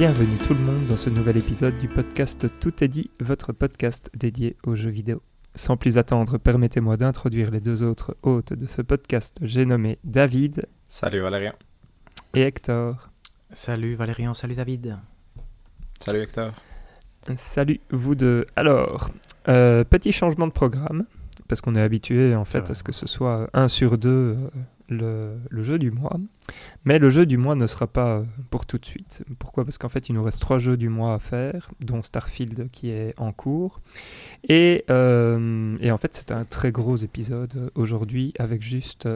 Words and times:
Bienvenue 0.00 0.38
tout 0.38 0.54
le 0.54 0.60
monde 0.60 0.86
dans 0.86 0.96
ce 0.96 1.10
nouvel 1.10 1.36
épisode 1.36 1.76
du 1.76 1.86
podcast 1.86 2.46
Tout 2.58 2.82
est 2.82 2.88
dit, 2.88 3.10
votre 3.20 3.52
podcast 3.52 4.10
dédié 4.16 4.56
aux 4.64 4.74
jeux 4.74 4.88
vidéo. 4.88 5.20
Sans 5.54 5.76
plus 5.76 5.98
attendre, 5.98 6.38
permettez-moi 6.38 6.96
d'introduire 6.96 7.50
les 7.50 7.60
deux 7.60 7.82
autres 7.82 8.16
hôtes 8.22 8.54
de 8.54 8.64
ce 8.64 8.80
podcast. 8.80 9.36
J'ai 9.42 9.66
nommé 9.66 9.98
David. 10.02 10.64
Salut 10.88 11.20
Valérian. 11.20 11.52
Et 12.32 12.40
Hector. 12.40 13.10
Salut 13.52 13.92
Valérian, 13.92 14.32
salut 14.32 14.54
David. 14.54 14.96
Salut 16.02 16.20
Hector. 16.20 16.52
Salut 17.36 17.80
vous 17.90 18.14
deux. 18.14 18.46
Alors, 18.56 19.10
euh, 19.48 19.84
petit 19.84 20.12
changement 20.12 20.46
de 20.46 20.52
programme, 20.52 21.04
parce 21.46 21.60
qu'on 21.60 21.76
est 21.76 21.82
habitué 21.82 22.34
en 22.34 22.46
fait 22.46 22.70
à 22.70 22.74
ce 22.74 22.82
que 22.82 22.92
ce 22.92 23.06
soit 23.06 23.50
un 23.52 23.68
sur 23.68 23.98
deux 23.98 24.38
euh, 24.90 25.36
le, 25.48 25.62
jeu 25.62 25.78
du 25.78 25.90
mois. 25.90 26.16
Mais 26.84 26.98
le 26.98 27.10
jeu 27.10 27.26
du 27.26 27.36
mois 27.36 27.54
ne 27.54 27.66
sera 27.66 27.86
pas 27.86 28.18
euh, 28.18 28.24
pour 28.50 28.66
tout 28.66 28.78
de 28.78 28.86
suite. 28.86 29.24
Pourquoi? 29.38 29.64
Parce 29.64 29.78
qu'en 29.78 29.88
fait, 29.88 30.08
il 30.08 30.14
nous 30.14 30.22
reste 30.22 30.40
trois 30.40 30.58
jeux 30.58 30.76
du 30.76 30.88
mois 30.88 31.14
à 31.14 31.18
faire, 31.18 31.70
dont 31.80 32.02
Starfield 32.02 32.70
qui 32.70 32.90
est 32.90 33.14
en 33.18 33.32
cours. 33.32 33.80
Et, 34.48 34.84
et 34.88 35.90
en 35.90 35.98
fait, 35.98 36.14
c'est 36.14 36.32
un 36.32 36.44
très 36.44 36.72
gros 36.72 36.96
épisode 36.96 37.70
aujourd'hui 37.74 38.32
avec 38.38 38.62
juste 38.62 39.08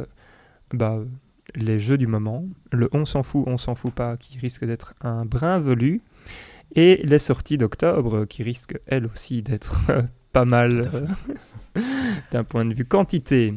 bah, 0.72 0.98
les 1.54 1.78
jeux 1.78 1.98
du 1.98 2.06
moment, 2.06 2.44
le 2.72 2.88
on 2.92 3.04
s'en 3.04 3.22
fout, 3.22 3.44
on 3.46 3.58
s'en 3.58 3.74
fout 3.74 3.92
pas, 3.92 4.16
qui 4.16 4.38
risque 4.38 4.64
d'être 4.64 4.94
un 5.00 5.24
brin 5.24 5.58
velu, 5.58 6.00
et 6.74 7.00
les 7.04 7.18
sorties 7.18 7.58
d'octobre, 7.58 8.24
qui 8.24 8.42
risquent 8.42 8.78
elles 8.86 9.06
aussi 9.06 9.42
d'être 9.42 9.82
pas 10.32 10.44
mal 10.44 10.82
euh, 10.94 11.80
d'un 12.32 12.44
point 12.44 12.64
de 12.64 12.74
vue 12.74 12.84
quantité. 12.84 13.54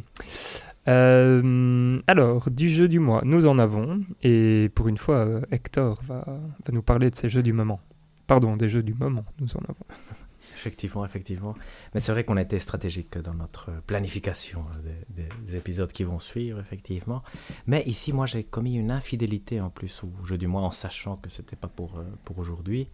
Euh, 0.88 2.00
alors, 2.08 2.50
du 2.50 2.70
jeu 2.70 2.88
du 2.88 3.00
mois, 3.00 3.22
nous 3.26 3.46
en 3.46 3.60
avons, 3.60 4.02
et 4.24 4.70
pour 4.74 4.88
une 4.88 4.98
fois, 4.98 5.18
euh, 5.18 5.42
Hector 5.52 6.02
va, 6.08 6.26
nous 6.72 6.82
parler 6.82 7.10
de 7.10 7.16
ces 7.16 7.30
jeux 7.30 7.44
du 7.44 7.54
moment. 7.54 7.82
Pardon, 8.26 8.58
des 8.58 8.70
jeux 8.70 8.84
du 8.84 8.94
moment, 8.94 9.26
nous 9.40 9.56
en 9.56 9.62
avons. 9.62 9.86
Effectivement, 10.56 11.06
effectivement. 11.06 11.56
Mais 11.94 12.00
c'est 12.00 12.12
vrai 12.12 12.24
qu'on 12.24 12.38
a 12.38 12.42
été 12.42 12.58
stratégique 12.58 13.18
dans 13.20 13.34
notre 13.34 13.70
planification 13.86 14.66
des, 15.10 15.56
épisodes 15.56 15.92
qui 15.92 16.04
vont 16.04 16.20
suivre, 16.20 16.60
effectivement. 16.60 17.22
Mais 17.68 17.84
ici, 17.84 18.12
moi, 18.12 18.26
j'ai 18.26 18.44
commis 18.44 18.76
une 18.76 18.90
infidélité 18.90 19.62
en 19.62 19.70
plus 19.70 20.04
au 20.04 20.26
jeu 20.26 20.38
du 20.38 20.48
mois 20.48 20.64
en 20.64 20.72
sachant 20.72 21.18
que 21.18 21.30
c'était 21.30 21.56
pas 21.56 21.68
pour, 21.68 22.00
euh, 22.00 22.04
pour 22.24 22.40
aujourd'hui. 22.40 22.88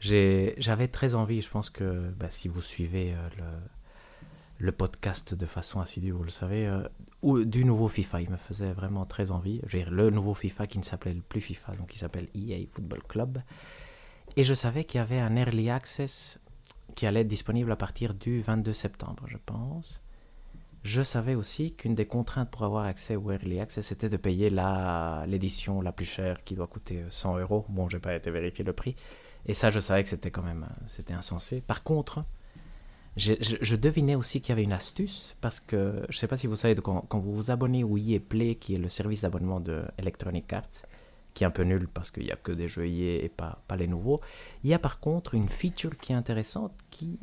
J'avais 0.00 0.88
très 0.88 1.14
envie, 1.14 1.40
je 1.40 1.50
pense 1.50 1.70
que 1.70 2.10
bah, 2.18 2.28
si 2.30 2.48
vous 2.48 2.60
suivez 2.60 3.14
euh, 3.14 3.58
le, 4.58 4.72
podcast 4.72 5.34
de 5.34 5.46
façon 5.46 5.80
assidue, 5.80 6.10
vous 6.10 6.24
le 6.24 6.30
savez, 6.30 6.66
euh, 6.66 6.82
ou, 7.22 7.44
du 7.44 7.64
nouveau 7.64 7.88
FIFA. 7.88 8.22
Il 8.22 8.30
me 8.30 8.36
faisait 8.36 8.72
vraiment 8.72 9.06
très 9.06 9.30
envie. 9.30 9.60
Dire, 9.68 9.90
le 9.90 10.10
nouveau 10.10 10.34
FIFA 10.34 10.66
qui 10.66 10.78
ne 10.78 10.84
s'appelait 10.84 11.14
plus 11.28 11.40
FIFA, 11.40 11.72
donc 11.72 11.94
il 11.94 11.98
s'appelle 11.98 12.28
EA 12.34 12.66
Football 12.70 13.02
Club. 13.08 13.42
Et 14.36 14.44
je 14.44 14.54
savais 14.54 14.84
qu'il 14.84 14.98
y 14.98 15.02
avait 15.02 15.20
un 15.20 15.36
early 15.36 15.70
access 15.70 16.40
qui 16.94 17.06
allait 17.06 17.20
être 17.20 17.28
disponible 17.28 17.72
à 17.72 17.76
partir 17.76 18.14
du 18.14 18.40
22 18.40 18.72
septembre, 18.72 19.24
je 19.26 19.38
pense. 19.44 20.00
Je 20.84 21.00
savais 21.00 21.34
aussi 21.34 21.72
qu'une 21.72 21.94
des 21.94 22.06
contraintes 22.06 22.50
pour 22.50 22.62
avoir 22.62 22.84
accès 22.84 23.16
au 23.16 23.32
Early 23.32 23.58
Access, 23.58 23.86
c'était 23.86 24.10
de 24.10 24.18
payer 24.18 24.50
l'édition 25.26 25.80
la, 25.80 25.92
plus 25.92 26.04
chère 26.04 26.44
qui 26.44 26.54
doit 26.54 26.66
coûter 26.66 27.04
100 27.08 27.38
euros. 27.38 27.64
Bon, 27.70 27.88
j'ai 27.88 27.98
pas 27.98 28.14
été 28.14 28.30
vérifier 28.30 28.64
le 28.64 28.74
prix. 28.74 28.94
Et 29.46 29.54
ça, 29.54 29.70
je 29.70 29.80
savais 29.80 30.02
que 30.02 30.10
c'était 30.10 30.30
quand 30.30 30.42
même 30.42 30.66
c'était 30.86 31.14
insensé. 31.14 31.62
Par 31.62 31.84
contre, 31.84 32.24
je, 33.16 33.76
devinais 33.76 34.16
aussi 34.16 34.40
qu'il 34.40 34.50
y 34.50 34.52
avait 34.52 34.64
une 34.64 34.72
astuce 34.72 35.36
parce 35.40 35.60
que 35.60 36.02
je 36.08 36.16
ne 36.16 36.18
sais 36.18 36.26
pas 36.26 36.36
si 36.36 36.46
vous 36.46 36.56
savez, 36.56 36.74
quand, 36.74 37.06
vous 37.12 37.34
vous 37.34 37.50
abonnez 37.50 37.84
au 37.84 37.96
EA 37.96 38.18
Play, 38.18 38.56
qui 38.56 38.74
est 38.74 38.78
le 38.78 38.88
service 38.88 39.20
d'abonnement 39.20 39.60
de 39.60 39.84
Electronic 39.98 40.52
Arts, 40.52 40.82
qui 41.32 41.44
est 41.44 41.46
un 41.46 41.50
peu 41.50 41.62
nul 41.62 41.86
parce 41.86 42.10
qu'il 42.10 42.24
n'y 42.24 42.32
a 42.32 42.36
que 42.36 42.50
des 42.50 42.66
jeux 42.66 42.86
et 42.86 43.30
pas, 43.36 43.62
les 43.78 43.86
nouveaux. 43.86 44.20
Il 44.64 44.70
y 44.70 44.74
a 44.74 44.78
par 44.80 44.98
contre 44.98 45.34
une 45.34 45.48
feature 45.48 45.96
qui 45.96 46.12
est 46.12 46.16
intéressante 46.16 46.72
qui 46.90 47.18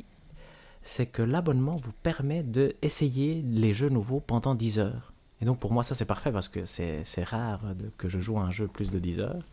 c'est 0.84 1.06
que 1.06 1.22
l'abonnement 1.22 1.76
vous 1.76 1.92
permet 2.02 2.42
de 2.42 2.74
essayer 2.82 3.40
les 3.42 3.72
jeux 3.72 3.88
nouveaux 3.88 4.18
pendant 4.18 4.56
10 4.56 4.80
heures. 4.80 5.12
Et 5.40 5.44
donc 5.44 5.60
pour 5.60 5.72
moi 5.72 5.84
ça 5.84 5.94
c'est 5.94 6.06
parfait 6.06 6.32
parce 6.32 6.48
que 6.48 6.64
c'est 6.64 7.24
rare 7.24 7.60
que 7.98 8.08
je 8.08 8.18
joue 8.18 8.38
à 8.38 8.42
un 8.42 8.50
jeu 8.50 8.66
plus 8.66 8.90
de 8.90 8.98
10 8.98 9.20
heures. 9.20 9.46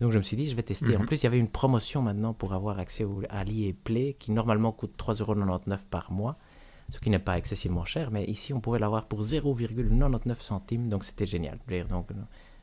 Donc 0.00 0.12
je 0.12 0.18
me 0.18 0.22
suis 0.22 0.36
dit 0.36 0.48
je 0.48 0.56
vais 0.56 0.62
tester. 0.62 0.96
En 0.96 1.00
mhm. 1.00 1.06
plus 1.06 1.22
il 1.22 1.24
y 1.24 1.26
avait 1.26 1.38
une 1.38 1.48
promotion 1.48 2.02
maintenant 2.02 2.34
pour 2.34 2.52
avoir 2.52 2.78
accès 2.78 3.04
au, 3.04 3.22
à 3.28 3.44
l'EA 3.44 3.72
Play 3.84 4.14
qui 4.18 4.32
normalement 4.32 4.72
coûte 4.72 4.94
3,99€ 4.98 5.78
par 5.90 6.12
mois. 6.12 6.36
Ce 6.90 6.98
qui 7.00 7.10
n'est 7.10 7.18
pas 7.18 7.36
excessivement 7.36 7.84
cher, 7.84 8.10
mais 8.10 8.24
ici 8.24 8.54
on 8.54 8.60
pourrait 8.60 8.78
l'avoir 8.78 9.06
pour 9.06 9.20
0,99 9.20 10.40
centimes, 10.40 10.88
donc 10.88 11.04
c'était 11.04 11.26
génial. 11.26 11.58
Donc 11.90 12.08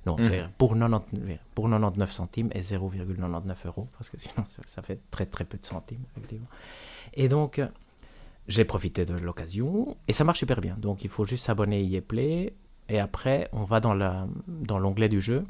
non, 0.06 0.18
mm. 0.18 0.50
pour, 0.58 0.74
99, 0.74 1.40
pour 1.54 1.66
99 1.66 2.12
centimes 2.12 2.50
et 2.54 2.62
0,99 2.62 3.56
euros, 3.66 3.88
parce 3.98 4.10
que 4.10 4.18
sinon 4.20 4.46
ça, 4.68 4.82
fait 4.82 5.00
très 5.10 5.26
très 5.26 5.46
peu 5.46 5.58
de 5.58 5.66
centimes, 5.66 6.04
effectivement. 6.16 6.48
Et 7.14 7.28
donc, 7.28 7.62
j'ai 8.48 8.66
profité 8.66 9.06
de 9.06 9.16
l'occasion 9.16 9.98
et 10.08 10.14
ça 10.14 10.24
marche 10.24 10.40
super 10.40 10.62
bien. 10.62 10.76
Donc, 10.78 11.04
il 11.04 11.10
faut 11.10 11.26
juste 11.26 11.46
s'abonner 11.46 11.98
à 11.98 12.02
Play 12.02 12.54
et 12.88 13.00
après, 13.00 13.50
on 13.52 13.64
va 13.64 13.80
dans 13.80 13.94
l'onglet 13.96 15.08
dans 15.08 15.16
du 15.16 15.22
jeu. 15.22 15.46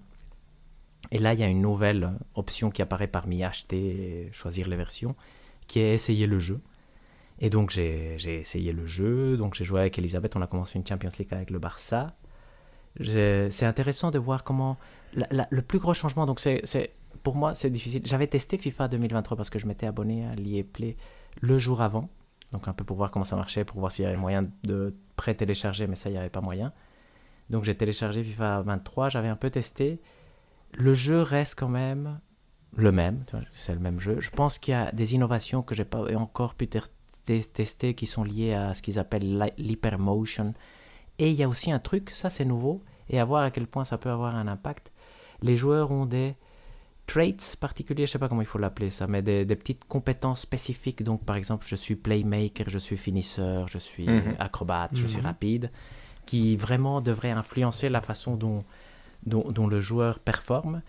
Et 1.11 1.17
là, 1.17 1.33
il 1.33 1.39
y 1.39 1.43
a 1.43 1.47
une 1.47 1.61
nouvelle 1.61 2.13
option 2.35 2.69
qui 2.71 2.81
apparaît 2.81 3.07
parmi 3.07 3.43
acheter 3.43 4.27
et 4.27 4.29
choisir 4.31 4.67
les 4.67 4.75
versions, 4.75 5.15
qui 5.67 5.79
est 5.79 5.93
essayer 5.93 6.27
le 6.27 6.39
jeu. 6.39 6.61
Et 7.39 7.49
donc, 7.49 7.69
j'ai 7.69 8.15
essayé 8.25 8.71
le 8.71 8.85
jeu. 8.85 9.37
Donc, 9.37 9.55
j'ai 9.55 9.65
joué 9.65 9.81
avec 9.81 9.97
Elisabeth. 9.97 10.35
On 10.35 10.41
a 10.41 10.47
commencé 10.47 10.77
une 10.77 10.87
Champions 10.87 11.09
League 11.17 11.33
avec 11.33 11.49
le 11.51 11.59
Barça 11.59 12.15
c'est 13.03 13.65
intéressant 13.65 14.11
de 14.11 14.19
voir 14.19 14.43
comment 14.43 14.77
le 15.13 15.61
plus 15.61 15.79
gros 15.79 15.93
changement. 15.93 16.25
Donc 16.25 16.39
c'est 16.39 16.91
pour 17.23 17.35
moi 17.35 17.53
c'est 17.55 17.69
difficile. 17.69 18.01
J'avais 18.05 18.27
testé 18.27 18.57
FIFA 18.57 18.87
2023 18.89 19.37
parce 19.37 19.49
que 19.49 19.59
je 19.59 19.67
m'étais 19.67 19.87
abonné 19.87 20.25
à 20.25 20.35
l'IA 20.35 20.63
Play 20.63 20.95
le 21.41 21.57
jour 21.57 21.81
avant, 21.81 22.09
donc 22.51 22.67
un 22.67 22.73
peu 22.73 22.85
pour 22.85 22.95
voir 22.95 23.11
comment 23.11 23.25
ça 23.25 23.35
marchait, 23.35 23.65
pour 23.65 23.79
voir 23.79 23.91
s'il 23.91 24.03
y 24.03 24.07
avait 24.07 24.17
moyen 24.17 24.43
de 24.63 24.95
pré-télécharger, 25.17 25.87
mais 25.87 25.95
ça 25.95 26.09
il 26.09 26.13
n'y 26.13 26.17
avait 26.17 26.29
pas 26.29 26.41
moyen. 26.41 26.71
Donc 27.49 27.63
j'ai 27.63 27.75
téléchargé 27.75 28.23
FIFA 28.23 28.61
23, 28.61 29.09
j'avais 29.09 29.27
un 29.27 29.35
peu 29.35 29.49
testé. 29.49 30.01
Le 30.73 30.93
jeu 30.93 31.21
reste 31.21 31.55
quand 31.57 31.69
même 31.69 32.19
le 32.77 32.91
même, 32.91 33.23
c'est 33.53 33.73
le 33.73 33.79
même 33.79 34.01
jeu. 34.01 34.19
Je 34.19 34.29
pense 34.31 34.59
qu'il 34.59 34.73
y 34.73 34.75
a 34.75 34.91
des 34.91 35.15
innovations 35.15 35.61
que 35.61 35.73
j'ai 35.73 35.85
pas 35.85 36.13
encore 36.17 36.55
pu 36.55 36.67
tester 37.25 37.93
qui 37.93 38.05
sont 38.05 38.25
liées 38.25 38.53
à 38.53 38.73
ce 38.73 38.81
qu'ils 38.81 38.99
appellent 38.99 39.53
l'hypermotion 39.57 40.53
et 41.19 41.29
il 41.29 41.35
y 41.35 41.43
a 41.43 41.47
aussi 41.47 41.71
un 41.71 41.79
truc, 41.79 42.09
ça 42.09 42.29
c'est 42.29 42.45
nouveau, 42.45 42.83
et 43.09 43.19
à 43.19 43.25
voir 43.25 43.43
à 43.43 43.51
quel 43.51 43.67
point 43.67 43.85
ça 43.85 43.97
peut 43.97 44.09
avoir 44.09 44.35
un 44.35 44.47
impact. 44.47 44.91
Les 45.41 45.57
joueurs 45.57 45.91
ont 45.91 46.05
des 46.05 46.35
traits 47.07 47.57
particuliers, 47.59 48.05
je 48.05 48.11
sais 48.11 48.19
pas 48.19 48.27
comment 48.27 48.41
il 48.41 48.47
faut 48.47 48.57
l'appeler 48.57 48.89
ça, 48.89 49.07
mais 49.07 49.21
des, 49.21 49.45
petites 49.45 49.85
compétences 49.85 50.41
spécifiques. 50.41 51.03
Donc 51.03 51.23
par 51.23 51.35
exemple, 51.35 51.65
je 51.67 51.75
suis 51.75 51.95
playmaker, 51.95 52.69
je 52.69 52.79
suis 52.79 52.97
finisseur, 52.97 53.67
je 53.67 53.77
suis 53.77 54.07
mhm. 54.07 54.35
acrobate, 54.39 54.97
je 54.97 55.07
suis 55.07 55.19
mhm. 55.19 55.25
rapide, 55.25 55.71
qui 56.25 56.57
vraiment 56.57 56.99
devraient 57.01 57.31
influencer 57.31 57.89
la 57.89 58.01
façon 58.01 58.35
dont, 58.35 58.63
dont, 59.25 59.67
le 59.67 59.81
joueur 59.81 60.19
performe. 60.19 60.81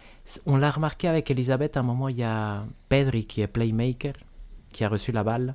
On 0.45 0.57
l'a 0.57 0.71
remarqué 0.71 1.09
avec 1.09 1.31
Elisabeth, 1.31 1.77
à 1.77 1.81
un 1.81 1.83
moment, 1.83 2.09
il 2.09 2.17
y 2.17 2.23
a 2.23 2.65
Pedri 2.89 3.25
qui 3.25 3.41
est 3.41 3.47
playmaker, 3.47 4.15
qui 4.73 4.85
a 4.85 4.89
reçu 4.89 5.13
la 5.13 5.25
balle 5.25 5.55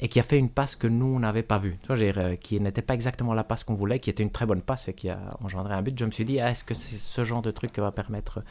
et 0.00 0.08
qui 0.08 0.18
a 0.18 0.22
fait 0.22 0.38
une 0.38 0.48
passe 0.48 0.76
que 0.76 0.86
nous, 0.86 1.06
on 1.06 1.20
n'avait 1.20 1.42
pas 1.42 1.58
vue, 1.58 1.78
tu 1.82 1.94
vois, 1.94 2.02
euh, 2.02 2.36
qui 2.36 2.58
n'était 2.58 2.82
pas 2.82 2.94
exactement 2.94 3.34
la 3.34 3.44
passe 3.44 3.64
qu'on 3.64 3.74
voulait, 3.74 4.00
qui 4.00 4.08
était 4.08 4.22
une 4.22 4.30
très 4.30 4.46
bonne 4.46 4.62
passe 4.62 4.88
et 4.88 4.94
qui 4.94 5.10
a 5.10 5.36
engendré 5.42 5.74
un 5.74 5.82
but. 5.82 5.98
Je 5.98 6.06
me 6.06 6.10
suis 6.10 6.24
dit, 6.24 6.40
ah, 6.40 6.50
est-ce 6.50 6.64
que 6.64 6.72
c'est 6.72 6.96
ce 6.96 7.22
genre 7.22 7.42
de 7.42 7.50
truc 7.50 7.72
qui 7.72 7.80
va 7.80 7.92
permettre 7.92 8.42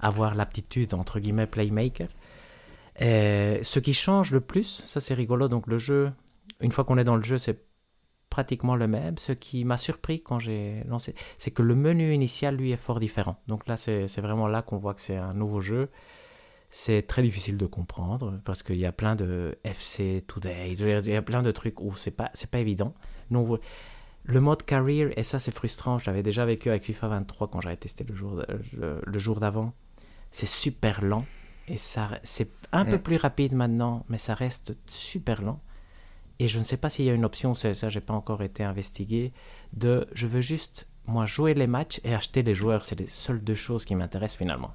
avoir 0.00 0.34
l'aptitude, 0.34 0.94
entre 0.94 1.20
guillemets, 1.20 1.46
playmaker? 1.46 2.08
Et 2.98 3.60
Ce 3.62 3.78
qui 3.78 3.94
change 3.94 4.32
le 4.32 4.40
plus, 4.40 4.82
ça 4.84 5.00
c'est 5.00 5.14
rigolo, 5.14 5.46
donc 5.46 5.68
le 5.68 5.78
jeu, 5.78 6.10
une 6.60 6.72
fois 6.72 6.84
qu'on 6.84 6.98
est 6.98 7.04
dans 7.04 7.16
le 7.16 7.22
jeu, 7.22 7.38
c'est 7.38 7.69
pratiquement 8.30 8.76
le 8.76 8.86
même. 8.86 9.18
Ce 9.18 9.32
qui 9.32 9.64
m'a 9.64 9.76
surpris 9.76 10.22
quand 10.22 10.38
j'ai 10.38 10.82
lancé, 10.88 11.14
c'est 11.38 11.50
que 11.50 11.62
le 11.62 11.74
menu 11.74 12.14
initial, 12.14 12.56
lui, 12.56 12.70
est 12.70 12.76
fort 12.76 13.00
différent. 13.00 13.36
Donc 13.48 13.66
là, 13.66 13.76
c'est 13.76 14.20
vraiment 14.20 14.48
là 14.48 14.62
qu'on 14.62 14.78
voit 14.78 14.94
que 14.94 15.02
c'est 15.02 15.16
un 15.16 15.34
nouveau 15.34 15.60
jeu 15.60 15.90
c'est 16.70 17.02
très 17.02 17.22
difficile 17.22 17.56
de 17.56 17.66
comprendre 17.66 18.40
parce 18.44 18.62
qu'il 18.62 18.76
y 18.76 18.86
a 18.86 18.92
plein 18.92 19.16
de 19.16 19.58
FC 19.64 20.24
Today, 20.26 20.72
il 20.72 21.08
y 21.08 21.16
a 21.16 21.22
plein 21.22 21.42
de 21.42 21.50
trucs 21.50 21.80
où 21.80 21.92
c'est 21.96 22.12
pas, 22.12 22.30
pas 22.50 22.58
évident. 22.58 22.94
Non, 23.30 23.58
le 24.24 24.40
mode 24.40 24.62
career, 24.62 25.10
et 25.18 25.22
ça 25.24 25.40
c'est 25.40 25.50
frustrant, 25.50 25.98
je 25.98 26.06
l'avais 26.06 26.22
déjà 26.22 26.44
vécu 26.44 26.70
avec 26.70 26.84
FIFA 26.84 27.08
23 27.08 27.48
quand 27.48 27.60
j'avais 27.60 27.76
testé 27.76 28.04
le 28.08 28.14
jour, 28.14 28.42
le, 28.76 29.18
jour 29.18 29.40
d'avant, 29.40 29.72
c'est 30.30 30.46
super 30.46 31.02
lent 31.02 31.24
et 31.66 31.76
ça, 31.76 32.10
c'est 32.22 32.50
un 32.72 32.84
peu 32.84 32.98
plus 32.98 33.16
rapide 33.16 33.52
maintenant, 33.52 34.04
mais 34.08 34.18
ça 34.18 34.34
reste 34.34 34.76
super 34.86 35.42
lent. 35.42 35.60
Et 36.40 36.48
je 36.48 36.58
ne 36.58 36.64
sais 36.64 36.78
pas 36.78 36.88
s'il 36.88 37.04
y 37.04 37.10
a 37.10 37.12
une 37.12 37.26
option, 37.26 37.54
ça, 37.54 37.74
ça 37.74 37.90
j'ai 37.90 38.00
pas 38.00 38.14
encore 38.14 38.42
été 38.42 38.64
investigué, 38.64 39.32
de 39.74 40.08
je 40.14 40.26
veux 40.26 40.40
juste 40.40 40.88
moi 41.06 41.26
jouer 41.26 41.54
les 41.54 41.66
matchs 41.66 42.00
et 42.02 42.14
acheter 42.14 42.42
les 42.42 42.54
joueurs, 42.54 42.84
c'est 42.84 42.98
les 42.98 43.06
seules 43.06 43.44
deux 43.44 43.54
choses 43.54 43.84
qui 43.84 43.94
m'intéressent 43.94 44.38
finalement. 44.38 44.72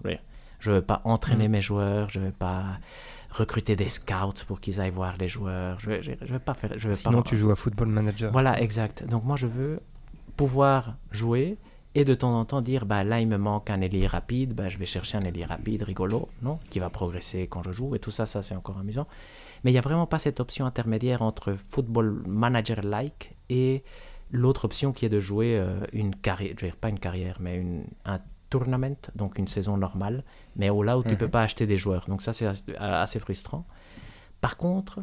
Je 0.60 0.70
ne 0.70 0.76
veux 0.76 0.82
pas 0.84 1.02
entraîner 1.04 1.48
mm. 1.48 1.52
mes 1.52 1.62
joueurs, 1.62 2.10
je 2.10 2.20
ne 2.20 2.26
veux 2.26 2.32
pas 2.32 2.78
recruter 3.32 3.76
des 3.76 3.88
scouts 3.88 4.46
pour 4.48 4.62
qu'ils 4.62 4.80
aillent 4.80 4.92
voir 4.92 5.16
les 5.18 5.28
joueurs. 5.28 5.80
Je 5.80 5.90
veux, 5.90 6.40
pas 6.40 6.54
faire. 6.54 6.78
Je 6.78 6.88
veux 6.88 6.94
Sinon, 6.94 7.24
pas... 7.24 7.30
tu 7.30 7.36
joues 7.36 7.52
à 7.52 7.56
Football 7.56 7.90
Manager. 7.90 8.32
Voilà, 8.32 8.62
exact. 8.62 9.06
Donc, 9.06 9.24
moi, 9.24 9.36
je 9.36 9.48
veux 9.48 9.80
pouvoir 10.38 10.96
jouer 11.12 11.58
et 11.96 12.06
de 12.06 12.14
temps 12.14 12.38
en 12.38 12.46
temps 12.46 12.62
dire 12.62 12.86
bah 12.86 13.04
là 13.06 13.22
il 13.22 13.28
me 13.28 13.38
manque 13.38 13.70
un 13.70 13.80
ailier 13.80 14.06
rapide, 14.06 14.54
bah, 14.54 14.70
je 14.70 14.78
vais 14.78 14.86
chercher 14.86 15.18
un 15.18 15.22
ailier 15.22 15.46
rapide 15.46 15.82
rigolo, 15.84 16.28
non, 16.42 16.60
qui 16.70 16.80
va 16.80 16.90
progresser 16.90 17.48
quand 17.48 17.64
je 17.64 17.72
joue 17.72 17.96
et 17.96 18.00
tout 18.00 18.12
ça, 18.12 18.26
ça 18.26 18.42
c'est 18.42 18.56
encore 18.56 18.78
amusant. 18.78 19.08
Mais 19.66 19.72
il 19.72 19.74
n'y 19.74 19.80
a 19.80 19.82
vraiment 19.82 20.06
pas 20.06 20.20
cette 20.20 20.40
option 20.40 20.66
intermédiaire 20.66 21.22
entre 21.24 21.54
football 21.54 22.24
manager 22.28 22.82
like 22.84 23.36
et 23.50 23.84
l'autre 24.32 24.66
option 24.66 24.94
qui 24.94 25.06
est 25.06 25.10
de 25.10 25.20
jouer 25.20 25.58
euh, 25.58 25.80
une 25.92 26.16
carrière, 26.16 26.54
je 26.58 26.66
veux 26.66 26.72
dire 26.72 26.78
pas 26.78 26.90
une 26.90 27.00
carrière, 27.00 27.38
mais 27.42 27.58
une, 27.58 27.84
un 28.06 28.20
tournament, 28.50 29.10
donc 29.16 29.40
une 29.40 29.48
saison 29.48 29.76
normale, 29.76 30.24
mais 30.56 30.70
au 30.70 30.84
là 30.84 30.98
où 30.98 31.04
tu 31.04 31.10
ne 31.10 31.16
peux 31.16 31.28
pas 31.28 31.42
acheter 31.42 31.66
des 31.66 31.78
joueurs. 31.78 32.06
Donc 32.08 32.22
ça 32.22 32.32
c'est 32.32 32.48
assez 32.78 33.20
frustrant. 33.20 33.66
Par 34.40 34.56
contre, 34.56 35.00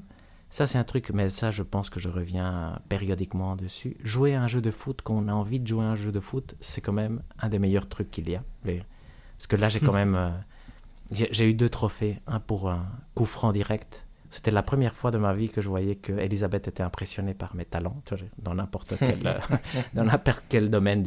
ça, 0.48 0.66
c'est 0.66 0.76
un 0.76 0.84
truc, 0.84 1.10
mais 1.14 1.30
ça, 1.30 1.50
je 1.50 1.62
pense 1.62 1.88
que 1.88 1.98
je 1.98 2.10
reviens 2.10 2.78
périodiquement 2.90 3.56
dessus. 3.56 3.96
Jouer 4.04 4.34
à 4.34 4.42
un 4.42 4.48
jeu 4.48 4.60
de 4.60 4.70
foot, 4.70 5.00
quand 5.02 5.14
on 5.14 5.26
a 5.28 5.32
envie 5.32 5.58
de 5.58 5.66
jouer 5.66 5.82
à 5.82 5.88
un 5.88 5.94
jeu 5.94 6.12
de 6.12 6.20
foot, 6.20 6.56
c'est 6.60 6.82
quand 6.82 6.92
même 6.92 7.22
un 7.38 7.48
des 7.48 7.58
meilleurs 7.58 7.88
trucs 7.88 8.10
qu'il 8.10 8.28
y 8.28 8.36
a. 8.36 8.44
Parce 8.62 9.46
que 9.48 9.56
là, 9.56 9.70
j'ai 9.70 9.80
quand 9.80 9.92
même. 10.04 10.14
Euh, 10.14 10.30
j'ai 11.10 11.48
eu 11.48 11.54
deux 11.54 11.70
trophées. 11.70 12.20
Un 12.26 12.38
pour 12.38 12.70
un 12.70 12.86
coup 13.14 13.24
franc 13.24 13.50
direct. 13.50 14.06
C'était 14.32 14.50
la 14.50 14.62
première 14.62 14.94
fois 14.94 15.10
de 15.10 15.18
ma 15.18 15.34
vie 15.34 15.50
que 15.50 15.60
je 15.60 15.68
voyais 15.68 15.94
que 15.94 16.14
Elisabeth 16.14 16.66
était 16.66 16.82
impressionnée 16.82 17.34
par 17.34 17.54
mes 17.54 17.66
talents, 17.66 18.00
dans 18.38 18.54
n'importe 18.54 18.94
quel, 18.98 19.26
euh, 19.26 19.38
dans 19.94 20.04
n'importe 20.04 20.44
quel 20.48 20.70
domaine 20.70 21.04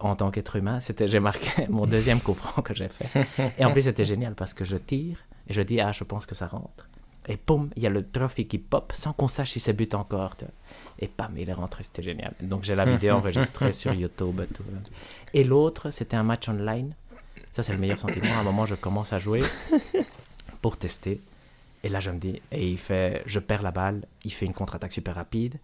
en 0.00 0.16
tant 0.16 0.30
qu'être 0.30 0.56
humain. 0.56 0.80
C'était, 0.80 1.06
j'ai 1.06 1.20
marqué 1.20 1.66
mon 1.68 1.86
deuxième 1.86 2.20
coup 2.20 2.32
franc 2.32 2.62
que 2.62 2.74
j'ai 2.74 2.88
fait. 2.88 3.26
Et 3.58 3.66
en 3.66 3.72
plus, 3.72 3.82
c'était 3.82 4.06
génial 4.06 4.34
parce 4.34 4.54
que 4.54 4.64
je 4.64 4.78
tire 4.78 5.18
et 5.46 5.52
je 5.52 5.60
dis, 5.60 5.78
ah, 5.78 5.92
je 5.92 6.04
pense 6.04 6.24
que 6.24 6.34
ça 6.34 6.46
rentre. 6.46 6.88
Et 7.28 7.36
poum, 7.36 7.68
il 7.76 7.82
y 7.82 7.86
a 7.86 7.90
le 7.90 8.08
trophée 8.08 8.46
qui 8.46 8.56
pop 8.56 8.94
sans 8.94 9.12
qu'on 9.12 9.28
sache 9.28 9.50
si 9.50 9.60
c'est 9.60 9.74
but 9.74 9.94
encore. 9.94 10.36
Et 11.00 11.06
pam, 11.06 11.34
il 11.36 11.50
est 11.50 11.52
rentré, 11.52 11.82
c'était 11.82 12.02
génial. 12.02 12.32
Donc 12.40 12.64
j'ai 12.64 12.74
la 12.74 12.86
vidéo 12.86 13.14
enregistrée 13.16 13.74
sur 13.74 13.92
YouTube. 13.92 14.40
Tout. 14.54 14.64
Et 15.34 15.44
l'autre, 15.44 15.90
c'était 15.90 16.16
un 16.16 16.22
match 16.22 16.48
online. 16.48 16.94
Ça, 17.52 17.62
c'est 17.62 17.72
le 17.72 17.78
meilleur 17.78 17.98
sentiment. 17.98 18.32
À 18.36 18.40
un 18.40 18.44
moment, 18.44 18.64
je 18.64 18.74
commence 18.74 19.12
à 19.12 19.18
jouer 19.18 19.42
pour 20.66 20.78
tester. 20.78 21.20
Et 21.84 21.88
là, 21.88 22.00
je 22.00 22.10
me 22.10 22.18
dis, 22.18 22.42
et 22.50 22.68
il 22.68 22.76
fait, 22.76 23.22
je 23.24 23.38
perds 23.38 23.62
la 23.62 23.70
balle, 23.70 24.04
il 24.24 24.32
fait 24.32 24.46
une 24.46 24.52
contre-attaque 24.52 24.90
super 24.90 25.14
rapide 25.14 25.60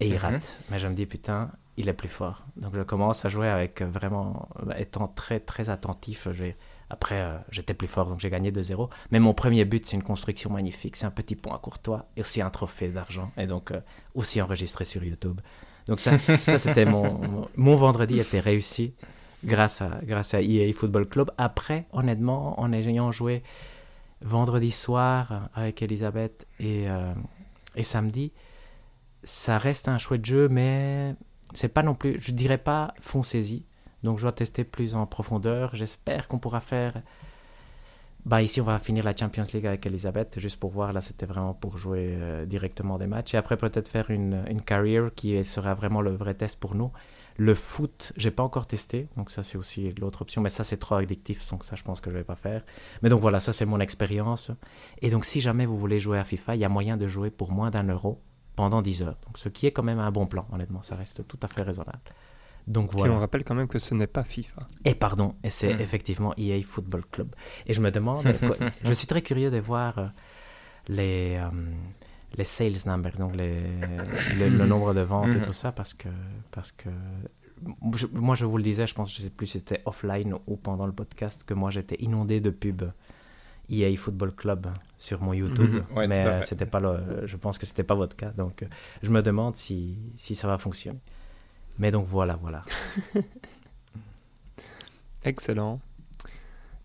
et 0.00 0.06
il 0.06 0.14
mhm. 0.14 0.20
rate. 0.20 0.58
Mais 0.70 0.78
je 0.78 0.88
me 0.88 0.94
dis, 0.94 1.04
putain, 1.04 1.50
il 1.76 1.90
est 1.90 1.92
plus 1.92 2.08
fort. 2.08 2.46
Donc 2.56 2.74
je 2.74 2.80
commence 2.80 3.26
à 3.26 3.28
jouer 3.28 3.48
avec 3.48 3.82
vraiment, 3.82 4.48
étant 4.78 5.06
très, 5.06 5.38
très 5.38 5.68
attentif. 5.68 6.28
J'ai 6.32 6.56
après, 6.88 7.20
euh, 7.20 7.36
j'étais 7.50 7.74
plus 7.74 7.88
fort, 7.88 8.06
donc 8.08 8.20
j'ai 8.20 8.30
gagné 8.30 8.50
2-0. 8.50 8.88
Mais 9.10 9.20
mon 9.20 9.34
premier 9.34 9.66
but, 9.66 9.84
c'est 9.84 9.96
une 9.96 10.02
construction 10.02 10.48
magnifique. 10.48 10.96
C'est 10.96 11.04
un 11.04 11.10
petit 11.10 11.36
pont 11.36 11.52
à 11.52 11.58
Courtois 11.58 12.06
et 12.16 12.22
aussi 12.22 12.40
un 12.40 12.48
trophée 12.48 12.88
d'argent. 12.88 13.30
Et 13.36 13.46
donc, 13.46 13.70
euh, 13.70 13.80
aussi 14.14 14.40
enregistré 14.40 14.86
sur 14.86 15.04
YouTube. 15.04 15.42
Donc, 15.88 16.00
ça, 16.00 16.16
ça 16.38 16.56
c'était 16.56 16.86
mon, 16.86 17.20
mon 17.54 17.76
vendredi 17.76 18.18
était 18.18 18.40
réussi 18.40 18.94
grâce 19.44 19.82
à, 19.82 20.00
grâce 20.04 20.32
à 20.32 20.40
EA 20.40 20.72
Football 20.72 21.06
Club. 21.06 21.30
Après, 21.36 21.84
honnêtement, 21.92 22.58
en 22.58 22.72
ayant 22.72 23.12
joué 23.12 23.42
vendredi 24.22 24.70
soir 24.70 25.48
avec 25.54 25.82
Elisabeth 25.82 26.46
et, 26.58 26.88
euh, 26.88 27.12
et 27.74 27.82
samedi, 27.82 28.32
ça 29.22 29.58
reste 29.58 29.88
un 29.88 29.98
chouette 29.98 30.24
jeu, 30.24 30.48
mais 30.48 31.14
c'est 31.52 31.68
pas 31.68 31.82
non 31.82 31.94
plus, 31.94 32.20
je 32.20 32.32
dirais 32.32 32.58
pas 32.58 32.94
foncez-y 33.00 33.64
donc 34.06 34.18
je 34.18 34.22
dois 34.22 34.32
tester 34.32 34.64
plus 34.64 34.96
en 34.96 35.04
profondeur. 35.06 35.74
J'espère 35.74 36.28
qu'on 36.28 36.38
pourra 36.38 36.60
faire... 36.60 37.02
Bah 38.24 38.42
ici, 38.42 38.60
on 38.60 38.64
va 38.64 38.78
finir 38.80 39.04
la 39.04 39.14
Champions 39.14 39.44
League 39.52 39.66
avec 39.66 39.86
Elisabeth, 39.86 40.40
juste 40.40 40.58
pour 40.58 40.70
voir. 40.70 40.92
Là, 40.92 41.00
c'était 41.00 41.26
vraiment 41.26 41.54
pour 41.54 41.78
jouer 41.78 42.08
euh, 42.10 42.44
directement 42.44 42.98
des 42.98 43.06
matchs. 43.06 43.34
Et 43.34 43.36
après, 43.36 43.56
peut-être 43.56 43.88
faire 43.88 44.10
une, 44.10 44.44
une 44.48 44.62
carrière 44.62 45.10
qui 45.14 45.44
sera 45.44 45.74
vraiment 45.74 46.00
le 46.00 46.10
vrai 46.16 46.34
test 46.34 46.58
pour 46.58 46.74
nous. 46.74 46.90
Le 47.38 47.54
foot, 47.54 48.12
j'ai 48.16 48.30
pas 48.30 48.42
encore 48.42 48.66
testé, 48.66 49.08
donc 49.16 49.30
ça 49.30 49.42
c'est 49.42 49.58
aussi 49.58 49.92
l'autre 50.00 50.22
option, 50.22 50.40
mais 50.40 50.48
ça 50.48 50.64
c'est 50.64 50.78
trop 50.78 50.94
addictif, 50.94 51.48
donc 51.50 51.64
ça 51.64 51.76
je 51.76 51.82
pense 51.82 52.00
que 52.00 52.10
je 52.10 52.16
vais 52.16 52.24
pas 52.24 52.34
faire. 52.34 52.64
Mais 53.02 53.08
donc 53.08 53.20
voilà, 53.20 53.40
ça 53.40 53.52
c'est 53.52 53.66
mon 53.66 53.80
expérience. 53.80 54.50
Et 55.02 55.10
donc 55.10 55.24
si 55.24 55.40
jamais 55.40 55.66
vous 55.66 55.78
voulez 55.78 56.00
jouer 56.00 56.18
à 56.18 56.24
FIFA, 56.24 56.56
il 56.56 56.60
y 56.60 56.64
a 56.64 56.68
moyen 56.68 56.96
de 56.96 57.06
jouer 57.06 57.30
pour 57.30 57.52
moins 57.52 57.70
d'un 57.70 57.84
euro 57.84 58.22
pendant 58.56 58.80
10 58.80 59.02
heures. 59.02 59.18
Donc 59.26 59.38
ce 59.38 59.48
qui 59.48 59.66
est 59.66 59.72
quand 59.72 59.82
même 59.82 59.98
un 59.98 60.10
bon 60.10 60.26
plan, 60.26 60.46
honnêtement, 60.50 60.82
ça 60.82 60.96
reste 60.96 61.26
tout 61.28 61.38
à 61.42 61.48
fait 61.48 61.62
raisonnable. 61.62 62.00
Donc 62.66 62.92
voilà. 62.92 63.12
Et 63.12 63.16
on 63.16 63.20
rappelle 63.20 63.44
quand 63.44 63.54
même 63.54 63.68
que 63.68 63.78
ce 63.78 63.94
n'est 63.94 64.06
pas 64.06 64.24
FIFA. 64.24 64.62
Et 64.84 64.94
pardon, 64.94 65.36
et 65.44 65.50
c'est 65.50 65.74
hmm. 65.74 65.80
effectivement 65.80 66.34
EA 66.36 66.60
Football 66.64 67.04
Club. 67.12 67.34
Et 67.66 67.74
je 67.74 67.80
me 67.80 67.90
demande, 67.90 68.24
je 68.84 68.92
suis 68.92 69.06
très 69.06 69.22
curieux 69.22 69.50
de 69.50 69.58
voir 69.58 69.98
euh, 69.98 70.06
les, 70.88 71.36
euh, 71.36 71.50
les 72.36 72.44
sales 72.44 72.76
numbers, 72.86 73.16
donc 73.18 73.34
les, 73.36 73.60
le, 74.38 74.66
nombre 74.66 74.94
de 74.94 75.00
ventes 75.00 75.28
et 75.28 75.38
hmm. 75.38 75.42
tout 75.42 75.52
ça, 75.52 75.72
parce 75.72 75.94
que, 75.94 76.08
parce 76.50 76.72
que 76.72 76.88
moi 78.12 78.34
je 78.34 78.44
vous 78.44 78.56
le 78.56 78.62
disais, 78.62 78.86
je 78.86 78.94
pense, 78.94 79.14
je 79.14 79.22
sais 79.22 79.30
plus 79.30 79.46
si 79.46 79.58
c'était 79.58 79.82
offline 79.86 80.34
ou 80.46 80.56
pendant 80.56 80.86
le 80.86 80.92
podcast, 80.92 81.44
que 81.44 81.54
moi 81.54 81.70
j'étais 81.70 81.96
inondé 81.96 82.40
de 82.40 82.50
pubs. 82.50 82.92
EA 83.68 83.96
Football 83.96 84.32
Club 84.32 84.68
sur 84.96 85.20
mon 85.20 85.32
YouTube, 85.32 85.82
hmm. 85.90 86.06
mais 86.06 86.40
c'était 86.44 86.66
pas 86.66 86.78
le, 86.78 87.26
je 87.26 87.36
pense 87.36 87.58
que 87.58 87.66
c'était 87.66 87.82
pas 87.82 87.96
votre 87.96 88.14
cas, 88.14 88.30
donc 88.30 88.64
je 89.02 89.10
me 89.10 89.22
demande 89.22 89.56
si, 89.56 89.98
si 90.16 90.36
ça 90.36 90.46
va 90.46 90.56
fonctionner. 90.56 91.00
Mais 91.78 91.90
donc 91.90 92.06
voilà, 92.06 92.36
voilà. 92.36 92.64
Excellent. 95.24 95.80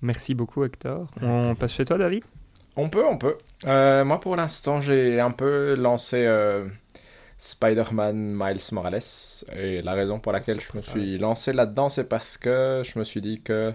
Merci 0.02 0.34
beaucoup 0.34 0.64
Hector. 0.64 1.08
On 1.22 1.54
passe 1.54 1.74
chez 1.74 1.86
toi 1.86 2.00
David? 2.00 2.24
On 2.76 2.90
peut, 2.90 3.06
on 3.06 3.18
peut. 3.18 3.38
Euh, 3.66 4.06
moi 4.06 4.20
pour 4.20 4.36
l'instant 4.36 4.82
j'ai 4.82 5.20
un 5.20 5.32
peu 5.32 5.76
lancé 5.76 6.26
euh, 6.26 6.66
Spider-Man 7.38 8.16
Miles 8.16 8.62
Morales. 8.72 9.00
Et 9.56 9.82
la 9.82 9.94
raison 9.94 10.20
pour 10.20 10.32
laquelle 10.32 10.60
je 10.60 10.76
me 10.78 10.82
suis 10.82 11.18
lancé 11.18 11.54
là-dedans 11.54 11.90
c'est 11.90 12.06
parce 12.06 12.38
que 12.38 12.82
je 12.86 12.98
me 12.98 13.04
suis 13.04 13.22
dit 13.22 13.42
que 13.42 13.74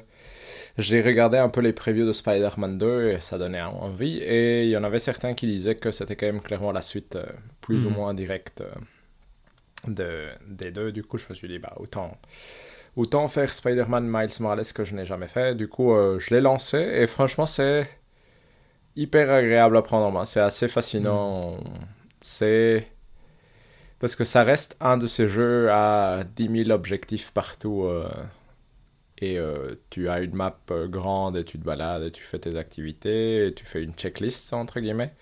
j'ai 0.78 1.00
regardé 1.00 1.38
un 1.38 1.48
peu 1.48 1.60
les 1.60 1.72
previews 1.72 2.06
de 2.06 2.12
Spider-Man 2.12 2.78
2 2.78 3.10
et 3.10 3.20
ça 3.20 3.38
donnait 3.38 3.62
envie. 3.62 4.18
Et 4.18 4.64
il 4.64 4.70
y 4.70 4.76
en 4.76 4.84
avait 4.84 4.98
certains 4.98 5.34
qui 5.34 5.46
disaient 5.46 5.76
que 5.76 5.90
c'était 5.90 6.16
quand 6.16 6.26
même 6.26 6.40
clairement 6.40 6.72
la 6.72 6.82
suite 6.82 7.16
euh, 7.16 7.24
plus 7.60 7.86
ou 7.86 7.90
mhm. 7.90 7.96
moins 7.96 8.14
directe 8.14 8.62
de, 9.86 10.28
des 10.46 10.70
deux. 10.70 10.92
Du 10.92 11.02
coup, 11.02 11.16
je 11.18 11.26
me 11.30 11.34
suis 11.34 11.48
dit, 11.48 11.58
bah, 11.58 11.72
autant, 11.78 12.16
autant 12.94 13.26
faire 13.28 13.52
Spider-Man 13.52 14.06
Miles 14.06 14.30
Morales 14.40 14.66
que 14.74 14.84
je 14.84 14.94
n'ai 14.94 15.06
jamais 15.06 15.28
fait. 15.28 15.54
Du 15.54 15.68
coup, 15.68 15.94
euh, 15.94 16.18
je 16.18 16.34
l'ai 16.34 16.40
lancé 16.40 16.78
et 16.78 17.06
franchement, 17.06 17.46
c'est 17.46 17.88
hyper 18.96 19.30
agréable 19.30 19.76
à 19.76 19.82
prendre 19.82 20.06
en 20.06 20.10
main. 20.12 20.24
C'est 20.24 20.40
assez 20.40 20.68
fascinant. 20.68 21.58
C'est. 22.20 22.88
Parce 23.98 24.16
que 24.16 24.24
ça 24.24 24.42
reste 24.42 24.76
un 24.80 24.98
de 24.98 25.06
ces 25.06 25.28
jeux 25.28 25.70
à 25.70 26.22
10 26.36 26.64
000 26.64 26.70
objectifs 26.70 27.30
partout. 27.32 27.84
Euh, 27.84 28.08
et 29.18 29.38
euh, 29.38 29.74
tu 29.90 30.08
as 30.08 30.20
une 30.20 30.34
map 30.34 30.58
grande 30.88 31.36
et 31.36 31.44
tu 31.44 31.58
te 31.58 31.64
balades 31.64 32.02
et 32.02 32.10
tu 32.10 32.22
fais 32.22 32.38
tes 32.38 32.56
activités 32.56 33.46
et 33.46 33.54
tu 33.54 33.64
fais 33.64 33.80
une 33.82 33.94
checklist, 33.94 34.52
entre 34.52 34.80
guillemets. 34.80 35.14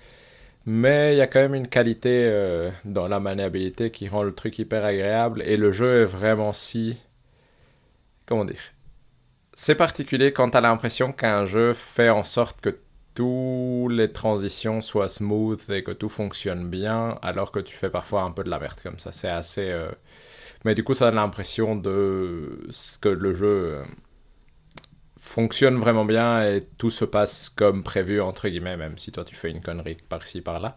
Mais 0.67 1.15
il 1.15 1.19
y 1.19 1.21
a 1.21 1.27
quand 1.27 1.41
même 1.41 1.55
une 1.55 1.69
qualité 1.69 2.27
euh, 2.27 2.71
dans 2.85 3.07
la 3.07 3.21
maniabilité 3.21 3.91
qui 3.91 4.09
rend 4.09 4.23
le 4.23 4.35
truc 4.35 4.59
hyper 4.59 4.85
agréable. 4.85 5.43
Et 5.47 5.57
le 5.57 5.73
jeu 5.73 6.03
est 6.03 6.07
vraiment 6.07 6.53
si. 6.53 6.97
Comment 8.27 8.45
dire 8.45 8.61
C'est 9.55 9.75
particulier 9.75 10.33
quand 10.33 10.51
tu 10.51 10.57
as 10.57 10.61
l'impression 10.63 11.13
qu'un 11.13 11.45
jeu 11.45 11.75
fait 11.75 12.09
en 12.09 12.25
sorte 12.25 12.61
que 12.63 12.79
toutes 13.15 13.93
les 13.93 14.13
transitions 14.13 14.81
soient 14.81 15.09
smooth 15.09 15.63
et 15.71 15.83
que 15.85 15.93
tout 15.93 16.09
fonctionne 16.09 16.69
bien, 16.69 17.19
alors 17.23 17.53
que 17.53 17.61
tu 17.61 17.77
fais 17.77 17.91
parfois 17.91 18.23
un 18.23 18.33
peu 18.33 18.45
de 18.45 18.51
la 18.51 18.59
merde 18.59 18.81
comme 18.83 18.99
ça. 18.99 19.13
C'est 19.13 19.29
assez. 19.29 19.71
Euh, 19.71 19.91
mais 20.65 20.75
du 20.75 20.85
coup, 20.85 20.95
ça 20.95 21.07
donne 21.07 21.17
l'impression 21.17 21.77
de 21.77 22.61
que 23.01 23.09
le 23.09 23.35
jeu 23.35 23.47
euh, 23.47 23.85
fonctionne 25.19 25.79
vraiment 25.79 26.05
bien 26.05 26.43
et 26.43 26.67
tout 26.79 26.91
se 26.91 27.05
passe 27.05 27.49
comme 27.51 27.83
prévu, 27.83 28.21
entre 28.21 28.49
guillemets, 28.49 28.77
même 28.77 28.99
si 28.99 29.13
toi 29.13 29.25
tu 29.25 29.35
fais 29.35 29.51
une 29.51 29.61
connerie 29.61 29.97
par-ci, 30.09 30.41
par-là. 30.41 30.77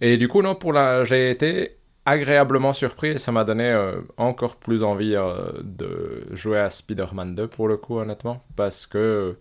Et 0.00 0.16
du 0.16 0.28
coup, 0.28 0.42
non, 0.42 0.54
pour 0.54 0.72
la... 0.72 1.04
j'ai 1.04 1.30
été 1.30 1.76
agréablement 2.06 2.72
surpris 2.72 3.08
et 3.10 3.18
ça 3.18 3.32
m'a 3.32 3.44
donné 3.44 3.70
euh, 3.70 4.00
encore 4.16 4.56
plus 4.56 4.82
envie 4.82 5.14
de 5.62 6.26
jouer 6.32 6.58
à 6.58 6.70
Spider-Man 6.70 7.34
2 7.34 7.48
pour 7.48 7.68
le 7.68 7.76
coup, 7.76 7.98
honnêtement, 7.98 8.42
parce 8.56 8.86
que 8.86 9.36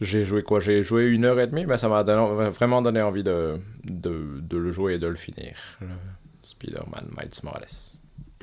j'ai 0.00 0.24
joué 0.24 0.42
quoi? 0.42 0.60
J'ai 0.60 0.82
joué 0.82 1.08
une 1.08 1.24
heure 1.24 1.40
et 1.40 1.46
demie, 1.46 1.66
mais 1.66 1.76
ça 1.76 1.88
m'a 1.88 2.02
vraiment 2.02 2.82
donné 2.82 3.02
envie 3.02 3.24
de, 3.24 3.60
de, 3.84 4.40
de, 4.40 4.58
le 4.58 4.70
jouer 4.70 4.94
et 4.94 4.98
de 4.98 5.06
le 5.06 5.16
finir. 5.16 5.56
Spider-Man 6.42 7.08
Miles 7.16 7.30
Morales. 7.42 7.66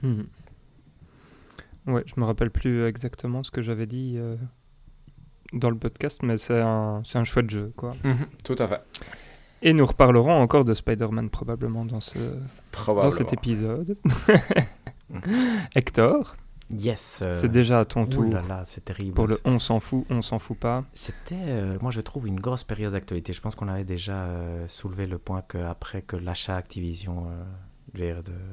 Mmh. 0.02 0.24
Ouais, 1.88 2.04
je 2.06 2.20
me 2.20 2.26
rappelle 2.26 2.52
plus 2.52 2.86
exactement 2.86 3.44
ce 3.44 3.52
que 3.52 3.62
j'avais 3.62 3.86
dit. 3.86 4.16
Euh, 4.18 4.36
dans 5.54 5.70
le 5.70 5.78
podcast, 5.78 6.22
mais 6.24 6.38
c'est 6.38 6.60
un, 6.60 7.02
un, 7.14 7.24
chouette 7.24 7.50
jeu. 7.50 7.72
Quoi. 7.76 7.92
Mhm, 8.04 8.26
tout 8.44 8.56
à 8.60 8.68
fait. 8.68 8.82
Et 9.62 9.74
nous 9.74 9.86
reparlerons 9.86 10.34
encore 10.34 10.66
de 10.66 10.74
Spider-Man 10.74 11.30
probablement 11.30 11.86
dans, 11.86 12.02
ce, 12.02 12.20
dans 12.86 13.12
cet 13.12 13.34
épisode. 13.34 13.98
Hector? 15.76 16.36
Yes. 16.72 17.22
Euh, 17.24 17.31
c'est 17.34 17.51
déjà 17.51 17.81
à 17.81 17.86
ton 17.86 18.05
tour. 18.05 18.25
c'est 18.65 18.86
terrible. 18.86 19.13
Pour 19.13 19.27
le 19.27 19.39
on 19.45 19.60
s'en 19.60 19.79
fout, 19.79 20.05
on 20.10 20.22
s'en 20.22 20.39
fout 20.39 20.57
pas. 20.57 20.84
C'était, 20.93 21.36
euh, 21.36 21.77
moi 21.81 21.91
je 21.91 22.01
trouve, 22.01 22.27
une 22.27 22.39
grosse 22.39 22.63
période 22.63 22.93
d'actualité. 22.93 23.34
Je 23.34 23.41
pense 23.41 23.55
qu'on 23.55 23.67
avait 23.67 23.84
déjà 23.84 24.25
euh, 24.25 24.67
soulevé 24.67 25.05
le 25.05 25.17
point 25.17 25.43
qu'après 25.48 26.01
que 26.01 26.15
l'achat 26.15 26.55
Activision 26.55 27.27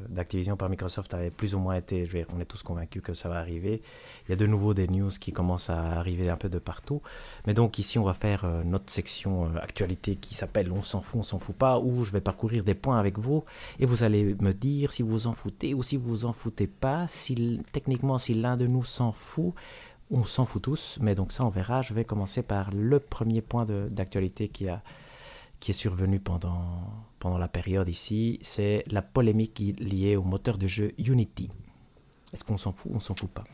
d'Activision 0.09 0.57
par 0.57 0.69
Microsoft 0.69 1.13
avait 1.15 1.31
plus 1.31 1.55
ou 1.55 1.59
moins 1.59 1.77
été, 1.77 2.09
on 2.35 2.41
est 2.41 2.45
tous 2.45 2.63
convaincus 2.63 3.03
que 3.03 3.15
ça 3.15 3.29
va 3.29 3.39
arriver. 3.39 3.83
Il 4.27 4.31
y 4.31 4.33
a 4.33 4.37
de 4.37 4.47
nouveau 4.47 4.75
des 4.75 4.89
news 4.89 5.11
qui 5.21 5.33
commencent 5.33 5.71
à 5.71 5.79
arriver 5.99 6.31
un 6.31 6.37
peu 6.37 6.49
de 6.49 6.59
partout. 6.59 7.03
Mais 7.47 7.55
donc 7.55 7.79
ici, 7.79 7.99
on 7.99 8.05
va 8.05 8.15
faire 8.15 8.45
euh, 8.45 8.63
notre 8.65 8.91
section 8.91 9.47
euh, 9.47 9.59
actualité 9.61 10.17
qui 10.17 10.35
s'appelle 10.35 10.71
On 10.73 10.81
s'en 10.81 11.01
fout, 11.01 11.21
on 11.21 11.23
s'en 11.23 11.39
fout 11.39 11.57
pas, 11.57 11.79
où 11.79 12.05
je 12.05 12.13
vais 12.13 12.21
parcourir 12.21 12.65
des 12.65 12.75
points 12.75 12.99
avec 12.99 13.19
vous 13.19 13.45
et 13.79 13.87
vous 13.87 14.03
allez 14.03 14.37
me 14.41 14.53
dire 14.53 14.93
si 14.93 15.03
vous 15.03 15.11
vous 15.11 15.27
en 15.27 15.35
foutez 15.35 15.75
ou 15.75 15.83
si 15.83 15.97
vous 15.97 16.09
vous 16.09 16.25
en 16.25 16.33
foutez 16.33 16.67
pas. 16.67 17.07
Si 17.09 17.61
techniquement, 17.73 18.19
si 18.19 18.35
l'un 18.35 18.57
de 18.57 18.67
nous 18.67 18.83
s'en 18.85 19.13
fout, 19.13 19.55
on 20.11 20.23
s'en 20.25 20.45
fout 20.45 20.63
tous. 20.63 20.99
Mais 21.01 21.15
donc 21.15 21.33
ça, 21.33 21.45
on 21.45 21.49
verra. 21.49 21.83
Je 21.83 21.95
vais 21.95 22.05
commencer 22.05 22.43
par 22.43 22.71
le 22.73 23.01
premier 23.01 23.43
point 23.43 23.67
d'actualité 23.67 24.49
qui 24.49 24.69
a 24.69 24.83
qui 25.63 25.71
est 25.71 25.75
survenu 25.75 26.19
pendant, 26.19 26.83
pendant 27.23 27.39
la 27.39 27.47
période 27.47 27.89
ici, 27.89 28.41
c'est 28.43 28.83
la 28.91 29.01
polémique 29.01 29.63
liée 29.79 30.17
au 30.17 30.25
moteur 30.25 30.59
de 30.59 30.67
jeu 30.67 30.91
Unity. 30.99 31.51
Est-ce 32.35 32.43
qu'on 32.43 32.59
s'en 32.59 32.73
fout 32.73 32.91
ou 32.91 32.97
on 32.97 32.99
s'en 32.99 33.15
fout 33.15 33.31
pas? 33.31 33.45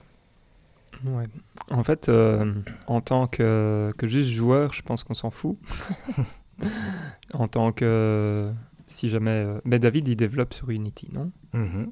Ouais. 1.04 1.26
En 1.70 1.82
fait, 1.82 2.08
euh, 2.08 2.54
en 2.86 3.02
tant 3.02 3.26
que, 3.26 3.92
que, 3.98 4.06
juste 4.06 4.30
joueur, 4.30 4.72
je 4.72 4.80
pense 4.80 5.04
qu'on 5.04 5.12
s'en 5.12 5.28
fout. 5.28 5.58
en 7.34 7.46
tant 7.46 7.72
que. 7.72 8.50
Si 8.86 9.10
jamais. 9.10 9.44
Euh, 9.44 9.60
mais 9.66 9.78
David, 9.78 10.08
il 10.08 10.16
développe 10.16 10.54
sur 10.54 10.70
Unity, 10.70 11.10
non? 11.12 11.30
Mm-hmm. 11.52 11.90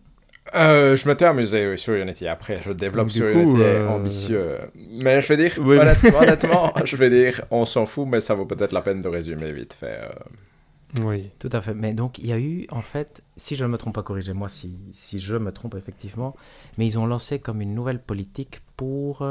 Euh, 0.55 0.97
je 0.97 1.09
m'étais 1.09 1.25
amusé 1.25 1.77
sur 1.77 1.95
Unity. 1.95 2.27
Après, 2.27 2.61
je 2.63 2.73
développe 2.73 3.11
sur 3.11 3.27
Unity 3.27 3.61
euh, 3.61 3.89
ambitieux. 3.89 4.59
Mais 4.91 5.21
je 5.21 5.29
vais 5.29 5.37
dire, 5.37 5.59
honnêtement, 5.67 6.73
je 6.85 6.97
vais 6.97 7.11
dire, 7.11 7.43
on 7.51 7.65
s'en 7.65 7.85
fout, 7.85 8.07
mais 8.09 8.21
ça 8.21 8.35
vaut 8.35 8.47
peut-être 8.47 8.73
la 8.73 8.83
peine 8.83 9.03
de 9.03 9.09
résumer 9.09 9.53
vite 9.53 9.75
fait. 9.75 9.99
Euh. 10.03 10.09
Oui. 11.01 11.31
Tout 11.39 11.51
à 11.53 11.61
fait. 11.61 11.75
Mais 11.75 11.95
donc, 11.95 12.19
il 12.19 12.27
y 12.27 12.33
a 12.33 12.39
eu, 12.39 12.67
en 12.71 12.83
fait, 12.83 13.23
si 13.37 13.57
je 13.57 13.65
ne 13.65 13.71
me 13.71 13.79
trompe 13.79 13.95
pas, 13.95 14.03
corrigez-moi 14.03 14.49
si, 14.49 14.79
si, 14.93 15.19
je 15.19 15.37
me 15.37 15.53
trompe 15.53 15.75
effectivement, 15.75 16.35
mais 16.79 16.87
ils 16.87 16.99
ont 16.99 17.07
lancé 17.07 17.39
comme 17.39 17.61
une 17.61 17.75
nouvelle 17.75 18.01
politique 18.01 18.61
pour 18.77 19.27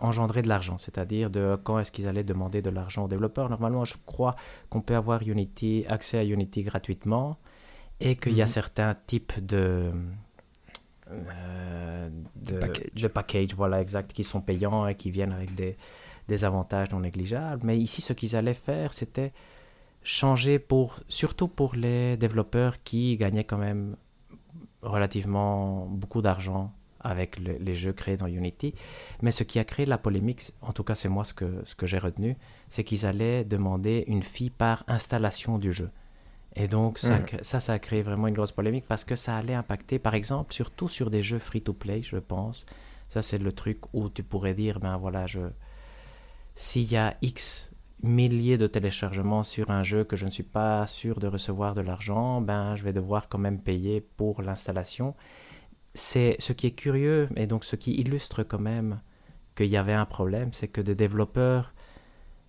engendrer 0.00 0.42
de 0.42 0.48
l'argent. 0.48 0.76
C'est-à-dire 0.76 1.30
de 1.30 1.56
quand 1.64 1.78
est-ce 1.78 1.90
qu'ils 1.90 2.08
allaient 2.08 2.24
demander 2.24 2.62
de 2.62 2.70
l'argent 2.70 3.04
aux 3.04 3.08
développeurs. 3.08 3.48
Normalement, 3.48 3.84
je 3.84 3.94
crois 4.04 4.36
qu'on 4.68 4.82
peut 4.82 4.96
avoir 4.96 5.22
Unity, 5.22 5.84
accès 5.88 6.18
à 6.18 6.24
Unity 6.24 6.62
gratuitement 6.62 7.38
et 8.02 8.16
qu'il 8.16 8.34
y 8.34 8.42
a 8.42 8.46
mhm. 8.46 8.50
certains 8.50 8.96
types 9.06 9.44
de, 9.44 9.92
euh, 11.10 12.10
de, 12.36 12.58
package. 12.58 13.08
package, 13.08 13.54
voilà, 13.54 13.80
exact, 13.80 14.12
qui 14.12 14.24
sont 14.24 14.40
payants 14.40 14.86
et 14.86 14.94
qui 14.94 15.10
viennent 15.10 15.32
avec 15.32 15.54
des, 15.54 15.76
des 16.28 16.44
avantages 16.44 16.90
non 16.90 17.00
négligeables. 17.00 17.62
Mais 17.64 17.78
ici, 17.78 18.00
ce 18.00 18.12
qu'ils 18.12 18.36
allaient 18.36 18.54
faire, 18.54 18.92
c'était 18.92 19.32
changer 20.02 20.58
pour, 20.58 21.00
surtout 21.08 21.48
pour 21.48 21.74
les 21.74 22.16
développeurs 22.16 22.82
qui 22.82 23.16
gagnaient 23.16 23.44
quand 23.44 23.58
même 23.58 23.96
relativement 24.82 25.86
beaucoup 25.86 26.22
d'argent 26.22 26.72
avec 27.04 27.38
les 27.38 27.74
jeux 27.74 27.92
créés 27.92 28.16
dans 28.16 28.26
Unity. 28.26 28.74
Mais 29.22 29.32
ce 29.32 29.42
qui 29.42 29.58
a 29.58 29.64
créé 29.64 29.86
la 29.86 29.98
polémique, 29.98 30.52
en 30.60 30.72
tout 30.72 30.84
cas 30.84 30.94
c'est 30.94 31.08
moi 31.08 31.24
ce 31.24 31.34
que, 31.34 31.62
ce 31.64 31.74
que 31.74 31.86
j'ai 31.86 31.98
retenu, 31.98 32.36
c'est 32.68 32.84
qu'ils 32.84 33.06
allaient 33.06 33.44
demander 33.44 34.04
une 34.06 34.22
fee 34.22 34.50
par 34.50 34.84
installation 34.86 35.58
du 35.58 35.72
jeu. 35.72 35.90
Et 36.54 36.68
donc, 36.68 36.98
ça, 36.98 37.18
hmm. 37.18 37.26
ça, 37.42 37.60
ça 37.60 37.72
a 37.72 37.78
créé 37.78 38.02
vraiment 38.02 38.26
une 38.28 38.34
grosse 38.34 38.52
polémique 38.52 38.84
parce 38.86 39.04
que 39.04 39.16
ça 39.16 39.36
allait 39.36 39.54
impacter, 39.54 39.98
par 39.98 40.14
exemple, 40.14 40.52
surtout 40.52 40.86
sur 40.86 41.10
des 41.10 41.22
jeux 41.22 41.38
free-to-play, 41.38 42.02
je 42.02 42.18
pense. 42.18 42.66
Ça, 43.08 43.22
c'est 43.22 43.38
le 43.38 43.52
truc 43.52 43.78
où 43.92 44.08
tu 44.10 44.22
pourrais 44.22 44.54
dire, 44.54 44.78
ben 44.78 44.96
voilà, 44.96 45.26
je... 45.26 45.40
s'il 46.54 46.90
y 46.90 46.96
a 46.96 47.16
X 47.22 47.70
milliers 48.02 48.58
de 48.58 48.66
téléchargements 48.66 49.42
sur 49.42 49.70
un 49.70 49.82
jeu 49.82 50.04
que 50.04 50.16
je 50.16 50.24
ne 50.24 50.30
suis 50.30 50.42
pas 50.42 50.86
sûr 50.86 51.20
de 51.20 51.28
recevoir 51.28 51.74
de 51.74 51.80
l'argent, 51.80 52.40
ben 52.40 52.74
je 52.76 52.82
vais 52.82 52.92
devoir 52.92 53.28
quand 53.28 53.38
même 53.38 53.60
payer 53.60 54.00
pour 54.00 54.42
l'installation. 54.42 55.14
C'est 55.94 56.36
ce 56.38 56.52
qui 56.52 56.66
est 56.66 56.72
curieux 56.72 57.28
et 57.36 57.46
donc 57.46 57.64
ce 57.64 57.76
qui 57.76 57.92
illustre 57.92 58.42
quand 58.42 58.58
même 58.58 59.00
qu'il 59.54 59.66
y 59.66 59.76
avait 59.76 59.92
un 59.92 60.06
problème, 60.06 60.52
c'est 60.52 60.68
que 60.68 60.80
des 60.80 60.94
développeurs 60.94 61.74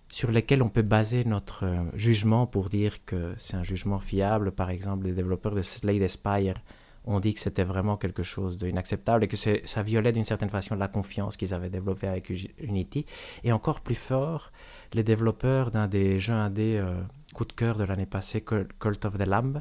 sur 0.08 0.30
lesquels 0.30 0.62
on 0.62 0.68
peut 0.68 0.82
baser 0.82 1.24
notre 1.24 1.64
euh, 1.64 1.82
jugement 1.94 2.46
pour 2.46 2.68
dire 2.68 3.04
que 3.04 3.34
c'est 3.36 3.56
un 3.56 3.64
jugement 3.64 3.98
fiable. 3.98 4.52
Par 4.52 4.70
exemple, 4.70 5.06
les 5.06 5.12
développeurs 5.12 5.54
de 5.54 5.62
Slade 5.62 6.06
Spire 6.06 6.62
ont 7.06 7.20
dit 7.20 7.34
que 7.34 7.40
c'était 7.40 7.64
vraiment 7.64 7.96
quelque 7.96 8.22
chose 8.22 8.56
d'inacceptable 8.56 9.24
et 9.24 9.28
que 9.28 9.36
ça 9.36 9.82
violait 9.82 10.12
d'une 10.12 10.24
certaine 10.24 10.48
façon 10.48 10.74
la 10.74 10.88
confiance 10.88 11.36
qu'ils 11.36 11.52
avaient 11.52 11.70
développée 11.70 12.06
avec 12.06 12.30
Unity. 12.58 13.06
Et 13.42 13.52
encore 13.52 13.80
plus 13.80 13.94
fort, 13.94 14.52
les 14.92 15.02
développeurs 15.02 15.70
d'un 15.70 15.86
des 15.86 16.18
jeux 16.18 16.32
indés 16.34 16.78
euh, 16.78 16.94
coup 17.34 17.44
de 17.44 17.52
cœur 17.52 17.76
de 17.76 17.84
l'année 17.84 18.06
passée, 18.06 18.42
Cult 18.42 19.04
of 19.04 19.18
the 19.18 19.26
Lamb, 19.26 19.60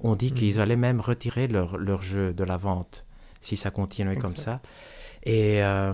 ont 0.00 0.16
dit 0.16 0.32
qu'ils 0.32 0.56
mhm. 0.56 0.60
allaient 0.60 0.76
même 0.76 1.00
retirer 1.00 1.48
leur, 1.48 1.78
leur, 1.78 2.02
jeu 2.02 2.34
de 2.34 2.44
la 2.44 2.56
vente 2.56 3.06
si 3.40 3.56
ça 3.56 3.70
continuait 3.70 4.16
comme 4.16 4.36
ça. 4.36 4.60
Et 5.24 5.62
euh, 5.62 5.92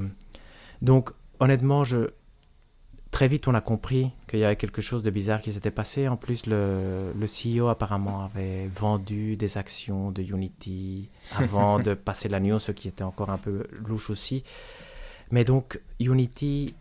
donc, 0.82 1.10
honnêtement, 1.40 1.84
je, 1.84 2.08
très 3.18 3.26
vite, 3.26 3.48
on 3.48 3.54
a 3.54 3.60
compris 3.60 4.12
qu'il 4.28 4.38
y 4.38 4.44
avait 4.44 4.54
quelque 4.54 4.80
chose 4.80 5.02
de 5.02 5.10
bizarre 5.10 5.42
qui 5.42 5.52
s'était 5.52 5.72
passé. 5.72 6.06
En 6.06 6.16
plus, 6.16 6.46
le, 6.46 7.12
le, 7.18 7.26
CEO 7.26 7.66
apparemment 7.66 8.22
avait 8.22 8.68
vendu 8.68 9.36
des 9.36 9.58
actions 9.58 10.12
de 10.12 10.22
Unity 10.22 11.10
avant 11.36 11.78
de 11.88 11.94
passer 11.94 12.28
la 12.28 12.38
news, 12.38 12.60
ce 12.60 12.70
qui 12.70 12.86
était 12.86 13.02
encore 13.02 13.30
un 13.30 13.38
peu 13.38 13.66
louche 13.84 14.10
aussi. 14.10 14.44
Mais 15.32 15.44
donc, 15.44 15.80
Unity 15.98 16.76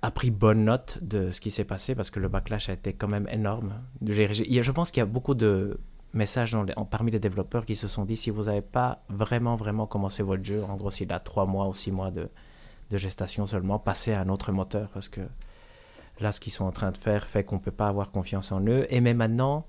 a 0.00 0.10
pris 0.10 0.30
bonne 0.30 0.64
note 0.64 1.00
de 1.02 1.30
ce 1.32 1.42
qui 1.42 1.50
s'est 1.50 1.66
passé 1.66 1.94
parce 1.94 2.08
que 2.08 2.18
le 2.18 2.28
backlash 2.28 2.70
a 2.70 2.72
été 2.72 2.94
quand 2.94 3.08
même 3.08 3.28
énorme. 3.30 3.74
Je 4.00 4.70
pense 4.70 4.90
qu'il 4.90 5.02
y 5.02 5.02
a 5.02 5.06
beaucoup 5.06 5.34
de 5.34 5.76
messages 6.14 6.56
parmi 6.90 7.10
les 7.10 7.20
développeurs 7.20 7.66
qui 7.66 7.76
se 7.76 7.88
sont 7.88 8.06
dit 8.06 8.16
si 8.16 8.30
vous 8.30 8.44
n'avez 8.44 8.62
pas 8.62 9.02
vraiment, 9.10 9.54
vraiment 9.54 9.86
commencé 9.86 10.22
votre 10.22 10.44
jeu, 10.44 10.64
en 10.64 10.76
gros, 10.76 10.90
s'il 10.90 11.12
a 11.12 11.20
trois 11.20 11.44
mois 11.44 11.68
ou 11.68 11.74
six 11.74 11.92
mois 11.92 12.10
de, 12.10 12.30
de 12.90 12.96
gestation 12.96 13.46
seulement, 13.46 13.78
passez 13.78 14.14
à 14.14 14.22
un 14.22 14.30
autre 14.30 14.50
moteur 14.50 14.88
parce 14.88 15.10
que 15.10 15.20
Là, 16.20 16.32
ce 16.32 16.40
qu'ils 16.40 16.52
sont 16.52 16.64
en 16.64 16.72
train 16.72 16.90
de 16.90 16.98
faire 16.98 17.26
fait 17.26 17.44
qu'on 17.44 17.56
ne 17.56 17.60
peut 17.60 17.70
pas 17.70 17.88
avoir 17.88 18.10
confiance 18.10 18.52
en 18.52 18.60
eux. 18.66 18.86
Et 18.90 19.00
même 19.00 19.18
maintenant, 19.18 19.66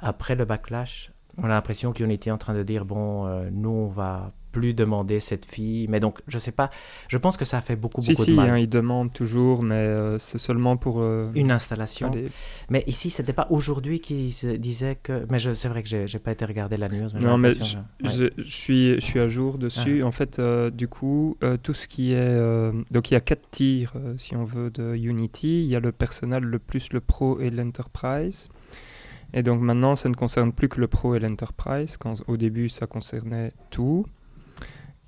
après 0.00 0.34
le 0.34 0.44
backlash, 0.44 1.11
on 1.38 1.44
a 1.44 1.48
l'impression 1.48 1.92
qu'ils 1.92 2.10
était 2.10 2.30
en 2.30 2.38
train 2.38 2.54
de 2.54 2.62
dire 2.62 2.84
bon, 2.84 3.26
euh, 3.26 3.48
nous, 3.50 3.70
on 3.70 3.88
va 3.88 4.32
plus 4.52 4.74
demander 4.74 5.18
cette 5.18 5.46
fille. 5.46 5.86
Mais 5.88 5.98
donc, 5.98 6.20
je 6.28 6.36
sais 6.36 6.52
pas. 6.52 6.68
Je 7.08 7.16
pense 7.16 7.38
que 7.38 7.46
ça 7.46 7.56
a 7.56 7.60
fait 7.62 7.74
beaucoup, 7.74 8.02
beaucoup 8.02 8.26
de 8.26 8.32
mal. 8.32 8.50
Hein, 8.50 8.58
ils 8.58 8.68
demandent 8.68 9.10
toujours, 9.10 9.62
mais 9.62 9.76
euh, 9.76 10.18
c'est 10.18 10.36
seulement 10.36 10.76
pour 10.76 11.00
euh, 11.00 11.30
une 11.34 11.50
installation. 11.50 12.10
Mais 12.68 12.84
ici, 12.86 13.08
c'était 13.08 13.32
pas 13.32 13.46
aujourd'hui 13.48 14.00
qu'ils 14.00 14.60
disaient 14.60 14.98
que. 15.02 15.24
Mais 15.30 15.38
c'est 15.38 15.68
vrai 15.68 15.82
que 15.82 16.06
j'ai 16.06 16.18
pas 16.18 16.32
été 16.32 16.44
regarder 16.44 16.76
la 16.76 16.90
news. 16.90 17.08
non, 17.18 17.38
mais 17.38 17.52
je, 17.52 18.28
suis, 18.44 18.94
je 18.96 19.00
suis 19.00 19.20
à 19.20 19.28
jour 19.28 19.56
dessus. 19.56 20.02
Ah. 20.02 20.06
En 20.06 20.12
fait, 20.12 20.38
du 20.74 20.86
coup, 20.86 21.38
tout 21.62 21.74
ce 21.74 21.88
qui 21.88 22.12
est 22.12 22.38
donc 22.90 23.10
il 23.10 23.14
y 23.14 23.16
a 23.16 23.20
quatre 23.20 23.50
tirs, 23.50 23.94
si 24.18 24.36
on 24.36 24.44
veut, 24.44 24.70
de 24.70 24.94
Unity. 24.94 25.62
Il 25.62 25.68
y 25.68 25.76
a 25.76 25.80
le 25.80 25.92
personnel, 25.92 26.42
le 26.42 26.58
plus, 26.58 26.92
le 26.92 27.00
pro 27.00 27.40
et 27.40 27.48
l'enterprise. 27.48 28.50
Et 29.34 29.42
donc 29.42 29.60
maintenant, 29.60 29.96
ça 29.96 30.08
ne 30.08 30.14
concerne 30.14 30.52
plus 30.52 30.68
que 30.68 30.80
le 30.80 30.88
pro 30.88 31.14
et 31.14 31.20
l'enterprise. 31.20 31.96
Quand 31.96 32.22
au 32.28 32.36
début, 32.36 32.68
ça 32.68 32.86
concernait 32.86 33.52
tout. 33.70 34.06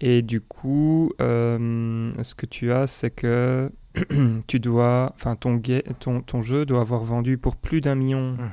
Et 0.00 0.22
du 0.22 0.40
coup, 0.40 1.12
euh, 1.20 2.12
ce 2.22 2.34
que 2.34 2.46
tu 2.46 2.72
as, 2.72 2.86
c'est 2.86 3.10
que 3.10 3.70
tu 4.46 4.60
dois, 4.60 5.12
enfin 5.14 5.36
ton, 5.36 5.60
ton, 6.00 6.20
ton, 6.20 6.42
jeu 6.42 6.66
doit 6.66 6.80
avoir 6.80 7.04
vendu 7.04 7.38
pour 7.38 7.56
plus 7.56 7.80
d'un 7.80 7.94
million 7.94 8.32
mhm. 8.32 8.50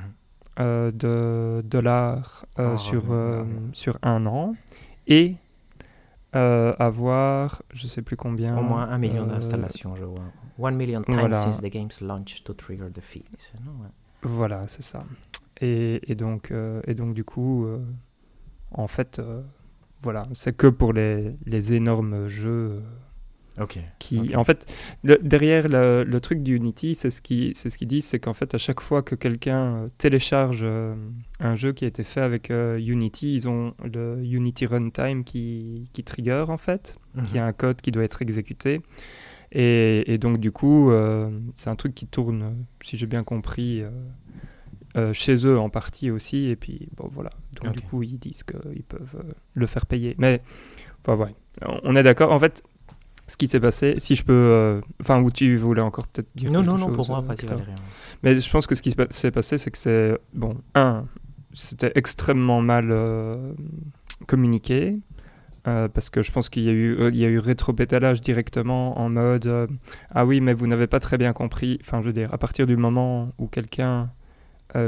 euh, 0.60 0.90
de 0.92 1.62
dollars 1.66 2.46
euh, 2.58 2.76
sur, 2.76 3.04
sur 3.72 3.98
un 4.02 4.24
an 4.26 4.54
et 5.06 5.36
avoir, 6.32 7.62
je 7.74 7.88
sais 7.88 8.02
plus 8.02 8.16
combien. 8.16 8.56
Au 8.56 8.62
moins 8.62 8.88
un 8.88 8.98
million 8.98 9.26
d'installations, 9.26 9.96
je 9.96 10.04
vois. 10.04 10.24
One 10.58 10.76
million 10.76 11.02
times 11.02 11.34
since 11.34 11.60
the 11.60 11.70
game's 11.70 12.00
launch 12.00 12.44
to 12.44 12.54
trigger 12.54 12.90
the 12.90 13.00
fees. 13.00 13.52
Voilà, 14.22 14.62
c'est 14.68 14.82
ça. 14.82 15.04
Et, 15.60 16.00
et, 16.10 16.14
donc, 16.14 16.52
et 16.86 16.94
donc, 16.94 17.14
du 17.14 17.24
coup, 17.24 17.66
en 18.72 18.86
fait 18.86 19.20
voilà, 20.02 20.26
c'est 20.34 20.56
que 20.56 20.66
pour 20.66 20.92
les, 20.92 21.36
les 21.46 21.74
énormes 21.74 22.26
jeux. 22.26 22.82
Euh, 23.58 23.62
ok. 23.62 23.78
Qui, 24.00 24.34
En 24.34 24.42
fait, 24.42 24.66
derrière 25.04 25.68
le, 25.68 26.02
le, 26.02 26.20
truc 26.20 26.42
d'Unity, 26.42 26.96
c'est 26.96 27.10
ce 27.10 27.22
qu'ils 27.22 27.56
ce 27.56 27.84
disent, 27.84 28.06
c'est 28.06 28.18
qu'en 28.18 28.34
fait, 28.34 28.52
à 28.54 28.58
chaque 28.58 28.80
fois 28.80 29.02
que 29.02 29.14
quelqu'un 29.14 29.76
euh, 29.76 29.88
télécharge 29.98 30.62
euh, 30.64 30.96
un 31.38 31.54
jeu 31.54 31.72
qui 31.72 31.84
a 31.84 31.88
été 31.88 32.02
fait 32.02 32.20
avec 32.20 32.50
Unity, 32.50 33.34
ils 33.34 33.48
ont 33.48 33.74
le 33.84 34.20
Unity 34.24 34.66
Runtime 34.66 35.22
qui, 35.22 35.88
qui 35.92 36.02
trigger, 36.02 36.46
en 36.48 36.58
fait, 36.58 36.98
qui 37.30 37.38
a 37.38 37.42
mhm. 37.42 37.48
un 37.48 37.52
code 37.52 37.80
qui 37.80 37.92
doit 37.92 38.04
être 38.04 38.22
exécuté. 38.22 38.80
Et, 39.52 40.12
et 40.12 40.18
donc, 40.18 40.38
du 40.38 40.50
coup, 40.50 40.90
c'est 41.56 41.70
un 41.70 41.76
truc 41.76 41.94
qui 41.94 42.06
tourne, 42.06 42.64
si 42.82 42.96
j'ai 42.96 43.06
bien 43.06 43.22
compris, 43.22 43.84
euh, 44.96 45.12
chez 45.12 45.46
eux 45.46 45.58
en 45.58 45.70
partie 45.70 46.10
aussi. 46.10 46.48
Et 46.48 46.56
puis, 46.56 46.88
bon, 46.96 47.08
voilà. 47.10 47.30
Donc, 47.62 47.72
du 47.72 47.80
coup, 47.80 48.02
ils 48.02 48.18
disent 48.18 48.42
qu'ils 48.42 48.84
peuvent 48.84 49.16
euh, 49.18 49.32
le 49.54 49.66
faire 49.66 49.86
payer. 49.86 50.14
Mais, 50.18 50.42
enfin, 51.04 51.16
ouais. 51.22 51.34
On 51.84 51.94
est 51.96 52.02
d'accord. 52.02 52.32
En 52.32 52.38
fait, 52.38 52.62
ce 53.26 53.36
qui 53.36 53.46
s'est 53.46 53.60
passé, 53.60 53.94
si 53.98 54.16
je 54.16 54.24
peux. 54.24 54.32
euh, 54.32 54.80
Enfin, 55.00 55.22
où 55.22 55.30
tu 55.30 55.54
voulais 55.56 55.82
encore 55.82 56.06
peut-être 56.08 56.28
dire. 56.34 56.50
Non, 56.50 56.62
non, 56.62 56.76
non, 56.78 56.90
pour 56.92 57.08
moi, 57.08 57.18
euh, 57.20 57.22
pas 57.22 57.34
Victor. 57.34 57.60
Mais 58.22 58.34
je 58.34 58.50
pense 58.50 58.66
que 58.66 58.74
ce 58.74 58.82
qui 58.82 58.94
s'est 59.10 59.30
passé, 59.30 59.58
c'est 59.58 59.70
que 59.70 59.78
c'est. 59.78 60.18
Bon, 60.34 60.56
un. 60.74 61.06
c'était 61.54 61.92
extrêmement 61.94 62.60
mal 62.60 62.88
euh, 62.90 63.52
communiqué. 64.26 64.98
Euh, 65.68 65.86
parce 65.86 66.10
que 66.10 66.22
je 66.22 66.32
pense 66.32 66.48
qu'il 66.48 66.64
y 66.64 66.68
a 66.68 66.72
eu, 66.72 66.96
il 67.12 67.16
y 67.16 67.24
a 67.24 67.28
eu 67.28 67.38
rétropétalage 67.38 68.20
directement 68.20 68.98
en 68.98 69.08
mode 69.08 69.68
Ah 70.10 70.26
oui, 70.26 70.40
mais 70.40 70.54
vous 70.54 70.66
n'avez 70.66 70.88
pas 70.88 70.98
très 70.98 71.18
bien 71.18 71.32
compris. 71.32 71.78
Enfin, 71.82 72.00
je 72.00 72.06
veux 72.06 72.12
dire, 72.12 72.34
à 72.34 72.38
partir 72.38 72.66
du 72.66 72.76
moment 72.76 73.30
où 73.38 73.46
quelqu'un 73.46 74.10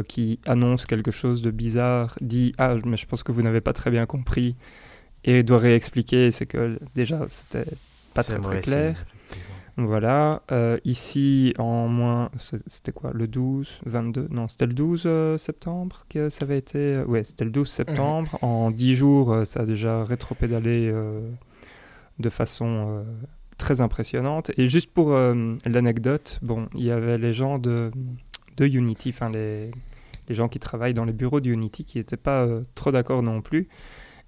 qui 0.09 0.38
annonce 0.47 0.87
quelque 0.87 1.11
chose 1.11 1.43
de 1.43 1.50
bizarre 1.50 2.17
dit 2.21 2.55
Ah, 2.59 2.75
mais 2.85 2.97
je 2.97 3.07
pense 3.07 3.23
que 3.23 3.33
vous 3.33 3.43
n'avez 3.43 3.61
pas 3.61 3.73
très 3.73 3.91
bien 3.91 4.07
compris 4.07 4.57
et 5.25 5.43
doit 5.43 5.59
réexpliquer, 5.59 6.31
c'est 6.31 6.47
que 6.47 6.79
déjà, 6.95 7.25
c'était 7.29 7.64
pas 8.12 8.23
très, 8.23 8.38
très 8.38 8.61
clair. 8.61 9.07
Voilà. 9.76 10.43
Euh, 10.53 10.79
ici, 10.85 11.55
en 11.59 11.88
moins. 11.88 12.31
C'était 12.67 12.93
quoi 12.93 13.11
Le 13.12 13.26
12 13.26 13.81
22 13.87 14.29
Non, 14.31 14.47
c'était 14.47 14.67
le 14.67 14.75
12 14.75 15.03
euh, 15.07 15.38
septembre 15.38 16.05
que 16.09 16.29
ça 16.29 16.45
avait 16.45 16.59
été. 16.59 17.03
Ouais, 17.07 17.25
c'était 17.25 17.45
le 17.45 17.50
12 17.50 17.69
septembre. 17.69 18.38
En 18.43 18.71
10 18.71 18.95
jours, 18.95 19.33
euh, 19.33 19.45
ça 19.45 19.61
a 19.61 19.67
déjà 19.67 20.05
rétropédalé 20.05 20.93
de 22.19 22.29
façon 22.29 23.05
très 23.59 23.81
impressionnante. 23.81 24.53
Et 24.59 24.69
juste 24.69 24.93
pour 24.93 25.11
l'anecdote, 25.12 26.38
bon, 26.43 26.69
il 26.75 26.85
y 26.85 26.91
avait 26.93 27.19
les 27.19 27.33
gens 27.33 27.59
de, 27.59 27.91
de 28.56 28.66
Unity, 28.66 29.11
enfin 29.11 29.30
les, 29.30 29.70
les 30.28 30.34
gens 30.34 30.49
qui 30.49 30.58
travaillent 30.58 30.94
dans 30.94 31.04
les 31.04 31.12
bureaux 31.12 31.40
de 31.40 31.50
Unity 31.50 31.84
qui 31.84 31.99
n'étaient 31.99 32.16
pas 32.16 32.49
trop 32.75 32.92
d'accord 32.92 33.23
non 33.23 33.42
plus. 33.42 33.68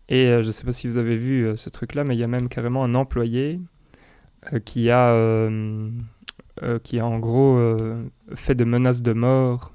Et 0.09 0.26
je 0.26 0.47
ne 0.47 0.52
sais 0.52 0.64
pas 0.64 0.73
si 0.73 0.87
vous 0.87 0.99
avez 0.99 1.16
vu 1.16 1.56
ce 1.56 1.68
truc-là, 1.68 2.04
mais 2.04 2.14
il 2.14 2.18
y 2.21 2.25
a 2.25 2.28
même 2.28 2.49
carrément 2.49 2.85
un 2.85 2.95
employé 2.95 3.61
euh, 4.52 4.61
qui 4.61 4.90
a, 4.90 5.11
euh, 5.12 5.90
euh, 6.62 6.78
qui 6.78 6.99
a 7.00 7.06
en 7.06 7.18
gros 7.18 7.59
fait 8.35 8.54
des 8.54 8.64
menaces 8.64 9.02
de 9.02 9.12
mort 9.12 9.73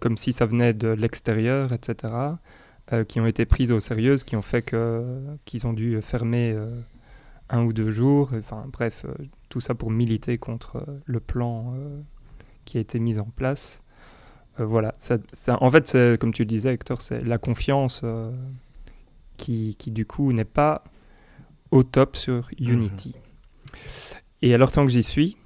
comme 0.00 0.18
si 0.18 0.34
ça 0.34 0.44
venait 0.44 0.74
de 0.74 0.88
l'extérieur, 0.88 1.72
etc., 1.72 2.12
qui 3.08 3.18
ont 3.18 3.26
été 3.26 3.46
prises 3.46 3.72
au 3.72 3.80
sérieux, 3.80 4.16
qui 4.16 4.36
ont 4.36 4.42
fait 4.42 4.62
qu'ils 5.46 5.66
ont 5.66 5.72
dû 5.72 6.02
fermer 6.02 6.54
un 7.48 7.64
ou 7.64 7.72
deux 7.72 7.88
jours. 7.88 8.30
Enfin 8.38 8.66
bref, 8.70 9.06
tout 9.48 9.60
ça 9.60 9.74
pour 9.74 9.90
militer 9.90 10.36
contre 10.36 10.84
le 11.06 11.18
plan 11.18 11.74
qui 12.70 12.78
a 12.78 12.80
été 12.80 13.00
mis 13.00 13.18
en 13.18 13.24
place. 13.24 13.82
voilà, 14.58 14.92
ça, 14.98 15.18
en 15.60 15.70
fait, 15.70 15.96
comme 16.20 16.32
tu 16.32 16.42
le 16.42 16.48
disais, 16.48 16.72
Hector, 16.72 17.00
c'est 17.00 17.20
la 17.22 17.38
confiance 17.38 18.04
qui, 19.36 19.74
qui, 19.76 19.90
du 19.90 20.06
coup, 20.06 20.32
n'est 20.32 20.44
pas 20.44 20.84
au 21.72 21.82
top 21.82 22.16
sur 22.16 22.48
Unity. 22.60 23.14
Et 24.42 24.54
alors, 24.54 24.70
tant 24.70 24.84
que 24.84 24.92
j'y 24.92 25.02
suis, 25.02 25.36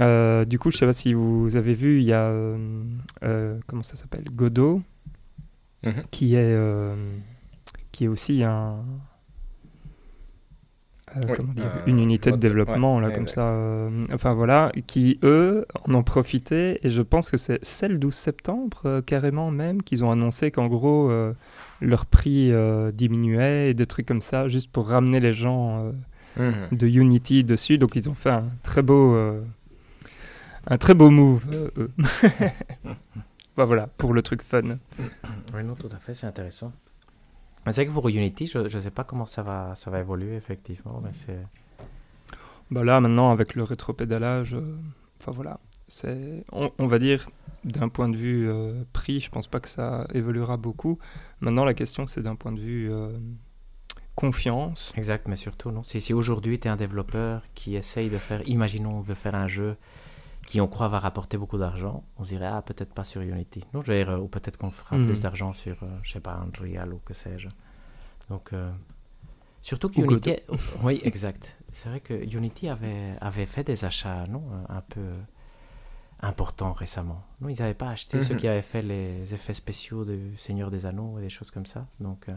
euh, 0.00 0.44
du 0.44 0.58
coup, 0.58 0.70
je 0.70 0.76
sais 0.76 0.86
pas 0.86 0.92
si 0.92 1.14
vous 1.14 1.56
avez 1.56 1.74
vu, 1.74 2.00
il 2.00 2.04
y 2.04 2.12
a. 2.12 2.24
Euh, 2.24 2.84
euh, 3.22 3.58
comment 3.66 3.82
ça 3.82 3.96
s'appelle? 3.96 4.24
Godot, 4.30 4.82
mhm. 5.82 6.02
qui, 6.10 6.34
est, 6.34 6.56
qui 7.92 8.04
est 8.04 8.08
aussi 8.08 8.42
un. 8.44 8.84
Comment 11.36 11.52
dire, 11.52 11.70
une 11.86 11.98
unité 11.98 12.30
de 12.30 12.36
développement, 12.36 13.00
là, 13.00 13.10
comme 13.10 13.28
ça. 13.28 13.54
enfin, 14.12 14.34
voilà, 14.34 14.72
qui, 14.86 15.18
eux, 15.22 15.66
en 15.88 15.94
ont 15.94 16.02
profité. 16.02 16.78
Et 16.86 16.90
je 16.90 17.02
pense 17.02 17.30
que 17.30 17.36
c'est, 17.36 17.58
celle 17.64 17.92
le 17.92 17.98
12 17.98 18.14
septembre, 18.14 19.00
carrément 19.06 19.50
même, 19.50 19.82
qu'ils 19.82 20.04
ont 20.04 20.10
annoncé 20.10 20.50
qu'en 20.50 20.66
gros, 20.68 21.10
leur 21.80 22.06
prix 22.06 22.52
diminuait 22.94 23.70
et 23.70 23.74
des 23.74 23.86
trucs 23.86 24.06
comme 24.06 24.22
ça, 24.22 24.48
juste 24.48 24.70
pour 24.70 24.88
ramener 24.88 25.20
les 25.20 25.32
gens 25.32 25.92
Mhm. 26.36 26.68
de 26.70 26.86
Unity 26.86 27.42
dessus. 27.42 27.76
Donc 27.76 27.96
ils 27.96 28.08
ont 28.08 28.14
fait 28.14 28.30
un 28.30 28.44
très 28.62 28.82
beau, 28.82 29.14
euh, 29.14 29.42
un 30.68 30.78
très 30.78 30.94
beau 30.94 31.10
move. 31.10 31.44
Euh, 31.52 31.88
bah, 33.56 33.64
voilà, 33.64 33.88
pour 33.98 34.14
le 34.14 34.22
truc 34.22 34.42
fun. 34.42 34.62
Oui, 35.54 35.64
non, 35.64 35.74
tout 35.74 35.88
à 35.92 35.96
fait, 35.98 36.14
c'est 36.14 36.26
intéressant. 36.26 36.72
C'est 37.66 37.72
vrai 37.72 37.86
que 37.86 37.92
pour 37.92 38.08
Unity, 38.08 38.46
je 38.46 38.58
ne 38.58 38.68
sais 38.68 38.90
pas 38.90 39.04
comment 39.04 39.26
ça 39.26 39.42
va, 39.42 39.74
ça 39.74 39.90
va 39.90 40.00
évoluer, 40.00 40.34
effectivement. 40.36 41.00
Mais 41.04 41.10
c'est... 41.12 41.38
Bah 42.70 42.84
là, 42.84 43.00
maintenant, 43.00 43.30
avec 43.30 43.54
le 43.54 43.62
rétropédalage, 43.62 44.54
euh, 44.54 44.76
enfin 45.20 45.32
voilà, 45.32 45.60
c'est, 45.88 46.44
on, 46.52 46.70
on, 46.78 46.86
va 46.86 46.98
dire, 46.98 47.28
d'un 47.64 47.88
point 47.88 48.08
de 48.08 48.16
vue 48.16 48.48
prix, 48.92 49.20
je 49.20 49.30
pense 49.30 49.46
pas 49.46 49.60
que 49.60 49.68
ça 49.68 50.06
évoluera 50.14 50.56
beaucoup. 50.56 50.98
Maintenant, 51.40 51.64
la 51.64 51.74
question, 51.74 52.06
c'est 52.06 52.22
d'un 52.22 52.36
point 52.36 52.52
de 52.52 52.60
vue 52.60 52.90
confiance. 54.20 54.92
Exact, 54.96 55.28
mais 55.28 55.36
surtout, 55.36 55.70
non. 55.70 55.82
Si, 55.82 56.00
si 56.00 56.12
aujourd'hui 56.12 56.58
tu 56.58 56.68
es 56.68 56.70
un 56.70 56.76
développeur 56.76 57.42
qui 57.54 57.76
essaye 57.76 58.10
de 58.10 58.18
faire, 58.18 58.46
imaginons, 58.46 58.96
on 58.96 59.00
veut 59.00 59.14
faire 59.14 59.34
un 59.34 59.48
jeu 59.48 59.76
qui 60.46 60.60
on 60.60 60.66
croit 60.68 60.88
va 60.88 60.98
rapporter 60.98 61.36
beaucoup 61.36 61.58
d'argent, 61.58 62.04
on 62.18 62.24
se 62.24 62.30
dirait, 62.30 62.46
ah, 62.46 62.62
peut-être 62.62 62.92
pas 62.92 63.04
sur 63.04 63.20
Unity. 63.20 63.64
Non, 63.72 63.82
je 63.82 63.92
dire, 63.92 64.22
ou 64.22 64.28
peut-être 64.28 64.56
qu'on 64.56 64.70
fera 64.70 64.96
hmm. 64.96 65.06
plus 65.06 65.20
d'argent 65.22 65.52
sur, 65.52 65.76
je 65.80 65.84
euh, 65.84 65.98
je 66.02 66.12
sais 66.12 66.20
pas, 66.20 66.34
Unreal 66.34 66.92
ou 66.92 66.98
que 67.04 67.14
sais-je. 67.14 67.48
Donc, 68.28 68.52
euh, 68.52 68.70
surtout 69.62 69.88
que 69.88 70.00
Unity. 70.00 70.36
Oui, 70.82 71.00
exact. 71.04 71.56
C'est 71.72 71.88
vrai 71.88 72.00
que 72.00 72.14
Unity 72.14 72.68
avait, 72.68 73.16
avait 73.20 73.46
fait 73.46 73.64
des 73.64 73.84
achats, 73.84 74.26
non 74.26 74.42
Un 74.68 74.80
peu 74.80 75.12
importants 76.22 76.72
récemment. 76.72 77.24
Non, 77.40 77.48
ils 77.48 77.58
n'avaient 77.58 77.74
pas 77.74 77.90
acheté 77.90 78.20
ceux 78.20 78.34
mhm. 78.34 78.40
qui 78.40 78.48
avaient 78.48 78.62
fait 78.62 78.82
les 78.82 79.32
effets 79.32 79.54
spéciaux 79.54 80.04
de 80.04 80.18
Seigneur 80.36 80.70
des 80.70 80.86
Anneaux 80.86 81.18
et 81.18 81.22
des 81.22 81.28
choses 81.28 81.50
comme 81.50 81.66
ça. 81.66 81.86
Donc, 81.98 82.28
euh, 82.28 82.34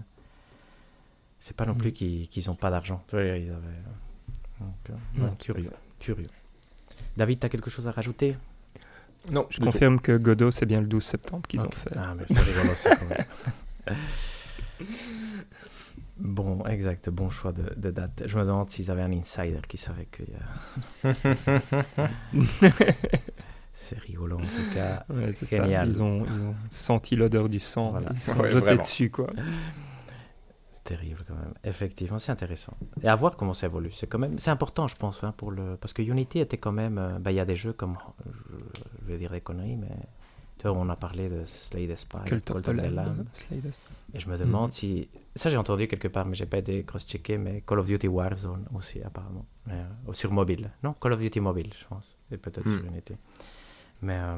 c'est 1.40 1.56
pas 1.56 1.66
non 1.66 1.76
plus 1.76 1.90
mm. 1.90 2.28
qu'ils 2.28 2.48
n'ont 2.48 2.56
pas 2.56 2.70
d'argent. 2.70 3.04
Ils 3.12 3.18
avaient... 3.18 3.50
Euh, 4.62 5.28
curieux, 5.40 5.72
curieux. 6.00 6.28
David, 7.18 7.40
tu 7.40 7.46
as 7.46 7.50
quelque 7.50 7.70
chose 7.70 7.88
à 7.88 7.92
rajouter? 7.92 8.36
Non, 9.32 9.46
je 9.50 9.60
confirme 9.62 10.00
que 10.00 10.18
Godot, 10.18 10.52
c'est 10.52 10.66
bien 10.66 10.82
le 10.82 10.88
12 10.88 11.04
septembre 11.04 11.48
qu'ils 11.48 11.62
ont 11.62 11.72
fait. 11.72 11.92
Ah, 11.96 12.14
mais 12.18 12.26
c'est 12.28 12.40
rigolo, 12.40 12.76
ça, 12.76 12.96
quand 12.96 13.08
même. 13.08 13.98
Bon, 16.18 16.64
exact, 16.68 17.10
bon 17.10 17.30
choix 17.30 17.52
de, 17.52 17.74
de, 17.76 17.90
date. 17.90 18.24
Je 18.28 18.38
me 18.38 18.44
demande 18.44 18.70
s'ils 18.70 18.92
avaient 18.92 19.02
un 19.02 19.12
insider 19.12 19.60
qui 19.68 19.78
savait 19.78 20.06
qu'il 20.06 20.28
y 20.30 20.36
a... 20.36 21.14
c'est 23.74 23.98
rigolo 23.98 24.38
en 24.38 24.44
tout 24.44 24.76
cas. 24.76 25.06
Ouais, 25.10 25.32
Génial. 25.34 25.90
Ils, 25.90 26.04
ont, 26.04 26.24
ils, 26.24 26.42
ont, 26.42 26.56
senti 26.70 27.16
l'odeur 27.16 27.50
du 27.50 27.60
sang, 27.60 27.92
voilà. 27.92 28.10
ils 28.14 28.22
sont 28.22 28.48
jetés 28.48 28.78
dessus 28.78 29.10
quoi 29.10 29.28
terrible 30.84 31.24
quand 31.28 31.36
même. 31.36 31.54
Effectivement, 31.64 32.20
c'est 32.20 32.32
intéressant. 32.32 32.76
Et 33.02 33.08
à 33.08 33.16
voir 33.16 33.36
comment 33.36 33.54
ça 33.54 33.68
évolue. 33.68 33.92
C'est 33.92 34.08
quand 34.08 34.20
même, 34.20 34.40
c'est 34.40 34.52
important, 34.52 34.88
je 34.88 34.96
pense, 34.96 35.24
hein, 35.24 35.34
pour 35.36 35.52
le, 35.52 35.78
parce 35.78 35.94
que 35.94 36.02
Unity 36.02 36.40
était 36.40 36.58
quand 36.58 36.72
même, 36.72 36.98
euh, 36.98 37.20
bah, 37.20 37.32
il 37.32 37.36
y 37.36 37.40
a 37.40 37.46
des 37.46 37.56
jeux 37.56 37.74
comme, 37.74 37.98
je, 38.26 39.06
vais 39.06 39.18
dire 39.18 39.32
des 39.32 39.42
conneries, 39.42 39.78
mais 39.78 39.96
tu 40.58 40.68
vois, 40.68 40.78
on 40.78 40.90
a 40.90 40.96
parlé 40.96 41.30
de 41.30 41.44
Slade 41.46 41.96
Spy, 41.96 42.18
Cult 42.26 42.52
of 42.52 42.62
the 42.62 42.68
Lamb. 42.70 43.26
Et 44.14 44.20
je 44.20 44.30
me 44.30 44.38
demande 44.38 44.68
mhm. 44.68 44.72
si, 44.72 45.10
ça 45.36 45.50
j'ai 45.50 45.58
entendu 45.58 45.88
quelque 45.88 46.08
part, 46.08 46.26
mais 46.26 46.36
j'ai 46.36 46.46
pas 46.46 46.58
été 46.58 46.84
cross-checké, 46.84 47.38
mais 47.38 47.62
Call 47.62 47.80
of 47.80 47.86
Duty 47.88 48.08
Warzone 48.08 48.66
aussi 48.76 49.02
apparemment, 49.02 49.46
mais, 49.68 49.74
euh, 49.74 50.14
sur 50.14 50.32
mobile. 50.32 50.72
Non, 50.84 50.94
Call 50.94 51.14
of 51.14 51.20
Duty 51.20 51.40
mobile, 51.40 51.72
je 51.78 51.86
pense, 51.88 52.18
et 52.32 52.38
peut-être 52.38 52.70
sur 52.70 52.82
mhm. 52.82 52.88
Unity. 52.90 53.14
Mais 54.02 54.18
euh, 54.18 54.38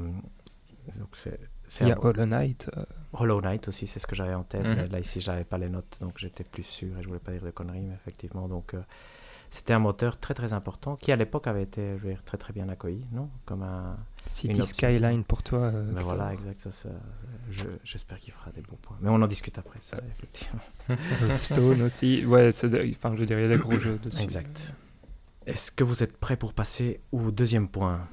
donc 1.00 1.16
c'est 1.16 1.40
il 1.82 1.88
y 1.88 1.92
a 1.92 2.04
Hollow 2.04 2.26
Knight. 2.26 2.70
Euh. 2.78 2.84
Hollow 3.14 3.42
Knight 3.42 3.68
aussi, 3.68 3.88
c'est 3.88 4.00
ce 4.00 4.08
que 4.08 4.16
j'avais 4.16 4.34
en 4.34 4.44
tête. 4.44 4.66
Mhm. 4.66 4.92
là, 4.92 5.00
ici, 5.00 5.22
j'avais 5.22 5.44
pas 5.44 5.58
les 5.58 5.70
notes, 5.70 5.98
donc 6.02 6.18
j'étais 6.18 6.44
plus 6.44 6.64
sûr 6.64 6.98
et 6.98 7.02
je 7.02 7.08
voulais 7.08 7.20
pas 7.20 7.32
dire 7.32 7.44
de 7.44 7.52
conneries, 7.52 7.86
mais 7.86 7.96
effectivement. 7.96 8.48
Donc, 8.48 8.74
euh, 8.74 8.82
c'était 9.50 9.74
un 9.74 9.80
moteur 9.80 10.20
très 10.20 10.34
très 10.34 10.54
important 10.54 10.96
qui, 10.96 11.12
à 11.12 11.16
l'époque, 11.16 11.48
avait 11.48 11.64
été 11.64 11.98
je 11.98 12.08
dire, 12.08 12.24
très 12.24 12.38
très 12.38 12.52
bien 12.52 12.68
accueilli, 12.70 13.06
non? 13.12 13.30
Comme 13.46 13.64
un. 13.64 13.98
City 14.28 14.64
Skyline 14.64 15.24
pour 15.24 15.44
toi. 15.44 15.60
Euh, 15.60 15.92
ben 15.92 16.02
voilà, 16.02 16.34
exact. 16.34 16.56
Ça, 16.56 16.72
ça 16.72 16.90
J'espère 17.84 18.18
qu'il 18.18 18.34
fera 18.34 18.52
des 18.52 18.62
bons 18.62 18.78
points. 18.82 18.98
Mais 19.00 19.10
on 19.10 19.22
en 19.22 19.28
discute 19.28 19.58
après, 19.58 19.80
ça, 19.82 19.98
effectivement. 20.18 20.62
Stone 21.38 21.84
aussi. 21.84 22.26
Ouais, 22.26 22.50
enfin, 22.50 23.16
je 23.16 23.24
dirais, 23.24 23.46
il 23.46 23.50
y 23.50 23.54
a 23.54 23.56
des 23.56 23.62
gros 23.62 23.78
jeux 23.78 24.00
dessus. 24.00 24.22
Exact. 24.22 24.76
Est-ce 25.46 25.72
que 25.72 25.84
vous 25.84 26.02
êtes 26.02 26.18
prêts 26.18 26.38
pour 26.38 26.54
passer 26.54 27.00
au 27.12 27.30
deuxième 27.30 27.68
point? 27.68 28.08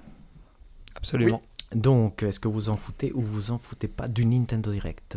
Absolument. 0.95 1.41
Donc, 1.75 2.23
est-ce 2.23 2.41
que 2.41 2.49
vous 2.49 2.69
en 2.69 2.77
foutez 2.77 3.13
ou 3.13 3.21
vous 3.21 3.51
en 3.51 3.59
foutez 3.59 3.89
pas 3.89 4.09
du 4.09 4.27
Nintendo 4.27 4.71
Direct? 4.71 5.17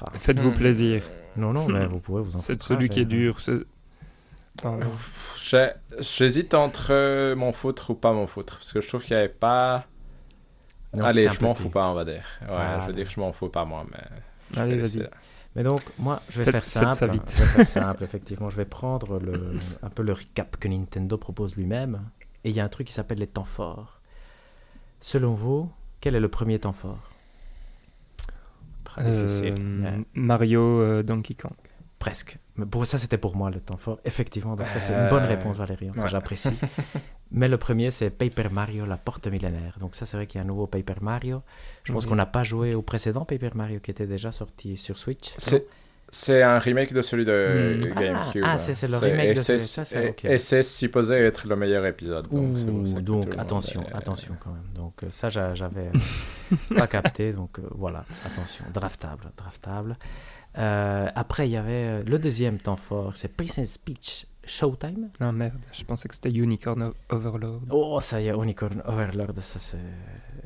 Ah. 0.00 0.10
Faites-vous 0.14 0.50
hmm. 0.50 0.54
plaisir. 0.54 1.02
Non, 1.36 1.52
non, 1.52 1.68
mais 1.68 1.86
vous 1.90 2.00
pouvez 2.00 2.22
vous 2.22 2.36
en 2.36 2.38
C'est 2.38 2.62
celui 2.62 2.88
qui 2.88 3.00
est 3.00 3.04
dur. 3.04 3.38
J'hésite 6.00 6.54
entre 6.54 6.88
euh, 6.90 7.36
mon 7.36 7.52
foutre 7.52 7.90
ou 7.90 7.94
pas 7.94 8.12
mon 8.12 8.26
foutre. 8.26 8.58
Parce 8.58 8.72
que 8.72 8.80
je 8.80 8.88
trouve 8.88 9.02
qu'il 9.02 9.16
n'y 9.16 9.22
avait 9.22 9.28
pas. 9.28 9.86
Allez, 11.00 11.28
je 11.28 11.42
m'en 11.42 11.54
fous 11.54 11.70
pas, 11.70 11.88
on 11.88 11.94
va 11.94 12.04
dire. 12.04 12.24
Ouais, 12.42 12.48
ah, 12.50 12.78
je 12.82 12.86
veux 12.86 12.92
dire, 12.92 13.10
je 13.10 13.18
m'en 13.18 13.32
fous 13.32 13.48
pas 13.48 13.64
moi, 13.64 13.84
mais. 13.90 14.60
Allez, 14.60 14.78
vas-y. 14.78 15.08
Mais 15.56 15.62
donc, 15.62 15.82
moi, 15.98 16.20
je 16.30 16.42
vais 16.42 16.50
faire 16.50 16.64
simple. 16.64 16.92
Ça 16.94 17.06
vite. 17.06 17.34
Je 17.36 17.42
vais 17.42 17.48
faire 17.48 17.66
simple, 17.66 18.04
effectivement. 18.04 18.50
Je 18.50 18.56
vais 18.56 18.64
prendre 18.64 19.18
le, 19.20 19.56
un 19.82 19.90
peu 19.90 20.02
le 20.02 20.12
recap 20.12 20.56
que 20.56 20.68
Nintendo 20.68 21.16
propose 21.16 21.56
lui-même. 21.56 22.00
Et 22.44 22.50
il 22.50 22.56
y 22.56 22.60
a 22.60 22.64
un 22.64 22.68
truc 22.68 22.86
qui 22.86 22.92
s'appelle 22.92 23.18
les 23.18 23.26
temps 23.26 23.44
forts. 23.44 24.00
Selon 25.00 25.34
vous, 25.34 25.70
quel 26.00 26.14
est 26.14 26.20
le 26.20 26.28
premier 26.28 26.58
temps 26.58 26.72
fort? 26.72 27.10
Euh, 28.98 30.02
Mario 30.14 30.60
euh, 30.60 31.02
Donkey 31.02 31.34
Kong. 31.34 31.52
Presque. 31.98 32.38
Mais 32.56 32.66
pour 32.66 32.86
ça, 32.86 32.98
c'était 32.98 33.18
pour 33.18 33.34
moi 33.34 33.50
le 33.50 33.60
temps 33.60 33.76
fort. 33.76 33.98
Effectivement, 34.04 34.56
donc 34.56 34.68
ça, 34.68 34.78
c'est 34.78 34.92
une 34.92 35.08
bonne 35.08 35.24
réponse, 35.24 35.56
Valérie, 35.56 35.90
que 35.90 36.06
j'apprécie. 36.06 36.50
Mais 37.32 37.48
le 37.48 37.56
premier, 37.56 37.90
c'est 37.90 38.10
Paper 38.10 38.50
Mario, 38.50 38.84
la 38.84 38.96
porte 38.96 39.26
millénaire. 39.26 39.76
Donc 39.80 39.94
ça, 39.94 40.06
c'est 40.06 40.16
vrai 40.16 40.26
qu'il 40.26 40.38
y 40.38 40.40
a 40.40 40.44
un 40.44 40.46
nouveau 40.46 40.66
Paper 40.66 41.00
Mario. 41.00 41.42
Je 41.82 41.92
pense 41.92 42.06
qu'on 42.06 42.14
n'a 42.14 42.26
pas 42.26 42.44
joué 42.44 42.74
au 42.74 42.82
précédent 42.82 43.24
Paper 43.24 43.50
Mario 43.54 43.80
qui 43.80 43.90
était 43.90 44.06
déjà 44.06 44.30
sorti 44.30 44.76
sur 44.76 44.98
Switch. 44.98 45.32
C'est 45.38 45.66
un 46.28 46.58
remake 46.58 46.92
de 46.92 47.02
celui 47.02 47.24
de 47.24 47.78
hmm. 47.78 47.94
GameCube. 47.94 48.44
Ah, 48.44 48.58
c'est 48.58 48.88
le 48.88 48.96
remake 48.96 49.36
de 49.36 49.40
celui 49.40 50.14
Et 50.24 50.38
c'est 50.38 50.62
supposé 50.62 51.16
être 51.16 51.46
le 51.46 51.56
meilleur 51.56 51.84
épisode. 51.86 52.28
Donc, 52.28 53.02
donc 53.02 53.34
attention, 53.38 53.84
attention 53.92 54.36
quand 54.40 54.50
même. 54.50 54.68
Donc 54.74 55.02
euh, 55.02 55.08
ça, 55.10 55.28
j'avais 55.28 55.90
pas 56.76 56.86
capté. 56.86 57.32
Donc 57.32 57.58
euh, 57.58 57.62
voilà, 57.70 58.04
attention. 58.24 58.64
Draftable, 58.72 59.32
draftable. 59.36 59.96
Euh, 60.56 61.08
après, 61.14 61.48
il 61.48 61.52
y 61.52 61.56
avait 61.56 62.02
le 62.04 62.18
deuxième 62.18 62.58
temps 62.58 62.76
fort, 62.76 63.12
c'est 63.16 63.34
Princess 63.34 63.76
Peach 63.76 64.26
Showtime. 64.46 65.10
Non, 65.20 65.32
merde, 65.32 65.58
je 65.72 65.82
pensais 65.84 66.06
que 66.08 66.14
c'était 66.14 66.30
Unicorn 66.30 66.92
Overlord. 67.08 67.62
Oh, 67.70 67.98
ça 68.00 68.20
y 68.20 68.28
est, 68.28 68.34
Unicorn 68.34 68.82
Overlord, 68.84 69.34
ça 69.40 69.58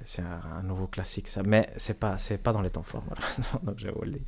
c'est 0.04 0.22
un, 0.22 0.62
nouveau 0.62 0.87
classique, 0.87 1.28
ça. 1.28 1.42
Mais 1.42 1.68
c'est 1.76 1.98
pas, 1.98 2.16
pas 2.42 2.52
dans 2.52 2.62
les 2.62 2.70
temps 2.70 2.83
forts, 2.83 3.04
malheureusement, 3.09 3.61
donc 3.62 3.78
j'ai 3.78 3.90
oublié. 3.90 4.22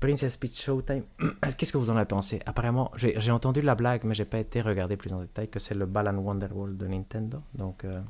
Princess 0.00 0.36
Peach 0.36 0.62
Showtime, 0.62 1.02
qu'est-ce 1.58 1.72
que 1.72 1.78
vous 1.78 1.90
en 1.90 1.96
avez 1.96 2.06
pensé? 2.06 2.40
Apparemment, 2.46 2.92
j'ai 2.96 3.30
entendu 3.32 3.60
la 3.60 3.74
blague, 3.74 4.02
mais 4.04 4.14
j'ai 4.14 4.24
pas 4.24 4.38
été 4.38 4.60
regarder 4.60 4.96
plus 4.96 5.12
en 5.12 5.20
détail 5.20 5.48
que 5.48 5.58
c'est 5.58 5.74
le 5.74 5.86
Balan 5.86 6.16
Wonderworld 6.16 6.76
de 6.76 6.86
Nintendo. 6.86 7.42
Donc, 7.54 7.84
euh, 7.84 8.00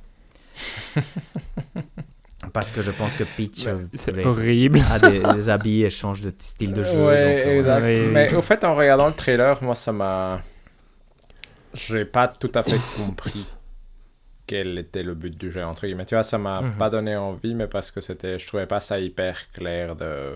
parce 2.53 2.73
que 2.73 2.83
je 2.83 2.91
pense 2.91 3.17
que 3.17 3.25
Peach 3.25 3.67
euh, 3.67 3.85
c'est 3.95 4.25
horrible. 4.25 4.83
a 4.91 4.99
des, 4.99 5.49
habits 5.49 5.85
et 5.85 5.91
change 5.91 6.21
de 6.21 6.33
style 6.39 6.75
de 6.75 6.83
jeu. 6.83 7.07
Ouais, 7.07 7.45
euh, 7.47 7.59
exact. 7.59 8.13
Mais 8.13 8.35
au 8.35 8.43
fait, 8.43 8.65
en 8.65 8.75
regardant 8.75 9.09
le 9.09 9.15
trailer, 9.15 9.63
moi, 9.63 9.75
ça 9.75 9.93
m'a. 9.93 10.43
J'ai 11.73 12.05
pas 12.05 12.29
tout 12.29 12.53
à 12.55 12.63
fait 12.63 12.81
compris 12.97 13.47
quel 14.47 14.79
était 14.79 15.03
le 15.03 15.15
but 15.15 15.39
du 15.39 15.51
jeu 15.51 15.63
entre 15.63 15.87
guillemets. 15.87 16.07
Tu 16.07 16.15
vois, 16.15 16.25
ça 16.25 16.39
m'a 16.39 16.63
mhm. 16.63 16.73
pas 16.73 16.91
donné 16.91 17.15
envie, 17.17 17.55
mais 17.55 17.67
parce 17.67 17.91
que 17.91 18.01
c'était, 18.01 18.39
je 18.39 18.47
trouvais 18.47 18.67
pas 18.67 18.81
ça 18.81 18.99
hyper 18.99 19.51
clair 19.53 19.95
de 19.95 20.35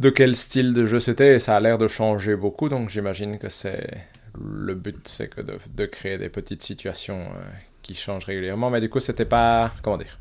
de 0.00 0.10
quel 0.10 0.36
style 0.36 0.72
de 0.72 0.86
jeu 0.86 1.00
c'était 1.00 1.36
et 1.36 1.38
ça 1.38 1.56
a 1.56 1.60
l'air 1.60 1.78
de 1.78 1.88
changer 1.88 2.36
beaucoup 2.36 2.68
donc 2.68 2.90
j'imagine 2.90 3.38
que 3.38 3.48
c'est 3.48 4.06
le 4.38 4.74
but 4.74 5.08
c'est 5.08 5.28
que 5.28 5.40
de, 5.40 5.58
de, 5.74 5.86
créer 5.86 6.18
des 6.18 6.28
petites 6.28 6.62
situations 6.62 7.20
euh, 7.20 7.44
qui 7.82 7.94
changent 7.94 8.24
régulièrement 8.24 8.70
mais 8.70 8.80
du 8.80 8.90
coup 8.90 9.00
c'était 9.00 9.24
pas 9.24 9.72
comment 9.82 9.98
dire 9.98 10.18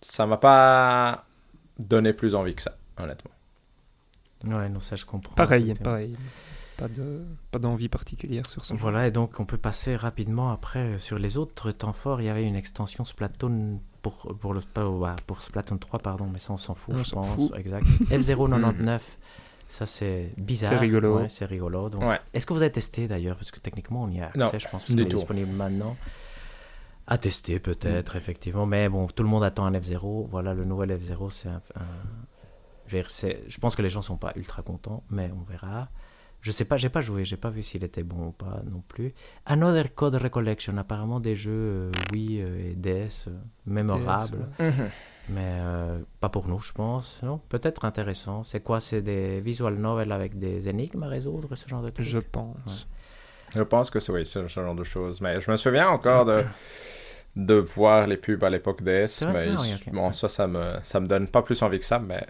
ça 0.00 0.26
m'a 0.26 0.36
pas 0.36 1.26
donné 1.78 2.12
plus 2.12 2.34
envie 2.34 2.54
que 2.54 2.62
ça 2.62 2.76
honnêtement. 2.98 3.30
Ouais 4.44 4.68
non 4.68 4.80
ça 4.80 4.96
je 4.96 5.04
comprends. 5.04 5.34
Pareil 5.34 5.74
pareil. 5.74 6.16
Pas 6.76 6.88
de 6.88 7.24
pas 7.50 7.58
d'envie 7.58 7.88
particulière 7.88 8.46
sur 8.46 8.64
ce 8.64 8.72
voilà 8.74 9.08
et 9.08 9.10
donc 9.10 9.40
on 9.40 9.44
peut 9.44 9.58
passer 9.58 9.96
rapidement 9.96 10.52
après 10.52 10.98
sur 10.98 11.18
les 11.18 11.36
autres 11.38 11.72
temps 11.72 11.92
forts. 11.92 12.20
Il 12.20 12.26
y 12.26 12.28
avait 12.28 12.44
une 12.44 12.54
extension 12.54 13.04
Splatoon 13.04 13.80
pour, 14.02 14.36
pour, 14.40 14.54
le, 14.54 14.60
pour 15.26 15.42
Splatoon 15.42 15.78
3, 15.78 15.98
pardon, 16.00 16.26
mais 16.32 16.38
ça 16.38 16.52
on 16.52 16.56
s'en 16.56 16.74
fout, 16.74 16.96
je 16.96 17.10
pense. 17.10 17.52
Exact. 17.56 17.86
F099, 18.10 19.00
ça 19.68 19.86
c'est 19.86 20.32
bizarre. 20.36 20.72
C'est 20.72 20.78
rigolo. 20.78 21.28
c'est 21.28 21.44
rigolo. 21.44 21.88
Donc, 21.88 22.02
Est-ce 22.32 22.46
que 22.46 22.52
vous 22.52 22.62
avez 22.62 22.72
testé 22.72 23.08
d'ailleurs 23.08 23.36
Parce 23.36 23.50
que 23.50 23.60
techniquement 23.60 24.04
on 24.04 24.10
y 24.10 24.20
a 24.20 24.26
accès, 24.26 24.58
je 24.58 24.68
pense 24.68 24.84
que 24.84 24.92
c'est 24.92 25.04
disponible 25.04 25.52
maintenant. 25.52 25.96
À 27.10 27.16
tester 27.16 27.58
peut-être, 27.58 28.14
mm. 28.14 28.18
effectivement. 28.18 28.66
Mais 28.66 28.88
bon, 28.90 29.06
tout 29.06 29.22
le 29.22 29.30
monde 29.30 29.42
attend 29.42 29.64
un 29.64 29.72
F0. 29.72 30.26
Voilà, 30.28 30.52
le 30.52 30.66
nouvel 30.66 30.90
F0, 30.90 31.30
c'est 31.30 31.48
un, 31.48 31.60
Je 32.86 33.58
pense 33.58 33.76
que 33.76 33.82
les 33.82 33.88
gens 33.88 34.02
sont 34.02 34.18
pas 34.18 34.32
ultra 34.36 34.62
contents, 34.62 35.02
mais 35.08 35.30
on 35.34 35.42
verra. 35.50 35.88
Je 36.40 36.52
sais 36.52 36.64
pas, 36.64 36.76
j'ai 36.76 36.88
pas 36.88 37.00
joué, 37.00 37.24
j'ai 37.24 37.36
pas 37.36 37.50
vu 37.50 37.62
s'il 37.62 37.82
était 37.82 38.04
bon 38.04 38.28
ou 38.28 38.32
pas 38.32 38.62
non 38.70 38.82
plus. 38.86 39.12
Another 39.44 39.92
Code 39.94 40.14
Recollection, 40.14 40.76
apparemment 40.78 41.18
des 41.18 41.34
jeux 41.34 41.50
euh, 41.52 41.90
Wii 42.12 42.40
euh, 42.40 42.70
et 42.70 42.74
DS 42.74 43.26
euh, 43.26 43.32
mémorables, 43.66 44.48
mhm. 44.60 44.88
mais 45.30 45.58
pas 46.20 46.28
pour 46.28 46.46
nous, 46.48 46.60
je 46.60 46.72
pense. 46.72 47.20
Non, 47.22 47.38
peut-être 47.48 47.84
intéressant. 47.84 48.44
C'est 48.44 48.60
quoi? 48.60 48.80
C'est 48.80 49.02
des 49.02 49.40
visual 49.40 49.74
novels 49.74 50.12
avec 50.12 50.38
des 50.38 50.68
énigmes 50.68 51.02
à 51.02 51.08
résoudre, 51.08 51.54
ce 51.56 51.68
genre 51.68 51.82
de 51.82 51.88
trucs 51.88 52.06
Je 52.06 52.18
pense. 52.18 52.86
Je 53.54 53.62
pense 53.62 53.90
que 53.90 53.98
c'est 53.98 54.12
oui, 54.12 54.24
ce 54.24 54.46
genre 54.46 54.74
de 54.74 54.84
choses. 54.84 55.20
Mais 55.20 55.40
je 55.40 55.50
me 55.50 55.56
souviens 55.56 55.88
encore 55.88 56.24
de 56.24 56.44
de 57.36 57.54
voir 57.54 58.06
les 58.06 58.16
pubs 58.16 58.42
à 58.42 58.50
l'époque 58.50 58.82
DS, 58.82 59.24
mais 59.32 59.48
ah 59.56 59.90
bon, 59.92 60.12
ça, 60.12 60.28
ça 60.28 60.46
me 60.46 60.74
ça 60.82 60.98
me 60.98 61.06
donne 61.06 61.28
pas 61.28 61.42
plus 61.42 61.62
envie 61.62 61.78
que 61.78 61.84
ça, 61.84 61.98
mais 61.98 62.26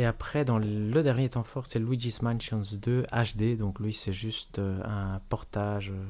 et 0.00 0.06
après, 0.06 0.46
dans 0.46 0.58
le 0.58 1.02
dernier 1.02 1.28
temps 1.28 1.42
fort, 1.42 1.66
c'est 1.66 1.78
Luigi's 1.78 2.22
Mansions 2.22 2.62
2 2.80 3.04
HD. 3.12 3.58
Donc 3.58 3.80
lui, 3.80 3.92
c'est 3.92 4.14
juste 4.14 4.58
euh, 4.58 4.80
un 4.82 5.20
portage 5.28 5.90
euh, 5.90 6.02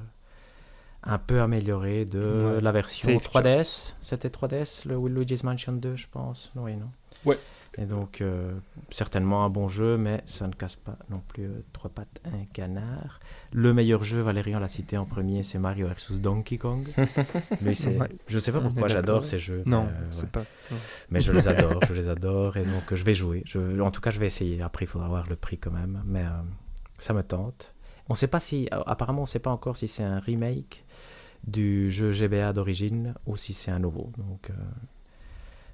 un 1.03 1.18
peu 1.18 1.40
amélioré 1.40 2.05
de 2.05 2.61
la 2.62 2.70
version 2.70 3.16
3DS. 3.16 3.94
C'était 4.00 4.29
3DS, 4.29 4.87
le 4.87 5.09
Luigi's 5.09 5.42
Mansion 5.42 5.72
2, 5.72 5.96
je 5.96 6.07
pense. 6.09 6.53
Oui, 6.55 6.76
non? 6.76 6.88
Ouais. 7.24 7.37
Et 7.78 7.85
donc, 7.85 8.20
euh, 8.20 8.52
certainement 8.90 9.44
un 9.44 9.48
bon 9.48 9.68
jeu, 9.68 9.96
mais 9.96 10.22
ça 10.26 10.48
ne 10.48 10.52
casse 10.52 10.74
pas 10.74 10.98
non 11.09 11.22
plus 11.28 11.44
euh, 11.44 11.64
trois 11.72 11.88
pattes, 11.88 12.20
un 12.24 12.44
canard. 12.52 13.20
Le 13.52 13.72
meilleur 13.72 14.02
jeu, 14.02 14.20
Valérian 14.20 14.59
l'a 14.59 14.68
cité 14.68 14.98
en 14.98 15.04
premier, 15.04 15.44
c'est 15.44 15.59
Mario 15.59 15.87
vs 15.87 16.20
Donkey 16.20 16.59
Kong. 16.59 16.88
C'est... 17.72 17.98
Je 18.26 18.35
ne 18.35 18.40
sais 18.40 18.52
pas 18.52 18.61
pourquoi 18.61 18.88
j'adore 18.88 19.24
ces 19.24 19.38
jeux. 19.38 19.62
Non, 19.66 19.85
mais, 19.85 19.90
euh, 19.90 20.06
c'est 20.11 20.30
pas. 20.30 20.44
Mais 21.11 21.20
je 21.20 21.33
les 21.33 21.46
adore, 21.48 21.80
je 21.85 21.94
les 21.94 22.09
adore, 22.09 22.56
et 22.56 22.64
donc 22.64 22.92
je 22.92 23.04
vais 23.04 23.14
jouer. 23.14 23.42
Je... 23.46 23.80
En 23.80 23.90
tout 23.90 24.00
cas, 24.00 24.11
je 24.11 24.18
vais 24.18 24.26
essayer. 24.26 24.61
Après, 24.62 24.85
il 24.85 24.88
faudra 24.88 25.09
voir 25.09 25.28
le 25.28 25.37
prix 25.37 25.59
quand 25.59 25.70
même, 25.70 26.02
mais 26.04 26.24
ça 26.98 27.14
me 27.14 27.22
tente. 27.22 27.72
On 28.09 28.14
sait 28.14 28.26
pas 28.26 28.40
si, 28.40 28.68
apparemment, 28.70 29.20
on 29.20 29.24
ne 29.24 29.28
sait 29.28 29.38
pas 29.38 29.50
encore 29.50 29.76
si 29.76 29.87
c'est 29.87 30.02
un 30.02 30.18
remake 30.18 30.85
du 31.46 31.90
jeu 31.90 32.11
GBA 32.12 32.52
d'origine 32.52 33.14
ou 33.26 33.37
si 33.37 33.54
c'est 33.54 33.70
un 33.70 33.78
nouveau. 33.78 34.11
Donc, 34.18 34.50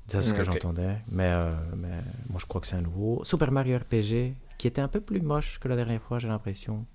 c'est 0.08 0.22
ce 0.22 0.32
que 0.32 0.42
j'entendais. 0.42 0.96
Mais, 1.10 1.30
euh, 1.32 1.50
mais 1.76 1.88
moi, 2.28 2.38
je 2.38 2.46
crois 2.46 2.60
que 2.60 2.66
c'est 2.66 2.76
un 2.76 2.82
nouveau. 2.82 3.22
Super 3.24 3.50
Mario 3.50 3.78
RPG, 3.78 4.34
qui 4.58 4.66
était 4.66 4.80
un 4.80 4.88
peu 4.88 5.00
plus 5.00 5.20
moche 5.20 5.58
que 5.58 5.68
la 5.68 5.76
dernière 5.76 6.00
fois, 6.00 6.18
j'ai 6.18 6.28
l'impression. 6.28 6.86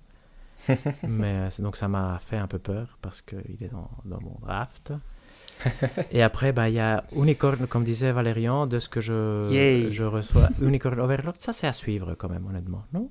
mais 1.08 1.48
euh, 1.48 1.48
donc, 1.58 1.76
ça 1.76 1.88
m'a 1.88 2.18
fait 2.20 2.36
un 2.36 2.46
peu 2.46 2.58
peur 2.58 2.98
parce 3.02 3.20
qu'il 3.22 3.58
est 3.60 3.72
dans, 3.72 3.90
dans, 4.04 4.20
mon 4.20 4.36
draft. 4.40 4.92
Et 6.10 6.22
après, 6.22 6.52
bah, 6.52 6.68
il 6.68 6.74
y 6.74 6.80
a 6.80 7.04
Unicorn, 7.14 7.66
comme 7.66 7.84
disait 7.84 8.12
Valérian, 8.12 8.66
de 8.66 8.78
ce 8.78 8.88
que 8.88 9.00
je, 9.00 9.88
je 9.90 10.04
reçois. 10.04 10.48
Unicorn 10.60 10.98
Overlord, 10.98 11.34
ça, 11.38 11.52
c'est 11.52 11.66
à 11.66 11.72
suivre 11.72 12.14
quand 12.14 12.28
même, 12.28 12.46
honnêtement. 12.46 12.84
Non? 12.92 13.08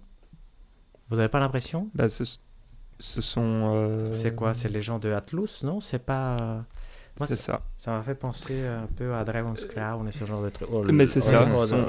Vous 1.10 1.18
n'avez 1.18 1.30
pas 1.30 1.40
l'impression? 1.40 1.90
Bah, 1.94 2.10
ce, 2.10 2.24
ce, 3.00 3.22
sont. 3.22 3.74
Euh, 3.76 4.12
c'est 4.14 4.36
quoi? 4.36 4.54
C'est 4.54 4.70
les 4.70 4.82
gens 4.82 4.98
de 4.98 5.12
Atlus, 5.12 5.64
non? 5.64 5.80
C'est 5.82 6.04
pas 6.04 6.66
c'est 7.18 7.38
ça. 7.38 7.62
Ça 7.78 7.92
m'a 7.92 8.04
fait 8.04 8.16
penser 8.16 8.66
un 8.66 8.88
peu 8.88 9.14
à 9.14 9.24
Dragon's 9.24 9.66
Crown 9.66 10.08
et 10.08 10.12
ce 10.12 10.26
genre 10.26 10.44
de 10.44 10.50
trucs. 10.50 10.70
Oh, 10.72 10.84
Mais 10.92 11.08
c'est 11.08 11.22
ça, 11.22 11.48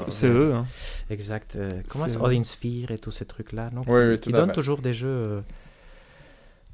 c'est 0.09 0.27
eux. 0.27 0.53
Hein. 0.53 0.65
Exact. 1.09 1.55
Euh, 1.55 1.69
comment 1.89 2.07
c'est 2.07 2.19
Odin 2.19 2.43
Sphere 2.43 2.91
et 2.91 2.99
tous 2.99 3.11
ces 3.11 3.25
trucs-là 3.25 3.69
non? 3.71 3.83
Oui, 3.87 4.19
Qui, 4.19 4.31
donnent 4.31 4.51
toujours 4.51 4.79
des 4.79 4.93
jeux 4.93 5.07
euh, 5.07 5.41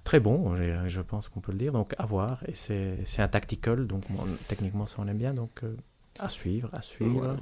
très 0.03 0.19
bons, 0.19 0.55
je 0.87 1.01
pense 1.01 1.29
qu'on 1.29 1.39
peut 1.39 1.51
le 1.51 1.57
dire. 1.57 1.73
Donc 1.73 1.93
à 1.97 2.05
voir. 2.05 2.43
Et 2.47 2.53
c'est 2.55 3.21
un 3.21 3.27
tactical, 3.27 3.87
donc 3.87 4.03
techniquement 4.47 4.85
ça 4.85 4.97
on 4.99 5.07
aime 5.07 5.17
bien. 5.17 5.33
Donc 5.33 5.63
euh, 5.63 5.75
à 6.19 6.29
suivre, 6.29 6.69
à 6.73 6.81
suivre. 6.81 7.37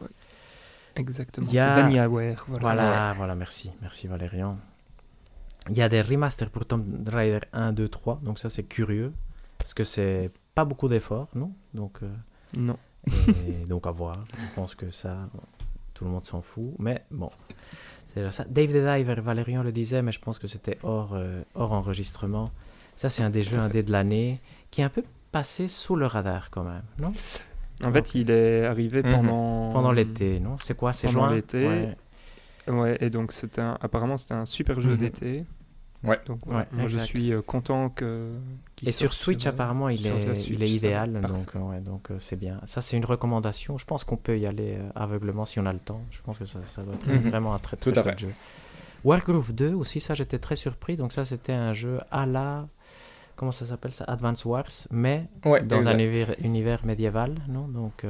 Exactement. 0.95 1.47
C'est 1.49 1.57
Vanillaware. 1.57 2.43
Voilà, 2.47 2.59
voilà, 2.59 3.13
voilà, 3.15 3.35
merci. 3.35 3.71
Merci 3.81 4.07
Valérian. 4.07 4.57
Il 5.69 5.75
y 5.75 5.81
a 5.81 5.89
des 5.89 6.01
remasters 6.01 6.49
pour 6.49 6.65
Tomb 6.65 7.03
Raider 7.07 7.39
1, 7.53 7.73
2, 7.73 7.89
3. 7.89 8.21
Donc 8.23 8.39
ça 8.39 8.49
c'est 8.49 8.63
curieux. 8.63 9.13
Parce 9.57 9.73
que 9.73 9.83
c'est 9.83 10.31
pas 10.57 10.65
beaucoup 10.65 10.87
d'efforts, 10.87 11.27
non? 11.35 11.51
Donc, 11.75 11.99
euh, 12.01 12.09
non. 12.57 12.77
Et 13.27 13.63
donc 13.69 13.85
à 13.85 13.91
voir. 13.91 14.23
Je 14.33 14.55
pense 14.55 14.73
que 14.73 14.89
ça, 14.89 15.29
tout 15.93 16.03
le 16.03 16.09
monde 16.09 16.25
s'en 16.25 16.41
fout. 16.41 16.73
Mais 16.79 17.03
bon, 17.11 17.29
c'est 18.07 18.21
déjà 18.21 18.31
ça. 18.31 18.43
Dave 18.49 18.69
the 18.69 18.83
Diver, 18.83 19.21
Valérian 19.21 19.61
le 19.61 19.71
disait, 19.71 20.01
mais 20.01 20.11
je 20.11 20.19
pense 20.19 20.39
que 20.39 20.47
c'était 20.47 20.79
hors, 20.81 21.13
euh, 21.13 21.43
hors 21.53 21.73
enregistrement. 21.73 22.49
Ça, 22.95 23.09
c'est 23.09 23.21
un 23.21 23.29
des 23.29 23.43
jeux 23.43 23.59
indés 23.59 23.83
de 23.83 23.91
l'année 23.91 24.41
qui 24.71 24.81
est 24.81 24.83
un 24.83 24.89
peu 24.89 25.03
passé 25.31 25.67
sous 25.67 25.95
le 25.95 26.07
radar 26.07 26.49
quand 26.49 26.63
même, 26.63 26.81
non? 26.99 27.13
En 27.83 27.93
fait, 27.93 28.15
il 28.15 28.31
est 28.31 28.65
arrivé 28.65 29.03
mhm. 29.03 29.11
pendant... 29.13 29.69
Pendant 29.71 29.91
l'été, 29.91 30.39
non? 30.39 30.55
C'est 30.59 30.75
quoi? 30.75 30.91
C'est 30.91 31.07
juin? 31.07 31.31
l'été. 31.31 31.67
Ouais. 31.67 32.73
ouais. 32.73 32.97
et 32.99 33.11
donc 33.11 33.31
c'était 33.31 33.61
apparemment 33.61 34.17
c'était 34.17 34.33
un 34.33 34.47
super 34.47 34.81
jeu 34.81 34.93
mhm. 34.93 34.97
d'été. 34.97 35.45
Ouais. 36.03 36.19
Donc 36.25 36.45
moi 36.45 36.65
je 36.87 36.99
suis 36.99 37.33
euh, 37.33 37.41
content 37.41 37.89
que. 37.89 38.31
Et 38.85 38.91
sur 38.91 39.13
Switch 39.13 39.45
apparemment 39.47 39.89
il 39.89 40.05
est, 40.05 40.47
il 40.47 40.61
est 40.63 40.69
idéal, 40.69 41.21
donc 41.21 41.53
ouais, 41.55 41.79
donc 41.81 42.11
euh, 42.11 42.19
c'est 42.19 42.35
bien. 42.35 42.61
Ça 42.65 42.81
c'est 42.81 42.97
une 42.97 43.05
recommandation. 43.05 43.77
Je 43.77 43.85
pense 43.85 44.03
qu'on 44.03 44.17
peut 44.17 44.37
y 44.37 44.45
aller 44.45 44.75
euh, 44.77 44.89
aveuglement 44.95 45.45
si 45.45 45.59
on 45.59 45.65
a 45.65 45.73
le 45.73 45.79
temps. 45.79 46.01
Je 46.11 46.21
pense 46.21 46.37
que 46.37 46.45
ça, 46.45 46.59
ça 46.63 46.83
doit 46.83 46.93
être 46.93 47.07
mhm. 47.07 47.29
vraiment 47.29 47.53
un 47.53 47.59
très 47.59 47.77
très 47.77 47.93
chouette 47.93 48.19
jeu. 48.19 48.33
Wargroove 49.03 49.53
2 49.53 49.73
aussi 49.73 49.99
ça 49.99 50.13
j'étais 50.13 50.39
très 50.39 50.55
surpris. 50.55 50.97
Donc 50.97 51.13
ça 51.13 51.25
c'était 51.25 51.53
un 51.53 51.73
jeu 51.73 51.99
à 52.11 52.25
la 52.25 52.67
comment 53.35 53.51
ça 53.51 53.65
s'appelle 53.65 53.93
ça? 53.93 54.03
Advance 54.05 54.45
Wars, 54.45 54.87
mais 54.91 55.27
dans 55.43 55.87
un 55.87 55.97
univers, 55.97 56.85
médiéval, 56.85 57.35
non? 57.47 57.67
Donc 57.67 58.05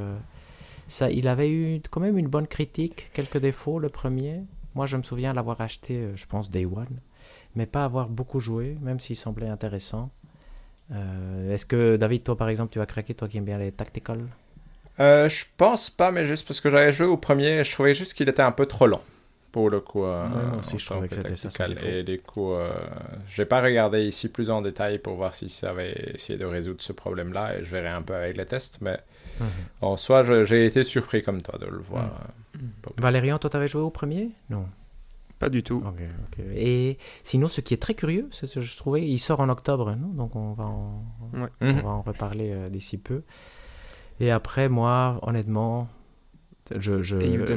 ça 0.88 1.10
il 1.10 1.28
avait 1.28 1.50
eu 1.50 1.80
quand 1.90 2.00
même 2.00 2.18
une 2.18 2.28
bonne 2.28 2.46
critique, 2.46 3.10
quelques 3.12 3.38
défauts 3.38 3.78
le 3.78 3.90
premier 3.90 4.42
Moi, 4.74 4.86
je 4.86 4.96
me 4.96 5.02
souviens 5.02 5.32
l'avoir 5.34 5.60
acheté, 5.60 5.96
euh, 5.96 6.16
je 6.16 6.26
pense, 6.26 6.50
Day 6.50 6.64
One, 6.64 7.00
mais 7.58 7.66
pas 7.66 7.84
avoir 7.84 8.08
beaucoup 8.08 8.40
joué, 8.40 8.76
même 8.80 9.00
s'il 9.00 9.16
semblait 9.16 9.48
intéressant. 9.48 10.10
Euh, 10.92 11.52
Est-ce 11.52 11.66
que, 11.66 11.96
David, 11.96 12.22
toi, 12.22 12.36
par 12.36 12.48
exemple, 12.48 12.72
tu 12.72 12.80
as 12.80 12.86
craqué, 12.86 13.14
toi 13.14 13.28
qui 13.28 13.36
aimes 13.38 13.44
bien 13.44 13.58
les 13.58 13.72
tactical 13.72 14.20
Euh, 15.00 15.28
je 15.28 15.44
pense 15.56 15.90
pas, 15.90 16.10
mais 16.10 16.24
juste 16.26 16.46
parce 16.46 16.60
que 16.60 16.70
j'avais 16.70 16.92
joué 16.92 17.06
au 17.06 17.16
premier, 17.16 17.62
je 17.64 17.70
trouvais 17.72 17.94
juste 17.94 18.14
qu'il 18.14 18.28
était 18.28 18.42
un 18.42 18.52
peu 18.52 18.66
trop 18.66 18.86
lent. 18.86 19.02
Pour 19.52 19.70
le 19.70 19.80
coup, 19.80 20.04
euh, 20.04 20.22
Ouais, 20.28 20.44
moi 20.50 20.58
aussi, 20.58 20.74
en 20.76 20.78
je 20.78 20.86
trouvais 20.86 21.08
que 21.08 21.14
c'était 21.14 21.36
ça. 21.36 21.66
Et 21.84 22.02
du 22.04 22.20
coup, 22.20 22.52
euh, 22.52 22.70
j'ai 23.28 23.44
pas 23.44 23.60
regardé 23.62 24.06
ici 24.06 24.28
plus 24.28 24.50
en 24.50 24.60
détail 24.62 24.98
pour 24.98 25.14
voir 25.16 25.34
si 25.34 25.48
ça 25.48 25.70
avait 25.70 26.12
essayé 26.14 26.38
de 26.38 26.44
résoudre 26.44 26.80
ce 26.82 26.92
problème-là, 26.92 27.56
et 27.58 27.64
je 27.64 27.70
verrai 27.70 27.88
un 27.88 28.02
peu 28.02 28.14
avec 28.14 28.36
les 28.36 28.46
tests, 28.46 28.78
mais 28.80 28.98
en 29.80 29.96
soi, 29.96 30.24
je- 30.24 30.44
j'ai 30.44 30.66
été 30.66 30.84
surpris 30.84 31.22
comme 31.22 31.42
toi 31.42 31.58
de 31.58 31.66
le 31.66 31.78
voir. 31.78 32.04
Mm. 32.54 32.58
euh, 32.86 32.90
Valérian, 32.98 33.38
toi, 33.38 33.50
t'avais 33.50 33.68
joué 33.68 33.82
au 33.82 33.90
premier? 33.90 34.30
Non. 34.50 34.66
Pas 35.38 35.48
du 35.48 35.62
tout. 35.62 35.82
Et 36.54 36.98
sinon, 37.22 37.46
ce 37.48 37.60
qui 37.60 37.72
est 37.74 37.78
très 37.78 37.94
curieux, 37.94 38.28
c'est 38.32 38.46
ce 38.46 38.56
que 38.56 38.60
je 38.64 38.76
trouvais, 38.76 39.06
il 39.08 39.18
sort 39.18 39.40
en 39.40 39.48
octobre, 39.48 39.94
non? 39.94 40.08
Donc 40.08 40.34
on 40.36 40.52
va 40.52 40.64
en, 40.64 41.04
Ouais. 41.32 41.48
on 41.60 41.66
Mhm. 41.74 41.80
va 41.82 41.88
en 41.90 42.02
reparler 42.02 42.50
euh, 42.52 42.68
d'ici 42.68 42.98
peu. 42.98 43.22
Et 44.20 44.30
après, 44.32 44.68
moi, 44.68 45.20
honnêtement, 45.22 45.86
je. 46.78 47.02
je 47.02 47.16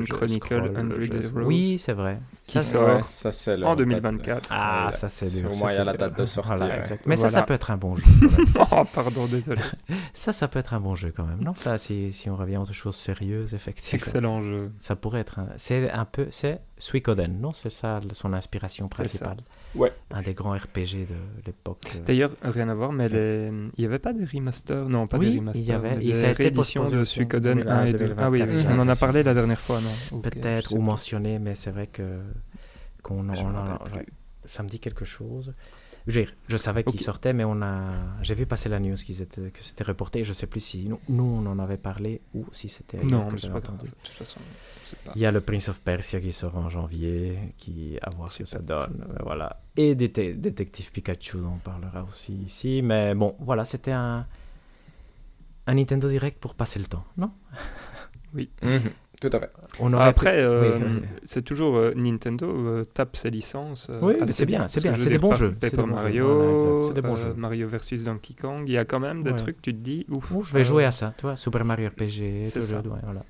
Chronicle, 0.09 0.45
scroll, 0.45 0.73
100 0.75 1.01
je- 1.01 1.07
Days 1.07 1.27
Rose. 1.33 1.43
Oui, 1.45 1.77
c'est 1.77 1.93
vrai. 1.93 2.19
Qui 2.43 2.53
Ça, 2.53 2.61
sort 2.61 2.87
Ouais, 2.87 3.01
ça, 3.03 3.31
c'est 3.31 3.53
en 3.55 3.57
la 3.57 3.67
date 3.67 3.77
de- 3.79 3.83
2024. 3.85 4.49
Ah, 4.51 4.87
Ouais, 4.91 4.97
ça 4.97 5.09
c'est. 5.09 5.45
Au 5.45 5.55
moins, 5.55 5.71
il 5.71 5.75
y 5.75 5.77
a 5.77 5.83
la 5.83 5.93
date 5.97 6.17
de 6.19 6.25
sortie. 6.25 6.49
Voilà, 6.55 6.73
ouais. 6.75 6.79
exact. 6.79 7.03
Mais 7.05 7.15
ça, 7.17 7.29
ça 7.29 7.43
peut 7.43 7.53
être 7.53 7.71
un 7.71 7.77
bon 7.77 7.95
jeu. 7.95 8.03
Ça, 8.51 8.63
Oh, 8.81 8.83
pardon, 8.93 9.25
désolé. 9.25 9.61
ça, 10.13 10.31
ça 10.31 10.47
peut 10.47 10.59
être 10.59 10.73
un 10.73 10.79
bon 10.79 10.95
jeu 10.95 11.13
quand 11.15 11.25
même. 11.25 11.41
Non, 11.41 11.53
ça, 11.55 11.77
si, 11.77 12.11
si 12.11 12.29
on 12.29 12.35
revient 12.35 12.57
aux 12.57 12.65
choses 12.65 12.95
sérieuses, 12.95 13.53
effectivement. 13.53 13.97
Excellent 13.99 14.41
jeu. 14.41 14.71
Ça 14.79 14.95
pourrait 14.95 15.19
être. 15.21 15.39
un- 15.39 15.47
C'est 15.57 15.89
un 15.91 16.05
peu. 16.05 16.27
C'est 16.29 16.61
Suikoden, 16.77 17.39
non? 17.39 17.53
C'est 17.53 17.69
ça 17.69 17.99
son 18.13 18.33
inspiration 18.33 18.89
C'est 18.95 19.07
ça. 19.07 19.25
principale. 19.25 19.37
Ouais. 19.75 19.91
Un 20.11 20.21
des 20.21 20.33
grands 20.33 20.51
RPG 20.53 21.07
de 21.09 21.15
l'époque. 21.45 21.93
euh. 21.95 22.03
D'ailleurs, 22.05 22.31
rien 22.43 22.67
à 22.69 22.73
voir, 22.73 22.91
mais 22.91 23.07
les... 23.07 23.47
il 23.47 23.79
n'y 23.79 23.85
avait 23.85 23.99
pas 23.99 24.11
des 24.13 24.25
remasters? 24.25 24.89
Non, 24.89 25.07
pas 25.07 25.17
Oui, 25.17 25.27
des 25.27 25.31
il 25.31 25.35
y 25.35 25.39
remasters. 25.39 25.75
avait- 25.75 25.89
a 25.91 25.95
des 25.99 26.31
rééditions 26.33 26.89
de 26.89 27.03
Suikoden 27.03 27.67
1 27.67 27.85
et 27.85 27.93
2. 27.93 28.15
Ah 28.17 28.29
oui, 28.29 28.39
2024, 28.39 28.59
j'ai 28.59 28.67
on 28.67 28.79
en 28.81 28.87
a 28.89 28.95
parlé 28.95 29.23
la 29.23 29.33
dernière 29.33 29.59
fois, 29.59 29.79
non? 29.79 30.19
Peut-être, 30.19 30.73
ou 30.73 30.81
mentionné, 30.81 31.39
mais 31.39 31.55
c'est 31.55 31.71
vrai 31.71 31.87
que 31.87 32.19
qu'on 33.01 33.27
en, 33.29 33.79
ça 34.43 34.63
me 34.63 34.69
dit 34.69 34.79
quelque 34.79 35.05
chose. 35.05 35.53
Je, 36.07 36.11
veux 36.19 36.25
dire, 36.25 36.33
je 36.47 36.57
savais 36.57 36.83
qu'il 36.83 36.99
Ok. 36.99 37.05
sortait, 37.05 37.31
mais 37.33 37.43
on 37.43 37.61
a, 37.61 37.93
j'ai 38.23 38.33
vu 38.33 38.45
passer 38.47 38.69
la 38.69 38.79
news 38.79 38.95
qu'ils 38.95 39.21
étaient, 39.21 39.51
que 39.51 39.59
c'était 39.63 39.83
reporté. 39.83 40.23
Je 40.23 40.33
sais 40.33 40.47
plus 40.47 40.59
si 40.59 40.87
nous, 40.87 40.99
nous, 41.09 41.23
on 41.23 41.45
en 41.45 41.59
avait 41.59 41.77
parlé 41.77 42.21
ou 42.33 42.45
si 42.51 42.69
c'était 42.69 42.97
Non, 43.03 43.27
que 43.27 43.35
mais 43.35 43.41
pas 43.41 43.47
grave. 43.49 43.57
entendu. 43.57 43.85
De 43.85 43.95
toute 44.03 44.09
façon, 44.15 44.39
pas. 45.05 45.11
Il 45.15 45.21
y 45.21 45.25
a 45.25 45.31
le 45.31 45.41
Prince 45.41 45.69
of 45.69 45.79
Persia 45.81 46.19
qui 46.19 46.31
sort 46.33 46.57
en 46.57 46.69
janvier, 46.69 47.37
qui 47.57 47.97
à 48.01 48.09
voir 48.09 48.31
ce 48.31 48.39
que 48.39 48.45
ça 48.45 48.59
donne. 48.59 49.05
Voilà. 49.21 49.61
Et 49.77 49.93
Déte- 49.95 50.39
Détective 50.39 50.91
Pikachu, 50.91 51.37
dont 51.37 51.53
on 51.53 51.57
parlera 51.59 52.03
aussi 52.03 52.33
ici. 52.33 52.81
Mais 52.83 53.13
bon, 53.15 53.35
voilà, 53.39 53.63
c'était 53.63 53.91
un, 53.91 54.25
un 55.67 55.73
Nintendo 55.75 56.09
Direct 56.09 56.39
pour 56.39 56.55
passer 56.55 56.79
le 56.79 56.85
temps, 56.87 57.05
non? 57.17 57.31
Mhm, 58.33 58.49
Tout 59.21 59.29
à 59.31 59.39
fait. 59.39 59.51
on 59.79 59.93
aurait 59.93 60.05
Après, 60.05 60.31
pu- 60.33 60.39
euh, 60.43 60.79
Oui, 60.79 61.01
c'est 61.23 61.43
toujours 61.43 61.77
euh, 61.77 61.93
Nintendo 61.95 62.47
euh, 62.47 62.83
tape 62.93 63.15
ses 63.15 63.29
licences. 63.29 63.87
euh, 63.93 63.99
Oui, 64.01 64.15
c'est 64.27 64.45
bien, 64.45 64.67
c'est 64.67 64.81
bien, 64.81 64.95
c'est 64.97 65.09
des 65.09 65.17
bons 65.19 65.35
jeux, 65.35 65.55
c'est 65.61 65.69
Paper 65.75 65.87
Mario, 65.87 66.81
c'est 66.83 66.93
des 66.93 67.01
bons 67.01 67.15
jeux. 67.15 67.33
Mario 67.37 67.67
versus 67.67 68.03
Donkey 68.03 68.33
Kong, 68.33 68.63
il 68.65 68.73
y 68.73 68.77
a 68.77 68.83
quand 68.85 68.99
même 68.99 69.21
des 69.23 69.29
Ouais. 69.31 69.37
trucs, 69.37 69.61
tu 69.61 69.73
te 69.73 69.79
dis, 69.79 70.05
ouf. 70.09 70.31
Ouh, 70.31 70.41
je 70.41 70.53
vais 70.53 70.61
euh, 70.61 70.63
jouer 70.63 70.85
à 70.85 70.91
ça, 70.91 71.13
tu 71.17 71.21
vois, 71.21 71.35
Super 71.35 71.63
Mario 71.63 71.89
RPG, 71.89 72.41
c'est 72.43 72.59
tout 72.59 72.65
ça. 72.65 72.81
le- 72.83 72.89
ouais, 72.89 72.99
voilà. 73.03 73.23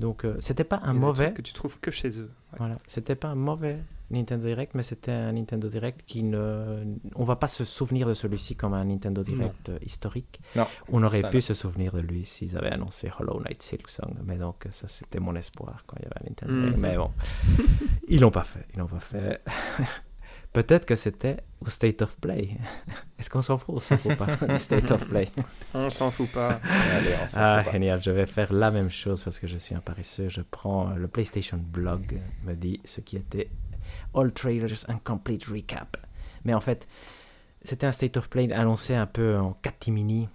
Donc, 0.00 0.24
euh, 0.24 0.36
c'était 0.40 0.64
pas 0.64 0.80
un 0.84 0.94
des 0.94 0.98
mauvais, 1.00 1.24
trucs 1.26 1.36
que 1.38 1.42
tu 1.42 1.52
trouves 1.52 1.78
que 1.80 1.90
chez 1.90 2.08
eux. 2.20 2.30
Ouais. 2.52 2.58
voilà, 2.58 2.78
c'était 2.86 3.14
pas 3.16 3.28
un 3.28 3.34
mauvais 3.34 3.78
Nintendo 4.12 4.46
Direct, 4.46 4.74
mais 4.74 4.82
c'était 4.82 5.10
un 5.12 5.32
Nintendo 5.32 5.68
Direct 5.68 6.02
qui 6.06 6.22
ne, 6.22 6.84
on 7.16 7.24
va 7.24 7.36
pas 7.36 7.46
se 7.48 7.64
souvenir 7.64 8.06
de 8.06 8.14
celui-ci 8.14 8.54
comme 8.56 8.74
un 8.74 8.84
Nintendo 8.84 9.22
Direct 9.22 9.68
euh, 9.70 9.78
historique. 9.82 10.40
Non. 10.56 10.66
On 10.90 11.02
aurait 11.02 11.28
pu 11.28 11.36
non. 11.36 11.40
se 11.40 11.54
souvenir 11.54 11.92
de 11.92 12.00
lui 12.00 12.24
s'ils 12.24 12.56
avaient 12.56 12.72
annoncé 12.72 13.10
Hollow 13.18 13.40
Knight 13.40 13.62
Silk 13.62 13.88
Song, 13.88 14.14
mais 14.24 14.36
donc 14.36 14.66
ça 14.70 14.86
c'était 14.88 15.20
mon 15.20 15.34
espoir 15.34 15.84
quand 15.86 15.96
il 15.98 16.02
y 16.02 16.06
avait 16.06 16.20
un 16.20 16.28
Nintendo 16.28 16.52
Mhm. 16.52 16.60
Direct. 16.62 16.78
Mais 16.78 16.96
bon, 16.96 17.10
ils 18.08 18.20
l'ont 18.20 18.30
pas 18.30 18.44
fait, 18.44 18.66
ils 18.74 18.78
l'ont 18.78 18.86
pas 18.86 19.00
fait. 19.00 19.40
Peut-être 20.52 20.84
que 20.84 20.96
c'était 20.96 21.38
au 21.62 21.66
State 21.70 22.02
of 22.02 22.20
Play. 22.20 22.50
Est-ce 23.18 23.30
qu'on 23.30 23.40
s'en 23.40 23.56
fout 23.56 23.76
ou 23.76 23.80
s'en 23.80 23.96
fout 23.96 24.14
pas 24.16 24.26
du 24.46 24.58
State 24.58 24.90
of 24.90 25.08
Play? 25.08 25.30
On 25.74 25.88
s'en 25.88 26.10
fout 26.10 26.30
pas. 26.30 26.60
Allez, 26.94 27.14
on 27.22 27.26
s'en 27.26 27.40
Ah, 27.40 27.56
fout 27.60 27.64
pas. 27.66 27.72
génial. 27.72 28.02
Je 28.02 28.10
vais 28.10 28.26
faire 28.26 28.52
la 28.52 28.70
même 28.70 28.90
chose 28.90 29.22
parce 29.22 29.40
que 29.40 29.46
je 29.46 29.56
suis 29.56 29.74
un 29.74 29.80
paresseux. 29.80 30.28
Je 30.28 30.42
prends 30.42 30.90
le 30.90 31.08
PlayStation 31.08 31.56
Blog, 31.56 32.20
me 32.44 32.52
dit 32.54 32.80
ce 32.84 33.00
qui 33.00 33.16
était 33.16 33.48
All 34.14 34.32
Trailers 34.32 34.84
and 34.88 34.98
Complete 35.04 35.44
Recap. 35.44 35.96
Mais 36.44 36.54
en 36.54 36.60
fait, 36.60 36.86
c'était 37.62 37.86
un 37.86 37.92
State 37.92 38.16
of 38.16 38.28
Play 38.28 38.52
annoncé 38.52 38.94
un 38.94 39.06
peu 39.06 39.38
en 39.38 39.52
catimini. 39.62 40.28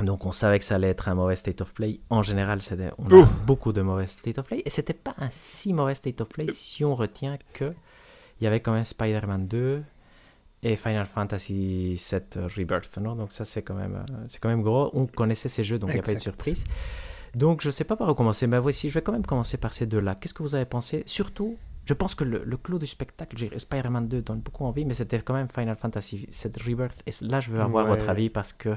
Donc 0.00 0.26
on 0.26 0.32
savait 0.32 0.58
que 0.58 0.64
ça 0.64 0.74
allait 0.74 0.88
être 0.88 1.08
un 1.08 1.14
mauvais 1.14 1.36
State 1.36 1.60
of 1.60 1.72
Play. 1.72 2.00
En 2.10 2.22
général, 2.22 2.58
on 2.98 3.22
a 3.22 3.26
beaucoup 3.46 3.72
de 3.72 3.80
mauvais 3.80 4.06
State 4.06 4.38
of 4.38 4.46
Play. 4.46 4.62
Et 4.64 4.70
c'était 4.70 4.92
pas 4.92 5.14
un 5.18 5.28
si 5.30 5.72
mauvais 5.72 5.94
State 5.94 6.20
of 6.20 6.28
Play 6.28 6.46
si 6.50 6.84
on 6.84 6.94
retient 6.94 7.38
que 7.52 7.72
il 8.40 8.44
y 8.44 8.46
avait 8.46 8.60
quand 8.60 8.72
même 8.72 8.84
Spider-Man 8.84 9.46
2 9.46 9.82
et 10.64 10.76
Final 10.76 11.06
Fantasy 11.06 11.94
VII 11.94 12.44
Rebirth. 12.56 12.98
Non? 12.98 13.14
Donc 13.14 13.32
ça, 13.32 13.44
c'est 13.44 13.62
quand, 13.62 13.74
même, 13.74 13.94
euh, 13.94 14.24
c'est 14.28 14.40
quand 14.40 14.48
même 14.48 14.62
gros. 14.62 14.90
On 14.94 15.06
connaissait 15.06 15.48
ces 15.48 15.62
jeux, 15.62 15.78
donc 15.78 15.90
il 15.90 15.94
n'y 15.94 16.00
a 16.00 16.02
pas 16.02 16.14
de 16.14 16.18
surprise. 16.18 16.64
Donc 17.34 17.60
je 17.62 17.70
sais 17.70 17.84
pas 17.84 17.96
par 17.96 18.08
où 18.08 18.14
commencer, 18.14 18.46
mais 18.46 18.58
voici, 18.58 18.88
je 18.88 18.94
vais 18.94 19.02
quand 19.02 19.12
même 19.12 19.26
commencer 19.26 19.56
par 19.56 19.72
ces 19.72 19.86
deux-là. 19.86 20.14
Qu'est-ce 20.14 20.34
que 20.34 20.42
vous 20.42 20.54
avez 20.54 20.64
pensé? 20.64 21.02
Surtout, 21.06 21.56
je 21.86 21.92
pense 21.94 22.14
que 22.14 22.24
le, 22.24 22.42
le 22.44 22.56
clou 22.56 22.78
du 22.78 22.86
spectacle, 22.86 23.36
Spider-Man 23.58 24.08
2 24.08 24.22
donne 24.22 24.40
beaucoup 24.40 24.64
envie, 24.64 24.84
mais 24.84 24.94
c'était 24.94 25.20
quand 25.20 25.34
même 25.34 25.48
Final 25.54 25.76
Fantasy 25.76 26.26
VII 26.30 26.52
Rebirth. 26.72 27.02
Et 27.06 27.12
là, 27.24 27.40
je 27.40 27.50
veux 27.50 27.60
avoir 27.60 27.84
Ouais. 27.84 27.90
votre 27.90 28.08
avis 28.08 28.30
parce 28.30 28.52
que 28.52 28.76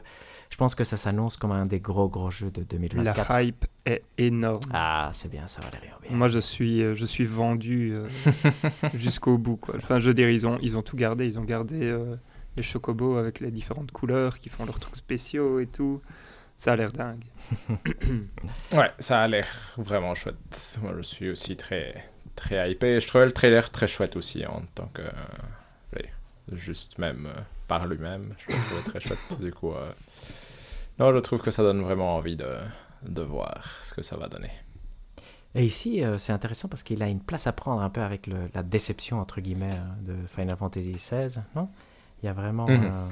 je 0.49 0.57
pense 0.57 0.75
que 0.75 0.83
ça 0.83 0.97
s'annonce 0.97 1.37
comme 1.37 1.51
un 1.51 1.65
des 1.65 1.79
gros 1.79 2.09
gros 2.09 2.29
jeux 2.29 2.51
de 2.51 2.63
2024. 2.63 3.29
La 3.31 3.43
hype 3.43 3.65
est 3.85 4.03
énorme. 4.17 4.59
Ah, 4.73 5.09
c'est 5.13 5.29
bien, 5.31 5.47
ça 5.47 5.61
va 5.61 5.67
aller 5.69 5.79
bien. 6.01 6.15
Moi, 6.17 6.27
je 6.27 6.39
suis, 6.39 6.81
euh, 6.83 6.95
je 6.95 7.05
suis 7.05 7.25
vendu 7.25 7.91
euh, 7.93 8.07
jusqu'au 8.93 9.37
bout. 9.37 9.57
Quoi. 9.57 9.75
Enfin, 9.77 9.99
je 9.99 10.07
veux 10.07 10.13
dire, 10.13 10.29
ils 10.29 10.45
ont, 10.47 10.57
ils 10.61 10.77
ont 10.77 10.81
tout 10.81 10.95
gardé. 10.97 11.25
Ils 11.27 11.39
ont 11.39 11.43
gardé 11.43 11.79
euh, 11.83 12.15
les 12.55 12.63
chocobos 12.63 13.17
avec 13.17 13.39
les 13.39 13.51
différentes 13.51 13.91
couleurs 13.91 14.39
qui 14.39 14.49
font 14.49 14.65
leurs 14.65 14.79
trucs 14.79 14.95
spéciaux 14.95 15.59
et 15.59 15.67
tout. 15.67 16.01
Ça 16.57 16.73
a 16.73 16.75
l'air 16.75 16.91
dingue. 16.91 17.23
Ouais, 18.73 18.91
ça 18.99 19.21
a 19.21 19.27
l'air 19.27 19.47
vraiment 19.77 20.13
chouette. 20.15 20.79
Moi, 20.81 20.93
je 20.97 21.01
suis 21.03 21.29
aussi 21.29 21.55
très, 21.55 22.03
très 22.37 22.71
hypé. 22.71 22.99
Je 23.01 23.07
trouvais 23.07 23.25
le 23.25 23.31
trailer 23.31 23.69
très 23.69 23.87
chouette 23.87 24.15
aussi 24.15 24.45
en 24.45 24.61
tant 24.75 24.89
que. 24.93 25.01
euh, 25.01 26.01
juste 26.53 26.97
même 26.97 27.25
euh, 27.25 27.39
par 27.67 27.85
lui-même. 27.87 28.33
Je 28.39 28.53
le 28.53 28.57
trouvais 28.63 28.81
très 28.83 28.99
chouette. 29.01 29.19
Du 29.41 29.51
coup, 29.51 29.73
euh, 29.73 29.91
non, 30.97 31.11
je 31.13 31.17
trouve 31.19 31.41
que 31.41 31.51
ça 31.51 31.61
donne 31.61 31.81
vraiment 31.81 32.15
envie 32.15 32.37
de, 32.37 32.55
de 33.05 33.21
voir 33.21 33.65
ce 33.81 33.93
que 33.93 34.01
ça 34.01 34.15
va 34.15 34.29
donner. 34.29 34.51
Et 35.55 35.65
ici, 35.65 36.03
euh, 36.03 36.17
c'est 36.17 36.31
intéressant 36.31 36.69
parce 36.69 36.83
qu'il 36.83 37.03
a 37.03 37.07
une 37.09 37.19
place 37.19 37.47
à 37.47 37.51
prendre 37.51 37.81
un 37.81 37.89
peu 37.89 38.01
avec 38.01 38.27
le- 38.27 38.49
la 38.53 38.63
déception, 38.63 39.19
entre 39.19 39.41
guillemets, 39.41 39.73
euh, 39.73 40.13
de 40.21 40.27
Final 40.27 40.55
Fantasy 40.57 40.91
XVI, 40.93 41.41
non? 41.55 41.67
Il 42.23 42.27
y 42.27 42.29
a 42.29 42.33
vraiment... 42.33 42.67
Mhm. 42.69 42.83
euh, 42.85 43.07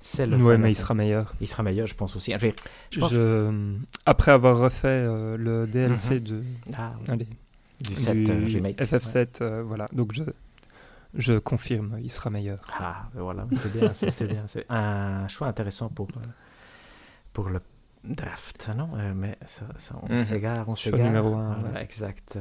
c'est 0.00 0.26
le 0.26 0.36
ouais, 0.38 0.56
mais 0.56 0.72
il 0.72 0.76
sera 0.76 0.94
meilleur. 0.94 1.34
il 1.42 1.46
sera 1.46 1.62
meilleur, 1.62 1.86
je 1.86 1.94
pense 1.94 2.16
aussi. 2.16 2.32
Je, 2.32 2.36
veux 2.38 2.52
dire, 2.52 2.54
je 2.90 3.00
pense... 3.00 3.12
Je- 3.12 3.76
Après 4.06 4.32
avoir 4.32 4.56
refait 4.58 4.88
euh, 4.88 5.36
le 5.36 5.66
DLC 5.66 6.20
de, 6.20 6.42
Ah, 6.74 6.92
oui. 7.00 7.06
allez, 7.08 7.28
du 7.80 7.94
7 7.94 8.14
du 8.24 8.30
euh, 8.30 8.44
remake. 8.46 8.78
ouais. 8.80 8.86
FF7, 8.86 9.42
euh, 9.42 9.62
voilà. 9.62 9.88
Donc 9.92 10.12
je, 10.12 10.24
je 11.14 11.38
confirme, 11.38 11.98
il 12.02 12.10
sera 12.10 12.30
meilleur. 12.30 12.60
Ah, 12.78 13.08
ben 13.14 13.22
voilà, 13.22 13.46
c'est 13.52 13.72
bien, 13.72 13.92
c'est 13.94 14.26
bien. 14.26 14.44
C'est 14.46 14.66
un 14.68 15.26
choix 15.28 15.48
intéressant 15.48 15.88
pour, 15.88 16.08
euh, 16.16 16.20
pour 17.32 17.48
le 17.48 17.60
draft, 18.04 18.70
non? 18.76 18.90
Euh, 18.96 19.12
Mais 19.14 19.36
ça, 19.44 19.66
ça, 19.78 19.96
on 20.02 20.14
Mhm. 20.14 20.22
s'égare, 20.22 20.68
on 20.68 20.74
Choix 20.74 20.92
s'égare. 20.92 21.06
numéro 21.06 21.34
un, 21.34 21.54
Voilà, 21.58 21.74
ouais. 21.78 21.82
Exact. 21.84 22.38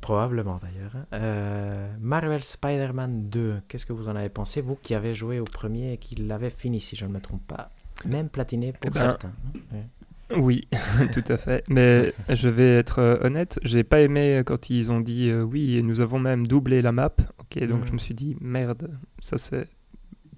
Probablement 0.00 0.58
d'ailleurs. 0.60 0.96
hein. 0.96 1.06
Euh, 1.12 1.94
Marvel 2.00 2.42
Spider-Man 2.42 3.28
2, 3.28 3.62
qu'est-ce 3.68 3.86
que 3.86 3.92
vous 3.92 4.08
en 4.08 4.16
avez 4.16 4.30
pensé 4.30 4.60
Vous 4.60 4.74
qui 4.74 4.94
avez 4.96 5.14
joué 5.14 5.38
au 5.38 5.44
premier 5.44 5.92
et 5.92 5.96
qui 5.96 6.16
l'avez 6.16 6.50
fini, 6.50 6.80
si 6.80 6.96
je 6.96 7.06
ne 7.06 7.12
me 7.12 7.20
trompe 7.20 7.46
pas? 7.46 7.70
Même 8.06 8.28
platiné 8.28 8.72
pour 8.72 8.80
Eh 8.88 8.90
ben, 8.90 9.00
certains. 9.00 9.28
hein. 9.28 9.58
Ouais. 9.72 9.86
Oui, 10.36 10.68
tout 11.12 11.24
à 11.28 11.36
fait. 11.36 11.64
Mais 11.68 12.12
je 12.28 12.48
vais 12.48 12.76
être 12.76 12.98
euh, 12.98 13.18
honnête, 13.22 13.58
j'ai 13.62 13.84
pas 13.84 14.00
aimé 14.00 14.42
quand 14.46 14.70
ils 14.70 14.90
ont 14.90 15.00
dit 15.00 15.30
euh, 15.30 15.42
oui, 15.42 15.76
et 15.76 15.82
nous 15.82 16.00
avons 16.00 16.18
même 16.18 16.46
doublé 16.46 16.82
la 16.82 16.92
map. 16.92 17.12
Ok, 17.38 17.62
donc 17.64 17.84
je 17.86 17.92
me 17.92 17.98
suis 17.98 18.14
dit 18.14 18.36
merde, 18.40 18.90
ça 19.20 19.38
c'est 19.38 19.68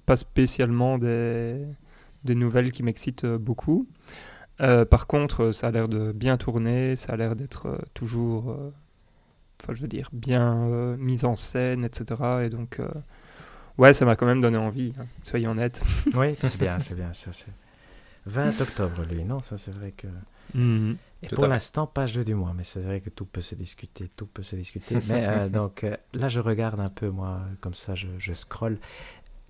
pas 0.07 0.16
spécialement 0.16 0.98
des, 0.98 1.64
des 2.24 2.35
nouvelles 2.35 2.72
qui 2.72 2.83
m'excitent 2.83 3.24
euh, 3.24 3.38
beaucoup. 3.38 3.87
Euh, 4.61 4.85
par 4.85 5.07
contre, 5.07 5.44
euh, 5.44 5.52
ça 5.52 5.68
a 5.68 5.70
l'air 5.70 5.88
de 5.88 6.12
bien 6.12 6.37
tourner, 6.37 6.96
ça 6.96 7.12
a 7.14 7.16
l'air 7.16 7.35
d'être 7.35 7.66
euh, 7.66 7.78
toujours, 7.92 8.50
euh, 8.50 8.70
enfin 9.61 9.74
je 9.74 9.83
veux 9.83 9.88
dire, 9.88 10.09
bien 10.12 10.68
euh, 10.68 10.96
mis 10.96 11.24
en 11.24 11.37
scène, 11.37 11.85
etc. 11.85 12.22
Et 12.44 12.50
donc, 12.50 12.78
euh, 12.78 12.88
ouais, 13.78 13.92
ça 13.92 14.04
m'a 14.04 14.14
quand 14.14 14.26
même 14.26 14.40
donné 14.40 14.57
envie, 14.57 14.92
hein, 14.98 15.07
soyons 15.24 15.52
honnêtes. 15.52 15.83
Oui, 16.14 16.35
c'est 16.40 16.59
bien, 16.61 16.78
c'est 16.78 16.94
bien. 16.94 17.12
Ça, 17.12 17.33
c'est... 17.33 17.50
20 18.26 18.60
octobre, 18.60 19.02
lui, 19.10 19.24
non 19.24 19.38
Ça, 19.40 19.58
c'est 19.58 19.72
vrai 19.72 19.92
que. 19.92 20.06
Mhm. 20.54 20.96
Et 21.22 21.26
Tout 21.28 21.37
pour 21.37 21.46
l'instant, 21.46 21.87
pas 21.87 22.06
jeu 22.06 22.22
du 22.24 22.34
mois, 22.34 22.52
mais 22.54 22.64
c'est 22.64 22.80
vrai 22.80 23.00
que 23.00 23.08
tout 23.10 23.24
peut 23.24 23.40
se 23.40 23.54
discuter, 23.54 24.10
tout 24.14 24.26
peut 24.26 24.42
se 24.42 24.56
discuter. 24.56 24.96
mais 25.08 25.26
euh, 25.26 25.48
donc 25.60 25.82
euh, 25.84 25.96
là, 26.12 26.28
je 26.28 26.40
regarde 26.40 26.80
un 26.80 26.88
peu, 26.88 27.08
moi, 27.08 27.40
comme 27.60 27.72
ça, 27.74 27.94
je, 27.94 28.08
je 28.18 28.32
scroll. 28.34 28.78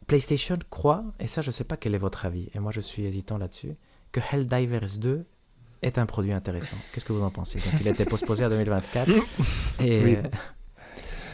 PlayStation 0.07 0.59
croit, 0.71 1.03
et 1.19 1.27
ça, 1.27 1.41
je 1.43 1.51
sais 1.51 1.65
pas 1.65 1.77
quel 1.77 1.95
est 1.95 1.99
votre 1.99 2.27
avis, 2.27 2.49
et 2.55 2.59
moi, 2.61 2.71
je 2.73 2.81
suis 2.81 3.05
hésitant 3.05 3.39
là-dessus, 3.39 3.73
que 4.13 4.21
Helldivers 4.33 4.99
2 5.01 5.25
est 5.83 5.99
un 5.99 6.07
produit 6.07 6.33
intéressant. 6.33 6.77
Qu'est-ce 6.93 7.05
que 7.05 7.13
vous 7.13 7.23
en 7.25 7.31
pensez? 7.31 7.59
Donc, 7.59 7.81
il 7.81 7.89
a 7.89 7.91
été 7.91 8.05
postposé 8.05 8.45
à 8.45 8.49
2024. 8.51 9.09
et 9.81 10.05
Oui. 10.05 10.17
euh, 10.17 10.23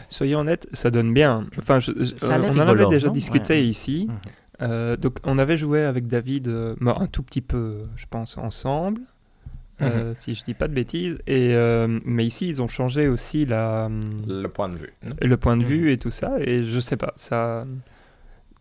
Soyons 0.09 0.41
honnêtes, 0.41 0.69
ça 0.73 0.91
donne 0.91 1.13
bien. 1.15 1.47
Enfin, 1.59 1.79
je- 1.79 1.93
Ça 2.17 2.41
on 2.41 2.59
en 2.59 2.69
avait 2.69 2.87
déjà 2.87 3.09
discuté 3.11 3.55
Ouais. 3.55 3.65
ici. 3.67 4.07
Mhm. 4.09 4.19
Euh, 4.63 4.97
donc, 4.97 5.19
on 5.25 5.39
avait 5.39 5.57
joué 5.57 5.85
avec 5.85 6.07
David 6.07 6.49
euh, 6.49 6.75
un 6.85 7.07
tout 7.07 7.23
petit 7.23 7.41
peu, 7.41 7.87
je 7.97 8.05
pense, 8.09 8.37
ensemble, 8.39 9.01
euh, 9.81 10.13
si 10.15 10.35
je 10.35 10.45
dis 10.45 10.53
pas 10.55 10.69
de 10.69 10.75
bêtises. 10.75 11.19
Et, 11.27 11.55
euh, 11.55 11.99
mais 12.05 12.27
ici, 12.27 12.49
ils 12.49 12.61
ont 12.61 12.69
changé 12.69 13.09
aussi 13.09 13.47
la, 13.47 13.89
Le 14.29 14.47
point 14.49 14.69
de 14.69 14.77
vue. 14.77 14.93
non? 15.03 15.17
le 15.21 15.37
point 15.39 15.57
de 15.57 15.63
Mhm. 15.63 15.69
vue 15.69 15.93
et 15.93 15.99
tout 15.99 16.11
ça. 16.11 16.35
Et 16.41 16.63
je 16.63 16.81
sais 16.81 16.97
pas, 16.99 17.13
ça, 17.17 17.67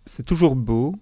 c'est 0.05 0.25
toujours 0.25 0.55
beau. 0.55 0.95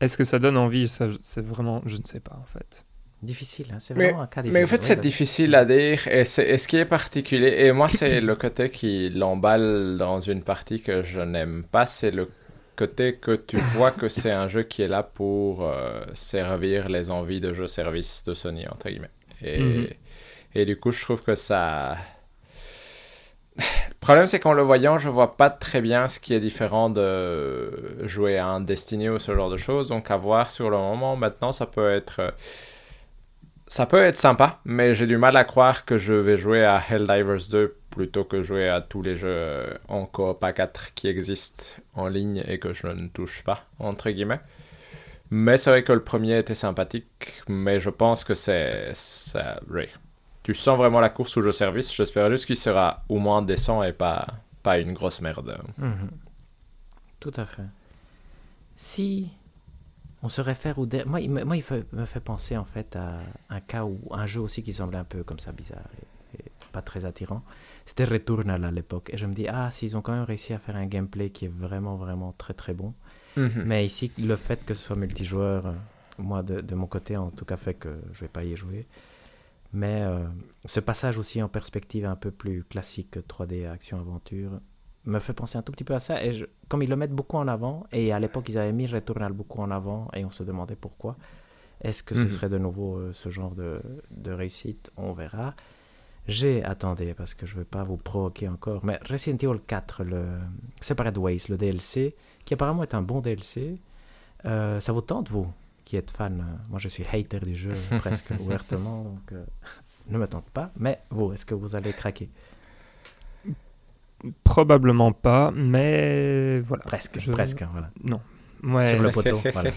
Est-ce 0.00 0.16
que 0.16 0.24
ça 0.24 0.38
donne 0.38 0.56
envie? 0.56 0.88
Ça, 0.88 1.08
je- 1.08 1.16
c'est 1.20 1.44
vraiment, 1.44 1.82
je 1.86 1.96
ne 1.96 2.04
sais 2.04 2.20
pas 2.20 2.38
en 2.40 2.46
fait. 2.46 2.84
difficile, 3.22 3.66
hein, 3.72 3.78
c'est 3.80 3.96
Mais- 3.96 4.08
vraiment 4.10 4.22
un 4.22 4.26
cas 4.28 4.42
difficile. 4.42 4.52
Mais 4.60 4.62
en 4.64 4.66
fait, 4.68 4.76
Oui, 4.76 4.82
c'est 4.86 5.00
difficile 5.00 5.54
à 5.56 5.64
dire. 5.64 6.06
Et, 6.06 6.24
c'est- 6.26 6.48
et 6.48 6.58
ce 6.58 6.68
qui 6.68 6.76
est 6.76 6.84
particulier, 6.84 7.56
et 7.64 7.72
moi, 7.72 7.88
c'est 7.88 8.20
le 8.20 8.36
côté 8.36 8.70
qui 8.70 9.08
l'emballe 9.08 9.96
dans 9.98 10.20
une 10.20 10.42
partie 10.42 10.80
que 10.80 11.02
je 11.02 11.20
n'aime 11.20 11.64
pas, 11.64 11.86
c'est 11.86 12.10
le 12.12 12.28
côté 12.76 13.16
que 13.16 13.34
tu 13.36 13.56
vois 13.56 13.90
que 13.90 14.08
c'est 14.08 14.30
un 14.32 14.48
jeu 14.48 14.62
qui 14.62 14.82
est 14.82 14.88
là 14.88 15.02
pour 15.02 15.64
euh, 15.64 16.04
servir 16.14 16.88
les 16.88 17.10
envies 17.10 17.40
de 17.40 17.52
jeu 17.52 17.66
service 17.66 18.22
de 18.24 18.34
Sony, 18.34 18.66
entre 18.68 18.88
guillemets. 18.90 19.10
Et, 19.42 19.58
Mhm. 19.60 19.88
et 20.54 20.64
du 20.66 20.78
coup, 20.78 20.92
je 20.92 21.02
trouve 21.02 21.22
que 21.22 21.34
ça. 21.34 21.96
Le 23.58 23.94
problème, 24.00 24.26
c'est 24.26 24.38
qu'en 24.38 24.52
le 24.52 24.62
voyant, 24.62 24.98
je 24.98 25.08
vois 25.08 25.36
pas 25.36 25.50
très 25.50 25.80
bien 25.80 26.06
ce 26.08 26.20
qui 26.20 26.34
est 26.34 26.40
différent 26.40 26.90
de 26.90 28.06
jouer 28.06 28.38
à 28.38 28.46
un 28.46 28.60
Destiny 28.60 29.08
ou 29.08 29.18
ce 29.18 29.34
genre 29.34 29.50
de 29.50 29.56
choses. 29.56 29.88
Donc, 29.88 30.10
à 30.10 30.16
voir 30.16 30.50
sur 30.50 30.70
le 30.70 30.76
moment, 30.76 31.16
maintenant, 31.16 31.52
ça 31.52 31.66
peut 31.66 31.90
être. 31.90 32.34
Ça 33.68 33.84
peut 33.86 34.00
être 34.02 34.16
sympa, 34.16 34.60
mais 34.64 34.94
j'ai 34.94 35.06
du 35.06 35.16
mal 35.16 35.36
à 35.36 35.42
croire 35.44 35.84
que 35.84 35.96
je 35.96 36.12
vais 36.12 36.36
jouer 36.36 36.64
à 36.64 36.80
Helldivers 36.88 37.48
2 37.50 37.76
plutôt 37.96 38.24
que 38.24 38.42
jouer 38.42 38.68
à 38.68 38.82
tous 38.82 39.00
les 39.00 39.16
jeux 39.16 39.78
en 39.88 40.04
coop 40.04 40.44
à 40.44 40.52
4 40.52 40.92
qui 40.94 41.08
existent 41.08 41.64
en 41.94 42.08
ligne 42.08 42.44
et 42.46 42.58
que 42.58 42.74
je 42.74 42.86
ne 42.88 43.08
touche 43.08 43.42
pas, 43.42 43.64
entre 43.78 44.10
guillemets. 44.10 44.40
Mais 45.30 45.56
c'est 45.56 45.70
vrai 45.70 45.82
que 45.82 45.92
le 45.94 46.04
premier 46.04 46.36
était 46.36 46.54
sympathique, 46.54 47.42
mais 47.48 47.80
je 47.80 47.88
pense 47.88 48.22
que 48.22 48.34
c'est... 48.34 48.92
oui. 49.70 49.86
Tu 50.42 50.52
sens 50.52 50.76
vraiment 50.76 51.00
la 51.00 51.08
course 51.08 51.38
au 51.38 51.42
jeu 51.42 51.52
service, 51.52 51.92
j'espère 51.92 52.30
juste 52.30 52.44
qu'il 52.44 52.56
sera 52.56 53.02
au 53.08 53.18
moins 53.18 53.40
décent 53.40 53.82
et 53.82 53.94
pas, 53.94 54.26
pas 54.62 54.78
une 54.78 54.92
grosse 54.92 55.22
merde. 55.22 55.58
Mhm. 55.78 56.10
Tout 57.18 57.32
à 57.36 57.46
fait. 57.46 57.64
Si 58.74 59.30
on 60.22 60.28
se 60.28 60.42
réfère 60.42 60.78
au... 60.78 60.86
Moi, 61.06 61.22
il 61.22 61.30
me, 61.30 61.60
fait- 61.62 61.90
me 61.94 62.04
fait 62.04 62.20
penser 62.20 62.58
en 62.58 62.66
fait 62.66 62.94
à 62.94 63.20
un 63.48 63.60
cas 63.60 63.84
où 63.84 63.98
un 64.12 64.26
jeu 64.26 64.42
aussi 64.42 64.62
qui 64.62 64.74
semblait 64.74 64.98
un 64.98 65.04
peu 65.04 65.24
comme 65.24 65.38
ça 65.38 65.50
bizarre 65.50 65.88
et 66.38 66.44
pas 66.72 66.82
très 66.82 67.06
attirant. 67.06 67.42
C'était 67.86 68.04
Returnal 68.04 68.62
à 68.64 68.70
l'époque. 68.70 69.08
Et 69.12 69.16
je 69.16 69.24
me 69.26 69.32
dis, 69.32 69.46
ah, 69.48 69.70
s'ils 69.70 69.96
ont 69.96 70.02
quand 70.02 70.12
même 70.12 70.24
réussi 70.24 70.52
à 70.52 70.58
faire 70.58 70.76
un 70.76 70.86
gameplay 70.86 71.30
qui 71.30 71.46
est 71.46 71.52
vraiment, 71.54 71.96
vraiment 71.96 72.34
très, 72.36 72.52
très 72.52 72.74
bon. 72.74 72.92
Mais 73.64 73.84
ici, 73.84 74.10
le 74.18 74.34
fait 74.36 74.64
que 74.64 74.74
ce 74.74 74.82
soit 74.82 74.96
multijoueur, 74.96 75.66
euh, 75.66 75.72
moi, 76.18 76.42
de, 76.42 76.60
de 76.62 76.74
mon 76.74 76.86
côté, 76.86 77.16
en 77.16 77.30
tout 77.30 77.44
cas, 77.44 77.56
fait 77.56 77.74
que 77.74 77.90
je 78.12 78.20
vais 78.20 78.28
pas 78.28 78.44
y 78.44 78.56
jouer. 78.56 78.86
Mais 79.72 80.00
euh, 80.02 80.24
ce 80.64 80.80
passage 80.80 81.18
aussi 81.18 81.42
en 81.42 81.48
perspective 81.48 82.06
un 82.06 82.16
peu 82.16 82.30
plus 82.30 82.64
classique 82.64 83.18
3D 83.28 83.66
action-aventure 83.70 84.60
me 85.04 85.18
fait 85.20 85.34
penser 85.34 85.56
un 85.58 85.62
tout 85.62 85.70
petit 85.72 85.84
peu 85.84 85.94
à 85.94 85.98
ça. 86.00 86.24
Et 86.24 86.32
je- 86.32 86.46
comme 86.68 86.82
ils 86.82 86.88
le 86.90 86.96
mettent 86.96 87.12
beaucoup 87.12 87.36
en 87.36 87.46
avant, 87.46 87.86
et 87.92 88.10
à 88.12 88.18
l'époque, 88.18 88.46
ils 88.48 88.58
avaient 88.58 88.72
mis 88.72 88.86
Returnal 88.86 89.32
beaucoup 89.32 89.60
en 89.60 89.70
avant, 89.70 90.08
et 90.14 90.24
on 90.24 90.30
se 90.30 90.42
demandait 90.42 90.76
pourquoi. 90.76 91.16
Est-ce 91.82 92.02
que 92.02 92.14
ce 92.14 92.22
Mhm. 92.22 92.30
serait 92.30 92.48
de 92.48 92.58
nouveau 92.58 92.96
euh, 92.96 93.12
ce 93.12 93.28
genre 93.28 93.54
de, 93.54 93.82
de 94.10 94.32
réussite? 94.32 94.90
On 94.96 95.12
verra. 95.12 95.54
J'ai, 96.28 96.64
attendez, 96.64 97.14
parce 97.14 97.34
que 97.34 97.46
je 97.46 97.54
ne 97.54 97.58
veux 97.60 97.64
pas 97.64 97.84
vous 97.84 97.96
provoquer 97.96 98.48
encore, 98.48 98.84
mais 98.84 98.98
Resident 99.08 99.36
Evil 99.50 99.60
4, 99.66 100.02
le 100.04 100.24
Separate 100.80 101.16
Ways, 101.18 101.42
le 101.48 101.56
DLC, 101.56 102.16
qui 102.44 102.54
apparemment 102.54 102.82
est 102.82 102.94
un 102.94 103.02
bon 103.02 103.20
DLC, 103.20 103.76
euh, 104.44 104.80
ça 104.80 104.92
vous 104.92 105.02
tente, 105.02 105.28
vous, 105.30 105.46
qui 105.84 105.96
êtes 105.96 106.10
fan? 106.10 106.44
Moi, 106.68 106.78
je 106.80 106.88
suis 106.88 107.04
hater 107.06 107.38
du 107.38 107.54
jeu 107.54 107.74
presque 107.98 108.32
ouvertement, 108.40 109.02
donc 109.04 109.32
euh, 109.32 109.44
ne 110.08 110.18
me 110.18 110.26
tente 110.26 110.50
pas. 110.50 110.72
Mais 110.76 110.98
vous, 111.10 111.32
est-ce 111.32 111.46
que 111.46 111.54
vous 111.54 111.76
allez 111.76 111.92
craquer? 111.92 112.28
Probablement 114.42 115.12
pas, 115.12 115.52
mais 115.54 116.58
voilà. 116.60 116.82
Presque, 116.84 117.20
Je- 117.20 117.30
presque, 117.30 117.62
hein, 117.62 117.70
voilà. 117.72 117.90
Ouais, 118.64 118.90
Sur 118.90 119.02
le 119.02 119.12
poteau, 119.12 119.40
voilà. 119.52 119.70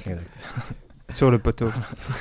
sur 1.11 1.29
le 1.29 1.37
poteau. 1.37 1.67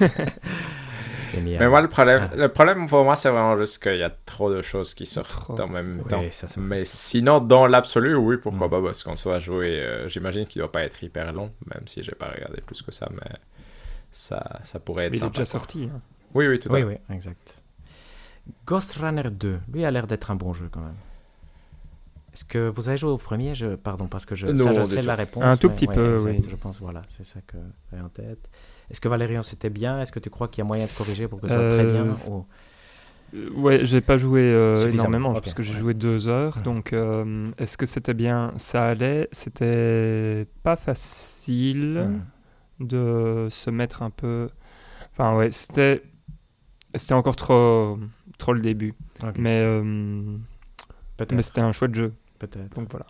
Génial. 1.33 1.61
Mais 1.61 1.69
moi, 1.69 1.81
le 1.81 1.88
problème, 1.88 2.29
Ah. 2.33 2.37
le 2.37 2.49
problème 2.49 2.87
pour 2.88 3.05
moi, 3.05 3.17
c'est 3.17 3.29
vraiment 3.31 3.57
juste 3.59 3.83
qu'il 3.83 3.97
y 3.97 4.03
a 4.03 4.11
trop 4.11 4.53
de 4.53 4.62
choses 4.62 4.95
qui 4.95 5.07
sortent 5.07 5.29
Trop. 5.31 5.61
en 5.61 5.69
même 5.69 5.93
Oui, 5.97 6.09
temps. 6.09 6.23
ça, 6.31 6.49
ça- 6.49 6.61
Mais 6.61 6.85
sinon, 6.85 7.41
dans 7.41 7.67
l'absolu, 7.67 8.14
oui, 8.14 8.37
pourquoi 8.37 8.67
Mm. 8.67 8.71
pas, 8.71 8.83
parce 8.83 9.03
qu'on 9.05 9.17
soit 9.17 9.38
joué, 9.38 9.81
euh, 9.81 10.09
j'imagine 10.09 10.47
qu'il 10.47 10.61
doit 10.61 10.73
pas 10.73 10.83
être 10.85 11.03
hyper 11.03 11.33
long, 11.33 11.53
même 11.75 11.87
si 11.87 12.03
j'ai 12.03 12.12
pas 12.14 12.29
regardé 12.35 12.61
plus 12.62 12.83
que 12.83 12.93
ça, 12.93 13.09
mais 13.12 13.31
ça, 14.11 14.61
ça 14.64 14.79
pourrait 14.81 15.05
être 15.07 15.12
Mais 15.12 15.19
il 15.19 15.21
est 15.21 15.25
sympa. 15.25 15.38
déjà 15.38 15.47
sorti. 15.47 15.91
hein. 15.93 16.01
Oui, 16.35 16.47
oui, 16.47 16.59
tout 16.59 16.69
à 16.71 16.75
Oui, 16.75 16.81
fait. 16.81 17.01
oui, 17.09 17.14
exact. 17.14 17.62
Ghost 18.67 18.95
Runner 18.95 19.31
2, 19.31 19.61
lui 19.73 19.85
a 19.85 19.91
l'air 19.91 20.07
d'être 20.07 20.31
un 20.31 20.35
bon 20.37 20.53
jeu 20.55 20.69
quand 20.71 20.81
même. 20.81 20.95
Est-ce 22.33 22.45
que 22.45 22.69
vous 22.69 22.88
avez 22.88 22.97
joué 22.99 23.11
au 23.11 23.19
premier? 23.19 23.55
Je... 23.55 23.75
Pardon, 23.75 24.07
parce 24.07 24.25
que 24.25 24.35
je, 24.35 24.47
Non, 24.47 24.64
ça, 24.67 24.73
je 24.73 24.81
du 24.81 24.87
sais 24.87 25.03
la 25.03 25.14
réponse. 25.17 25.43
Un 25.45 25.57
tout 25.57 25.69
mais- 25.69 25.75
petit 25.75 25.88
ouais, 25.88 25.95
peu, 25.95 26.14
exact, 26.14 26.31
oui. 26.31 26.47
Je 26.51 26.57
pense, 26.57 26.81
voilà, 26.81 27.03
c'est 27.09 27.25
ça 27.25 27.41
que 27.47 27.57
j'ai 27.93 28.01
en 28.01 28.09
tête. 28.09 28.49
Est-ce 28.90 29.01
que 29.01 29.09
Valérian 29.09 29.42
c'était 29.42 29.70
bien? 29.70 30.01
Est-ce 30.01 30.12
que 30.12 30.18
tu 30.20 30.31
crois 30.31 30.48
qu'il 30.48 30.62
y 30.62 30.66
a 30.66 30.68
moyen 30.68 30.87
de 30.87 30.90
corriger 30.90 31.29
pour 31.29 31.40
que 31.40 31.48
ce 31.48 31.55
soit 31.55 31.68
très 31.68 31.85
Euh, 31.85 31.92
bien 31.92 32.07
ou- 32.29 32.46
Euh, 33.35 33.51
Ouais, 33.55 33.85
j'ai 33.85 34.01
pas 34.01 34.16
joué 34.16 34.40
euh, 34.40 34.90
énormément 34.90 35.35
parce 35.35 35.53
que 35.53 35.62
j'ai 35.62 35.74
ouais. 35.74 35.81
joué 35.81 35.92
deux 35.94 36.29
heures. 36.29 36.57
Donc, 36.64 36.94
euh, 36.94 37.51
est-ce 37.59 37.77
que 37.77 37.85
c'était 37.85 38.14
bien? 38.14 38.55
Ça 38.57 38.87
allait. 38.87 39.29
C'était 39.33 40.46
pas 40.62 40.77
facile 40.77 42.22
de 42.81 43.48
se 43.51 43.68
mettre 43.68 44.03
un 44.03 44.09
peu. 44.09 44.48
Enfin, 45.12 45.37
ouais, 45.37 45.51
c'était 45.51 46.03
c'était 46.94 47.12
encore 47.12 47.37
trop 47.37 47.98
trop 48.38 48.55
le 48.55 48.61
début. 48.61 48.94
Mais 49.37 49.61
euh, 49.61 49.83
mais 51.31 51.42
c'était 51.42 51.61
un 51.61 51.72
chouette 51.72 51.94
jeu. 51.94 52.14
peut-être. 52.38 52.74
Donc 52.77 52.88
voilà. 52.90 53.07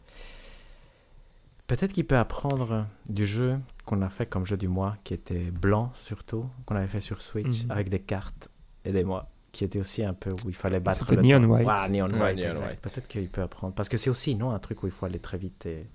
Peut-être 1.69 1.93
qu'il 1.93 2.07
peut 2.07 2.17
apprendre 2.17 2.87
du 3.09 3.27
jeu 3.27 3.57
qu'on 3.89 4.03
a 4.03 4.09
fait 4.11 4.27
comme 4.27 4.45
jeu 4.45 4.57
du 4.57 4.69
mois, 4.69 4.97
qui 5.05 5.15
était 5.15 5.51
blanc 5.51 5.91
surtout, 5.95 6.47
qu'on 6.67 6.77
avait 6.77 6.87
fait 6.87 7.01
sur 7.01 7.23
Switch, 7.23 7.65
Mhm. 7.65 7.71
avec 7.71 7.89
des 7.89 8.01
cartes 8.01 8.49
et 8.85 8.93
des 8.93 9.03
mois, 9.05 9.31
qui 9.53 9.65
était 9.65 9.81
aussi 9.81 10.05
un 10.05 10.13
peu 10.15 10.31
où 10.45 10.49
il 10.51 10.55
fallait 10.55 10.79
battre 10.81 11.15
le 11.15 11.23
Neon 11.23 11.41
temps. 11.41 11.49
White. 11.55 11.67
Ouais, 11.67 11.89
Neon 11.89 12.07
Ouais, 12.07 12.21
White, 12.23 12.37
Neon 12.39 12.51
exact. 12.51 12.67
White. 12.69 12.81
Peut-être 12.83 13.09
qu'il 13.09 13.29
peut 13.29 13.43
apprendre. 13.43 13.75
Parce 13.75 13.89
que 13.89 13.97
c'est 13.97 14.11
aussi, 14.11 14.35
non, 14.37 14.51
un 14.51 14.59
truc 14.59 14.83
où 14.83 14.87
il 14.87 14.93
faut 14.93 15.07
aller 15.07 15.19
très 15.19 15.39
vite 15.39 15.65
et... 15.67 15.87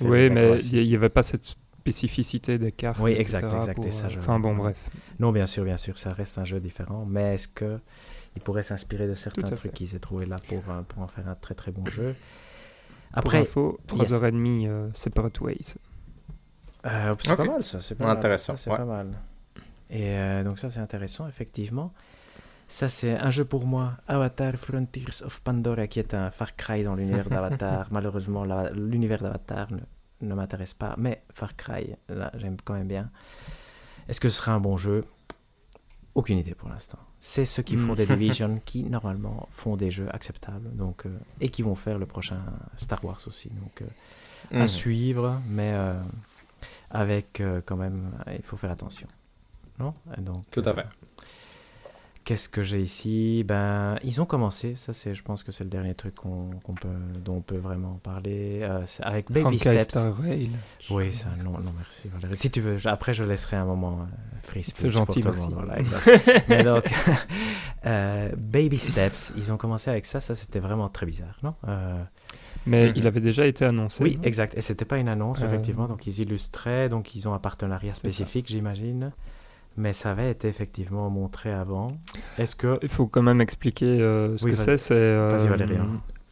Oui, 0.00 0.28
mais 0.30 0.58
il 0.60 0.84
n'y 0.86 0.94
avait 0.94 1.08
pas 1.08 1.22
cette 1.22 1.44
spécificité 1.44 2.58
des 2.58 2.72
cartes. 2.72 3.00
Oui, 3.00 3.12
etc. 3.12 3.20
exact, 3.38 3.54
exact, 3.56 3.74
pour, 3.76 3.86
et 3.86 3.90
ça, 3.90 4.06
euh, 4.06 4.10
je- 4.10 4.18
Enfin 4.18 4.38
bon, 4.40 4.54
bref. 4.54 4.76
Non, 5.18 5.32
bien 5.32 5.46
sûr, 5.46 5.64
bien 5.64 5.76
sûr, 5.76 5.96
ça 5.98 6.12
reste 6.12 6.38
un 6.38 6.44
jeu 6.44 6.60
différent, 6.60 7.04
mais 7.08 7.34
est-ce 7.34 7.48
que 7.48 7.78
il 8.36 8.42
pourrait 8.42 8.62
s'inspirer 8.64 9.06
de 9.06 9.14
certains 9.14 9.48
trucs 9.50 9.72
qu'ils 9.72 9.94
aient 9.94 9.98
trouvé 10.00 10.26
là 10.26 10.36
pour, 10.48 10.62
euh, 10.68 10.82
pour 10.82 11.02
en 11.02 11.06
faire 11.08 11.28
un 11.28 11.34
très 11.36 11.54
très 11.54 11.70
bon 11.72 11.86
jeu? 11.86 12.14
Après, 13.12 13.44
pour 13.44 13.76
info, 13.94 14.00
yes. 14.00 14.10
3h30 14.10 14.66
euh, 14.66 14.88
Separate 14.94 15.40
Ways. 15.40 15.74
Euh, 16.86 17.14
c'est 17.18 17.36
pas 17.36 17.44
mal 17.44 17.64
ça, 17.64 17.80
c'est 17.80 17.94
pas 17.94 18.06
mal. 18.06 18.16
Intéressant, 18.18 18.56
Ça, 18.56 18.64
c'est 18.64 18.70
ouais. 18.70 18.76
pas 18.76 18.84
mal. 18.84 19.08
Et 19.90 20.08
euh, 20.18 20.44
donc 20.44 20.58
ça 20.58 20.70
c'est 20.70 20.80
intéressant 20.80 21.26
effectivement. 21.28 21.92
Ça 22.68 22.88
c'est 22.88 23.16
un 23.16 23.30
jeu 23.30 23.44
pour 23.44 23.66
moi, 23.66 23.92
Avatar 24.08 24.54
Frontiers 24.56 25.22
of 25.24 25.40
Pandora, 25.42 25.86
qui 25.86 25.98
est 26.00 26.14
un 26.14 26.30
Far 26.30 26.56
Cry 26.56 26.82
dans 26.84 26.94
l'univers 26.94 27.28
d'Avatar. 27.34 27.88
Malheureusement 27.90 28.44
la- 28.44 28.70
l'univers 28.72 29.22
d'Avatar 29.22 29.68
ne, 29.72 29.78
ne 30.28 30.34
m'intéresse 30.34 30.74
pas, 30.74 30.94
mais 30.98 31.22
Far 31.32 31.56
Cry, 31.56 31.94
là 32.08 32.30
j'aime 32.34 32.56
quand 32.64 32.74
même 32.74 32.88
bien. 32.88 33.10
Est-ce 34.08 34.20
que 34.20 34.28
ce 34.28 34.36
sera 34.38 34.52
un 34.52 34.60
bon 34.60 34.76
jeu? 34.76 35.04
Aucune 36.14 36.38
idée 36.38 36.54
pour 36.54 36.68
l'instant. 36.68 36.98
C'est 37.18 37.44
ceux 37.44 37.62
qui 37.62 37.76
font 37.76 37.92
Mm. 37.92 37.96
des 37.96 38.06
Division 38.16 38.60
qui 38.64 38.84
normalement 38.84 39.48
font 39.50 39.76
des 39.76 39.90
jeux 39.90 40.08
acceptables 40.12 40.70
donc, 40.76 41.06
euh, 41.06 41.18
et 41.40 41.48
qui 41.48 41.62
vont 41.62 41.74
faire 41.74 41.98
le 41.98 42.06
prochain 42.06 42.40
Star 42.76 43.02
Wars 43.04 43.20
aussi. 43.26 43.48
Donc 43.50 43.82
à 44.52 44.58
Mhm. 44.60 44.66
suivre, 44.66 45.40
mais 45.48 45.72
avec 46.94 47.40
euh, 47.40 47.60
quand 47.64 47.76
même, 47.76 48.12
il 48.34 48.42
faut 48.42 48.56
faire 48.56 48.70
attention. 48.70 49.08
Non? 49.78 49.92
Donc, 50.18 50.44
Tout 50.50 50.62
à 50.64 50.70
euh, 50.70 50.74
fait. 50.74 50.86
Qu'est-ce 52.24 52.48
que 52.48 52.62
j'ai 52.62 52.80
ici? 52.80 53.44
Ben, 53.46 53.98
ils 54.02 54.22
ont 54.22 54.24
commencé. 54.24 54.76
Ça, 54.76 54.94
c'est, 54.94 55.14
je 55.14 55.22
pense 55.22 55.42
que 55.42 55.52
c'est 55.52 55.62
le 55.62 55.68
dernier 55.68 55.94
truc 55.94 56.14
qu'on, 56.14 56.48
peut, 56.80 56.88
dont 57.22 57.36
on 57.36 57.40
peut 57.42 57.58
vraiment 57.58 58.00
parler. 58.02 58.60
Euh, 58.62 58.86
avec 59.02 59.30
Baby 59.30 59.58
Steps. 59.58 59.84
Star 59.84 60.16
Rail. 60.16 60.48
Oui, 60.88 61.12
c'est 61.12 61.26
un 61.26 61.42
non, 61.42 61.50
non, 61.50 61.74
merci. 61.76 62.08
Si 62.32 62.50
tu 62.50 62.62
veux, 62.62 62.78
après 62.86 63.12
je 63.12 63.24
laisserai 63.24 63.58
un 63.58 63.66
moment 63.66 64.00
euh, 64.00 64.38
free 64.40 64.62
C'est 64.64 64.88
gentil, 64.88 65.20
merci. 65.22 65.50
Voilà, 65.52 65.76
Mais 66.48 66.64
donc, 66.64 66.84
euh, 67.86 68.30
Baby 68.38 68.78
Steps, 68.78 69.34
ils 69.36 69.52
ont 69.52 69.58
commencé 69.58 69.90
avec 69.90 70.06
ça. 70.06 70.20
Ça, 70.22 70.34
c'était 70.34 70.60
vraiment 70.60 70.88
très 70.88 71.04
bizarre, 71.04 71.38
non? 71.42 71.54
Mais 72.66 72.92
il 72.96 73.06
avait 73.06 73.20
déjà 73.20 73.46
été 73.46 73.64
annoncé. 73.64 74.02
Oui, 74.02 74.18
exact. 74.22 74.56
Et 74.56 74.60
c'était 74.60 74.84
pas 74.84 74.98
une 74.98 75.08
annonce, 75.08 75.42
effectivement. 75.42 75.86
Donc 75.86 76.06
ils 76.06 76.20
illustraient, 76.20 76.88
donc 76.88 77.14
ils 77.14 77.28
ont 77.28 77.34
un 77.34 77.38
partenariat 77.38 77.94
spécifique, 77.94 78.48
j'imagine 78.48 79.12
mais 79.76 79.92
ça 79.92 80.12
avait 80.12 80.30
été 80.30 80.48
effectivement 80.48 81.10
montré 81.10 81.52
avant. 81.52 81.96
Est-ce 82.38 82.54
que... 82.54 82.78
Il 82.82 82.88
faut 82.88 83.06
quand 83.06 83.22
même 83.22 83.40
expliquer 83.40 84.00
euh, 84.00 84.36
ce 84.36 84.44
que 84.44 84.56
c'est. 84.56 84.78
C'est. 84.78 84.94
Euh, 84.94 85.30
Vas-y 85.30 85.48
Valérie. 85.48 85.78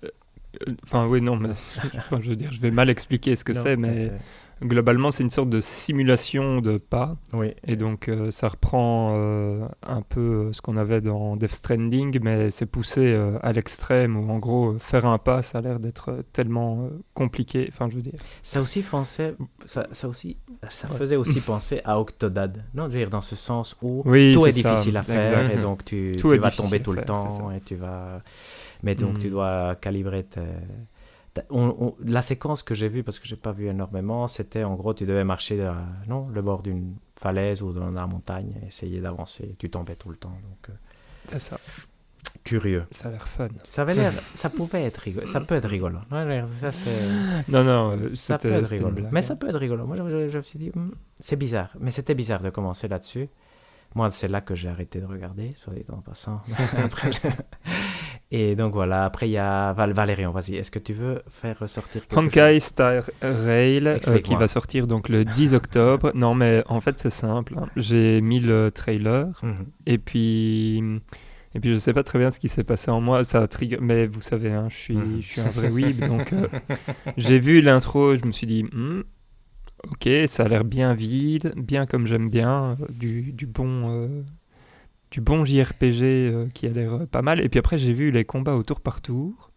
Euh, 0.05 0.09
enfin 0.85 1.07
oui, 1.07 1.21
non, 1.21 1.37
mais 1.37 1.51
je 2.21 2.31
veux 2.31 2.37
dire, 2.37 2.53
je 2.53 2.61
vais 2.61 2.71
mal 2.71 2.91
expliquer 2.91 3.35
ce 3.37 3.45
que 3.45 3.53
c'est, 3.53 3.77
mais 3.77 4.13
globalement, 4.63 5.11
c'est 5.11 5.23
une 5.23 5.31
sorte 5.31 5.51
de 5.51 5.61
simulation 5.61 6.61
de 6.61 6.79
pas. 6.79 7.17
Oui. 7.33 7.53
Et 7.67 7.77
donc, 7.77 8.09
euh, 8.09 8.31
ça 8.31 8.49
reprend 8.49 9.13
euh, 9.15 9.67
un 9.87 10.03
peu 10.03 10.21
euh, 10.21 10.53
ce 10.53 10.61
qu'on 10.61 10.77
avait 10.77 11.01
dans 11.01 11.37
Death 11.37 11.55
Stranding, 11.55 12.19
mais 12.23 12.51
c'est 12.51 12.67
poussé 12.67 13.19
à 13.43 13.53
l'extrême, 13.53 14.17
où 14.17 14.31
en 14.31 14.39
gros, 14.39 14.79
faire 14.79 15.07
un 15.07 15.19
pas, 15.19 15.43
ça 15.43 15.59
a 15.59 15.61
l'air 15.61 15.81
d'être 15.81 16.25
tellement 16.33 16.89
compliqué. 17.15 17.67
Enfin, 17.69 17.89
je 17.91 17.97
veux 17.97 18.03
dire. 18.03 18.15
Ça 18.43 18.61
aussi, 18.61 18.83
pensait, 18.83 19.35
ça, 19.65 19.87
ça 19.93 20.09
aussi, 20.09 20.37
ça 20.69 20.89
faisait 20.89 21.17
aussi 21.17 21.41
penser 21.43 21.81
à 21.85 22.01
Octodad, 22.01 22.65
non 22.75 22.85
je 22.85 22.93
veux 22.93 22.99
dire, 22.99 23.11
dans 23.11 23.21
ce 23.21 23.37
sens 23.37 23.77
où 23.83 24.03
tout 24.05 24.47
est, 24.47 24.53
difficile 24.53 24.97
à 24.97 25.03
faire, 25.03 25.51
et 25.51 25.57
donc 25.57 25.85
tu, 25.85 26.17
tu 26.19 26.37
vas 26.37 26.51
tomber 26.51 26.81
tout 26.81 26.93
le 26.93 27.03
temps, 27.03 27.51
et 27.51 27.61
tu 27.61 27.77
vas... 27.77 28.23
Mais 28.85 28.97
donc, 28.97 29.21
tu 29.21 29.29
mm. 29.29 29.31
dois 29.31 29.77
calibrer 29.81 30.25
tes 30.25 30.41
la 32.05 32.23
séquence 32.23 32.63
que 32.63 32.75
j'ai 32.75 32.89
vue, 32.89 33.03
parce 33.03 33.19
que 33.19 33.27
j'ai 33.27 33.37
pas 33.37 33.53
vu 33.53 33.69
énormément, 33.69 34.29
c'était 34.29 34.65
en 34.65 34.75
gros, 34.75 34.93
tu 34.95 35.07
devais 35.07 35.25
marcher 35.25 35.63
à, 35.63 35.77
non, 36.07 36.29
le 36.29 36.43
bord 36.43 36.63
d'une 36.63 36.97
falaise 37.17 37.63
ou 37.63 37.73
dans 37.73 37.91
la 37.91 38.07
montagne, 38.07 38.55
essayer 38.67 39.01
d'avancer. 39.01 39.55
Tu 39.59 39.71
tombais 39.71 39.97
tout 39.97 40.11
le 40.11 40.17
temps. 40.17 40.29
Donc, 40.31 40.69
euh, 40.69 40.73
c'est 41.27 41.39
ça. 41.39 41.59
Curieux. 42.45 42.85
Ça 42.91 43.09
a 43.09 43.13
l'air 43.13 43.27
fun. 43.27 43.49
Ça 43.63 43.83
avait 43.83 43.95
l'air, 43.95 44.13
ça 44.35 44.51
pouvait 44.51 44.83
être 44.85 44.99
rigolo. 44.99 45.27
Ça 45.27 45.41
peut 45.41 45.55
être 45.55 45.69
rigolo. 45.69 45.99
ça, 46.11 46.71
non, 47.49 47.65
non, 47.65 47.99
ça 48.15 48.39
peut 48.39 48.53
être 48.53 48.69
rigolo. 48.69 49.07
Mais 49.11 49.23
ça 49.23 49.37
peut 49.37 49.49
être 49.49 49.59
rigolo. 49.59 49.87
Moi, 49.87 49.97
je, 49.97 50.29
je 50.29 50.39
me 50.39 50.43
suis 50.43 50.59
dit, 50.59 50.71
hmm, 50.75 50.91
c'est 51.19 51.37
bizarre. 51.37 51.71
Mais 51.81 51.91
c'était 51.91 52.15
bizarre 52.15 52.41
de 52.41 52.51
commencer 52.51 52.89
là-dessus. 52.89 53.29
Moi, 53.95 54.11
c'est 54.11 54.29
là 54.29 54.41
que 54.41 54.55
j'ai 54.55 54.69
arrêté 54.69 55.01
de 55.01 55.07
regarder, 55.07 55.53
soit 55.55 55.75
dit 55.75 55.85
en 55.91 56.01
passant. 56.01 56.41
Et 58.35 58.57
donc 58.57 58.73
voilà, 58.73 59.05
après 59.05 59.29
il 59.29 59.33
y 59.33 59.39
a 59.39 59.75
Val 59.75 59.93
Valérian, 59.93 60.33
vas-y, 60.33 60.57
est-ce 60.57 60.71
que 60.71 60.79
tu 60.79 60.95
veux 60.95 61.21
faire 61.29 61.59
ressortir 61.59 62.07
quelque 62.09 62.19
Honkai 62.19 62.61
Star 62.61 63.03
Rail, 63.21 63.87
euh, 63.87 64.19
qui 64.21 64.35
va 64.35 64.49
sortir 64.49 64.87
donc 64.87 65.11
le 65.11 65.27
10 65.27 65.53
octobre. 65.55 66.13
non 66.15 66.35
mais 66.35 66.65
en 66.67 66.81
fait 66.81 66.99
c'est 66.99 67.11
simple, 67.11 67.55
hein. 67.59 67.69
j'ai 67.77 68.23
mis 68.23 68.41
le 68.41 68.71
trailer, 68.71 69.29
mhm. 69.43 69.67
et 69.87 69.99
puis... 69.99 70.83
Et 71.55 71.61
puis 71.61 71.75
je 71.75 71.79
sais 71.79 71.93
pas 71.93 72.03
très 72.03 72.19
bien 72.19 72.31
ce 72.31 72.41
qui 72.41 72.49
s'est 72.49 72.65
passé 72.65 72.91
en 72.91 73.03
moi, 73.03 73.25
ça 73.25 73.47
trigger, 73.47 73.77
mais 73.83 74.07
vous 74.07 74.23
savez, 74.23 74.51
hein, 74.53 74.69
je, 74.71 74.77
suis, 74.77 74.97
mhm. 74.97 75.21
je 75.21 75.27
suis 75.27 75.41
un 75.43 75.51
vrai 75.51 75.69
weeb, 75.71 76.03
donc 76.09 76.33
euh, 76.33 76.47
j'ai 77.19 77.39
vu 77.39 77.61
l'intro, 77.61 78.17
je 78.17 78.25
me 78.25 78.33
suis 78.33 78.47
dit, 78.47 78.63
hmm, 78.63 79.03
ok, 79.91 80.09
ça 80.27 80.45
a 80.45 80.49
l'air 80.49 80.65
bien 80.65 80.95
vide, 80.95 81.53
bien 81.55 81.85
comme 81.85 82.07
j'aime 82.07 82.31
bien, 82.31 82.79
euh, 82.81 82.87
du, 82.89 83.35
du 83.35 83.45
bon 83.45 84.25
du 85.13 85.21
bon 85.21 85.45
JRPG 85.45 86.03
euh, 86.03 86.49
qui 86.53 86.67
a 86.67 86.71
l'air 86.71 86.95
euh, 86.95 87.07
pas 87.07 87.23
mal. 87.23 87.41
Et 87.45 87.49
puis 87.49 87.61
après, 87.61 87.79
j'ai 87.79 87.93
vu 87.93 88.11
les 88.11 88.25
combats 88.25 88.57
au 88.57 88.63
tour 88.63 88.81
par 88.81 89.01
tour. 89.01 89.51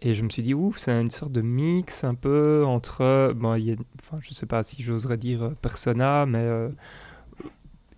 Et 0.00 0.14
je 0.14 0.22
me 0.22 0.30
suis 0.30 0.42
dit, 0.42 0.54
ouf, 0.54 0.78
c'est 0.78 0.92
une 0.92 1.10
sorte 1.10 1.32
de 1.32 1.42
mix 1.42 2.04
un 2.04 2.14
peu 2.14 2.64
entre. 2.64 3.32
Bon, 3.34 3.56
y 3.56 3.72
a, 3.72 3.74
enfin, 4.00 4.18
je 4.20 4.32
sais 4.32 4.46
pas 4.46 4.62
si 4.62 4.80
j'oserais 4.80 5.16
dire 5.16 5.42
euh, 5.42 5.50
Persona, 5.60 6.24
mais 6.24 6.48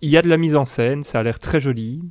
il 0.01 0.09
y 0.09 0.17
a 0.17 0.23
de 0.23 0.27
la 0.27 0.37
mise 0.37 0.55
en 0.55 0.65
scène, 0.65 1.03
ça 1.03 1.19
a 1.19 1.23
l'air 1.23 1.37
très 1.37 1.59
joli. 1.59 2.01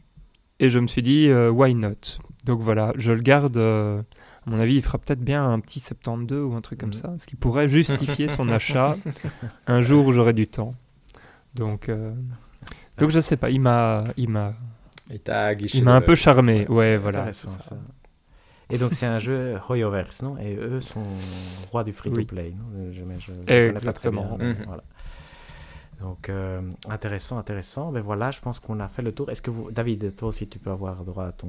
Et 0.61 0.68
je 0.68 0.79
me 0.79 0.87
suis 0.87 1.03
dit, 1.03 1.29
why 1.33 1.75
not? 1.75 2.21
Donc 2.45 2.61
voilà, 2.61 2.93
je 2.97 3.11
le 3.11 3.23
garde. 3.23 3.57
à 3.57 4.05
mon 4.47 4.61
avis, 4.61 4.77
il 4.77 4.83
fera 4.83 4.99
peut-être 4.99 5.23
bien 5.25 5.45
un 5.45 5.59
petit 5.59 5.81
72 5.81 6.45
ou 6.45 6.55
un 6.55 6.61
truc 6.61 6.79
comme 6.79 6.91
mhm. 6.91 6.95
ça, 6.95 7.14
ce 7.18 7.27
qui 7.27 7.35
pourrait 7.35 7.66
justifier 7.66 8.29
son 8.29 8.49
achat 8.51 8.97
un 9.66 9.81
jour 9.81 10.07
où 10.07 10.12
j'aurai 10.12 10.35
du 10.35 10.47
temps. 10.47 10.77
Donc. 11.57 11.91
Donc 13.01 13.11
je 13.11 13.20
sais 13.20 13.36
pas, 13.36 13.51
il 13.51 13.61
m'a, 13.61 14.05
il 14.16 14.28
m'a, 14.28 14.55
il 15.74 15.84
m'a 15.84 15.94
un 15.94 16.01
peu 16.01 16.14
charmé. 16.14 16.66
Ouais, 16.68 16.96
voilà. 16.96 17.32
Ça. 17.32 17.76
Et 18.70 18.78
donc 18.78 18.94
c'est 18.94 19.07
un 19.07 19.18
jeu 19.18 19.57
Hoyoverse, 19.68 20.22
non 20.22 20.38
Et 20.38 20.55
eux 20.55 20.80
sont 20.80 21.03
rois 21.70 21.82
du 21.82 21.92
free-to-play, 21.92 22.55
non? 22.57 22.92
Je, 22.92 23.03
je, 23.18 23.53
Exactement. 23.53 24.38
Mhm. 24.38 24.64
voilà. 24.66 24.84
Donc, 26.01 26.30
euh, 26.30 26.62
intéressant, 26.88 27.38
intéressant. 27.38 27.92
Mais 27.92 28.01
voilà, 28.01 28.30
je 28.30 28.40
pense 28.40 28.59
qu'on 28.59 28.80
a 28.80 28.88
fait 28.88 29.03
le 29.03 29.12
tour. 29.12 29.30
Est-ce 29.30 29.42
que 29.42 29.51
vous, 29.51 29.70
David, 29.70 30.16
toi 30.16 30.28
aussi, 30.28 30.48
tu 30.48 30.59
peux 30.59 30.70
avoir 30.70 31.05
droit 31.05 31.26
à 31.26 31.32
ton 31.32 31.48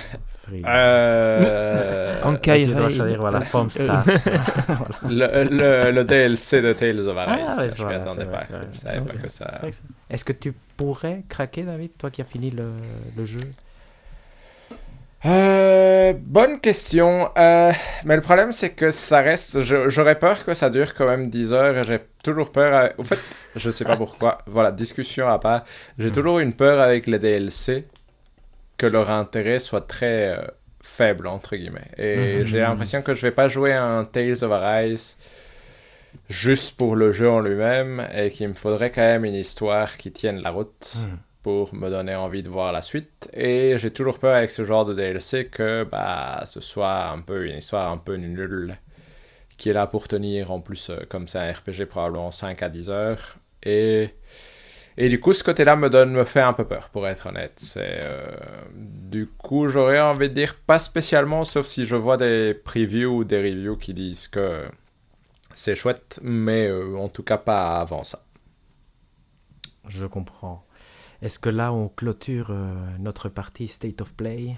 free 0.42 0.62
euh... 0.64 2.22
En 2.22 2.36
tu 2.36 2.66
dois 2.66 2.88
choisir, 2.90 3.18
voilà, 3.18 3.40
Form 3.52 3.68
Stars. 3.68 4.04
le, 5.08 5.44
le, 5.50 5.90
le, 5.90 6.04
DLC 6.04 6.62
de 6.62 6.72
Tales 6.74 7.00
of 7.00 7.16
Arise. 7.16 7.56
Ah, 7.58 7.68
je 7.74 7.82
ne 7.82 7.88
m'attendais 7.88 8.26
pas. 8.26 8.44
Je 8.72 8.78
savais 8.78 9.00
pas 9.00 9.14
que 9.14 9.28
ça... 9.28 9.60
Est-ce 10.08 10.24
que 10.24 10.32
tu 10.32 10.52
pourrais 10.76 11.24
craquer, 11.28 11.64
David, 11.64 11.96
toi 11.98 12.10
qui 12.10 12.20
as 12.20 12.24
fini 12.24 12.50
le, 12.50 12.70
le 13.16 13.24
jeu? 13.24 13.40
Euh, 15.26 16.12
bonne 16.16 16.60
question. 16.60 17.30
Euh, 17.36 17.72
mais 18.04 18.16
le 18.16 18.22
problème, 18.22 18.52
c'est 18.52 18.70
que 18.70 18.90
ça 18.90 19.20
reste. 19.20 19.60
J'aurais 19.62 20.18
peur 20.18 20.44
que 20.44 20.54
ça 20.54 20.70
dure 20.70 20.94
quand 20.94 21.08
même 21.08 21.28
10 21.28 21.52
heures 21.52 21.78
et 21.78 21.82
j'ai 21.82 22.00
toujours 22.22 22.52
peur. 22.52 22.92
Au 22.98 23.04
fait, 23.04 23.18
je 23.56 23.70
sais 23.70 23.84
pas 23.84 23.96
pourquoi. 23.96 24.38
Voilà, 24.46 24.70
discussion 24.70 25.28
à 25.28 25.38
part. 25.38 25.64
J'ai 25.98 26.10
toujours 26.10 26.38
une 26.38 26.52
peur 26.52 26.80
avec 26.80 27.06
les 27.06 27.18
DLC 27.18 27.86
que 28.76 28.86
leur 28.86 29.10
intérêt 29.10 29.58
soit 29.58 29.80
très 29.80 30.36
euh, 30.36 30.46
faible, 30.82 31.26
entre 31.26 31.56
guillemets. 31.56 31.90
Et 31.96 32.42
hmm. 32.42 32.46
j'ai 32.46 32.60
l'impression 32.60 33.02
que 33.02 33.14
je 33.14 33.22
vais 33.22 33.32
pas 33.32 33.48
jouer 33.48 33.72
un 33.72 34.04
Tales 34.04 34.44
of 34.44 34.52
Arise 34.52 35.16
juste 36.30 36.76
pour 36.76 36.94
le 36.94 37.12
jeu 37.12 37.28
en 37.28 37.40
lui-même 37.40 38.06
et 38.14 38.30
qu'il 38.30 38.48
me 38.48 38.54
faudrait 38.54 38.90
quand 38.90 39.02
même 39.02 39.24
une 39.24 39.34
histoire 39.34 39.96
qui 39.96 40.12
tienne 40.12 40.40
la 40.42 40.50
route. 40.50 40.94
Hmm 40.96 41.16
pour 41.42 41.74
me 41.74 41.90
donner 41.90 42.14
envie 42.14 42.42
de 42.42 42.48
voir 42.48 42.72
la 42.72 42.82
suite. 42.82 43.30
Et 43.32 43.76
j'ai 43.78 43.90
toujours 43.92 44.18
peur 44.18 44.34
avec 44.36 44.50
ce 44.50 44.64
genre 44.64 44.84
de 44.84 44.94
DLC 44.94 45.46
que 45.46 45.84
bah, 45.84 46.44
ce 46.46 46.60
soit 46.60 47.08
un 47.10 47.20
peu 47.20 47.46
une 47.46 47.58
histoire 47.58 47.90
un 47.90 47.98
peu 47.98 48.16
nulle 48.16 48.76
qui 49.58 49.68
est 49.68 49.72
là 49.72 49.86
pour 49.86 50.08
tenir 50.08 50.50
en 50.52 50.60
plus 50.60 50.88
euh, 50.88 51.00
comme 51.08 51.28
c'est 51.28 51.38
un 51.38 51.52
RPG 51.52 51.86
probablement 51.86 52.30
5 52.30 52.62
à 52.62 52.68
10 52.68 52.90
heures. 52.90 53.36
Et, 53.62 54.10
et 54.96 55.08
du 55.08 55.20
coup 55.20 55.32
ce 55.32 55.44
côté-là 55.44 55.76
me 55.76 55.90
donne 55.90 56.12
me 56.12 56.24
fait 56.24 56.40
un 56.40 56.52
peu 56.52 56.64
peur 56.64 56.88
pour 56.90 57.06
être 57.06 57.26
honnête. 57.26 57.54
C'est 57.56 58.00
euh, 58.02 58.30
du 58.74 59.26
coup 59.26 59.68
j'aurais 59.68 60.00
envie 60.00 60.28
de 60.28 60.34
dire 60.34 60.54
pas 60.54 60.78
spécialement 60.78 61.44
sauf 61.44 61.66
si 61.66 61.86
je 61.86 61.96
vois 61.96 62.16
des 62.16 62.54
previews 62.54 63.18
ou 63.18 63.24
des 63.24 63.38
reviews 63.38 63.76
qui 63.76 63.94
disent 63.94 64.28
que 64.28 64.64
c'est 65.54 65.74
chouette 65.74 66.20
mais 66.22 66.68
euh, 66.68 66.96
en 66.96 67.08
tout 67.08 67.24
cas 67.24 67.38
pas 67.38 67.76
avant 67.76 68.04
ça. 68.04 68.22
Je 69.88 70.06
comprends. 70.06 70.67
Est-ce 71.20 71.38
que 71.38 71.48
là, 71.48 71.72
on 71.72 71.88
clôture 71.88 72.48
euh, 72.50 72.74
notre 72.98 73.28
partie 73.28 73.68
State 73.68 74.00
of 74.00 74.14
Play? 74.14 74.56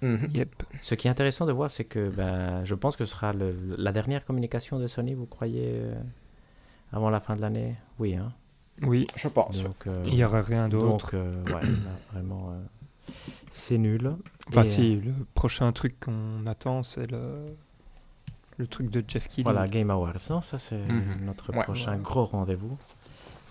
Mhm. 0.00 0.28
yep. 0.34 0.62
Ce 0.80 0.94
qui 0.94 1.08
est 1.08 1.10
intéressant 1.10 1.46
de 1.46 1.52
voir, 1.52 1.70
c'est 1.70 1.84
que 1.84 2.08
ben, 2.10 2.64
je 2.64 2.74
pense 2.74 2.96
que 2.96 3.04
ce 3.04 3.12
sera 3.14 3.32
la 3.32 3.92
dernière 3.92 4.24
communication 4.24 4.78
de 4.78 4.86
Sony, 4.86 5.14
vous 5.14 5.26
croyez, 5.26 5.70
euh, 5.74 5.94
avant 6.92 7.10
la 7.10 7.20
fin 7.20 7.36
de 7.36 7.40
l'année? 7.40 7.76
Oui, 7.98 8.14
hein? 8.14 8.32
Oui, 8.82 9.06
je 9.16 9.28
pense. 9.28 9.62
Donc, 9.62 9.86
euh, 9.86 10.04
Il 10.06 10.14
n'y 10.14 10.24
aura 10.24 10.42
rien 10.42 10.68
d'autre. 10.68 11.16
Donc, 11.16 11.54
ouais, 11.54 11.68
vraiment, 12.12 12.54
c'est 13.50 13.78
nul. 13.78 14.16
Enfin, 14.48 14.64
si, 14.64 14.96
le 14.96 15.12
prochain 15.34 15.70
truc 15.72 16.00
qu'on 16.00 16.44
attend, 16.46 16.82
c'est 16.82 17.10
le, 17.10 17.46
le 18.56 18.66
truc 18.66 18.90
de 18.90 19.04
Jeff 19.06 19.28
Keighley. 19.28 19.44
Voilà, 19.44 19.68
Game 19.68 19.90
Awards, 19.90 20.14
non 20.30 20.40
Ça, 20.42 20.58
c'est 20.58 20.76
mhm. 20.76 21.24
notre 21.24 21.52
prochain 21.52 21.96
gros 21.96 22.24
rendez-vous. 22.24 22.76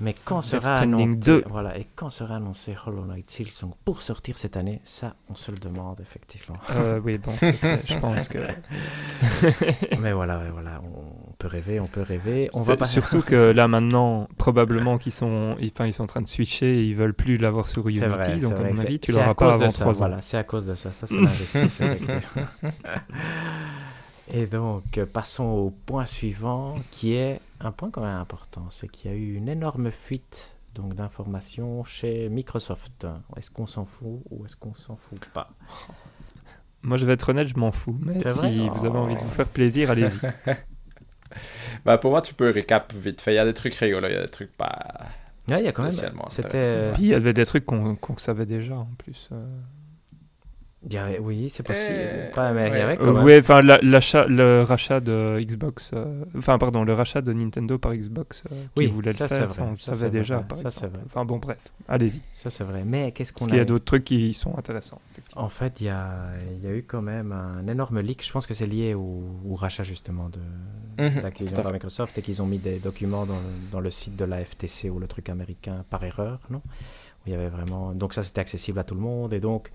Mais 0.02 0.16
quand 0.26 0.41
sera 0.41 0.78
annoncé, 0.78 1.16
2. 1.16 1.44
Voilà, 1.50 1.78
et 1.78 1.86
quand 1.96 2.10
sera 2.10 2.38
annoncé 2.38 2.76
Hollow 2.86 3.06
Knight 3.06 3.30
Silksong 3.30 3.72
pour 3.86 4.02
sortir 4.02 4.38
cette 4.38 4.58
année, 4.58 4.82
ça, 4.84 5.16
on 5.30 5.36
se 5.36 5.52
le 5.52 5.58
demande 5.58 6.00
effectivement. 6.02 6.58
Euh, 6.72 7.00
oui, 7.04 7.20
bon, 7.20 7.32
je 7.41 7.98
pense 8.00 8.28
que. 8.28 8.39
Mais 10.02 10.12
voilà, 10.12 10.41
voilà, 10.52 10.82
on 10.84 11.34
peut 11.38 11.48
rêver, 11.48 11.80
on 11.80 11.88
peut 11.88 12.02
rêver. 12.02 12.50
On 12.54 12.62
va 12.62 12.76
pas... 12.76 12.86
Surtout 12.86 13.22
que 13.22 13.52
là 13.52 13.68
maintenant, 13.68 14.28
probablement 14.38 14.98
qu'ils 14.98 15.12
sont, 15.12 15.56
enfin, 15.64 15.86
ils 15.86 15.94
sont 15.94 16.04
en 16.04 16.08
train 16.08 16.22
de 16.22 16.28
switcher, 16.28 16.80
et 16.80 16.84
ils 16.84 16.96
veulent 16.96 17.14
plus 17.14 17.38
l'avoir 17.38 17.68
sur 17.68 17.88
Unity, 17.88 18.06
vrai, 18.06 18.39
donc 18.39 18.60
à 18.60 18.64
mon 18.64 18.78
avis, 18.78 19.00
tu 19.00 19.12
l'auras 19.12 19.36
pas 19.36 19.54
avant 19.54 19.68
3 19.68 19.88
ans. 19.88 19.91
Voilà, 19.94 20.22
c'est 20.22 20.38
à 20.38 20.44
cause 20.44 20.68
de 20.68 20.74
ça, 20.74 20.91
ça 20.91 21.06
c'est 21.06 21.20
l'injustice. 21.20 21.82
et 24.34 24.48
donc, 24.48 25.00
passons 25.14 25.46
au 25.46 25.74
point 25.86 26.06
suivant, 26.06 26.76
qui 26.89 27.14
est 27.14 27.39
un 27.64 27.72
point 27.72 27.89
quand 27.89 28.01
même 28.01 28.18
important, 28.18 28.68
c'est 28.70 28.88
qu'il 28.88 29.11
y 29.11 29.14
a 29.14 29.18
eu 29.18 29.36
une 29.36 29.49
énorme 29.49 29.89
fuite 29.91 30.55
donc 30.76 30.95
d'informations 30.95 31.84
chez 31.84 32.30
Microsoft. 32.30 33.07
Est-ce 33.38 33.51
qu'on 33.51 33.66
s'en 33.66 33.86
fout 33.86 34.22
ou 34.30 34.45
est-ce 34.45 34.55
qu'on 34.55 34.74
s'en 34.74 34.95
fout 34.95 35.24
pas? 35.34 35.49
Moi, 36.82 36.97
je 36.97 37.05
vais 37.05 37.14
être 37.14 37.30
honnête, 37.30 37.47
je 37.47 37.57
m'en 37.57 37.72
fous. 37.72 37.97
Mais 38.01 38.20
si 38.20 38.68
vous 38.68 38.86
avez 38.86 38.97
envie 38.97 39.16
de 39.16 39.22
vous 39.22 39.32
faire 39.32 39.47
plaisir, 39.47 39.89
allez-y. 39.89 40.20
bah, 41.86 41.97
pour 41.97 42.11
moi, 42.11 42.22
tu 42.22 42.34
peux 42.34 42.49
récap 42.49 42.91
vite 42.91 43.22
fait. 43.22 43.32
Il 43.32 43.36
y 43.36 43.39
a 43.39 43.45
des 43.45 43.53
trucs 43.53 43.74
rigolos, 43.76 44.09
il 44.09 44.16
y 44.16 44.18
a 44.18 44.24
des 44.24 44.30
trucs 44.30 44.51
pas. 44.51 45.05
Ouais, 45.47 45.59
il 45.59 45.64
y 45.64 45.68
a 45.70 45.72
quand 45.72 45.84
même. 45.84 45.93
C'était. 46.28 46.91
Puis 46.93 47.03
il 47.03 47.07
y 47.07 47.14
avait 47.14 47.32
des 47.32 47.45
trucs 47.45 47.66
qu'on 47.66 48.18
savait 48.18 48.45
déjà 48.45 48.76
en 48.76 48.89
plus. 48.97 49.30
Euh 49.32 49.45
oui, 51.22 51.50
c'est 51.50 51.66
possible. 51.66 51.98
mais 52.54 52.70
il 52.70 52.78
y 52.78 52.82
avait 52.82 53.00
Oui, 53.00 53.38
enfin, 53.38 53.62
l'achat, 53.62 54.26
le 54.28 54.64
rachat 54.64 55.00
de 55.00 55.40
Xbox, 55.42 55.92
euh, 55.94 56.26
enfin, 56.38 56.58
pardon, 56.58 56.84
le 56.84 56.94
rachat 56.94 57.22
de 57.22 57.32
Nintendo 57.32 57.78
par 57.78 57.96
Xbox, 57.96 58.44
euh, 58.52 58.56
qui 58.76 58.88
voulait 58.88 59.12
le 59.12 59.18
faire, 59.18 59.52
ça, 59.52 59.64
on 59.64 59.72
le 59.72 59.76
savait 59.78 60.10
déjà. 60.10 60.40
Par 60.40 60.58
ça, 60.58 60.70
c'est 60.70 60.88
vrai. 60.88 61.00
Enfin, 61.06 61.26
bon, 61.26 61.38
bref, 61.38 61.72
allez-y. 61.88 62.22
Ça, 62.34 62.50
c'est 62.50 62.64
vrai. 62.64 62.84
Mais 62.86 63.12
qu'est-ce 63.12 63.32
qu'on 63.32 63.40
Parce 63.40 63.52
qu'il 63.52 63.58
y 63.58 63.62
a 63.62 63.66
d'autres 63.66 63.86
trucs 63.86 64.04
qui 64.04 64.34
sont 64.34 64.58
intéressants. 64.58 65.00
En 65.36 65.50
fait, 65.50 65.80
il 65.80 65.86
y 65.86 65.90
a, 65.90 66.32
y 66.62 66.68
a 66.68 66.72
eu 66.72 66.84
quand 66.84 67.02
même 67.02 67.32
un 67.32 67.66
énorme 67.68 68.02
leak. 68.02 68.26
Je 68.26 68.32
pense 68.32 68.46
que 68.46 68.54
c'est 68.54 68.66
lié 68.66 68.94
au, 68.94 69.56
rachat, 69.56 69.84
justement, 69.84 70.30
de, 70.30 71.04
mmh, 71.04 71.22
d'Activision 71.22 71.64
par 71.64 71.72
Microsoft 71.72 72.18
et 72.18 72.22
qu'ils 72.22 72.42
ont 72.42 72.46
mis 72.46 72.58
des 72.58 72.80
documents 72.80 73.26
dans, 73.26 73.42
dans, 73.72 73.80
le 73.80 73.90
site 73.90 74.16
de 74.16 74.26
la 74.26 74.44
FTC 74.44 74.90
ou 74.90 75.00
le 75.00 75.08
truc 75.08 75.30
américain 75.30 75.86
par 75.90 76.04
erreur, 76.04 76.40
non? 76.50 76.62
Où 76.66 77.28
il 77.28 77.32
y 77.32 77.36
avait 77.36 77.50
vraiment. 77.50 77.94
Donc, 77.94 78.14
ça, 78.14 78.24
c'était 78.24 78.42
accessible 78.42 78.80
à 78.80 78.84
tout 78.84 78.96
le 78.96 79.02
monde. 79.02 79.34
Et 79.34 79.40
donc. 79.40 79.72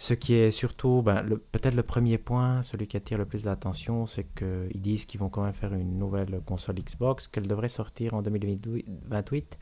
Ce 0.00 0.14
qui 0.14 0.32
est 0.32 0.50
surtout, 0.50 1.02
ben, 1.02 1.22
peut-être 1.52 1.74
le 1.74 1.82
premier 1.82 2.16
point, 2.16 2.62
celui 2.62 2.86
qui 2.86 2.96
attire 2.96 3.18
le 3.18 3.26
plus 3.26 3.42
d'attention, 3.42 4.06
c'est 4.06 4.24
qu'ils 4.34 4.80
disent 4.80 5.04
qu'ils 5.04 5.20
vont 5.20 5.28
quand 5.28 5.42
même 5.44 5.52
faire 5.52 5.74
une 5.74 5.98
nouvelle 5.98 6.40
console 6.46 6.76
Xbox, 6.76 7.28
qu'elle 7.28 7.46
devrait 7.46 7.68
sortir 7.68 8.14
en 8.14 8.22
2028 8.22 9.58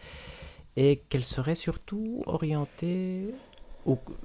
et 0.76 1.03
qu'elle 1.09 1.24
serait 1.24 1.57
surtout 1.57 2.22
orientée 2.26 3.34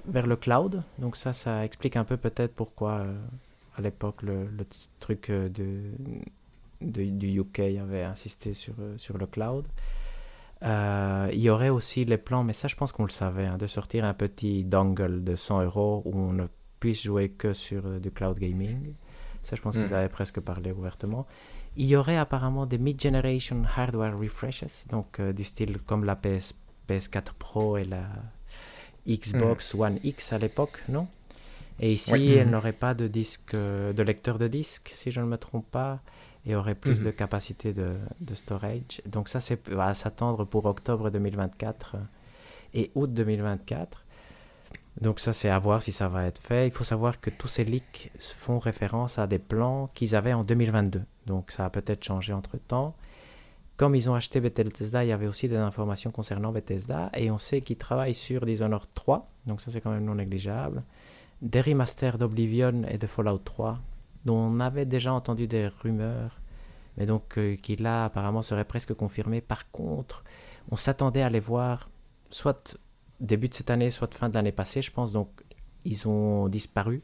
vers 0.06 0.28
le 0.28 0.36
cloud. 0.36 0.84
Donc 1.00 1.16
ça, 1.16 1.32
ça 1.32 1.64
explique 1.64 1.96
un 1.96 2.04
peu 2.04 2.16
peut-être 2.16 2.54
pourquoi 2.54 3.00
euh, 3.00 3.10
à 3.76 3.80
l'époque 3.80 4.22
le, 4.22 4.46
truc 5.00 5.30
euh, 5.30 5.48
du 6.80 7.40
UK 7.40 7.58
avait 7.58 8.04
insisté 8.04 8.54
sur, 8.54 8.74
euh, 8.78 8.96
sur 8.98 9.18
le 9.18 9.26
cloud. 9.26 9.66
Euh, 10.64 11.28
il 11.32 11.40
y 11.40 11.50
aurait 11.50 11.68
aussi 11.68 12.04
les 12.04 12.16
plans, 12.16 12.42
mais 12.42 12.54
ça 12.54 12.68
je 12.68 12.76
pense 12.76 12.92
qu'on 12.92 13.04
le 13.04 13.10
savait, 13.10 13.46
hein, 13.46 13.58
de 13.58 13.66
sortir 13.66 14.04
un 14.04 14.14
petit 14.14 14.64
dongle 14.64 15.22
de 15.22 15.34
100 15.34 15.64
euros 15.64 16.02
où 16.06 16.16
on 16.16 16.32
ne 16.32 16.46
puisse 16.80 17.02
jouer 17.02 17.28
que 17.30 17.52
sur 17.52 17.86
euh, 17.86 17.98
du 17.98 18.10
cloud 18.10 18.38
gaming. 18.38 18.94
Ça 19.42 19.56
je 19.56 19.62
pense 19.62 19.76
qu'ils 19.76 19.88
hmm. 19.88 19.94
avaient 19.94 20.08
presque 20.08 20.40
parlé 20.40 20.72
ouvertement. 20.72 21.26
Il 21.76 21.86
y 21.86 21.96
aurait 21.96 22.16
apparemment 22.16 22.66
des 22.66 22.78
mid-generation 22.78 23.62
hardware 23.76 24.18
refreshes, 24.18 24.86
donc 24.88 25.20
euh, 25.20 25.32
du 25.32 25.44
style 25.44 25.78
comme 25.80 26.04
la 26.04 26.16
PS, 26.16 26.54
PS4 26.88 27.32
Pro 27.38 27.76
et 27.76 27.84
la 27.84 28.04
Xbox 29.06 29.74
hmm. 29.74 29.80
One 29.80 29.98
X 30.02 30.32
à 30.32 30.38
l'époque, 30.38 30.82
non? 30.88 31.08
Et 31.80 31.92
ici, 31.92 32.28
elle 32.28 32.50
n'aurait 32.50 32.72
pas 32.72 32.94
de 32.94 33.08
disque, 33.08 33.56
de 33.56 34.02
lecteur 34.04 34.38
de 34.38 34.46
disque, 34.46 34.92
si 34.94 35.10
je 35.10 35.20
ne 35.20 35.26
me 35.26 35.36
trompe 35.36 35.68
pas 35.72 36.00
et 36.46 36.54
aurait 36.54 36.74
plus 36.74 37.00
mhm. 37.00 37.06
de 37.06 37.10
capacité 37.10 37.72
de, 37.72 37.94
de, 38.20 38.34
storage. 38.34 39.00
Donc 39.06 39.28
ça, 39.28 39.40
c'est 39.40 39.60
à 39.78 39.94
s'attendre 39.94 40.44
pour 40.44 40.66
octobre 40.66 41.10
2024 41.10 41.96
euh, 41.96 41.98
et 42.74 42.90
août 42.94 43.12
2024. 43.12 44.04
Donc 45.00 45.20
ça, 45.20 45.32
c'est 45.32 45.48
à 45.48 45.58
voir 45.58 45.82
si 45.82 45.90
ça 45.90 46.08
va 46.08 46.24
être 46.24 46.40
fait. 46.40 46.66
Il 46.68 46.70
faut 46.70 46.84
savoir 46.84 47.20
que 47.20 47.30
tous 47.30 47.48
ces 47.48 47.64
leaks 47.64 48.12
font 48.18 48.58
référence 48.58 49.18
à 49.18 49.26
des 49.26 49.38
plans 49.38 49.90
qu'ils 49.94 50.14
avaient 50.14 50.32
en 50.32 50.44
2022. 50.44 51.02
Donc 51.26 51.50
ça 51.50 51.64
a 51.64 51.70
peut-être 51.70 52.04
changé 52.04 52.32
entre-temps. 52.32 52.94
Comme 53.76 53.96
ils 53.96 54.08
ont 54.08 54.14
acheté 54.14 54.38
Bethesda, 54.38 55.04
il 55.04 55.08
y 55.08 55.12
avait 55.12 55.26
aussi 55.26 55.48
des 55.48 55.56
informations 55.56 56.12
concernant 56.12 56.52
Bethesda. 56.52 57.10
Et 57.14 57.30
on 57.30 57.38
sait 57.38 57.60
qu'ils 57.60 57.76
travaillent 57.76 58.14
sur 58.14 58.46
Dishonored 58.46 58.88
3. 58.94 59.28
Donc 59.46 59.60
ça, 59.60 59.72
c'est 59.72 59.80
quand 59.80 59.90
même 59.90 60.04
non 60.04 60.14
négligeable. 60.14 60.84
Des 61.42 61.60
remasters 61.60 62.16
d'Oblivion 62.16 62.84
et 62.88 62.98
de 62.98 63.06
Fallout 63.08 63.38
3 63.38 63.80
dont 64.24 64.36
on 64.36 64.60
avait 64.60 64.86
déjà 64.86 65.12
entendu 65.12 65.46
des 65.46 65.68
rumeurs, 65.68 66.40
mais 66.96 67.06
donc 67.06 67.38
euh, 67.38 67.56
qui 67.56 67.76
là 67.76 68.06
apparemment 68.06 68.42
serait 68.42 68.64
presque 68.64 68.94
confirmé. 68.94 69.40
Par 69.40 69.70
contre, 69.70 70.24
on 70.70 70.76
s'attendait 70.76 71.22
à 71.22 71.30
les 71.30 71.40
voir 71.40 71.88
soit 72.30 72.78
début 73.20 73.48
de 73.48 73.54
cette 73.54 73.70
année, 73.70 73.90
soit 73.90 74.12
fin 74.14 74.28
de 74.28 74.34
l'année 74.34 74.52
passée, 74.52 74.82
je 74.82 74.90
pense. 74.90 75.12
Donc 75.12 75.28
ils 75.84 76.08
ont 76.08 76.48
disparu 76.48 77.02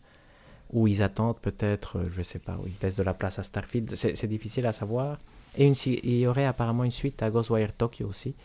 ou 0.73 0.87
ils 0.87 1.03
attendent 1.03 1.41
peut-être, 1.41 1.99
euh, 1.99 2.09
je 2.11 2.19
ne 2.19 2.23
sais 2.23 2.39
pas, 2.39 2.55
ou 2.55 2.67
ils 2.67 2.77
laissent 2.83 2.97
de 2.97 3.03
la 3.03 3.15
place 3.15 3.39
à 3.39 3.43
Starfield. 3.43 3.95
C'est 3.95 4.29
difficile 4.29 4.67
à 4.67 4.73
savoir. 4.73 5.19
Et 5.59 5.67
une, 5.67 5.75
il 5.87 6.19
y 6.19 6.27
aurait 6.29 6.47
apparemment 6.47 6.85
une 6.85 6.93
suite 6.93 7.23
à 7.23 7.31
Ghostwire 7.31 7.73
Tokyo 7.73 8.07
aussi. 8.07 8.37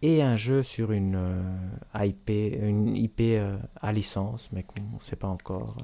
Et 0.00 0.22
un 0.22 0.36
jeu 0.36 0.62
sur 0.62 0.92
une 0.92 1.16
euh, 1.16 2.06
IP, 2.06 2.30
une 2.30 2.96
IP 2.96 3.22
à 3.80 3.92
licence, 3.92 4.50
mais 4.52 4.62
qu'on 4.62 4.80
ne 4.80 5.00
sait 5.00 5.16
pas 5.16 5.28
encore 5.28 5.76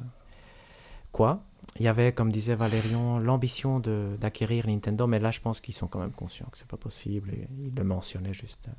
quoi 1.10 1.42
il 1.78 1.84
y 1.84 1.88
avait, 1.88 2.12
comme 2.12 2.30
disait 2.30 2.54
Valérian, 2.54 3.18
l'ambition 3.18 3.80
d'acquérir 3.80 4.66
Nintendo, 4.66 5.06
mais 5.06 5.18
là, 5.18 5.30
je 5.30 5.40
pense 5.40 5.60
qu'ils 5.60 5.74
sont 5.74 5.86
quand 5.86 6.00
même 6.00 6.12
conscients 6.12 6.46
que 6.50 6.58
c'est 6.58 6.66
pas 6.66 6.76
possible. 6.76 7.30
Et 7.32 7.48
ils 7.58 7.74
le 7.74 7.84
mentionnaient 7.84 8.34
juste 8.34 8.68
euh, 8.68 8.72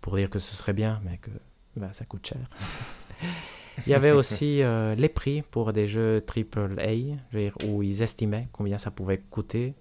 pour 0.00 0.16
dire 0.16 0.30
que 0.30 0.38
ce 0.38 0.54
serait 0.54 0.72
bien, 0.72 1.00
mais 1.04 1.18
que 1.18 1.30
ben, 1.76 1.92
ça 1.92 2.04
coûte 2.04 2.26
cher. 2.26 2.48
il 3.86 3.90
y 3.90 3.94
avait 3.94 4.12
aussi 4.12 4.62
euh, 4.62 4.94
les 4.94 5.08
prix 5.08 5.42
pour 5.42 5.72
des 5.72 5.88
jeux 5.88 6.24
AAA, 6.24 7.16
où 7.66 7.82
ils 7.82 8.02
estimaient 8.02 8.48
combien 8.52 8.78
ça 8.78 8.90
pouvait 8.90 9.18
coûter. 9.18 9.74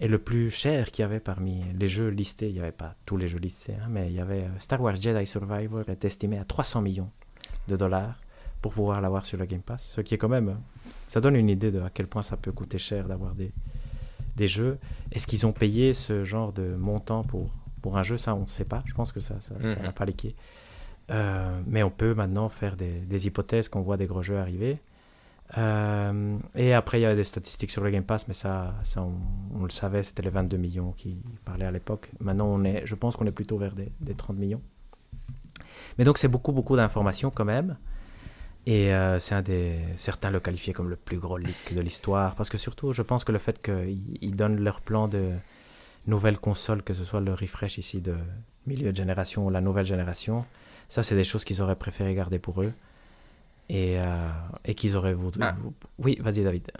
Et 0.00 0.08
le 0.08 0.18
plus 0.18 0.50
cher 0.50 0.90
qu'il 0.90 1.02
y 1.02 1.04
avait 1.04 1.20
parmi 1.20 1.62
les 1.78 1.86
jeux 1.86 2.08
listés, 2.08 2.48
il 2.48 2.54
n'y 2.54 2.60
avait 2.60 2.72
pas 2.72 2.96
tous 3.06 3.16
les 3.16 3.28
jeux 3.28 3.38
listés, 3.38 3.74
hein, 3.74 3.86
mais 3.88 4.08
il 4.08 4.14
y 4.14 4.20
avait 4.20 4.42
euh, 4.42 4.58
Star 4.58 4.80
Wars 4.80 4.96
Jedi 4.96 5.26
Survivor 5.26 5.88
est 5.88 6.04
estimé 6.04 6.38
à 6.38 6.44
300 6.44 6.82
millions 6.82 7.10
de 7.68 7.76
dollars 7.76 8.18
pour 8.62 8.72
pouvoir 8.72 9.00
l'avoir 9.00 9.26
sur 9.26 9.38
le 9.38 9.44
Game 9.44 9.60
Pass. 9.60 9.82
Ce 9.82 10.00
qui 10.00 10.14
est 10.14 10.18
quand 10.18 10.28
même. 10.28 10.56
Ça 11.08 11.20
donne 11.20 11.36
une 11.36 11.50
idée 11.50 11.70
de 11.70 11.80
à 11.80 11.90
quel 11.90 12.06
point 12.06 12.22
ça 12.22 12.36
peut 12.36 12.52
coûter 12.52 12.78
cher 12.78 13.08
d'avoir 13.08 13.34
des, 13.34 13.52
des 14.36 14.48
jeux. 14.48 14.78
Est-ce 15.10 15.26
qu'ils 15.26 15.46
ont 15.46 15.52
payé 15.52 15.92
ce 15.92 16.24
genre 16.24 16.52
de 16.52 16.74
montant 16.76 17.22
pour, 17.22 17.50
pour 17.82 17.98
un 17.98 18.02
jeu? 18.02 18.16
Ça, 18.16 18.34
on 18.34 18.42
ne 18.42 18.46
sait 18.46 18.64
pas. 18.64 18.82
Je 18.86 18.94
pense 18.94 19.12
que 19.12 19.20
ça 19.20 19.38
ça 19.40 19.54
n'a 19.82 19.92
pas 19.92 20.06
liqué. 20.06 20.34
Euh, 21.10 21.60
mais 21.66 21.82
on 21.82 21.90
peut 21.90 22.14
maintenant 22.14 22.48
faire 22.48 22.76
des, 22.76 23.00
des 23.00 23.26
hypothèses 23.26 23.68
qu'on 23.68 23.82
voit 23.82 23.96
des 23.96 24.06
gros 24.06 24.22
jeux 24.22 24.38
arriver. 24.38 24.78
Euh, 25.58 26.38
et 26.54 26.72
après, 26.72 27.00
il 27.00 27.02
y 27.02 27.06
a 27.06 27.14
des 27.14 27.24
statistiques 27.24 27.70
sur 27.70 27.82
le 27.82 27.90
Game 27.90 28.04
Pass, 28.04 28.26
mais 28.26 28.34
ça, 28.34 28.74
ça 28.84 29.02
on, 29.02 29.64
le 29.64 29.70
savait, 29.70 30.02
c'était 30.02 30.22
les 30.22 30.30
22 30.30 30.56
millions 30.56 30.92
qui 30.92 31.18
parlaient 31.44 31.66
à 31.66 31.70
l'époque. 31.70 32.10
Maintenant, 32.20 32.46
on 32.46 32.64
est, 32.64 32.82
je 32.86 32.94
pense 32.94 33.16
qu'on 33.16 33.26
est 33.26 33.32
plutôt 33.32 33.58
vers 33.58 33.74
des, 33.74 33.92
des 34.00 34.14
30 34.14 34.38
millions. 34.38 34.62
Mais 35.98 36.04
donc, 36.04 36.16
c'est 36.16 36.28
beaucoup, 36.28 36.52
beaucoup 36.52 36.76
d'informations 36.76 37.30
quand 37.30 37.44
même. 37.44 37.76
Et 38.66 38.94
euh, 38.94 39.18
c'est 39.18 39.34
un 39.34 39.42
des. 39.42 39.78
Certains 39.96 40.30
le 40.30 40.40
qualifiaient 40.40 40.72
comme 40.72 40.88
le 40.88 40.96
plus 40.96 41.18
gros 41.18 41.36
leak 41.36 41.74
de 41.74 41.80
l'histoire. 41.80 42.34
Parce 42.36 42.48
que 42.48 42.58
surtout, 42.58 42.92
je 42.92 43.02
pense 43.02 43.24
que 43.24 43.32
le 43.32 43.38
fait 43.38 43.60
qu'ils 43.60 44.36
donnent 44.36 44.60
leur 44.60 44.80
plan 44.80 45.08
de 45.08 45.32
nouvelle 46.06 46.38
console, 46.38 46.82
que 46.82 46.94
ce 46.94 47.04
soit 47.04 47.20
le 47.20 47.34
refresh 47.34 47.78
ici 47.78 48.00
de 48.00 48.16
milieu 48.66 48.92
de 48.92 48.96
génération 48.96 49.46
ou 49.46 49.50
la 49.50 49.60
nouvelle 49.60 49.86
génération, 49.86 50.44
ça, 50.88 51.02
c'est 51.02 51.14
des 51.16 51.24
choses 51.24 51.44
qu'ils 51.44 51.60
auraient 51.62 51.76
préféré 51.76 52.14
garder 52.14 52.38
pour 52.38 52.62
eux. 52.62 52.72
Et, 53.68 53.98
euh, 53.98 54.28
et 54.64 54.74
qu'ils 54.74 54.96
auraient 54.96 55.14
voulu. 55.14 55.38
Ah. 55.40 55.56
Oui, 55.98 56.18
vas-y, 56.20 56.44
David. 56.44 56.70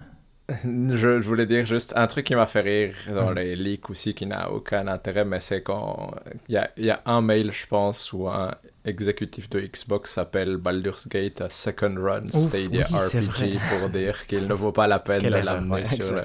Je, 0.48 1.20
je, 1.20 1.26
voulais 1.26 1.46
dire 1.46 1.64
juste 1.66 1.92
un 1.96 2.06
truc 2.06 2.26
qui 2.26 2.34
m'a 2.34 2.46
fait 2.46 2.60
rire 2.60 2.94
dans 3.14 3.28
hum. 3.28 3.34
les 3.34 3.56
leaks 3.56 3.88
aussi, 3.90 4.12
qui 4.12 4.26
n'a 4.26 4.50
aucun 4.50 4.86
intérêt, 4.88 5.24
mais 5.24 5.40
c'est 5.40 5.62
quand 5.62 6.14
il 6.48 6.54
y 6.54 6.58
a, 6.58 6.70
y 6.76 6.90
a, 6.90 7.00
un 7.06 7.20
mail, 7.20 7.52
je 7.52 7.66
pense, 7.66 8.12
ou 8.12 8.28
un 8.28 8.50
exécutif 8.84 9.48
de 9.50 9.60
Xbox 9.60 10.12
s'appelle 10.12 10.56
Baldur's 10.56 11.08
Gate 11.08 11.40
a 11.40 11.48
Second 11.48 11.94
Run 11.96 12.30
Stadia 12.30 12.84
RPG 12.84 13.60
pour 13.70 13.88
dire 13.90 14.26
qu'il 14.26 14.48
ne 14.48 14.54
vaut 14.54 14.72
pas 14.72 14.88
la 14.88 14.98
peine 14.98 15.22
de 15.30 15.36
l'amener 15.36 15.84
sur 15.84 16.12
le... 16.12 16.22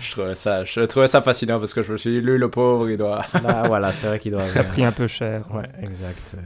Je 0.00 0.10
trouvais, 0.10 0.34
ça, 0.34 0.64
je 0.64 0.80
trouvais 0.80 1.06
ça 1.06 1.22
fascinant 1.22 1.58
parce 1.58 1.72
que 1.72 1.82
je 1.82 1.92
me 1.92 1.96
suis 1.96 2.10
dit, 2.10 2.20
lui, 2.20 2.38
le 2.38 2.50
pauvre, 2.50 2.90
il 2.90 2.98
doit... 2.98 3.22
Bah, 3.42 3.62
voilà, 3.66 3.92
c'est 3.92 4.06
vrai 4.06 4.18
qu'il 4.18 4.32
doit... 4.32 4.46
Ça 4.48 4.60
a 4.60 4.64
pris 4.64 4.84
un 4.84 4.92
peu 4.92 5.06
cher. 5.06 5.46
Ouais, 5.52 5.68
exact. 5.82 6.36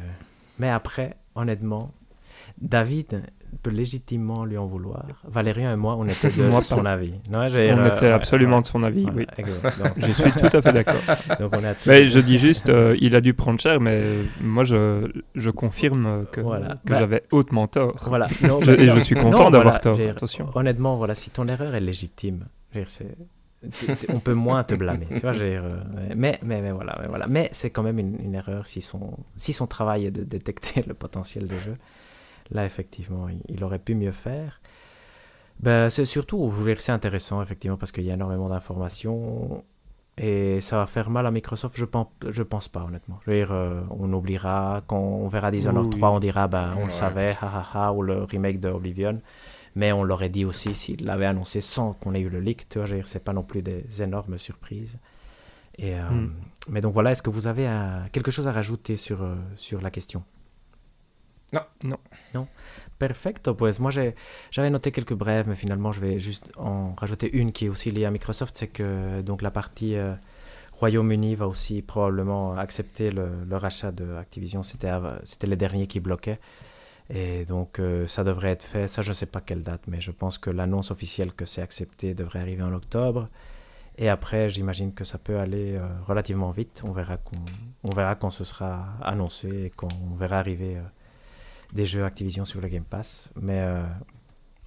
Mais 0.59 0.71
après, 0.71 1.17
honnêtement, 1.35 1.93
David 2.61 3.23
peut 3.63 3.71
légitimement 3.71 4.45
lui 4.45 4.57
en 4.57 4.67
vouloir. 4.67 5.07
Valérien 5.25 5.73
et 5.73 5.77
moi, 5.77 5.97
on 5.97 6.05
était 6.07 6.29
de 6.29 6.61
son 6.61 6.85
avis. 6.85 7.15
on 7.33 7.87
était 7.87 8.11
absolument 8.11 8.61
de 8.61 8.67
son 8.67 8.83
avis, 8.83 9.07
oui. 9.15 9.27
je 9.97 10.13
suis 10.13 10.33
tout 10.33 10.57
à 10.57 10.63
fait 10.63 10.73
d'accord. 10.73 11.01
Mais 11.87 12.07
je 12.07 12.21
dis 12.21 12.39
juste, 12.39 12.69
euh, 12.69 12.97
il 13.01 13.15
a 13.15 13.21
dû 13.21 13.35
prendre 13.35 13.61
cher, 13.61 13.81
mais 13.81 14.03
moi, 14.41 14.65
je, 14.65 15.11
je 15.35 15.51
confirme 15.51 16.27
que, 16.33 16.41
que 16.41 16.47
bah, 16.47 16.79
j'avais 16.89 17.25
hautement 17.31 17.67
tort. 17.67 17.95
Voilà. 18.07 18.27
et 18.79 18.89
je 18.89 19.01
suis 19.01 19.17
content 19.17 19.51
d'avoir 19.51 19.81
tort, 19.81 19.99
attention. 20.01 20.49
Honnêtement, 20.55 20.97
voilà, 20.97 21.15
si 21.15 21.31
ton 21.31 21.47
erreur 21.49 21.75
est 21.75 21.81
légitime, 21.81 22.45
on 24.09 24.21
peut 24.21 24.35
moins 24.35 24.63
te 24.65 24.75
blâmer. 24.75 25.07
Tu 25.11 25.19
vois, 25.21 25.35
euh, 25.35 25.81
mais, 26.15 26.39
mais, 26.43 26.63
mais, 26.63 26.71
voilà, 26.71 26.97
mais, 27.01 27.09
voilà. 27.09 27.27
mais 27.27 27.49
c'est 27.53 27.71
quand 27.71 27.83
même 27.83 27.99
une, 27.99 28.17
une, 28.23 28.35
erreur 28.35 28.67
si 28.67 28.81
son, 28.81 29.19
si 29.37 29.53
son 29.53 29.67
travail 29.67 30.07
est 30.07 30.11
de 30.11 30.23
détecter 30.23 30.85
le 30.87 30.95
potentiel 30.95 31.49
de 31.49 31.59
jeu. 31.59 31.75
Là, 32.51 32.65
effectivement, 32.65 33.27
il, 33.49 33.65
aurait 33.65 33.79
pu 33.79 33.95
mieux 33.95 34.13
faire. 34.13 34.61
Ben, 35.61 35.91
c'est 35.91 36.05
surtout, 36.05 36.49
je 36.51 36.57
voulais 36.57 36.77
c'est 36.79 36.93
intéressant, 36.93 37.43
effectivement, 37.43 37.77
parce 37.77 37.93
qu'il 37.93 38.05
y 38.05 38.11
a 38.11 38.15
énormément 38.15 38.49
d'informations. 38.49 39.65
Et 40.17 40.61
ça 40.61 40.79
va 40.79 40.87
faire 40.87 41.11
mal 41.11 41.27
à 41.27 41.31
Microsoft, 41.31 41.77
je 41.79 41.85
pense, 41.85 42.09
je 42.29 42.43
pense 42.43 42.69
pas 42.69 42.83
honnêtement. 42.83 43.21
Je 43.25 43.31
veux 43.31 43.37
dire, 43.37 43.53
euh, 43.53 43.83
on 43.91 44.13
oubliera, 44.13 44.83
quand 44.87 44.99
on 44.99 45.29
verra 45.29 45.51
Dishonored 45.51 45.91
3, 45.91 46.11
on 46.11 46.19
dira, 46.19 46.49
bah, 46.49 46.75
on 46.77 46.87
le 46.87 46.91
savait, 46.91 47.37
ha, 47.41 47.93
ou 47.93 48.03
le 48.03 48.25
remake 48.25 48.59
de 48.59 48.69
Oblivion. 48.69 49.21
Mais 49.77 49.93
on 49.93 50.03
l'aurait 50.03 50.29
dit 50.29 50.45
aussi 50.45 50.75
s'il 50.75 51.05
l'avait 51.05 51.27
annoncé 51.27 51.61
sans 51.61 51.93
qu'on 51.93 52.15
ait 52.15 52.21
eu 52.21 52.29
le 52.29 52.41
leak. 52.41 52.69
Tu 52.69 52.79
vois, 52.79 52.87
je 52.87 52.95
veux 52.95 53.01
dire, 53.01 53.07
c'est 53.07 53.23
pas 53.23 53.33
non 53.33 53.45
plus 53.45 53.63
des 53.63 54.03
énormes 54.03 54.39
surprises. 54.39 54.99
Et, 55.77 55.95
euh, 55.95 56.09
hmm. 56.09 56.33
Mais 56.69 56.81
donc 56.81 56.93
voilà, 56.93 57.13
est-ce 57.13 57.23
que 57.23 57.31
vous 57.31 57.47
avez 57.47 57.69
quelque 58.13 58.31
chose 58.31 58.49
à 58.49 58.53
rajouter 58.53 58.97
sur, 58.97 59.23
euh, 59.23 59.37
sur 59.55 59.81
la 59.81 59.91
question? 59.91 60.25
Non. 61.53 61.63
Non. 61.85 61.99
Non. 62.35 62.47
Perfecto, 62.99 63.55
pues 63.55 63.79
moi 63.79 63.91
j'avais 63.91 64.71
noté 64.71 64.91
quelques 64.91 65.15
brèves, 65.15 65.49
mais 65.49 65.55
finalement 65.55 65.93
je 65.93 66.01
vais 66.01 66.19
juste 66.19 66.51
en 66.57 66.95
rajouter 66.97 67.31
une 67.33 67.53
qui 67.53 67.67
est 67.67 67.69
aussi 67.69 67.91
liée 67.93 68.05
à 68.05 68.11
Microsoft, 68.11 68.57
c'est 68.57 68.69
que 68.69 69.21
donc 69.21 69.41
la 69.41 69.53
partie 69.53 69.95
euh, 69.95 70.15
Royaume-Uni 70.73 71.37
va 71.37 71.47
aussi 71.47 71.81
probablement 71.81 72.57
accepter 72.57 73.11
le, 73.13 73.29
rachat 73.53 73.93
de 73.93 74.17
Activision. 74.17 74.63
C'était 74.63 75.47
les 75.47 75.57
derniers 75.57 75.87
qui 75.87 76.01
bloquaient. 76.01 76.41
Et 77.11 77.45
donc 77.47 77.79
euh, 77.79 78.07
ça 78.07 78.25
devrait 78.25 78.51
être 78.51 78.65
fait, 78.65 78.87
ça 78.89 79.01
je 79.03 79.11
ne 79.11 79.15
sais 79.15 79.27
pas 79.27 79.41
quelle 79.41 79.63
date, 79.63 79.83
mais 79.87 80.01
je 80.01 80.11
pense 80.11 80.37
que 80.39 80.51
l'annonce 80.51 80.91
officielle 80.91 81.33
que 81.33 81.47
c'est 81.47 81.63
accepté 81.63 82.15
devrait 82.15 82.41
arriver 82.41 82.63
en 82.63 82.75
octobre. 82.75 83.29
Et 83.97 84.09
après, 84.09 84.51
j'imagine 84.51 84.93
que 84.93 85.05
ça 85.05 85.19
peut 85.19 85.39
aller 85.39 85.75
euh, 85.77 85.87
relativement 86.07 86.51
vite. 86.51 86.83
On 86.85 86.93
verra, 86.93 87.19
on 87.85 87.91
verra 87.91 88.15
quand 88.17 88.31
ce 88.31 88.45
sera 88.45 88.87
annoncé 89.03 89.49
et 89.67 89.71
quand 89.75 89.89
on 90.13 90.17
verra 90.17 90.39
arriver 90.39 90.79
des 91.73 91.87
jeux 91.87 92.05
Activision 92.05 92.45
sur 92.45 92.61
le 92.61 92.69
Game 92.69 92.85
Pass. 92.85 93.31
Mais, 93.41 93.61
euh, 93.61 93.83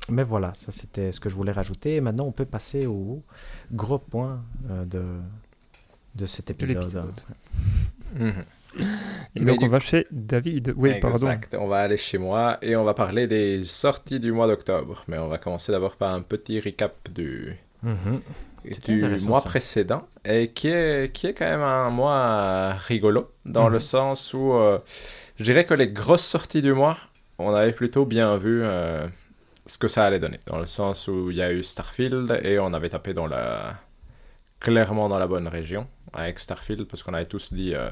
mais 0.10 0.24
voilà, 0.24 0.54
ça 0.54 0.72
c'était 0.72 1.12
ce 1.12 1.20
que 1.20 1.30
je 1.30 1.36
voulais 1.36 1.52
rajouter. 1.52 1.96
Et 1.96 2.02
maintenant, 2.02 2.26
on 2.26 2.32
peut 2.32 2.46
passer 2.46 2.86
au 2.86 3.24
gros 3.72 4.00
point 4.00 4.44
euh, 4.70 4.86
de, 4.86 5.04
de 6.16 6.26
cet 6.26 6.50
épisode. 6.52 7.14
Mhm. 8.16 8.34
Et 9.36 9.42
donc 9.42 9.62
on 9.62 9.68
va 9.68 9.80
chez 9.80 10.08
David. 10.12 10.74
Oui, 10.78 10.92
exact. 10.92 11.56
On 11.60 11.68
va 11.68 11.80
aller 11.80 11.98
chez 11.98 12.18
moi 12.18 12.58
et 12.62 12.76
on 12.76 12.84
va 12.84 12.94
parler 12.94 13.28
des 13.28 13.64
sorties 13.66 14.20
du 14.20 14.32
mois 14.32 14.48
d'octobre. 14.48 15.04
Mais 15.08 15.18
on 15.18 15.28
va 15.28 15.38
commencer 15.38 15.72
d'abord 15.72 15.98
par 15.98 16.14
un 16.14 16.22
petit 16.22 16.60
recap 16.60 16.96
du, 17.14 17.58
mhm. 17.84 18.22
du 18.86 19.18
mois 19.26 19.42
précédent 19.42 20.02
et 20.24 20.50
qui 20.50 20.70
est, 20.70 21.14
qui 21.14 21.28
est 21.28 21.34
quand 21.34 21.50
même 21.50 21.62
un 21.62 21.90
mois 21.90 22.74
rigolo 22.74 23.32
dans 23.46 23.68
le 23.68 23.76
mhm. 23.76 23.82
sens 23.82 24.34
où 24.34 24.54
euh, 24.54 24.80
je 25.42 25.46
dirais 25.46 25.66
que 25.66 25.74
les 25.74 25.88
grosses 25.88 26.24
sorties 26.24 26.62
du 26.62 26.72
mois, 26.72 27.00
on 27.40 27.52
avait 27.56 27.72
plutôt 27.72 28.06
bien 28.06 28.38
vu 28.38 28.62
euh, 28.64 29.08
ce 29.66 29.80
que 29.80 29.88
ça 29.88 30.06
allait 30.06 30.20
donner. 30.20 30.40
Dans 30.46 30.60
le 30.60 30.68
sens 30.68 31.08
où 31.08 31.32
il 31.32 31.38
y 31.38 31.42
a 31.42 31.52
eu 31.52 31.64
Starfield 31.64 32.40
et 32.44 32.60
on 32.60 32.74
avait 32.74 32.90
tapé 32.90 33.16
dans 33.16 33.26
la... 33.26 33.74
clairement 34.60 35.10
dans 35.10 35.18
la 35.18 35.26
bonne 35.26 35.48
région 35.48 35.88
avec 36.14 36.38
Starfield 36.38 36.86
parce 36.86 37.02
qu'on 37.02 37.16
avait 37.16 37.26
tous 37.26 37.54
dit 37.54 37.74
euh, 37.74 37.90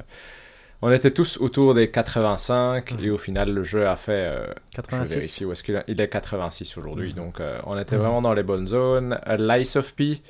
on 0.81 0.91
était 0.91 1.11
tous 1.11 1.37
autour 1.41 1.73
des 1.73 1.91
85 1.91 2.91
mhm. 2.91 3.03
et 3.03 3.09
au 3.09 3.17
final 3.17 3.53
le 3.53 3.63
jeu 3.63 3.87
a 3.87 3.95
fait 3.95 4.33
86. 4.73 4.93
Euh, 4.93 5.03
je 5.03 5.15
vérifie 5.15 5.45
où 5.45 5.51
est-ce 5.51 5.63
qu'il 5.63 5.75
est 6.01 6.07
86 6.07 6.77
aujourd'hui 6.77 7.09
mhm. 7.09 7.15
donc 7.15 7.39
euh, 7.39 7.59
on 7.65 7.77
était 7.77 7.95
mhm. 7.95 8.01
vraiment 8.01 8.21
dans 8.21 8.33
les 8.33 8.43
bonnes 8.43 8.67
zones 8.67 9.19
euh, 9.27 9.37
Lice 9.37 9.75
of 9.75 9.93
P 9.93 10.21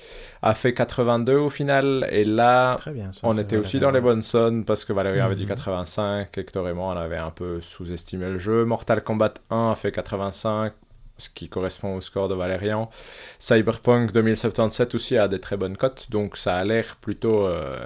a 0.42 0.56
fait 0.56 0.74
82 0.74 1.36
au 1.36 1.50
final 1.50 2.08
et 2.12 2.26
là 2.26 2.78
on 3.24 3.38
était 3.38 3.58
aussi 3.58 3.80
dans 3.80 3.92
les 3.92 4.02
bonnes 4.02 4.22
zones 4.22 4.66
parce 4.66 4.86
que 4.86 4.94
Valérie 4.94 5.20
avait 5.20 5.36
dit 5.36 5.46
85 5.46 6.36
Hector 6.38 6.68
et 6.68 6.74
moi 6.74 6.94
on 6.94 6.98
avait 6.98 7.18
un 7.18 7.32
peu 7.32 7.62
sous-estimé 7.62 8.30
le 8.30 8.40
jeu 8.40 8.66
Mortal 8.66 9.04
Kombat 9.04 9.36
1 9.50 9.72
a 9.72 9.76
fait 9.76 9.92
85 9.92 10.74
ce 11.20 11.30
qui 11.30 11.50
correspond 11.50 11.96
au 11.96 12.02
score 12.02 12.28
de 12.28 12.36
Valérian. 12.36 12.90
Cyberpunk 13.38 14.12
2077 14.12 14.96
aussi 14.96 15.18
a 15.18 15.28
des 15.28 15.40
très 15.40 15.58
bonnes 15.58 15.78
cotes, 15.78 16.08
donc 16.10 16.38
ça 16.38 16.56
a 16.56 16.64
l'air 16.64 16.98
plutôt... 17.00 17.46
Euh, 17.46 17.78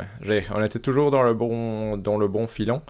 on 0.54 0.64
était 0.64 0.80
toujours 0.80 1.12
dans 1.12 1.24
le, 1.24 1.34
bon, 1.34 1.98
dans 1.98 2.18
le 2.18 2.28
bon 2.28 2.48
filon. 2.48 2.82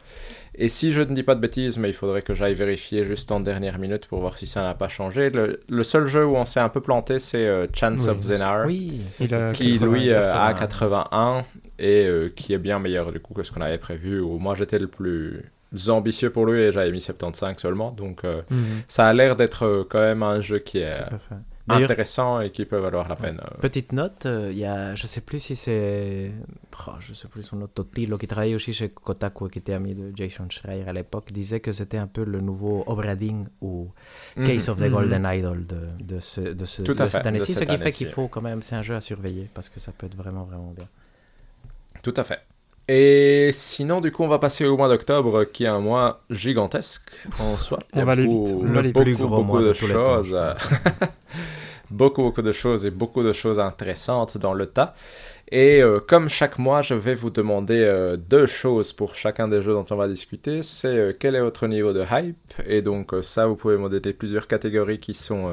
Et 0.56 0.70
si 0.70 0.91
je 0.91 1.02
ne 1.02 1.16
dis 1.16 1.24
pas 1.24 1.34
de 1.34 1.39
bêtises, 1.39 1.80
mais 1.80 1.89
il 1.89 1.96
faudrait 1.96 2.22
que 2.22 2.36
j'aille 2.36 2.54
vérifier 2.54 3.04
juste 3.04 3.32
en 3.32 3.39
dernière 3.39 3.80
minute 3.80 4.06
pour 4.06 4.20
voir 4.20 4.38
si 4.38 4.46
ça 4.46 4.62
n'a 4.62 4.76
pas 4.76 4.88
changé. 4.88 5.32
Le, 5.32 5.84
seul 5.84 6.06
jeu 6.06 6.26
où 6.26 6.36
on 6.36 6.46
s'est 6.46 6.60
un 6.60 6.70
peu 6.70 6.80
planté, 6.80 7.18
c'est 7.18 7.48
euh, 7.48 7.66
Chance 7.74 8.08
of 8.08 8.22
Zenar, 8.22 8.68
qui 8.68 9.80
lui 9.80 10.12
euh, 10.12 10.32
a 10.32 10.54
81 10.54 11.46
et 11.80 12.08
qui 12.36 12.54
est 12.54 12.60
bien 12.60 12.78
meilleur 12.78 13.12
du 13.12 13.20
coup 13.20 13.34
que 13.34 13.41
ce 13.41 13.52
qu'on 13.52 13.62
avait 13.62 13.80
prévu. 13.80 14.20
Où 14.20 14.38
moi 14.38 14.54
j'étais 14.54 14.78
le 14.78 14.88
plus 14.88 15.41
ambitieux 15.88 16.32
pour 16.32 16.45
lui 16.45 16.61
et 16.61 16.71
j'avais 16.71 16.91
mis 16.91 17.01
75 17.01 17.57
seulement. 17.57 17.91
Donc 17.91 18.24
euh, 18.24 18.41
mhm. 18.49 18.84
ça 18.88 19.07
a 19.07 19.13
l'air 19.13 19.36
d'être 19.36 19.65
euh, 19.65 19.84
quand 19.89 19.99
même 19.99 20.24
un 20.24 20.41
jeu 20.41 20.59
qui 20.59 20.80
est 20.80 20.93
intéressant 21.67 22.41
et 22.41 22.51
qui 22.51 22.65
peut 22.65 22.78
valoir 22.78 23.07
la 23.07 23.15
peine. 23.15 23.39
Euh. 23.41 23.57
Petite 23.61 23.91
note, 23.91 24.26
il 24.26 24.57
y 24.57 24.65
a, 24.65 24.95
je 24.95 25.07
sais 25.07 25.21
plus 25.21 25.39
si 25.39 25.55
c'est, 25.55 26.32
oh, 26.88 26.91
je 26.99 27.13
sais 27.13 27.28
plus 27.28 27.43
son 27.43 27.57
nom, 27.57 27.67
Totilo, 27.67 28.17
qui 28.17 28.28
travaillait 28.28 28.55
aussi 28.55 28.74
chez 28.74 28.89
Kotaku, 28.89 29.47
qui 29.47 29.59
était 29.59 29.74
ami 29.74 29.95
de 29.95 30.11
Jason 30.15 30.47
Schreier 30.49 30.84
à 30.88 30.93
l'époque, 30.93 31.32
disait 31.32 31.59
que 31.59 31.71
c'était 31.71 31.97
un 31.97 32.07
peu 32.07 32.24
le 32.24 32.41
nouveau 32.41 32.84
Obrading 32.88 33.47
ou 33.61 33.91
mhm. 34.36 34.45
Case 34.45 34.69
of 34.69 34.78
the 34.78 34.89
Golden 34.89 35.24
mhm. 35.24 35.34
Idol 35.34 35.65
de, 35.65 36.03
de, 36.03 36.19
ce, 36.19 36.41
de, 36.41 36.65
ce, 36.65 36.82
de 36.82 37.05
cette 37.05 37.26
année-ci, 37.26 37.53
ce 37.53 37.63
qui 37.63 37.78
fait 37.78 37.91
qu'il 37.91 38.09
faut 38.09 38.28
quand 38.28 38.41
même, 38.41 38.61
c'est 38.61 38.76
un 38.76 38.82
jeu 38.82 38.95
à 38.95 39.01
surveiller 39.01 39.49
parce 39.53 39.69
que 39.69 39.80
ça 39.80 39.91
peut 39.91 40.07
être 40.07 40.15
vraiment, 40.15 40.43
vraiment 40.43 40.74
bien. 40.76 40.88
Tout 42.01 42.13
à 42.17 42.24
fait. 42.24 42.41
Et 42.88 43.52
sinon, 43.54 44.02
du 44.02 44.12
coup, 44.12 44.24
on 44.24 44.28
va 44.28 44.40
passer 44.40 44.66
au 44.66 44.76
mois 44.76 44.90
d'octobre, 44.90 45.46
qui 45.46 45.64
est 45.64 45.68
un 45.68 45.80
mois 45.80 46.22
gigantesque 46.30 47.12
en 47.40 47.58
soi. 47.58 47.80
On 47.94 48.04
va 48.04 48.12
aller 48.12 48.28
vite. 48.28 48.54
On 48.54 48.66
va 48.66 48.82
beaucoup, 48.82 49.44
beaucoup 49.44 49.60
de, 49.60 49.70
de 49.70 49.74
choses. 49.74 50.38
beaucoup, 51.90 52.24
beaucoup 52.24 52.42
de 52.42 52.52
choses 52.52 52.86
et 52.86 52.92
beaucoup 52.92 53.24
de 53.24 53.32
choses 53.32 53.60
intéressantes 53.60 54.38
dans 54.38 54.54
le 54.54 54.66
tas. 54.66 54.96
Et 55.50 55.82
euh, 55.82 56.00
comme 56.00 56.30
chaque 56.30 56.58
mois, 56.58 56.82
je 56.82 56.96
vais 56.96 57.16
vous 57.16 57.30
demander 57.30 57.80
euh, 57.80 58.18
deux 58.18 58.48
choses 58.48 58.92
pour 58.92 59.16
chacun 59.16 59.48
des 59.48 59.62
jeux 59.62 59.74
dont 59.74 59.86
on 59.92 59.96
va 59.96 60.08
discuter. 60.08 60.62
C'est 60.62 60.88
euh, 60.88 61.14
quel 61.18 61.36
est 61.36 61.42
votre 61.42 61.68
niveau 61.68 61.94
de 61.94 62.04
hype? 62.10 62.54
Et 62.66 62.82
donc 62.82 63.14
ça, 63.22 63.46
vous 63.46 63.56
pouvez 63.56 63.78
donner 63.78 64.14
plusieurs 64.14 64.48
catégories 64.48 65.00
qui 65.00 65.14
sont 65.14 65.52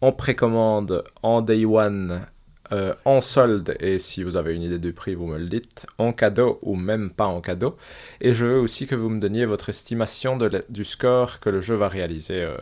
en 0.00 0.12
précommande, 0.12 1.04
en 1.22 1.42
day 1.42 1.64
one 1.64 2.26
euh, 2.72 2.94
en 3.04 3.20
solde, 3.20 3.76
et 3.80 3.98
si 3.98 4.22
vous 4.24 4.36
avez 4.36 4.54
une 4.54 4.62
idée 4.62 4.78
du 4.78 4.92
prix, 4.92 5.14
vous 5.14 5.26
me 5.26 5.38
le 5.38 5.46
dites, 5.46 5.86
en 5.98 6.12
cadeau 6.12 6.58
ou 6.62 6.74
même 6.74 7.10
pas 7.10 7.26
en 7.26 7.40
cadeau. 7.40 7.76
Et 8.20 8.34
je 8.34 8.46
veux 8.46 8.58
aussi 8.58 8.86
que 8.86 8.94
vous 8.94 9.08
me 9.08 9.20
donniez 9.20 9.46
votre 9.46 9.68
estimation 9.68 10.38
du 10.68 10.84
score 10.84 11.40
que 11.40 11.50
le 11.50 11.60
jeu 11.60 11.74
va 11.74 11.88
réaliser 11.88 12.42
euh, 12.42 12.56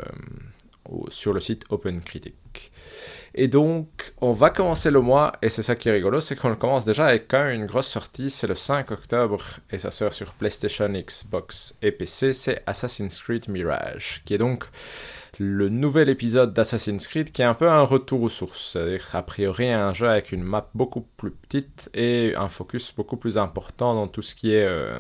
sur 1.09 1.33
le 1.33 1.41
site 1.41 1.65
OpenCritic. 1.71 2.71
Et 3.37 3.49
donc, 3.49 4.13
on 4.21 4.33
va 4.33 4.51
commencer 4.51 4.93
le 4.93 5.01
mois, 5.01 5.33
et 5.43 5.49
c'est 5.49 5.65
ça 5.65 5.75
qui 5.75 5.89
est 5.89 5.93
rigolo, 5.93 6.21
c'est 6.21 6.37
qu'on 6.37 6.55
commence 6.55 6.85
déjà 6.85 7.07
avec 7.07 7.27
quand 7.27 7.43
même 7.43 7.63
une 7.63 7.67
grosse 7.67 7.89
sortie, 7.89 8.31
c'est 8.31 8.47
le 8.47 8.55
5 8.55 8.93
octobre, 8.93 9.43
et 9.73 9.79
ça 9.79 9.91
sort 9.91 10.13
sur 10.13 10.35
PlayStation, 10.35 10.89
Xbox 10.89 11.77
et 11.83 11.91
PC, 11.91 12.33
c'est 12.33 12.63
Assassin's 12.67 13.19
Creed 13.21 13.49
Mirage, 13.49 14.23
qui 14.25 14.35
est 14.35 14.39
donc 14.39 14.65
le 15.39 15.69
nouvel 15.69 16.09
épisode 16.09 16.53
d'Assassin's 16.53 17.07
Creed 17.07 17.33
qui 17.33 17.43
est 17.43 17.47
un 17.47 17.55
peu 17.55 17.71
un 17.71 17.83
retour 17.83 18.23
aux 18.23 18.29
sources. 18.29 18.73
C'est-à-dire, 18.73 19.09
a 19.13 19.23
priori, 19.23 19.69
un 19.69 19.93
jeu 19.93 20.09
avec 20.09 20.33
une 20.33 20.43
map 20.43 20.71
beaucoup 20.75 21.03
plus 21.17 21.31
petite 21.31 21.91
et 21.95 22.35
un 22.37 22.49
focus 22.49 22.95
beaucoup 22.95 23.17
plus 23.17 23.39
important 23.39 23.95
dans 23.95 24.09
tout 24.09 24.23
ce 24.23 24.35
qui 24.35 24.53
est 24.53 24.65
euh, 24.65 24.99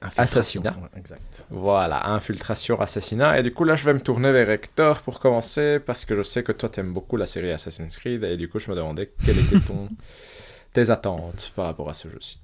assassinat. 0.00 0.76
exact. 0.96 1.44
Voilà, 1.50 2.10
infiltration, 2.10 2.80
assassinat. 2.80 3.38
Et 3.38 3.42
du 3.42 3.52
coup, 3.52 3.64
là, 3.64 3.74
je 3.74 3.84
vais 3.84 3.94
me 3.94 4.00
tourner 4.00 4.32
vers 4.32 4.50
Hector 4.50 5.00
pour 5.02 5.20
commencer 5.20 5.78
parce 5.78 6.04
que 6.04 6.14
je 6.14 6.22
sais 6.22 6.42
que 6.42 6.52
toi, 6.52 6.68
tu 6.68 6.80
aimes 6.80 6.92
beaucoup 6.92 7.16
la 7.16 7.26
série 7.26 7.50
Assassin's 7.50 7.96
Creed 7.96 8.24
et 8.24 8.36
du 8.36 8.48
coup, 8.48 8.58
je 8.58 8.70
me 8.70 8.76
demandais 8.76 9.12
quelles 9.24 9.38
étaient 9.38 9.60
ton... 9.60 9.88
tes 10.74 10.90
attentes 10.90 11.52
par 11.56 11.66
rapport 11.66 11.88
à 11.88 11.94
ce 11.94 12.08
jeu-ci. 12.08 12.38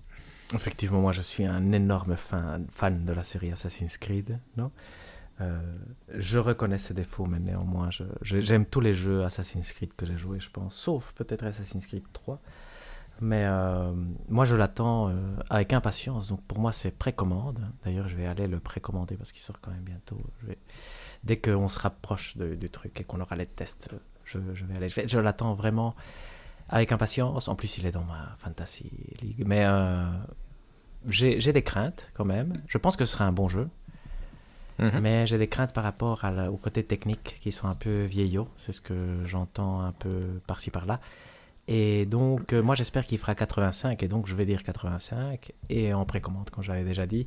Effectivement, 0.55 1.01
moi 1.01 1.13
je 1.13 1.21
suis 1.21 1.45
un 1.45 1.73
énorme 1.73 2.17
fan, 2.17 2.67
fan 2.73 3.05
de 3.05 3.13
la 3.13 3.23
série 3.23 3.53
Assassin's 3.53 3.99
Creed, 3.99 4.39
non? 4.57 4.71
Euh, 5.41 5.59
je 6.15 6.39
reconnais 6.39 6.79
ses 6.79 6.95
défauts, 6.95 7.27
mais 7.27 7.39
néanmoins, 7.39 7.89
j'aime 8.23 8.67
tous 8.67 8.81
les 8.81 8.95
jeux 8.95 9.25
Assassin's 9.25 9.73
Creed 9.73 9.95
que 9.97 10.05
j'ai 10.05 10.17
joués, 10.17 10.41
je 10.41 10.51
pense, 10.51 10.75
sauf 10.75 11.13
peut-être 11.15 11.45
Assassin's 11.45 11.87
Creed 11.87 12.05
3. 12.13 12.41
Mais 13.23 13.45
euh, 13.45 13.93
moi, 14.29 14.47
je 14.47 14.57
l'attends 14.57 15.09
euh, 15.09 15.15
avec 15.51 15.73
impatience. 15.73 16.29
Donc 16.29 16.43
pour 16.45 16.59
moi, 16.59 16.73
c'est 16.73 16.91
précommande. 16.91 17.61
D'ailleurs, 17.85 18.09
je 18.09 18.17
vais 18.17 18.27
aller 18.27 18.47
le 18.47 18.61
précommander 18.61 19.17
parce 19.17 19.31
qu'il 19.33 19.43
sort 19.43 19.61
quand 19.61 19.71
même 19.71 19.83
bientôt. 19.83 20.19
Dès 21.23 21.39
qu'on 21.39 21.69
se 21.69 21.79
rapproche 21.79 22.37
du 22.37 22.71
truc 22.71 22.99
et 22.99 23.05
qu'on 23.05 23.21
aura 23.21 23.37
les 23.37 23.47
tests, 23.47 23.91
je, 24.25 24.39
vais 24.39 24.77
aller. 24.77 24.89
Je, 24.89 25.19
l'attends 25.19 25.55
vraiment 25.55 25.95
avec 26.71 26.93
impatience. 26.93 27.49
En 27.49 27.57
plus, 27.57 27.77
il 27.77 27.85
est 27.85 27.91
dans 27.91 28.05
ma 28.05 28.37
Fantasy 28.39 28.91
League. 29.21 29.45
Mais 29.47 29.67
j'ai 31.09 31.53
des 31.53 31.63
craintes 31.63 32.11
quand 32.15 32.25
même. 32.25 32.55
Je 32.69 32.79
pense 32.79 32.97
que 32.97 33.05
ce 33.05 33.13
sera 33.13 33.27
un 33.27 33.33
bon 33.33 33.49
jeu. 33.49 33.69
Mhm. 34.81 35.01
Mais 35.01 35.27
j'ai 35.27 35.39
des 35.39 35.47
craintes 35.47 35.73
par 35.73 35.85
rapport 35.85 36.25
à 36.25 36.51
au 36.51 36.57
côté 36.57 36.83
technique 36.83 37.37
qui 37.41 37.53
sont 37.53 37.69
un 37.69 37.75
peu 37.75 38.03
vieillots. 38.03 38.49
C'est 38.57 38.73
ce 38.73 38.81
que 38.81 39.21
j'entends 39.25 39.81
un 39.81 39.93
peu 39.93 40.41
par-ci 40.47 40.71
par-là. 40.71 41.01
Et 41.69 42.07
donc, 42.07 42.53
euh, 42.53 42.63
moi, 42.63 42.75
j'espère 42.75 43.05
qu'il 43.05 43.19
fera 43.19 43.35
85. 43.35 44.03
Et 44.03 44.09
donc, 44.09 44.27
je 44.27 44.35
vais 44.35 44.47
dire 44.47 44.65
85. 44.65 45.53
Et 45.69 45.93
en 45.93 46.05
précommande, 46.05 46.49
quand 46.51 46.63
j'avais 46.63 46.83
déjà 46.83 47.07
dit, 47.07 47.27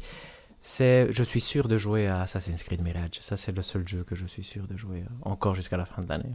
c'est, 0.60 1.08
je 1.12 1.24
suis 1.24 1.42
sûr 1.42 1.68
de 1.68 1.78
jouer 1.78 2.08
à 2.08 2.22
Assassin's 2.22 2.64
Creed 2.64 2.82
Mirage. 2.82 3.20
Ça, 3.22 3.38
c'est 3.38 3.56
le 3.56 3.62
seul 3.62 3.88
jeu 3.88 4.04
que 4.04 4.16
je 4.16 4.26
suis 4.26 4.44
sûr 4.44 4.68
de 4.68 4.76
jouer 4.76 5.02
euh, 5.02 5.14
encore 5.22 5.54
jusqu'à 5.54 5.78
la 5.78 5.86
fin 5.86 6.02
de 6.02 6.10
l'année. 6.10 6.32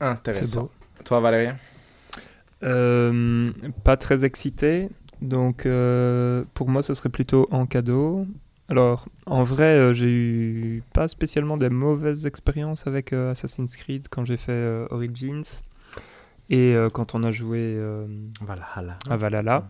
Intéressant. 0.00 0.70
Toi, 1.04 1.20
Valérie? 1.20 1.52
Euh, 2.62 3.52
pas 3.84 3.96
très 3.96 4.24
excité. 4.24 4.88
Donc, 5.20 5.64
euh, 5.64 6.44
pour 6.54 6.68
moi, 6.68 6.82
ce 6.82 6.94
serait 6.94 7.08
plutôt 7.08 7.48
en 7.50 7.66
cadeau. 7.66 8.26
Alors, 8.68 9.06
en 9.26 9.42
vrai, 9.42 9.64
euh, 9.78 9.92
j'ai 9.92 10.08
eu 10.10 10.82
pas 10.94 11.08
spécialement 11.08 11.56
des 11.56 11.68
mauvaises 11.68 12.26
expériences 12.26 12.86
avec 12.86 13.12
euh, 13.12 13.32
Assassin's 13.32 13.76
Creed 13.76 14.06
quand 14.08 14.24
j'ai 14.24 14.36
fait 14.36 14.52
euh, 14.52 14.86
Origins 14.90 15.42
et 16.48 16.74
euh, 16.74 16.88
quand 16.88 17.14
on 17.14 17.22
a 17.24 17.30
joué 17.30 17.58
euh, 17.76 18.06
Valhalla. 18.40 18.98
à 19.10 19.16
Valhalla. 19.16 19.68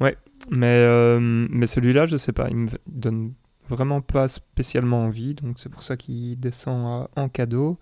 Ouais, 0.00 0.16
mais, 0.50 0.66
euh, 0.66 1.18
mais 1.20 1.66
celui-là, 1.66 2.06
je 2.06 2.16
sais 2.16 2.32
pas, 2.32 2.48
il 2.50 2.56
me 2.56 2.68
donne 2.86 3.32
vraiment 3.68 4.00
pas 4.00 4.28
spécialement 4.28 5.04
envie, 5.04 5.34
donc 5.34 5.58
c'est 5.58 5.68
pour 5.70 5.82
ça 5.82 5.96
qu'il 5.96 6.38
descend 6.38 7.08
à- 7.16 7.20
en 7.20 7.28
cadeau. 7.28 7.78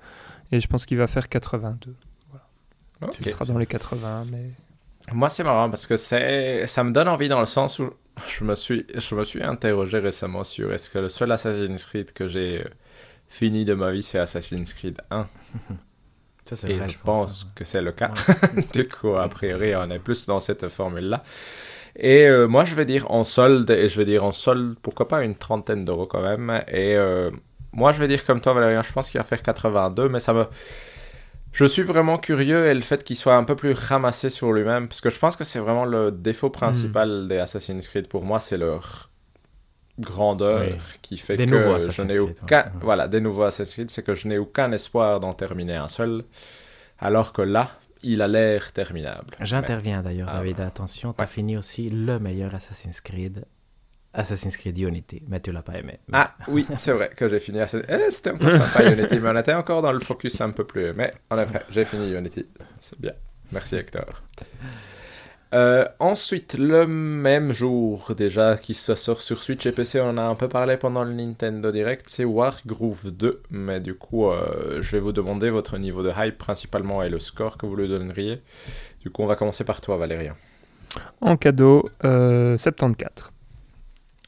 Et 0.52 0.60
je 0.60 0.68
pense 0.68 0.84
qu'il 0.86 0.98
va 0.98 1.06
faire 1.06 1.28
82. 1.28 1.94
Ok. 3.00 3.16
Il 3.20 3.26
sera 3.28 3.44
dans 3.46 3.58
les 3.58 3.66
80, 3.66 4.24
mais. 4.30 4.50
Moi, 5.12 5.28
c'est 5.28 5.42
marrant 5.42 5.68
parce 5.68 5.86
que 5.86 5.96
ça 5.96 6.84
me 6.84 6.90
donne 6.92 7.08
envie 7.08 7.28
dans 7.28 7.40
le 7.40 7.46
sens 7.46 7.78
où 7.80 7.90
je 8.26 8.44
me 8.44 8.54
suis, 8.54 8.86
je 8.94 9.14
me 9.14 9.24
suis 9.24 9.42
interrogé 9.42 9.98
récemment 9.98 10.44
sur 10.44 10.72
est-ce 10.72 10.90
que 10.90 10.98
le 10.98 11.08
seul 11.08 11.32
Assassin's 11.32 11.86
Creed 11.86 12.12
que 12.12 12.28
j'ai 12.28 12.60
euh, 12.62 12.68
fini 13.28 13.64
de 13.64 13.74
ma 13.74 13.92
vie, 13.92 14.02
c'est 14.02 14.18
Assassin's 14.18 14.74
Creed 14.74 15.00
1. 15.10 15.28
Ça, 16.44 16.56
c'est 16.56 16.70
Et 16.70 16.74
vrai, 16.74 16.88
je 16.88 16.98
pense, 17.02 17.46
hein. 17.46 17.52
que 17.54 17.64
c'est 17.64 17.82
le 17.82 17.92
cas. 17.92 18.10
du 18.72 18.88
coup, 18.88 19.14
a 19.16 19.28
priori, 19.28 19.74
on 19.76 19.90
est 19.90 19.98
plus 19.98 20.26
dans 20.26 20.40
cette 20.40 20.68
formule-là. 20.68 21.24
Et 21.96 22.26
euh, 22.28 22.48
moi, 22.48 22.64
je 22.64 22.74
vais 22.74 22.84
dire 22.86 23.10
en 23.10 23.24
solde, 23.24 23.70
et 23.70 23.88
je 23.88 23.96
vais 23.98 24.06
dire 24.06 24.24
en 24.24 24.32
solde, 24.32 24.76
pourquoi 24.82 25.08
pas 25.08 25.24
une 25.24 25.36
trentaine 25.36 25.84
d'euros 25.84 26.06
quand 26.06 26.22
même. 26.22 26.50
Et 26.68 26.96
euh, 26.96 27.30
moi, 27.72 27.92
je 27.92 27.98
vais 28.00 28.08
dire 28.08 28.24
comme 28.26 28.40
toi, 28.40 28.54
Valérien, 28.54 28.82
je 28.82 28.92
pense 28.92 29.10
qu'il 29.10 29.18
va 29.18 29.24
faire 29.24 29.42
82, 29.42 30.08
mais 30.08 30.20
ça 30.20 30.34
me. 30.34 30.46
Je 31.52 31.64
suis 31.66 31.82
vraiment 31.82 32.16
curieux 32.18 32.66
et 32.66 32.74
le 32.74 32.80
fait 32.80 33.04
qu'il 33.04 33.16
soit 33.16 33.36
un 33.36 33.44
peu 33.44 33.54
plus 33.56 33.72
ramassé 33.72 34.30
sur 34.30 34.52
lui-même, 34.52 34.88
parce 34.88 35.00
que 35.02 35.10
je 35.10 35.18
pense 35.18 35.36
que 35.36 35.44
c'est 35.44 35.58
vraiment 35.58 35.84
le 35.84 36.10
défaut 36.10 36.48
principal 36.50 37.28
des 37.28 37.38
Assassin's 37.38 37.88
Creed 37.88 38.08
pour 38.08 38.24
moi, 38.24 38.40
c'est 38.40 38.56
leur 38.56 39.10
grandeur 39.98 40.62
Oui. 40.62 40.78
qui 41.02 41.18
fait 41.18 41.36
Des 41.36 41.44
que 41.46 41.52
je 41.90 42.02
n'ai 42.02 42.18
aucun, 42.18 42.62
ouais. 42.64 42.70
voilà, 42.80 43.06
des 43.08 43.20
nouveaux 43.20 43.42
Assassin's 43.42 43.74
Creed, 43.74 43.90
c'est 43.90 44.02
que 44.02 44.14
je 44.14 44.26
n'ai 44.28 44.38
aucun 44.38 44.72
espoir 44.72 45.20
d'en 45.20 45.34
terminer 45.34 45.76
un 45.76 45.88
seul, 45.88 46.24
alors 46.98 47.32
que 47.34 47.42
là, 47.42 47.70
il 48.02 48.22
a 48.22 48.28
l'air 48.28 48.72
terminable. 48.72 49.36
J'interviens 49.40 50.02
d'ailleurs, 50.02 50.28
Ah, 50.30 50.38
David. 50.38 50.60
Attention, 50.60 51.12
tu 51.12 51.22
as 51.22 51.26
fini 51.26 51.56
aussi 51.58 51.90
le 51.90 52.18
meilleur 52.18 52.54
Assassin's 52.54 53.00
Creed. 53.02 53.44
Assassin's 54.14 54.56
Creed 54.56 54.78
Unity, 54.78 55.22
mais 55.28 55.40
tu 55.40 55.52
l'as 55.52 55.62
pas 55.62 55.78
aimé. 55.78 55.98
Mais- 56.08 56.18
Ah 56.18 56.34
oui, 56.48 56.66
c'est 56.76 56.92
vrai 56.92 57.10
que 57.16 57.28
j'ai 57.28 57.40
fini 57.40 57.60
assez... 57.60 57.82
Eh, 57.88 58.10
c'était 58.10 58.30
encore 58.30 58.52
sympa 58.52 58.82
Unity, 58.92 59.18
mais 59.20 59.30
on 59.30 59.36
était 59.38 59.54
encore 59.54 59.80
dans 59.82 59.92
le 59.92 60.00
focus 60.00 60.40
un 60.40 60.50
peu 60.50 60.64
plus. 60.64 60.92
Mais 60.92 61.10
en 61.30 61.38
effet, 61.38 61.62
j'ai 61.70 61.84
fini 61.84 62.10
Unity. 62.12 62.44
C'est 62.80 63.00
bien. 63.00 63.12
Merci 63.52 63.76
Hector. 63.76 64.04
Euh, 65.54 65.84
ensuite, 66.00 66.54
le 66.58 66.86
même 66.86 67.52
jour 67.52 68.14
déjà 68.16 68.56
qui 68.56 68.72
se 68.72 68.94
sort 68.94 69.20
sur 69.20 69.42
Switch 69.42 69.66
et 69.66 69.72
PC, 69.72 70.00
on 70.00 70.08
en 70.08 70.16
a 70.18 70.22
un 70.22 70.34
peu 70.34 70.48
parlé 70.48 70.78
pendant 70.78 71.04
le 71.04 71.12
Nintendo 71.12 71.70
Direct, 71.70 72.06
c'est 72.08 72.24
Wargroove 72.24 73.10
2. 73.10 73.42
Mais 73.50 73.78
du 73.80 73.94
coup, 73.94 74.30
euh, 74.30 74.80
je 74.80 74.90
vais 74.92 75.00
vous 75.00 75.12
demander 75.12 75.50
votre 75.50 75.76
niveau 75.76 76.02
de 76.02 76.10
hype 76.16 76.38
principalement 76.38 77.02
et 77.02 77.10
le 77.10 77.18
score 77.18 77.58
que 77.58 77.66
vous 77.66 77.76
lui 77.76 77.86
donneriez. 77.86 78.40
Du 79.02 79.10
coup, 79.10 79.22
on 79.22 79.26
va 79.26 79.36
commencer 79.36 79.64
par 79.64 79.82
toi 79.82 79.98
Valérien. 79.98 80.36
En 81.20 81.36
cadeau, 81.36 81.84
euh, 82.04 82.56
74. 82.56 83.30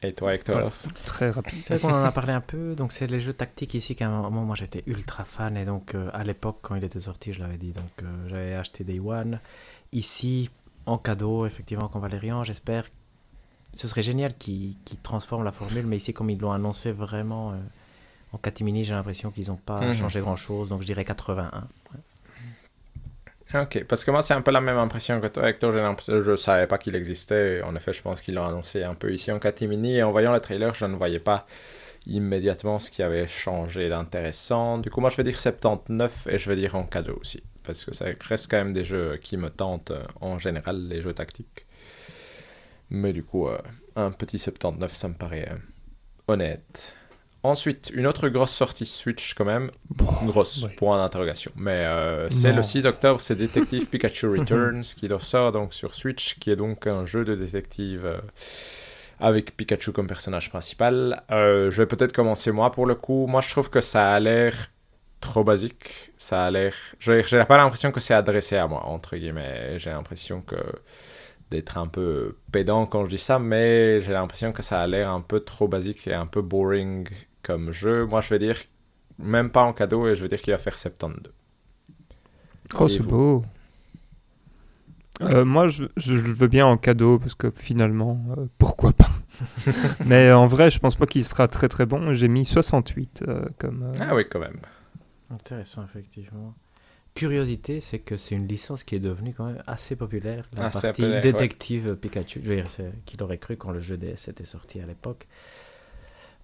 Et 0.05 0.13
toi 0.13 0.33
Hector 0.35 0.71
Très 1.05 1.29
rapide. 1.31 1.59
C'est 1.63 1.75
vrai 1.77 1.89
qu'on 1.91 1.97
en 1.97 2.03
a 2.03 2.11
parlé 2.11 2.33
un 2.33 2.41
peu, 2.41 2.75
donc 2.75 2.91
c'est 2.91 3.07
les 3.07 3.19
jeux 3.19 3.33
tactiques 3.33 3.73
ici 3.73 3.95
qu'à 3.95 4.07
un 4.07 4.21
moment 4.21 4.43
moi 4.43 4.55
j'étais 4.55 4.83
ultra 4.87 5.25
fan 5.25 5.57
et 5.57 5.65
donc 5.65 5.95
euh, 5.95 6.09
à 6.13 6.23
l'époque 6.23 6.59
quand 6.61 6.75
il 6.75 6.83
était 6.83 6.99
sorti 6.99 7.33
je 7.33 7.39
l'avais 7.41 7.57
dit 7.57 7.71
donc 7.71 7.85
euh, 8.03 8.27
j'avais 8.29 8.53
acheté 8.55 8.83
Day 8.83 8.99
One. 8.99 9.39
Ici 9.91 10.49
en 10.85 10.97
cadeau 10.97 11.45
effectivement 11.45 11.87
comme 11.87 12.01
Valérian 12.01 12.43
j'espère 12.43 12.85
ce 13.75 13.87
serait 13.87 14.03
génial 14.03 14.35
qu'ils 14.37 14.75
qu'ils 14.85 14.99
transforment 14.99 15.43
la 15.43 15.51
formule 15.51 15.85
mais 15.85 15.97
ici 15.97 16.13
comme 16.13 16.29
ils 16.29 16.39
l'ont 16.39 16.51
annoncé 16.51 16.91
vraiment 16.91 17.51
euh, 17.51 17.55
en 18.33 18.37
catimini 18.37 18.83
j'ai 18.83 18.93
l'impression 18.93 19.31
qu'ils 19.31 19.47
n'ont 19.47 19.55
pas 19.57 19.81
Mhm. 19.81 19.93
changé 19.93 20.19
grand 20.19 20.35
chose 20.35 20.69
donc 20.69 20.81
je 20.81 20.85
dirais 20.85 21.05
81. 21.05 21.67
Ok, 23.53 23.85
parce 23.87 24.03
que 24.03 24.11
moi 24.11 24.21
c'est 24.21 24.33
un 24.33 24.41
peu 24.41 24.51
la 24.51 24.59
même 24.59 24.77
impression 24.77 25.21
que 25.21 25.27
toi, 25.27 25.47
Hector. 25.47 25.71
Je 25.71 26.35
savais 26.35 26.67
pas 26.67 26.77
qu'il 26.77 26.95
existait. 26.95 27.61
En 27.61 27.75
effet, 27.75 27.93
je 27.93 28.01
pense 28.01 28.21
qu'ils 28.21 28.35
l'ont 28.35 28.45
annoncé 28.45 28.83
un 28.83 28.95
peu 28.95 29.13
ici 29.13 29.31
en 29.31 29.39
catimini. 29.39 29.97
Et 29.97 30.03
en 30.03 30.11
voyant 30.11 30.33
le 30.33 30.39
trailer, 30.39 30.73
je 30.73 30.85
ne 30.85 30.95
voyais 30.95 31.19
pas 31.19 31.45
immédiatement 32.07 32.79
ce 32.79 32.91
qui 32.91 33.03
avait 33.03 33.27
changé 33.27 33.89
d'intéressant. 33.89 34.77
Du 34.77 34.89
coup, 34.89 35.01
moi 35.01 35.09
je 35.09 35.17
vais 35.17 35.23
dire 35.23 35.39
79 35.39 36.27
et 36.29 36.37
je 36.37 36.49
vais 36.49 36.55
dire 36.55 36.75
en 36.75 36.83
cadeau 36.83 37.17
aussi, 37.19 37.43
parce 37.63 37.85
que 37.85 37.93
ça 37.93 38.05
reste 38.27 38.49
quand 38.49 38.57
même 38.57 38.73
des 38.73 38.85
jeux 38.85 39.17
qui 39.21 39.37
me 39.37 39.49
tentent 39.49 39.91
euh, 39.91 40.03
en 40.21 40.39
général, 40.39 40.87
les 40.87 41.01
jeux 41.01 41.13
tactiques. 41.13 41.65
Mais 42.89 43.13
du 43.13 43.23
coup, 43.23 43.47
euh, 43.47 43.57
un 43.95 44.11
petit 44.11 44.39
79, 44.39 44.95
ça 44.95 45.07
me 45.07 45.15
paraît 45.15 45.49
euh, 45.51 45.57
honnête. 46.27 46.95
Ensuite, 47.45 47.91
une 47.93 48.07
autre 48.07 48.27
grosse 48.29 48.51
sortie 48.51 48.87
Switch 48.87 49.35
quand 49.35 49.45
même, 49.45 49.69
grosse, 50.25 50.67
point 50.77 50.97
d'interrogation. 50.97 51.51
Mais 51.55 51.85
euh, 51.85 52.27
c'est 52.31 52.51
le 52.51 52.63
6 52.63 52.87
octobre, 52.87 53.21
c'est 53.21 53.35
Detective 53.35 53.85
Pikachu 53.89 54.27
Returns 54.27 54.81
qui 54.81 55.07
sort 55.19 55.51
donc 55.51 55.73
sur 55.73 55.93
Switch, 55.93 56.39
qui 56.39 56.49
est 56.49 56.55
donc 56.55 56.87
un 56.87 57.05
jeu 57.05 57.23
de 57.23 57.35
détective 57.35 58.03
euh, 58.03 58.17
avec 59.19 59.55
Pikachu 59.55 59.91
comme 59.91 60.07
personnage 60.07 60.49
principal. 60.49 61.23
Euh, 61.29 61.69
je 61.69 61.77
vais 61.77 61.85
peut-être 61.85 62.13
commencer 62.13 62.51
moi 62.51 62.71
pour 62.71 62.87
le 62.87 62.95
coup. 62.95 63.27
Moi, 63.27 63.41
je 63.41 63.49
trouve 63.51 63.69
que 63.69 63.79
ça 63.79 64.11
a 64.11 64.19
l'air 64.19 64.71
trop 65.21 65.43
basique. 65.43 66.11
Ça 66.17 66.45
a 66.45 66.51
l'air. 66.51 66.73
J'ai 66.99 67.21
pas 67.45 67.57
l'impression 67.57 67.91
que 67.91 67.99
c'est 67.99 68.15
adressé 68.15 68.57
à 68.57 68.67
moi, 68.67 68.85
entre 68.87 69.17
guillemets. 69.17 69.77
J'ai 69.77 69.91
l'impression 69.91 70.41
que 70.41 70.57
d'être 71.51 71.77
un 71.77 71.87
peu 71.87 72.37
pédant 72.51 72.87
quand 72.87 73.05
je 73.05 73.09
dis 73.11 73.17
ça, 73.19 73.37
mais 73.37 74.01
j'ai 74.01 74.13
l'impression 74.13 74.51
que 74.51 74.63
ça 74.63 74.81
a 74.81 74.87
l'air 74.87 75.11
un 75.11 75.21
peu 75.21 75.41
trop 75.41 75.67
basique 75.67 76.07
et 76.07 76.13
un 76.13 76.25
peu 76.25 76.41
boring 76.41 77.07
comme 77.45 77.71
jeu. 77.71 78.05
Moi, 78.05 78.21
je 78.21 78.29
vais 78.29 78.39
dire 78.39 78.57
même 79.19 79.49
pas 79.51 79.63
en 79.63 79.71
cadeau 79.73 80.07
et 80.07 80.15
je 80.15 80.21
vais 80.23 80.27
dire 80.27 80.41
qu'il 80.41 80.51
va 80.51 80.57
faire 80.57 80.77
72. 80.77 81.31
Oh, 82.79 82.87
c'est 82.87 82.99
beau. 82.99 83.43
Euh, 85.21 85.45
moi, 85.45 85.69
je, 85.69 85.85
je 85.95 86.15
le 86.15 86.33
veux 86.33 86.47
bien 86.47 86.65
en 86.65 86.75
cadeau 86.77 87.19
parce 87.19 87.35
que 87.35 87.49
finalement, 87.55 88.19
euh, 88.37 88.47
pourquoi 88.57 88.91
pas. 88.91 89.09
Mais 90.05 90.31
en 90.31 90.45
vrai, 90.45 90.69
je 90.71 90.79
pense 90.79 90.95
pas 90.95 91.05
qu'il 91.05 91.23
sera 91.23 91.47
très 91.47 91.69
très 91.69 91.85
bon. 91.85 92.13
J'ai 92.13 92.27
mis 92.27 92.45
68 92.45 93.23
euh, 93.27 93.45
comme. 93.57 93.83
euh, 93.83 93.97
Ah 94.01 94.13
oui, 94.15 94.25
quand 94.29 94.39
même. 94.39 94.57
Intéressant 95.31 95.83
effectivement. 95.85 96.53
Curiosité, 97.13 97.79
c'est 97.79 97.99
que 97.99 98.17
c'est 98.17 98.35
une 98.35 98.45
licence 98.47 98.83
qui 98.83 98.95
est 98.95 98.99
devenue 98.99 99.33
quand 99.33 99.45
même 99.45 99.63
assez 99.67 99.95
populaire. 99.95 100.49
La 100.57 100.65
Assez 100.65 100.87
partie 100.87 101.01
populaire, 101.01 101.23
ouais. 101.23 101.31
détective 101.31 101.95
Pikachu. 101.95 102.41
Je 102.43 102.49
veux 102.49 102.55
dire, 102.57 102.69
c'est- 102.69 102.91
qui 103.05 103.15
l'aurait 103.15 103.37
cru 103.37 103.55
quand 103.55 103.71
le 103.71 103.79
jeu 103.79 103.95
DS 103.95 104.27
était 104.27 104.43
sorti 104.43 104.81
à 104.81 104.85
l'époque. 104.85 105.27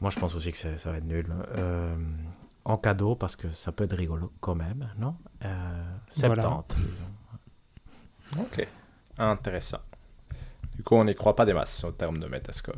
Moi, 0.01 0.09
je 0.09 0.19
pense 0.19 0.35
aussi 0.35 0.51
que 0.51 0.57
ça, 0.57 0.91
va 0.91 0.97
être 0.97 1.05
nul. 1.05 1.27
Euh, 1.57 1.95
en 2.65 2.77
cadeau, 2.77 3.15
parce 3.15 3.35
que 3.35 3.49
ça 3.49 3.71
peut 3.71 3.83
être 3.85 3.95
rigolo 3.95 4.31
quand 4.39 4.55
même, 4.55 4.89
non? 4.97 5.15
Euh, 5.45 5.83
70, 6.09 6.41
Voilà. 6.41 6.63
disons. 6.75 8.43
Ok. 8.43 8.67
Intéressant. 9.17 9.79
Du 10.75 10.83
coup, 10.83 10.95
on 10.95 11.05
n'y 11.05 11.15
croit 11.15 11.35
pas 11.35 11.45
des 11.45 11.53
masses 11.53 11.83
en 11.83 11.91
termes 11.91 12.19
de 12.19 12.27
Metascore. 12.27 12.75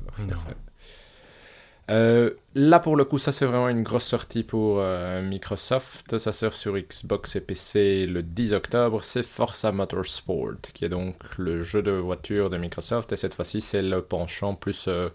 Euh, 1.91 2.31
là, 2.55 2.79
pour 2.79 2.95
le 2.95 3.03
coup, 3.03 3.17
ça 3.17 3.33
c'est 3.33 3.45
vraiment 3.45 3.67
une 3.67 3.83
grosse 3.83 4.05
sortie 4.05 4.43
pour 4.43 4.79
euh, 4.79 5.21
Microsoft. 5.21 6.17
Ça 6.17 6.31
sort 6.31 6.53
sur 6.53 6.77
Xbox 6.77 7.35
et 7.35 7.41
PC 7.41 8.05
le 8.05 8.23
10 8.23 8.53
octobre. 8.53 9.03
C'est 9.03 9.23
Forza 9.23 9.71
Motorsport, 9.73 10.61
qui 10.73 10.85
est 10.85 10.89
donc 10.89 11.15
le 11.37 11.61
jeu 11.61 11.81
de 11.81 11.91
voiture 11.91 12.49
de 12.49 12.57
Microsoft. 12.57 13.11
Et 13.11 13.17
cette 13.17 13.33
fois-ci, 13.33 13.59
c'est 13.61 13.81
le 13.81 14.01
penchant 14.01 14.55
plus 14.55 14.85
euh, 14.87 15.09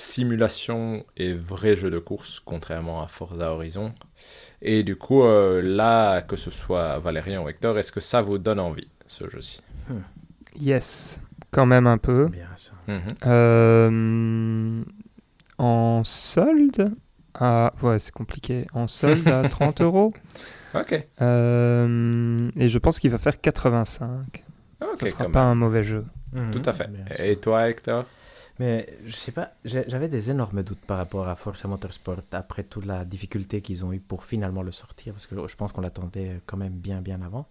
simulation 0.00 1.04
et 1.16 1.34
vrai 1.34 1.76
jeu 1.76 1.90
de 1.90 1.98
course, 1.98 2.40
contrairement 2.40 3.02
à 3.02 3.06
Forza 3.08 3.52
Horizon. 3.52 3.92
Et 4.62 4.82
du 4.82 4.96
coup, 4.96 5.22
euh, 5.24 5.62
là, 5.64 6.22
que 6.22 6.36
ce 6.36 6.50
soit 6.50 6.98
Valérien 6.98 7.42
ou 7.42 7.48
Hector, 7.48 7.78
est-ce 7.78 7.92
que 7.92 8.00
ça 8.00 8.22
vous 8.22 8.38
donne 8.38 8.60
envie, 8.60 8.88
ce 9.06 9.28
jeu-ci? 9.28 9.60
Yes, 10.58 11.20
quand 11.50 11.66
même 11.66 11.86
un 11.86 11.98
peu. 11.98 12.28
Bien 12.28 12.48
ça. 12.56 12.72
Mhm. 12.88 13.14
Euh, 13.26 14.82
en 15.58 16.02
solde 16.04 16.92
à... 17.34 17.72
Ouais, 17.82 17.98
c'est 17.98 18.12
compliqué. 18.12 18.66
En 18.72 18.86
solde 18.86 19.26
à 19.28 19.48
30 19.48 19.80
euros. 19.82 20.12
Ok. 20.74 21.06
Euh, 21.20 22.50
et 22.56 22.68
je 22.68 22.78
pense 22.78 22.98
qu'il 22.98 23.10
va 23.10 23.18
faire 23.18 23.40
85. 23.40 24.44
Ok, 24.80 24.88
Ce 25.00 25.06
sera 25.08 25.24
quand 25.24 25.30
pas 25.30 25.40
même. 25.42 25.48
un 25.52 25.54
mauvais 25.56 25.84
jeu. 25.84 26.04
Tout 26.52 26.62
à 26.64 26.72
fait. 26.72 26.88
Et 27.22 27.36
toi, 27.36 27.68
Hector? 27.68 28.04
Mais 28.60 28.86
je 29.06 29.16
sais 29.24 29.32
pas, 29.32 29.52
j'avais 29.64 30.08
des 30.08 30.30
énormes 30.30 30.62
doutes 30.62 30.84
par 30.90 30.98
rapport 30.98 31.26
à 31.28 31.34
Forza 31.34 31.66
Motorsport 31.66 32.20
après 32.32 32.62
toute 32.64 32.84
la 32.84 33.04
difficulté 33.06 33.62
qu'ils 33.62 33.84
ont 33.86 33.92
eu 33.92 34.00
pour 34.00 34.22
finalement 34.22 34.62
le 34.62 34.70
sortir, 34.70 35.14
parce 35.14 35.26
que 35.26 35.34
je 35.52 35.56
pense 35.56 35.72
qu'on 35.72 35.80
l'attendait 35.80 36.40
quand 36.46 36.58
même 36.58 36.74
bien 36.74 37.00
bien 37.00 37.22
avant. 37.22 37.46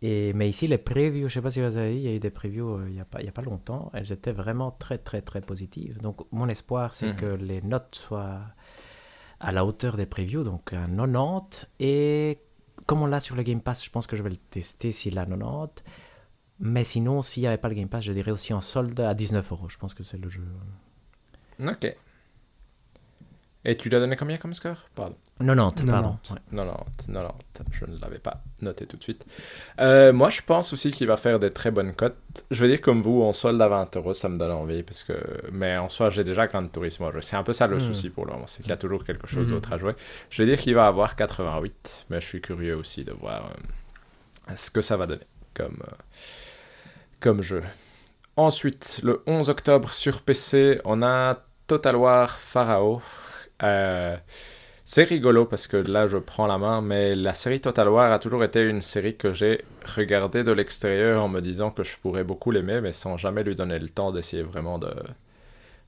Et, 0.00 0.32
mais 0.32 0.48
ici, 0.48 0.66
les 0.66 0.78
previews, 0.78 1.28
je 1.28 1.34
sais 1.34 1.42
pas 1.42 1.50
si 1.50 1.60
vous 1.60 1.76
avez 1.76 1.92
vu, 1.92 1.96
il 1.98 2.02
y 2.02 2.08
a 2.08 2.14
eu 2.14 2.20
des 2.20 2.30
previews 2.30 2.70
euh, 2.78 2.86
il 2.88 2.96
y 2.96 3.00
a 3.00 3.04
pas, 3.04 3.20
il 3.20 3.26
y 3.26 3.28
a 3.28 3.32
pas 3.32 3.42
longtemps, 3.42 3.90
elles 3.94 4.10
étaient 4.12 4.32
vraiment 4.32 4.70
très 4.70 4.96
très 4.98 5.20
très 5.20 5.40
positives. 5.42 5.98
Donc 6.00 6.16
mon 6.32 6.48
espoir, 6.48 6.94
c'est 6.94 7.08
Mhm. 7.12 7.16
que 7.16 7.26
les 7.26 7.60
notes 7.62 7.94
soient 7.94 8.40
à 9.40 9.52
la 9.52 9.64
hauteur 9.66 9.96
des 9.98 10.06
previews, 10.06 10.42
donc 10.42 10.72
un 10.72 10.88
90. 10.88 11.66
Et 11.80 12.38
comme 12.86 13.02
on 13.02 13.06
l'a 13.06 13.20
sur 13.20 13.36
le 13.36 13.42
Game 13.42 13.60
Pass, 13.60 13.84
je 13.84 13.90
pense 13.90 14.06
que 14.06 14.16
je 14.16 14.22
vais 14.22 14.30
le 14.30 14.36
tester 14.36 14.90
s'il 14.90 15.18
a 15.18 15.26
90. 15.26 15.82
Mais 16.60 16.84
sinon, 16.84 17.22
s'il 17.22 17.42
n'y 17.42 17.46
avait 17.48 17.58
pas 17.58 17.68
le 17.68 17.74
Game 17.74 17.88
Pass, 17.88 18.04
je 18.04 18.12
dirais 18.12 18.30
aussi 18.30 18.52
en 18.52 18.60
solde 18.60 18.98
à 19.00 19.14
19 19.14 19.52
euros. 19.52 19.68
Je 19.68 19.76
pense 19.76 19.92
que 19.94 20.02
c'est 20.04 20.18
le 20.18 20.28
jeu. 20.28 20.42
Ok. 21.66 21.94
Et 23.66 23.76
tu 23.76 23.88
l'as 23.88 23.98
donné 23.98 24.14
combien 24.16 24.36
comme 24.36 24.52
score? 24.52 24.76
Pardon. 24.94 25.16
90, 25.38 25.84
pardon. 25.86 26.18
90, 26.52 27.06
90, 27.06 27.44
je 27.72 27.86
ne 27.86 27.98
l'avais 27.98 28.18
pas 28.18 28.42
noté 28.60 28.86
tout 28.86 28.96
de 28.98 29.02
suite. 29.02 29.24
Euh, 29.80 30.12
moi, 30.12 30.28
je 30.30 30.42
pense 30.42 30.72
aussi 30.72 30.92
qu'il 30.92 31.06
va 31.08 31.16
faire 31.16 31.40
des 31.40 31.50
très 31.50 31.70
bonnes 31.72 31.92
cotes. 31.94 32.16
Je 32.50 32.60
veux 32.62 32.68
dire, 32.68 32.80
comme 32.80 33.02
vous, 33.02 33.22
on 33.22 33.32
solde 33.32 33.60
à 33.60 33.66
20 33.68 33.96
euros, 33.96 34.14
ça 34.14 34.28
me 34.28 34.36
donne 34.36 34.52
envie. 34.52 34.82
Parce 34.84 35.02
que... 35.02 35.14
Mais 35.50 35.76
en 35.78 35.88
soi, 35.88 36.10
j'ai 36.10 36.22
déjà 36.24 36.46
Grand 36.46 36.68
Turismo 36.68 37.06
à 37.06 37.10
jouer. 37.12 37.22
C'est 37.22 37.36
un 37.36 37.42
peu 37.42 37.52
ça 37.54 37.66
le 37.66 37.76
Hmm. 37.78 37.80
souci 37.80 38.10
pour 38.10 38.26
le 38.26 38.32
moment, 38.34 38.46
c'est 38.46 38.62
qu'il 38.62 38.70
y 38.70 38.74
a 38.74 38.76
toujours 38.76 39.02
quelque 39.02 39.26
chose 39.26 39.48
Mhm. 39.48 39.54
d'autre 39.54 39.72
à 39.72 39.78
jouer. 39.78 39.94
Je 40.30 40.42
veux 40.42 40.48
dire 40.48 40.58
qu'il 40.58 40.74
va 40.74 40.86
avoir 40.86 41.16
88, 41.16 42.06
mais 42.10 42.20
je 42.20 42.26
suis 42.26 42.40
curieux 42.42 42.76
aussi 42.76 43.02
de 43.02 43.12
voir 43.12 43.50
euh, 44.50 44.54
ce 44.54 44.70
que 44.70 44.82
ça 44.82 44.96
va 44.96 45.06
donner 45.06 45.24
comme, 45.54 45.82
euh, 45.82 45.96
comme 47.24 47.40
jeu. 47.40 47.62
Ensuite, 48.36 49.00
le 49.02 49.22
11 49.26 49.48
octobre 49.48 49.94
sur 49.94 50.20
PC, 50.20 50.78
on 50.84 51.02
a 51.02 51.38
Total 51.66 51.96
War 51.96 52.30
Pharaoh. 52.30 53.00
Euh, 53.62 54.18
c'est 54.84 55.04
rigolo 55.04 55.46
parce 55.46 55.66
que 55.66 55.78
là 55.78 56.06
je 56.06 56.18
prends 56.18 56.46
la 56.46 56.58
main, 56.58 56.82
mais 56.82 57.14
la 57.14 57.32
série 57.32 57.62
Total 57.62 57.88
War 57.88 58.12
a 58.12 58.18
toujours 58.18 58.44
été 58.44 58.60
une 58.64 58.82
série 58.82 59.16
que 59.16 59.32
j'ai 59.32 59.64
regardée 59.96 60.44
de 60.44 60.52
l'extérieur 60.52 61.22
en 61.22 61.28
me 61.28 61.40
disant 61.40 61.70
que 61.70 61.82
je 61.82 61.96
pourrais 61.96 62.24
beaucoup 62.24 62.50
l'aimer, 62.50 62.82
mais 62.82 62.92
sans 62.92 63.16
jamais 63.16 63.42
lui 63.42 63.54
donner 63.54 63.78
le 63.78 63.88
temps 63.88 64.12
d'essayer 64.12 64.42
vraiment 64.42 64.78
de, 64.78 64.92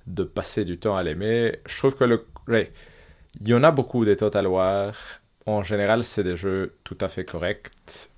de 0.07 0.23
passer 0.25 0.65
du 0.65 0.79
temps 0.79 0.97
à 0.97 1.03
l'aimer. 1.03 1.61
Je 1.67 1.77
trouve 1.77 1.97
que 1.97 2.05
le. 2.05 2.25
ouais, 2.49 2.73
il 3.43 3.49
y 3.49 3.53
en 3.53 3.63
a 3.63 3.73
beaucoup 3.73 4.07
des 4.07 4.17
Total 4.17 4.47
War. 4.47 4.95
En 5.45 5.63
général, 5.63 6.05
c'est 6.05 6.25
des 6.25 6.37
jeux 6.37 6.77
tout 6.83 6.97
à 7.03 7.11
fait 7.11 7.27
corrects. 7.27 7.69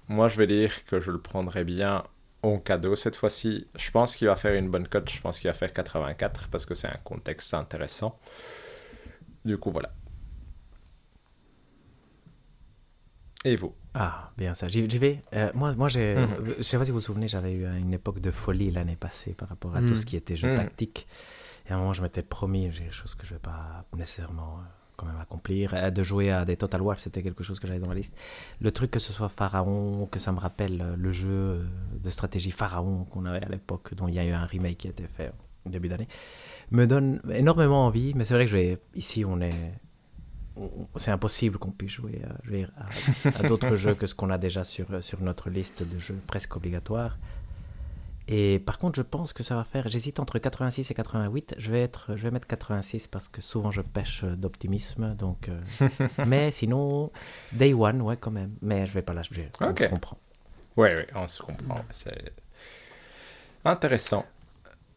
Moi, 0.07 0.29
je 0.29 0.37
vais 0.37 0.47
dire 0.47 0.85
que 0.85 1.01
je 1.01 1.11
le 1.11 1.19
prendrais 1.19 1.65
bien 1.65 2.05
en 2.43 2.59
cadeau 2.59 2.95
cette 2.97 3.17
fois-ci. 3.17 3.67
Je 3.77 3.91
pense 3.91 4.15
qu'il 4.17 4.29
va 4.29 4.37
faire 4.37 4.55
une 4.55 4.71
bonne 4.71 4.87
cote. 4.89 5.11
Je 5.11 5.21
pense 5.21 5.39
qu'il 5.41 5.49
va 5.49 5.55
faire 5.55 5.73
84 5.73 6.49
parce 6.49 6.65
que 6.67 6.75
c'est 6.75 6.89
un 6.89 6.99
contexte 7.05 7.53
intéressant. 7.55 8.19
Du 9.45 9.57
coup, 9.59 9.71
voilà. 9.73 9.91
Et 13.45 13.57
vous? 13.57 13.75
Ah, 13.95 14.33
bien 14.37 14.55
ça. 14.55 14.69
J'y 14.69 14.83
vais. 14.87 15.23
Euh, 15.35 15.51
moi, 15.55 15.75
moi 15.75 15.89
j'ai. 15.89 16.15
Mhm. 16.17 16.55
Je 16.59 16.63
sais 16.63 16.77
pas 16.79 16.85
si 16.85 16.91
vous 16.91 16.99
vous 16.99 17.05
souvenez, 17.05 17.29
j'avais 17.29 17.53
eu 17.53 17.67
une 17.67 17.93
époque 17.93 18.21
de 18.21 18.31
folie 18.31 18.71
l'année 18.71 18.97
passée 18.97 19.33
par 19.33 19.49
rapport 19.49 19.75
à 19.77 19.81
Mhm. 19.81 19.89
tout 19.89 19.95
ce 19.95 20.07
qui 20.07 20.17
était 20.17 20.37
jeu 20.37 20.51
Mhm. 20.51 20.57
tactique. 20.57 21.07
Et 21.69 21.73
à 21.73 21.77
un 21.77 21.79
moment, 21.79 21.93
je 21.93 22.03
m'étais 22.03 22.23
promis, 22.23 22.71
j'ai 22.73 22.85
des 22.85 22.91
choses 22.93 23.15
que 23.15 23.27
je 23.27 23.35
vais 23.35 23.41
pas 23.41 23.85
nécessairement 23.97 24.59
euh, 24.59 24.63
quand 24.99 25.07
même 25.07 25.21
accomplir, 25.21 25.73
euh, 25.75 25.91
de 25.91 26.03
jouer 26.03 26.31
à 26.31 26.45
des 26.45 26.57
Total 26.57 26.83
War, 26.83 26.99
c'était 26.99 27.23
quelque 27.23 27.45
chose 27.45 27.61
que 27.61 27.67
j'avais 27.67 27.79
dans 27.79 27.87
ma 27.87 27.95
liste. 27.95 28.15
Le 28.61 28.71
truc 28.73 28.91
que 28.91 28.99
ce 28.99 29.13
soit 29.13 29.29
Pharaon, 29.29 30.07
que 30.11 30.19
ça 30.19 30.33
me 30.33 30.41
rappelle 30.41 30.83
euh, 30.83 30.97
le 30.97 31.13
jeu 31.13 31.31
euh, 31.31 31.65
de 32.03 32.11
stratégie 32.11 32.51
Pharaon 32.51 33.05
qu'on 33.05 33.25
avait 33.25 33.45
à 33.45 33.49
l'époque, 33.49 33.95
dont 33.95 34.09
il 34.09 34.15
y 34.15 34.19
a 34.19 34.25
eu 34.25 34.33
un 34.33 34.45
remake 34.45 34.79
qui 34.79 34.89
a 34.89 34.91
été 34.91 35.05
fait 35.07 35.33
au 35.65 35.71
début 35.71 35.89
d'année, 35.89 36.09
me 36.73 36.87
donne 36.87 37.21
énormément 37.33 37.87
envie. 37.87 38.13
Mais 38.15 38.25
c'est 38.25 38.35
vrai 38.35 38.45
que 38.45 38.51
je 38.51 38.57
vais, 38.57 38.79
ici, 38.95 39.25
on 39.25 39.41
est 39.41 39.73
c'est 40.97 41.13
impossible 41.13 41.57
qu'on 41.57 41.71
puisse 41.71 41.93
jouer, 41.93 42.21
à, 42.77 43.39
à 43.39 43.47
d'autres 43.47 43.77
jeux 43.77 43.95
que 43.95 44.09
ce 44.09 44.17
qu'on 44.17 44.29
a 44.29 44.39
déjà 44.39 44.65
sur, 44.65 44.87
sur 45.05 45.21
notre 45.21 45.51
liste 45.51 45.85
de 45.85 46.01
jeux 46.01 46.19
presque 46.27 46.57
obligatoires. 46.57 47.17
Et 48.31 48.59
par 48.59 48.79
contre, 48.79 48.97
je 48.97 49.03
pense 49.03 49.33
que 49.33 49.43
ça 49.43 49.57
va 49.57 49.65
faire. 49.65 49.89
J'hésite 49.89 50.21
entre 50.21 50.39
86 50.39 50.91
et 50.91 50.95
88. 50.95 51.55
Je 51.57 51.71
vais, 51.71 51.81
être, 51.83 52.15
je 52.15 52.23
vais 52.23 52.31
mettre 52.31 52.47
86 52.47 53.07
parce 53.07 53.27
que 53.27 53.41
souvent 53.41 53.71
je 53.71 53.81
pêche 53.81 54.23
d'optimisme. 54.25 55.15
Donc, 55.15 55.49
euh, 55.49 55.89
mais 56.27 56.51
sinon, 56.51 57.11
Day 57.53 57.73
One, 57.73 58.03
ouais, 58.03 58.19
quand 58.19 58.31
même. 58.31 58.55
Mais 58.61 58.85
je 58.85 58.93
vais 58.93 59.03
pas 59.03 59.15
lâcher. 59.15 59.51
On 59.61 59.75
se 59.75 59.85
comprend. 59.87 60.19
Ouais, 60.77 60.95
ouais, 60.95 61.07
on 61.15 61.27
se 61.27 61.43
comprend. 61.43 61.81
C'est 61.91 62.33
intéressant. 63.65 64.27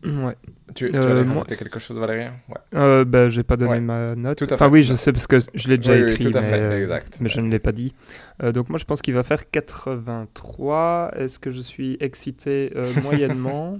Ouais. 0.03 0.35
Tu, 0.73 0.85
tu 0.89 0.95
Euh, 0.95 1.23
moi, 1.25 1.43
quelque 1.45 1.79
chose, 1.79 1.99
Valérien 1.99 2.33
Ouais. 2.49 2.55
Euh, 2.75 3.05
bah, 3.05 3.27
j'ai 3.29 3.43
pas 3.43 3.55
donné 3.57 3.71
Ouais. 3.73 3.79
ma 3.81 4.15
note. 4.15 4.37
Tout 4.37 4.47
à 4.49 4.53
enfin, 4.53 4.65
fait. 4.65 4.71
oui, 4.71 4.83
je 4.83 4.95
sais 4.95 5.11
parce 5.11 5.27
que 5.27 5.37
je 5.53 5.67
l'ai 5.67 5.77
déjà 5.77 5.93
Oui, 5.93 6.03
oui, 6.03 6.11
écrit, 6.13 6.31
tout 6.31 6.37
à 6.37 6.41
mais, 6.41 6.49
fait, 6.49 6.59
euh, 6.59 6.81
exact. 6.81 7.17
mais 7.21 7.29
je 7.29 7.39
ne 7.41 7.49
l'ai 7.49 7.59
pas 7.59 7.71
dit. 7.71 7.93
Euh, 8.41 8.51
donc 8.51 8.69
moi, 8.69 8.79
je 8.79 8.85
pense 8.85 9.01
qu'il 9.01 9.13
va 9.13 9.23
faire 9.23 9.49
83. 9.49 11.11
Est-ce 11.15 11.39
que 11.39 11.51
je 11.51 11.61
suis 11.61 11.97
excité 11.99 12.71
Euh, 12.75 12.85
moyennement? 13.03 13.79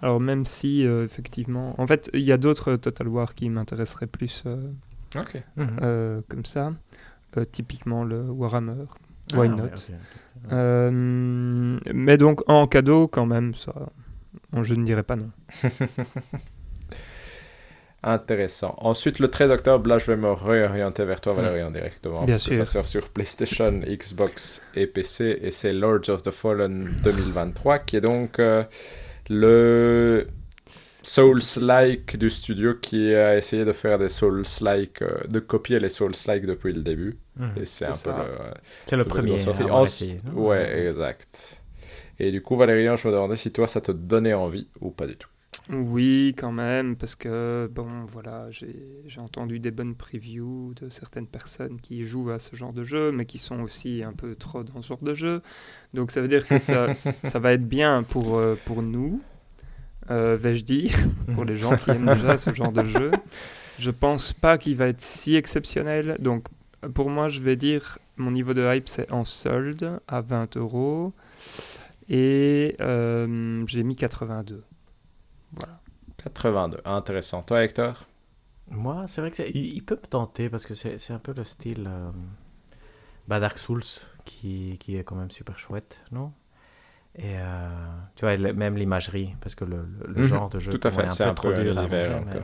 Alors 0.00 0.20
même 0.20 0.44
si, 0.46 0.86
euh, 0.86 1.04
effectivement... 1.04 1.74
En 1.78 1.86
fait, 1.86 2.10
il 2.14 2.20
y 2.20 2.32
a 2.32 2.38
d'autres 2.38 2.76
Total 2.76 3.06
War 3.08 3.34
qui 3.34 3.48
m'intéresseraient 3.50 4.06
plus 4.06 4.42
euh, 4.46 4.56
Ok. 5.16 5.42
Mhm. 5.56 5.66
euh, 5.82 6.20
comme 6.28 6.44
ça. 6.44 6.72
Euh, 7.36 7.44
typiquement 7.50 8.04
le 8.04 8.20
Warhammer. 8.22 8.84
Ah, 9.32 9.38
Why 9.38 9.48
ouais, 9.48 9.56
not. 9.56 9.68
Euh, 10.50 10.90
mais 11.94 12.16
donc 12.18 12.42
en 12.48 12.66
cadeau 12.66 13.06
quand 13.06 13.26
même, 13.26 13.54
ça, 13.54 13.72
je 14.60 14.74
ne 14.74 14.84
dirais 14.84 15.02
pas 15.02 15.16
non. 15.16 15.30
Intéressant. 18.04 18.74
Ensuite, 18.78 19.20
le 19.20 19.28
13 19.28 19.52
octobre, 19.52 19.88
là, 19.88 19.96
je 19.98 20.06
vais 20.06 20.16
me 20.16 20.32
réorienter 20.32 21.04
vers 21.04 21.20
toi, 21.20 21.34
Valérien, 21.34 21.70
directement. 21.70 22.24
Bien 22.24 22.34
parce 22.34 22.48
que 22.48 22.54
ça 22.56 22.64
sûr. 22.64 22.72
sort 22.80 22.86
sur 22.88 23.08
PlayStation, 23.10 23.70
Xbox 23.86 24.60
et 24.74 24.88
PC. 24.88 25.38
Et 25.40 25.52
c'est 25.52 25.72
Lords 25.72 26.08
of 26.08 26.22
the 26.22 26.32
Fallen 26.32 26.96
2023, 27.04 27.78
qui 27.78 27.96
est 27.96 28.00
donc 28.00 28.40
euh, 28.40 28.64
le 29.30 30.26
Souls-like 31.04 32.16
du 32.16 32.28
studio 32.28 32.74
qui 32.74 33.14
a 33.14 33.36
essayé 33.36 33.64
de 33.64 33.72
faire 33.72 33.98
des 33.98 34.08
Souls-like, 34.08 35.02
euh, 35.02 35.20
de 35.28 35.38
copier 35.38 35.78
les 35.78 35.88
Souls-like 35.88 36.44
depuis 36.44 36.72
le 36.72 36.82
début. 36.82 37.18
Mhm. 37.36 37.52
Et 37.60 37.64
c'est 37.66 37.86
un 37.86 37.94
C'est 37.94 38.10
peu 38.10 38.16
ça. 38.16 38.24
le. 38.24 38.54
C'est 38.86 38.96
le 38.96 39.02
le 39.04 39.08
premier. 39.08 39.46
à 39.46 39.48
avoir 39.50 39.74
En- 39.76 39.84
essayé, 39.84 40.18
Ouais, 40.34 40.88
exact. 40.88 41.61
Et 42.18 42.30
du 42.30 42.42
coup, 42.42 42.56
Valérien, 42.56 42.96
je 42.96 43.08
me 43.08 43.12
demandais 43.12 43.36
si 43.36 43.52
toi, 43.52 43.66
ça 43.66 43.80
te 43.80 43.92
donnait 43.92 44.34
envie 44.34 44.68
ou 44.80 44.90
pas 44.90 45.06
du 45.06 45.16
tout. 45.16 45.28
Oui, 45.70 46.34
quand 46.36 46.50
même, 46.50 46.96
parce 46.96 47.14
que, 47.14 47.70
bon, 47.72 48.04
voilà, 48.06 48.48
j'ai 48.50 49.20
entendu 49.20 49.60
des 49.60 49.70
bonnes 49.70 49.94
previews 49.94 50.74
de 50.80 50.90
certaines 50.90 51.26
personnes 51.26 51.80
qui 51.80 52.04
jouent 52.04 52.30
à 52.30 52.38
ce 52.38 52.56
genre 52.56 52.72
de 52.72 52.82
jeu, 52.82 53.12
mais 53.12 53.26
qui 53.26 53.38
sont 53.38 53.60
aussi 53.60 54.02
un 54.02 54.12
peu 54.12 54.34
trop 54.34 54.64
dans 54.64 54.82
ce 54.82 54.88
genre 54.88 55.02
de 55.02 55.14
jeu. 55.14 55.40
Donc 55.94 56.10
ça 56.10 56.20
veut 56.20 56.28
dire 56.28 56.46
que 56.46 56.58
ça, 56.58 56.94
ça 56.94 57.38
va 57.38 57.52
être 57.52 57.66
bien 57.66 58.02
pour, 58.02 58.38
euh, 58.38 58.58
pour 58.64 58.82
nous, 58.82 59.20
euh, 60.10 60.36
vais-je 60.38 60.64
dire, 60.64 60.94
pour 61.34 61.44
les 61.44 61.56
gens 61.56 61.76
qui 61.76 61.90
aiment 61.90 62.12
déjà 62.12 62.38
ce 62.38 62.52
genre 62.52 62.72
de 62.72 62.84
jeu. 62.84 63.10
Je 63.78 63.90
pense 63.90 64.32
pas 64.32 64.58
qu'il 64.58 64.76
va 64.76 64.88
être 64.88 65.00
si 65.00 65.36
exceptionnel. 65.36 66.16
Donc 66.18 66.48
pour 66.94 67.08
moi, 67.08 67.28
je 67.28 67.40
vais 67.40 67.56
dire, 67.56 67.98
mon 68.16 68.32
niveau 68.32 68.52
de 68.52 68.74
hype, 68.74 68.88
c'est 68.88 69.10
en 69.12 69.24
solde 69.24 70.00
à 70.08 70.20
20 70.20 70.56
euros. 70.56 71.12
Et 72.12 72.76
euh, 72.80 73.64
j'ai 73.66 73.82
mis 73.82 73.96
82. 73.96 74.64
82. 76.16 76.80
Intéressant. 76.84 77.42
Toi, 77.44 77.62
Hector? 77.62 78.04
Moi, 78.70 79.06
c'est 79.06 79.20
vrai 79.20 79.30
que 79.30 79.42
il, 79.54 79.74
il 79.74 79.84
peut 79.84 79.94
me 79.96 80.06
tenter 80.08 80.48
parce 80.50 80.66
que 80.66 80.74
c'est 80.74 80.98
c'est 80.98 81.12
un 81.12 81.18
peu 81.20 81.32
le 81.34 81.44
style 81.44 81.84
euh, 81.88 82.10
bah, 83.28 83.40
Dark 83.40 83.58
Souls 83.58 83.82
qui, 84.24 84.76
qui 84.80 84.96
est 84.96 85.04
quand 85.04 85.16
même 85.16 85.30
super 85.30 85.58
chouette, 85.58 86.00
non? 86.12 86.32
Et 87.16 87.38
euh, 87.38 87.68
tu 88.16 88.26
vois, 88.26 88.36
même 88.38 88.76
l'imagerie, 88.76 89.36
parce 89.40 89.54
que 89.56 89.64
le, 89.64 89.84
le- 90.00 90.08
le 90.14 90.22
Mhm, 90.22 90.22
genre 90.22 90.50
de 90.50 90.60
jeu 90.60 90.80
tout 90.80 90.80
à 90.84 90.90
fait, 90.90 91.04
est 91.04 91.08
c'est 91.08 91.24
un 91.24 91.32
un 91.32 91.34
peu 91.34 91.34
trop 91.34 91.52
un 91.52 91.52
dur 91.52 91.78
à 91.78 91.86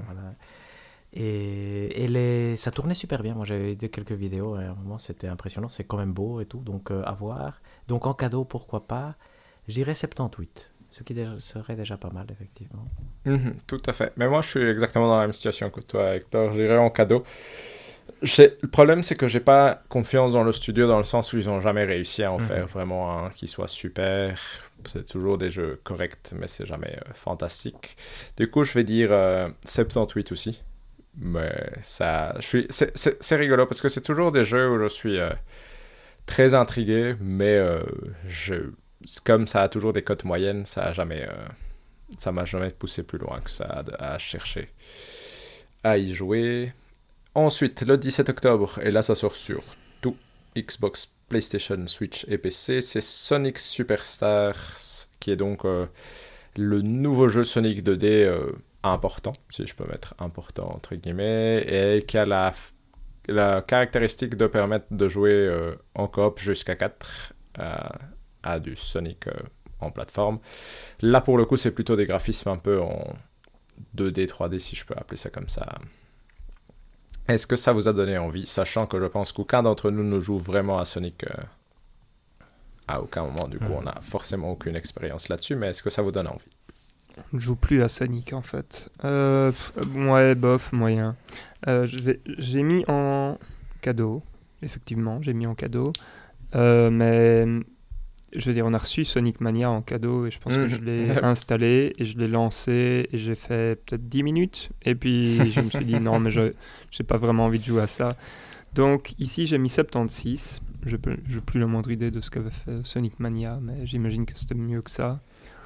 voilà. 0.07 0.35
Et, 1.14 2.05
et 2.05 2.09
les, 2.09 2.57
ça 2.57 2.71
tournait 2.73 2.95
super 2.95 3.23
bien. 3.23 3.35
Moi, 3.35 3.45
j'avais 3.47 3.75
vu 3.75 3.89
quelques 3.91 4.12
vidéos 4.12 4.59
et 4.61 4.64
à 4.64 4.73
un 4.73 4.75
moment, 4.75 4.99
c'était 4.99 5.29
impressionnant. 5.29 5.69
C'est 5.71 5.85
quand 5.85 5.99
même 5.99 6.12
beau 6.12 6.41
et 6.41 6.47
tout, 6.47 6.61
donc 6.61 6.91
euh, 6.91 7.03
à 7.05 7.12
voir. 7.14 7.62
Donc 7.89 8.07
en 8.07 8.14
cadeau, 8.14 8.45
pourquoi 8.45 8.87
pas? 8.89 9.16
Je 9.69 9.75
dirais 9.75 9.95
78, 9.95 10.71
ce 10.91 11.03
qui 11.03 11.14
déjà- 11.14 11.39
serait 11.39 11.77
déjà 11.77 11.97
pas 11.97 12.11
mal, 12.11 12.27
effectivement. 12.31 12.89
Mhm, 13.27 13.57
tout 13.66 13.83
à 13.87 13.93
fait. 13.93 14.12
Mais 14.16 14.29
moi, 14.29 14.41
je 14.41 14.49
suis 14.49 14.61
exactement 14.62 15.07
dans 15.09 15.16
la 15.16 15.23
même 15.27 15.33
situation 15.35 15.71
que 15.71 15.81
toi, 15.81 16.14
Hector. 16.16 16.53
Je 16.53 16.59
dirais 16.62 16.79
en 16.79 16.91
cadeau. 16.91 17.23
Le 18.23 18.66
problème, 18.69 19.03
c'est 19.03 19.14
que 19.14 19.29
j'ai 19.29 19.41
pas 19.41 19.83
confiance 19.89 20.33
dans 20.33 20.43
le 20.43 20.51
studio 20.53 20.89
dans 20.89 20.99
le 20.99 21.05
sens 21.05 21.33
où 21.33 21.39
ils 21.39 21.49
ont 21.51 21.61
jamais 21.61 21.85
réussi 21.85 22.23
à 22.25 22.33
en 22.33 22.39
Mhm. 22.39 22.47
faire 22.47 22.66
vraiment 22.66 23.25
un 23.27 23.31
qui 23.31 23.47
soit 23.47 23.69
super. 23.69 24.41
C'est 24.87 25.05
toujours 25.07 25.39
des 25.39 25.51
jeux 25.51 25.79
corrects, 25.85 26.33
mais 26.35 26.49
c'est 26.49 26.66
jamais 26.66 26.97
euh, 27.07 27.12
fantastique. 27.14 27.97
Du 28.37 28.49
coup, 28.51 28.64
je 28.64 28.73
vais 28.73 28.85
dire 28.85 29.11
euh, 29.12 29.49
78 29.64 30.33
aussi. 30.33 30.62
Mais 31.21 31.53
ça, 31.83 32.35
je 32.41 32.47
suis, 32.47 32.66
c'est- 32.71 33.37
rigolo 33.37 33.66
parce 33.66 33.81
que 33.81 33.89
c'est 33.89 34.01
toujours 34.01 34.31
des 34.33 34.45
jeux 34.45 34.71
où 34.71 34.79
je 34.79 34.87
suis 34.89 35.19
euh, 35.19 35.31
très 36.27 36.55
intrigué, 36.55 37.16
mais 37.21 37.57
euh, 37.57 37.83
je, 38.29 38.55
comme 39.24 39.46
ça 39.46 39.62
a 39.62 39.68
toujours 39.68 39.92
des 39.92 40.02
cotes 40.02 40.24
moyennes, 40.24 40.66
ça 40.66 40.84
a 40.84 40.92
jamais, 40.92 41.22
euh, 41.22 41.48
ça 42.16 42.32
m'a 42.32 42.44
jamais 42.44 42.70
poussé 42.70 43.02
plus 43.02 43.18
loin 43.18 43.40
que 43.40 43.50
ça 43.50 43.84
à, 43.98 44.18
chercher 44.18 44.68
à 45.82 45.98
y 45.98 46.12
jouer. 46.14 46.72
Ensuite, 47.34 47.82
le 47.82 47.96
17 47.96 48.28
octobre, 48.28 48.78
et 48.82 48.90
là 48.90 49.02
ça 49.02 49.14
sort 49.14 49.34
sur 49.34 49.62
tout 50.00 50.16
Xbox, 50.56 51.12
PlayStation, 51.28 51.86
Switch 51.86 52.24
et 52.28 52.38
PC, 52.38 52.80
c'est 52.80 53.00
Sonic 53.00 53.59
Superstars, 53.59 54.74
qui 55.20 55.30
est 55.30 55.36
donc 55.36 55.64
euh, 55.64 55.86
le 56.56 56.82
nouveau 56.82 57.28
jeu 57.28 57.44
Sonic 57.44 57.84
2D 57.84 58.04
euh, 58.04 58.52
important, 58.82 59.32
si 59.50 59.66
je 59.66 59.74
peux 59.74 59.86
mettre 59.86 60.14
important 60.18 60.72
entre 60.74 60.94
guillemets, 60.96 61.64
et 61.68 62.02
qui 62.02 62.18
a 62.18 62.26
la, 62.26 62.52
la 63.28 63.62
caractéristique 63.62 64.36
de 64.36 64.46
permettre 64.46 64.86
de 64.90 65.09
jouer 65.09 65.74
en 65.94 66.09
coop 66.09 66.40
jusqu'à 66.40 66.76
4 66.76 67.34
à, 68.43 68.61
du 68.61 68.76
Sonic 68.76 69.28
euh, 69.28 69.32
en 69.80 69.91
plateforme. 69.91 70.39
Là, 71.01 71.20
pour 71.20 71.39
le 71.39 71.45
coup, 71.45 71.57
c'est 71.57 71.70
plutôt 71.70 71.97
des 71.97 72.07
graphismes 72.07 72.49
un 72.51 72.57
peu 72.57 72.80
en 72.80 73.14
2D, 73.97 74.26
3D, 74.26 74.59
si 74.59 74.76
je 74.76 74.84
peux 74.84 74.95
appeler 74.97 75.16
ça 75.16 75.30
comme 75.30 75.49
ça. 75.49 75.78
Est-ce 77.28 77.47
que 77.47 77.57
ça 77.57 77.72
vous 77.72 77.89
a 77.89 77.93
donné 77.93 78.16
envie, 78.16 78.47
sachant 78.47 78.86
que 78.86 78.99
je 78.99 79.05
pense 79.05 79.32
qu'aucun 79.32 79.62
d'entre 79.62 79.91
nous 79.91 80.03
ne 80.03 80.18
joue 80.18 80.39
vraiment 80.39 80.78
à 80.78 80.84
Sonic 80.84 81.24
euh, 81.24 81.43
à 82.86 83.03
aucun 83.03 83.24
moment, 83.24 83.49
du 83.49 83.59
coup, 83.59 83.72
on 83.76 83.82
n'a 83.82 83.99
forcément 84.01 84.51
aucune 84.51 84.74
expérience 84.74 85.28
là-dessus, 85.28 85.55
mais 85.55 85.68
est-ce 85.68 85.82
que 85.82 85.91
ça 85.91 86.01
vous 86.01 86.11
donne 86.11 86.26
envie? 86.26 86.49
Je 87.34 87.39
joue 87.39 87.57
plus 87.57 87.82
à 87.82 87.89
Sonic 87.89 88.32
en 88.32 88.41
fait. 88.41 88.89
Euh, 89.05 89.53
ouais, 89.95 90.34
bof, 90.34 90.72
moyen. 90.72 91.16
Euh, 91.66 91.86
j'ai 92.39 92.62
mis 92.62 92.84
en 92.89 93.39
cadeau, 93.82 94.22
effectivement, 94.62 95.20
j'ai 95.20 95.34
mis 95.34 95.47
en 95.47 95.55
cadeau. 95.55 95.93
Mais 96.55 97.45
je 98.35 98.47
veux 98.47 98.55
dire, 98.55 98.66
on 98.66 98.74
a 98.74 98.79
reçu 98.79 99.05
Sonic 99.05 99.41
Mania 99.41 99.70
en 99.70 99.83
cadeau 99.83 100.26
et 100.26 100.31
je 100.31 100.39
pense 100.39 100.55
que 100.55 100.66
je 100.66 100.79
l'ai 100.79 101.07
mhm. 101.07 101.18
installé 101.22 101.93
et 101.99 102.05
je 102.05 102.18
l'ai 102.18 102.29
lancé 102.29 103.09
et 103.12 103.18
j'ai 103.18 103.35
fait 103.35 103.81
peut-être 103.85 104.09
10 104.09 104.22
minutes. 104.22 104.70
Et 104.85 104.95
puis 104.95 105.37
je 105.51 105.61
me 105.61 105.70
suis 105.70 105.85
dit 105.85 105.99
non, 106.01 106.18
mais 106.18 106.31
je 106.31 106.41
n'ai 106.41 107.07
pas 107.07 107.16
vraiment 107.16 107.47
envie 107.47 107.59
de 107.59 107.64
jouer 107.64 107.83
à 107.83 107.87
ça. 107.87 108.11
Donc 108.74 109.14
ici, 109.18 109.47
j'ai 109.47 109.59
mis 109.59 109.70
76. 109.70 110.61
Je 110.85 110.97
n'ai 110.97 111.41
plus 111.41 111.61
la 111.61 111.66
moindre 111.66 111.91
idée 111.91 112.11
de 112.11 112.20
ce 112.20 112.31
qu'avait 112.31 112.51
fait 112.51 112.85
Sonic 112.85 113.18
Mania, 113.18 113.59
mais 113.61 113.87
j'imagine 113.87 114.26
que 114.26 114.39
c'était 114.39 114.55
mieux 114.55 114.83
que 114.83 114.91
ça. 114.91 115.20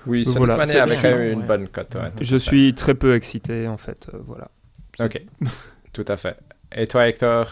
Oui, 0.07 0.25
Sonic 0.25 0.57
Mania 0.57 0.85
avait 0.85 0.97
quand 0.97 1.03
même 1.03 1.33
une 1.33 1.47
bonne 1.47 1.69
cote. 1.69 1.97
je 2.21 2.37
suis 2.37 2.75
très 2.75 2.95
peu 2.95 3.15
excité 3.15 3.69
en 3.69 3.77
fait. 3.77 4.09
Euh, 4.13 4.19
voilà. 4.23 4.51
Ok, 5.01 5.21
tout 5.93 6.05
à 6.07 6.17
fait. 6.17 6.37
Et 6.75 6.87
toi, 6.87 7.09
Hector? 7.09 7.49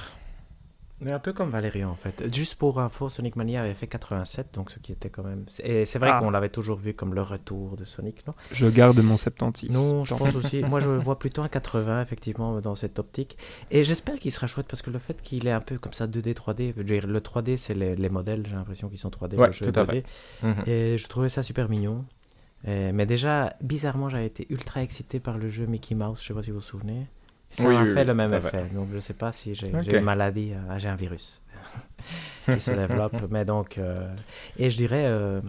Mais 1.01 1.13
un 1.13 1.19
peu 1.19 1.33
comme 1.33 1.51
Valérie 1.51 1.85
en 1.85 1.95
fait. 1.95 2.33
Juste 2.35 2.57
pour 2.57 2.79
info, 2.81 3.09
Sonic 3.09 3.37
Mania 3.37 3.63
avait 3.63 3.75
fait 3.75 3.87
87, 3.87 4.55
donc 4.55 4.71
ce 4.71 4.79
qui 4.79 4.93
était 4.93 5.09
quand 5.09 5.23
même. 5.23 5.45
Et 5.63 5.85
c'est 5.85 5.99
vrai 5.99 6.11
ah. 6.13 6.21
qu'on 6.21 6.31
l'avait 6.31 6.51
toujours 6.51 6.77
vu 6.77 6.93
comme 6.95 7.15
le 7.15 7.23
retour 7.23 7.77
de 7.77 7.85
Sonic, 7.85 8.27
non? 8.27 8.35
Je 8.53 8.67
garde 8.67 8.99
mon 8.99 9.17
76. 9.17 9.71
Non, 9.71 10.05
je 10.05 10.15
pense 10.15 10.35
aussi. 10.35 10.63
Moi, 10.63 10.81
je 10.81 10.89
vois 10.89 11.19
plutôt 11.19 11.43
un 11.43 11.49
80 11.49 12.03
effectivement 12.03 12.61
dans 12.61 12.75
cette 12.75 12.99
optique. 12.99 13.39
Et 13.71 13.83
j'espère 13.83 14.17
qu'il 14.19 14.31
sera 14.31 14.47
chouette 14.47 14.67
parce 14.69 14.83
que 14.83 14.91
le 14.91 14.99
fait 14.99 15.23
qu'il 15.23 15.47
est 15.47 15.53
un 15.53 15.61
peu 15.61 15.79
comme 15.79 15.93
ça 15.93 16.07
2D, 16.07 16.35
3D, 16.35 16.75
le 16.77 17.21
3D 17.21 17.57
c'est 17.57 17.75
les, 17.75 18.09
modèles, 18.11 18.45
j'ai 18.47 18.55
l'impression 18.55 18.89
qu'ils 18.89 18.99
sont 18.99 19.11
3D. 19.11 19.37
Ouais, 19.37 19.51
tout 19.51 19.73
à 19.75 19.87
fait. 19.87 20.05
Mhm. 20.43 20.65
Et 20.67 20.99
je 20.99 21.09
trouvais 21.09 21.29
ça 21.29 21.43
super 21.43 21.69
mignon. 21.69 22.05
mais 22.65 23.07
déjà, 23.07 23.55
bizarrement, 23.63 24.09
j'avais 24.09 24.27
été 24.27 24.47
ultra 24.51 24.83
excité 24.83 25.19
par 25.19 25.39
le 25.39 25.49
jeu 25.49 25.67
Mickey 25.67 25.95
Mouse, 25.95 26.21
je 26.21 26.29
sais 26.29 26.35
pas 26.35 26.43
si 26.43 26.51
vous 26.51 26.59
vous 26.59 26.65
souvenez. 26.65 27.07
Ça 27.51 27.69
a 27.69 27.85
fait 27.85 28.05
le 28.05 28.15
même 28.15 28.33
effet. 28.33 28.69
Donc, 28.73 28.89
je 28.91 28.95
ne 28.95 29.01
sais 29.01 29.15
pas 29.15 29.33
si 29.33 29.55
j'ai 29.55 29.69
une 29.71 30.05
maladie, 30.05 30.53
euh, 30.53 30.79
j'ai 30.79 30.89
un 30.89 30.95
virus 30.95 31.43
qui 32.45 32.61
se 32.61 32.71
développe. 32.71 33.17
Mais 33.31 33.45
donc, 33.45 33.77
euh, 33.77 34.15
et 34.57 34.71
je 34.71 34.77
dirais, 34.77 35.05
euh, 35.05 35.41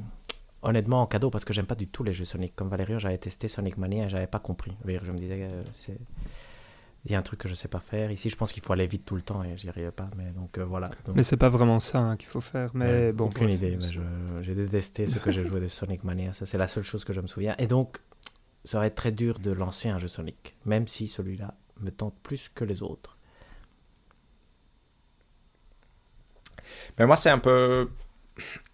honnêtement, 0.63 1.03
en 1.03 1.05
cadeau, 1.05 1.29
parce 1.29 1.45
que 1.45 1.53
j'aime 1.53 1.67
pas 1.67 1.75
du 1.75 1.87
tout 1.87 2.03
les 2.03 2.11
jeux 2.11 2.25
Sonic. 2.25 2.55
Comme 2.55 2.69
Valérie, 2.69 2.95
j'avais 2.97 3.19
testé 3.19 3.47
Sonic 3.47 3.77
Mania 3.77 4.05
et 4.05 4.09
j'avais 4.09 4.27
pas 4.27 4.39
compris. 4.39 4.75
Je 4.85 5.11
me 5.11 5.17
disais, 5.17 5.47
c'est 5.73 5.97
il 7.05 7.11
y 7.11 7.15
a 7.15 7.17
un 7.17 7.23
truc 7.23 7.39
que 7.39 7.47
je 7.47 7.55
sais 7.55 7.67
pas 7.67 7.79
faire. 7.79 8.11
Ici, 8.11 8.29
je 8.29 8.35
pense 8.35 8.51
qu'il 8.51 8.61
faut 8.61 8.73
aller 8.73 8.85
vite 8.85 9.05
tout 9.05 9.15
le 9.15 9.23
temps 9.23 9.43
et 9.43 9.57
j'y 9.57 9.69
arrive 9.69 9.91
pas. 9.91 10.07
Mais 10.17 10.29
donc 10.35 10.59
voilà. 10.59 10.87
Donc... 11.05 11.15
Mais 11.15 11.23
c'est 11.23 11.37
pas 11.37 11.49
vraiment 11.49 11.79
ça 11.79 11.97
hein, 11.97 12.15
qu'il 12.15 12.27
faut 12.27 12.41
faire. 12.41 12.69
Mais 12.75 13.11
bon. 13.11 13.25
Aucune 13.25 13.49
idée. 13.49 13.77
j'ai 14.41 14.53
détesté 14.53 15.07
ce 15.07 15.17
que 15.17 15.31
j'ai 15.31 15.43
joué 15.43 15.59
de 15.61 15.67
Sonic 15.67 16.03
Mania. 16.03 16.33
Ça, 16.33 16.45
c'est 16.45 16.59
la 16.59 16.67
seule 16.67 16.83
chose 16.83 17.03
que 17.03 17.13
je 17.13 17.21
me 17.21 17.27
souviens. 17.27 17.55
Et 17.57 17.65
donc, 17.65 17.97
ça 18.63 18.79
va 18.79 18.85
être 18.85 18.95
très 18.95 19.11
dur 19.11 19.39
de 19.39 19.51
lancer 19.51 19.89
un 19.89 19.97
jeu 19.97 20.07
Sonic, 20.07 20.55
même 20.65 20.87
si 20.87 21.07
celui-là 21.07 21.55
me 21.81 21.91
tente 21.91 22.15
plus 22.23 22.49
que 22.49 22.63
les 22.63 22.83
autres. 22.83 23.17
Mais 26.97 27.05
moi, 27.05 27.15
c'est 27.15 27.29
un 27.29 27.39
peu. 27.39 27.89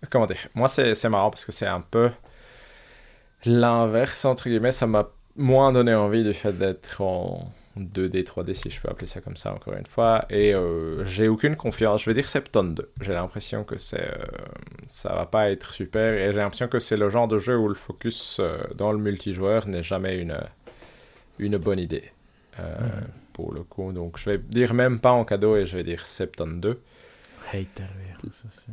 Comment 0.10 0.26
dire 0.28 0.48
Moi, 0.56 0.68
c'est 0.68 1.10
marrant 1.10 1.30
parce 1.30 1.46
que 1.46 1.52
c'est 1.52 1.68
un 1.68 1.82
peu 1.82 2.12
l'inverse, 3.46 4.26
entre 4.26 4.50
guillemets. 4.50 4.72
Ça 4.72 4.88
m'a 4.88 5.10
moins 5.36 5.72
donné 5.72 5.94
envie 5.94 6.24
du 6.24 6.34
fait 6.34 6.54
d'être 6.54 7.02
en 7.02 7.52
2D, 7.78 8.24
3D, 8.24 8.54
si 8.54 8.70
je 8.70 8.82
peux 8.82 8.90
appeler 8.90 9.08
ça 9.08 9.22
comme 9.22 9.38
ça, 9.38 9.54
encore 9.54 9.74
une 9.74 9.86
fois. 9.86 10.26
Et 10.30 10.54
euh, 10.54 11.06
j'ai 11.06 11.28
aucune 11.28 11.56
confiance. 11.56 12.04
Je 12.04 12.10
vais 12.10 12.14
dire 12.14 12.30
72. 12.30 12.88
J'ai 13.02 13.14
l'impression 13.14 13.64
que 13.64 13.78
c'est, 13.78 14.02
euh, 14.02 14.26
ça 14.86 15.14
va 15.14 15.26
pas 15.26 15.52
être 15.52 15.74
super. 15.74 16.14
Et 16.14 16.32
j'ai 16.32 16.40
l'impression 16.40 16.68
que 16.68 16.80
c'est 16.80 16.98
le 16.98 17.10
genre 17.10 17.28
de 17.28 17.38
jeu 17.38 17.58
où 17.58 17.68
le 17.68 17.76
focus 17.76 18.40
euh, 18.40 18.58
dans 18.76 18.92
le 18.92 18.98
multijoueur 18.98 19.68
n'est 19.68 19.84
jamais 19.84 20.26
une 21.40 21.58
bonne 21.58 21.80
idée. 21.80 22.12
Euh, 22.60 23.02
pour 23.34 23.54
le 23.54 23.64
coup. 23.64 23.92
Donc 23.92 24.18
je 24.18 24.30
vais 24.30 24.38
dire 24.38 24.74
même 24.74 25.00
pas 25.00 25.12
en 25.12 25.24
cadeau 25.24 25.56
et 25.56 25.66
je 25.66 25.78
vais 25.78 25.84
dire 25.84 26.06
72. 26.06 26.78
Hater. 27.54 27.84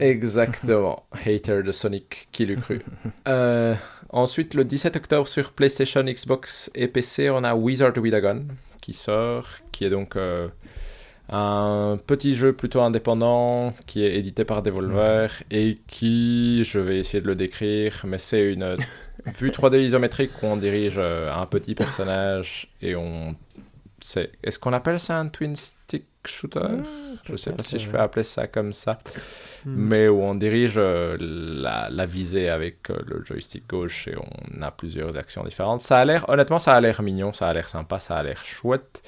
Exactement. 0.01 1.05
Hater 1.27 1.63
de 1.63 1.71
Sonic, 1.71 2.29
qui 2.33 2.47
l'eût 2.47 2.57
cru. 2.57 2.81
Euh, 3.29 3.75
ensuite, 4.11 4.55
le 4.55 4.65
17 4.65 4.97
octobre 4.97 5.29
sur 5.29 5.53
PlayStation, 5.53 6.03
Xbox 6.03 6.71
et 6.75 6.89
PC, 6.89 7.31
on 7.31 7.45
a 7.45 7.55
Wizard 7.55 7.97
with 7.97 8.13
a 8.15 8.21
Gun 8.21 8.43
qui 8.81 8.93
sort, 8.93 9.49
qui 9.73 9.85
est 9.85 9.91
donc 9.91 10.17
euh, 10.17 10.49
un 11.31 11.99
petit 12.07 12.35
jeu 12.35 12.53
plutôt 12.53 12.83
indépendant 12.83 13.73
qui 13.87 14.05
est 14.05 14.17
édité 14.17 14.45
par 14.45 14.63
Devolver 14.63 15.43
et 15.51 15.79
qui, 15.87 16.65
je 16.65 16.79
vais 16.79 16.99
essayer 16.99 17.23
de 17.23 17.27
le 17.27 17.35
décrire, 17.35 18.03
mais 18.07 18.19
c'est 18.19 18.53
une 18.53 18.77
vue 19.39 19.51
3D 19.51 19.81
isométrique 19.81 20.33
où 20.43 20.47
on 20.47 20.57
dirige 20.57 20.99
un 20.99 21.47
petit 21.47 21.75
personnage 21.75 22.69
et 22.83 22.95
on 22.95 23.35
est-ce 24.43 24.59
qu'on 24.59 24.73
appelle 24.73 25.01
ça 25.01 25.19
un 25.19 25.29
twin 25.29 25.57
stick 25.57 26.05
shooter? 26.27 26.61
Hmm, 26.61 27.17
Je 27.25 27.33
ne 27.33 27.37
sais 27.37 27.53
pas 27.53 27.63
si 27.63 27.79
je 27.79 27.89
peux 27.89 27.99
appeler 27.99 28.25
ça 28.25 28.47
comme 28.47 28.73
ça. 28.73 28.99
Hmm. 29.65 29.75
Mais 29.77 30.09
où 30.09 30.21
on 30.23 30.35
dirige 30.35 30.75
euh, 30.77 31.17
la, 31.19 31.89
la, 31.91 32.07
visée 32.07 32.51
avec 32.51 32.91
euh, 32.91 32.99
le 33.07 33.25
joystick 33.25 33.67
gauche 33.67 34.09
et 34.09 34.15
on 34.17 34.63
a 34.63 34.71
plusieurs 34.71 35.17
actions 35.17 35.43
différentes. 35.43 35.81
Ça 35.81 35.99
a 35.99 36.05
l'air, 36.05 36.29
honnêtement, 36.29 36.59
ça 36.59 36.75
a 36.75 36.81
l'air 36.81 37.01
mignon, 37.03 37.33
ça 37.33 37.49
a 37.49 37.55
l'air 37.55 37.69
sympa, 37.69 37.99
ça 37.99 38.17
a 38.17 38.23
l'air 38.23 38.45
chouette. 38.45 39.03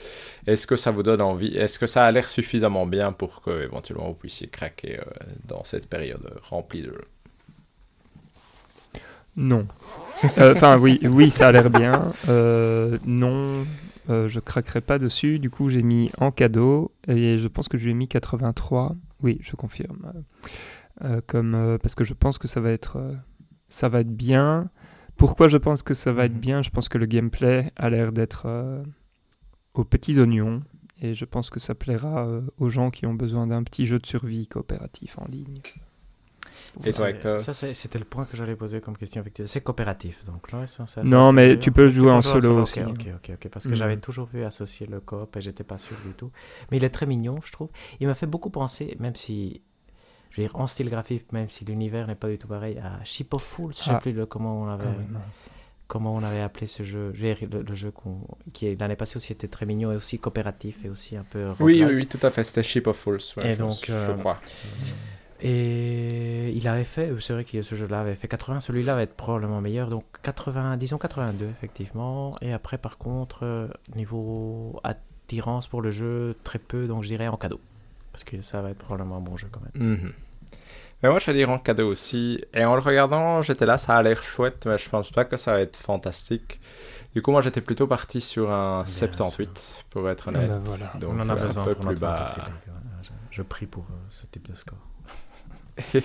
Est-ce 0.46 0.66
que 0.66 0.76
ça 0.76 0.90
vous 0.90 1.02
donne 1.02 1.20
envie? 1.20 1.54
Est-ce 1.56 1.78
que 1.78 1.86
ça 1.86 2.06
a 2.06 2.12
l'air 2.12 2.28
suffisamment 2.28 2.86
bien 2.86 3.12
pour 3.12 3.42
que 3.42 3.62
éventuellement 3.62 4.08
vous 4.08 4.14
puissiez 4.14 4.48
craquer 4.48 4.98
euh, 4.98 5.02
dans 5.44 5.64
cette 5.64 5.88
période 5.88 6.26
remplie 6.42 6.82
de 6.82 6.88
jeux? 6.92 7.08
Non. 9.36 9.66
Enfin, 10.38 10.78
oui, 10.78 10.98
oui, 11.02 11.30
ça 11.30 11.48
a 11.48 11.52
l'air 11.52 11.68
bien. 11.68 12.10
non, 13.04 13.66
euh, 14.08 14.28
je 14.28 14.40
craquerai 14.40 14.80
pas 14.80 14.98
dessus. 14.98 15.38
Du 15.38 15.50
coup, 15.50 15.68
j'ai 15.68 15.82
mis 15.82 16.10
en 16.18 16.30
cadeau 16.30 16.92
et 17.08 17.38
je 17.38 17.48
pense 17.48 17.68
que 17.68 17.76
je 17.76 17.84
lui 17.84 17.92
ai 17.92 17.94
mis 17.94 18.08
83. 18.08 18.94
Oui, 19.22 19.38
je 19.40 19.56
confirme. 19.56 20.24
Euh, 21.04 21.20
comme, 21.26 21.54
euh, 21.54 21.78
parce 21.78 21.94
que 21.94 22.04
je 22.04 22.14
pense 22.14 22.38
que 22.38 22.48
ça 22.48 22.60
va 22.60 22.70
être, 22.70 22.98
ça 23.68 23.88
va 23.88 24.00
être 24.00 24.14
bien. 24.14 24.70
Pourquoi 25.16 25.48
je 25.48 25.56
pense 25.56 25.82
que 25.82 25.94
ça 25.94 26.12
va 26.12 26.26
être 26.26 26.34
mhm. 26.34 26.40
bien? 26.40 26.62
Je 26.62 26.70
pense 26.70 26.88
que 26.88 26.98
le 26.98 27.06
gameplay 27.06 27.72
a 27.76 27.90
l'air 27.90 28.12
d'être 28.12 28.46
aux 29.74 29.84
petits 29.84 30.18
oignons 30.18 30.62
et 31.00 31.14
je 31.14 31.24
pense 31.24 31.50
que 31.50 31.60
ça 31.60 31.74
plaira 31.74 32.28
aux 32.58 32.68
gens 32.68 32.90
qui 32.90 33.06
ont 33.06 33.14
besoin 33.14 33.46
d'un 33.46 33.62
petit 33.62 33.86
jeu 33.86 33.98
de 33.98 34.06
survie 34.06 34.46
coopératif 34.46 35.18
en 35.18 35.26
ligne. 35.26 35.60
Et 36.84 36.92
toi, 36.92 37.10
Hector 37.10 37.40
Ça, 37.40 37.52
c'était 37.52 37.98
le 37.98 38.04
point 38.04 38.24
que 38.24 38.36
j'allais 38.36 38.56
poser 38.56 38.80
comme 38.80 38.96
question. 38.96 39.22
C'est 39.44 39.60
coopératif, 39.62 40.24
donc 40.24 40.52
là, 40.52 40.64
Non, 41.04 41.32
mais 41.32 41.58
tu 41.58 41.72
peux 41.72 41.88
jouer 41.88 42.10
en 42.10 42.20
solo, 42.20 42.62
aussi. 42.62 42.80
Ok, 42.80 43.06
ok, 43.14 43.30
ok, 43.34 43.48
parce 43.48 43.64
que 43.64 43.70
mm. 43.70 43.76
j'avais 43.76 43.96
toujours 43.96 44.26
vu 44.26 44.44
associer 44.44 44.86
le 44.86 45.00
coop 45.00 45.36
et 45.36 45.40
j'étais 45.40 45.64
pas 45.64 45.78
sûr 45.78 45.96
du 46.06 46.12
tout. 46.12 46.30
Mais 46.70 46.76
il 46.76 46.84
est 46.84 46.90
très 46.90 47.06
mignon, 47.06 47.40
je 47.44 47.52
trouve. 47.52 47.68
Il 48.00 48.06
m'a 48.06 48.14
fait 48.14 48.26
beaucoup 48.26 48.50
penser, 48.50 48.96
même 49.00 49.14
si, 49.14 49.62
je 50.30 50.40
veux 50.40 50.48
dire, 50.48 50.56
en 50.56 50.66
style 50.66 50.90
graphique, 50.90 51.32
même 51.32 51.48
si 51.48 51.64
l'univers 51.64 52.06
n'est 52.06 52.14
pas 52.14 52.28
du 52.28 52.38
tout 52.38 52.48
pareil, 52.48 52.78
à 52.78 53.02
Ship 53.04 53.32
of 53.32 53.42
Fools. 53.42 53.72
Je 53.72 53.84
sais 53.84 53.90
ah. 53.90 53.98
plus 53.98 54.12
de 54.12 54.24
comment 54.24 54.62
on 54.62 54.68
avait. 54.68 54.84
Ah 54.86 55.18
comment 55.88 56.14
on 56.14 56.22
avait 56.22 56.40
appelé 56.40 56.66
ce 56.66 56.82
jeu 56.82 57.12
le, 57.12 57.62
le 57.62 57.74
jeu 57.74 57.92
qui 58.52 58.74
l'année 58.74 58.96
passée 58.96 59.18
aussi 59.18 59.32
était 59.32 59.48
très 59.48 59.66
mignon 59.66 59.92
et 59.92 59.94
aussi 59.94 60.18
coopératif 60.18 60.84
et 60.84 60.88
aussi 60.88 61.16
un 61.16 61.22
peu 61.22 61.50
oui 61.60 61.84
oui, 61.84 61.94
oui 61.94 62.06
tout 62.06 62.18
à 62.22 62.30
fait 62.30 62.42
c'était 62.42 62.62
Ship 62.62 62.86
of 62.86 62.96
Fools 62.96 63.20
et 63.44 63.56
donc 63.56 63.84
je 63.86 63.92
euh, 63.92 64.14
crois 64.14 64.40
et 65.40 66.50
il 66.50 66.66
avait 66.68 66.84
fait, 66.84 67.12
c'est 67.20 67.32
vrai 67.32 67.44
que 67.44 67.60
ce 67.60 67.74
jeu-là 67.74 68.00
avait 68.00 68.14
fait 68.14 68.28
80, 68.28 68.60
celui-là 68.60 68.94
va 68.94 69.02
être 69.02 69.14
probablement 69.14 69.60
meilleur, 69.60 69.88
donc 69.88 70.04
80, 70.22 70.76
disons 70.76 70.98
82 70.98 71.46
effectivement. 71.46 72.30
Et 72.40 72.52
après, 72.52 72.78
par 72.78 72.96
contre, 72.96 73.44
euh, 73.44 73.68
niveau 73.94 74.80
attirance 74.82 75.68
pour 75.68 75.82
le 75.82 75.90
jeu, 75.90 76.36
très 76.42 76.58
peu, 76.58 76.86
donc 76.86 77.02
je 77.02 77.08
dirais 77.08 77.28
en 77.28 77.36
cadeau. 77.36 77.60
Parce 78.12 78.24
que 78.24 78.40
ça 78.40 78.62
va 78.62 78.70
être 78.70 78.78
probablement 78.78 79.18
un 79.18 79.20
bon 79.20 79.36
jeu 79.36 79.48
quand 79.50 79.60
même. 79.60 79.98
Mhm. 79.98 80.12
Mais 81.02 81.10
moi, 81.10 81.18
je 81.18 81.26
vais 81.26 81.34
dire 81.34 81.50
en 81.50 81.58
cadeau 81.58 81.90
aussi. 81.90 82.42
Et 82.54 82.64
en 82.64 82.74
le 82.74 82.80
regardant, 82.80 83.42
j'étais 83.42 83.66
là, 83.66 83.76
ça 83.76 83.96
a 83.96 84.02
l'air 84.02 84.22
chouette, 84.22 84.64
mais 84.66 84.78
je 84.78 84.88
pense 84.88 85.10
pas 85.10 85.26
que 85.26 85.36
ça 85.36 85.52
va 85.52 85.60
être 85.60 85.76
fantastique. 85.76 86.58
Du 87.14 87.20
coup, 87.20 87.30
moi, 87.30 87.42
j'étais 87.42 87.60
plutôt 87.60 87.86
parti 87.86 88.22
sur 88.22 88.50
un 88.50 88.84
78, 88.86 89.84
pour 89.90 90.08
être 90.08 90.28
honnête. 90.28 90.50
Ah 90.50 90.58
ben 90.58 90.98
Donc, 90.98 91.12
On 91.14 91.20
en 91.20 91.28
a 91.28 91.34
besoin 91.34 91.62
un 91.62 91.66
peu 91.66 91.74
plus 91.74 91.96
bas. 91.96 92.34
Je 93.30 93.42
prie 93.42 93.66
pour 93.66 93.84
euh, 93.84 93.94
ce 94.08 94.24
type 94.26 94.48
de 94.48 94.54
score. 94.54 94.78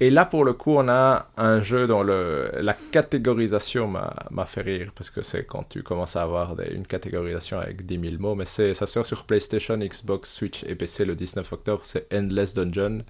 Et 0.00 0.10
là, 0.10 0.24
pour 0.26 0.44
le 0.44 0.52
coup, 0.52 0.76
on 0.76 0.88
a 0.88 1.28
un 1.36 1.60
jeu 1.60 1.88
dont 1.88 2.04
le, 2.04 2.52
la 2.60 2.74
catégorisation 2.74 3.88
m'a 3.88 4.46
fait 4.46 4.60
rire, 4.60 4.92
parce 4.94 5.10
que 5.10 5.22
c'est 5.22 5.44
quand 5.44 5.68
tu 5.68 5.82
commences 5.82 6.14
à 6.14 6.22
avoir 6.22 6.54
une 6.70 6.86
catégorisation 6.86 7.58
avec 7.58 7.84
10 7.84 8.10
000 8.10 8.22
mots, 8.22 8.36
mais 8.36 8.44
ça 8.44 8.86
sort 8.86 9.04
sur 9.04 9.24
PlayStation, 9.24 9.76
Xbox, 9.76 10.32
Switch 10.32 10.62
et 10.64 10.76
PC 10.76 11.04
le 11.04 11.16
19 11.16 11.52
octobre, 11.52 11.80
c'est 11.82 12.06
Endless 12.14 12.54
Dungeon. 12.54 13.02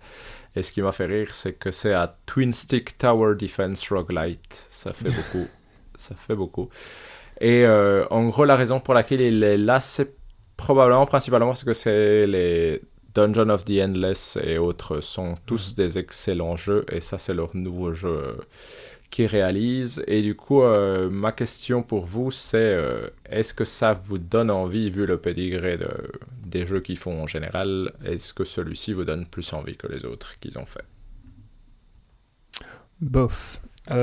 Et 0.56 0.62
ce 0.62 0.72
qui 0.72 0.80
m'a 0.80 0.92
fait 0.92 1.04
rire, 1.04 1.34
c'est 1.34 1.52
que 1.52 1.70
c'est 1.70 1.92
à 1.92 2.16
Twin 2.24 2.54
Stick 2.54 2.96
Tower 2.96 3.34
Defense 3.34 3.86
Roguelite. 3.90 4.66
Ça 4.70 4.94
fait 4.94 5.10
beaucoup. 5.10 5.46
ça 5.94 6.14
fait 6.14 6.34
beaucoup. 6.34 6.70
Et 7.38 7.66
euh, 7.66 8.06
en 8.10 8.28
gros, 8.28 8.46
la 8.46 8.56
raison 8.56 8.80
pour 8.80 8.94
laquelle 8.94 9.20
il 9.20 9.44
est 9.44 9.58
là, 9.58 9.82
c'est 9.82 10.16
probablement 10.56 11.04
principalement 11.04 11.48
parce 11.48 11.64
que 11.64 11.74
c'est 11.74 12.26
les 12.26 12.80
Dungeon 13.14 13.48
of 13.48 13.64
the 13.64 13.80
Endless 13.82 14.38
et 14.42 14.58
autres 14.58 15.00
sont 15.00 15.36
tous 15.46 15.70
mhm. 15.70 15.76
des 15.76 15.98
excellents 15.98 16.56
jeux 16.56 16.84
et 16.92 17.00
ça 17.00 17.18
c'est 17.18 17.34
leur 17.34 17.56
nouveau 17.56 17.92
jeu 17.92 18.08
euh, 18.08 18.34
qu'ils 19.10 19.26
réalisent. 19.26 20.04
Et 20.06 20.20
du 20.22 20.34
coup, 20.34 20.62
euh, 20.62 21.08
ma 21.08 21.32
question 21.32 21.82
pour 21.82 22.04
vous 22.04 22.30
c'est 22.30 22.58
euh, 22.58 23.08
est-ce 23.28 23.54
que 23.54 23.64
ça 23.64 23.94
vous 23.94 24.18
donne 24.18 24.50
envie, 24.50 24.90
vu 24.90 25.06
le 25.06 25.16
pédigré 25.16 25.76
de, 25.78 25.88
des 26.44 26.66
jeux 26.66 26.80
qu'ils 26.80 26.98
font 26.98 27.22
en 27.22 27.26
général, 27.26 27.92
est-ce 28.04 28.34
que 28.34 28.44
celui-ci 28.44 28.92
vous 28.92 29.04
donne 29.04 29.26
plus 29.26 29.52
envie 29.52 29.76
que 29.76 29.86
les 29.86 30.04
autres 30.04 30.38
qu'ils 30.40 30.58
ont 30.58 30.66
fait? 30.66 30.84
Bof. 33.00 33.60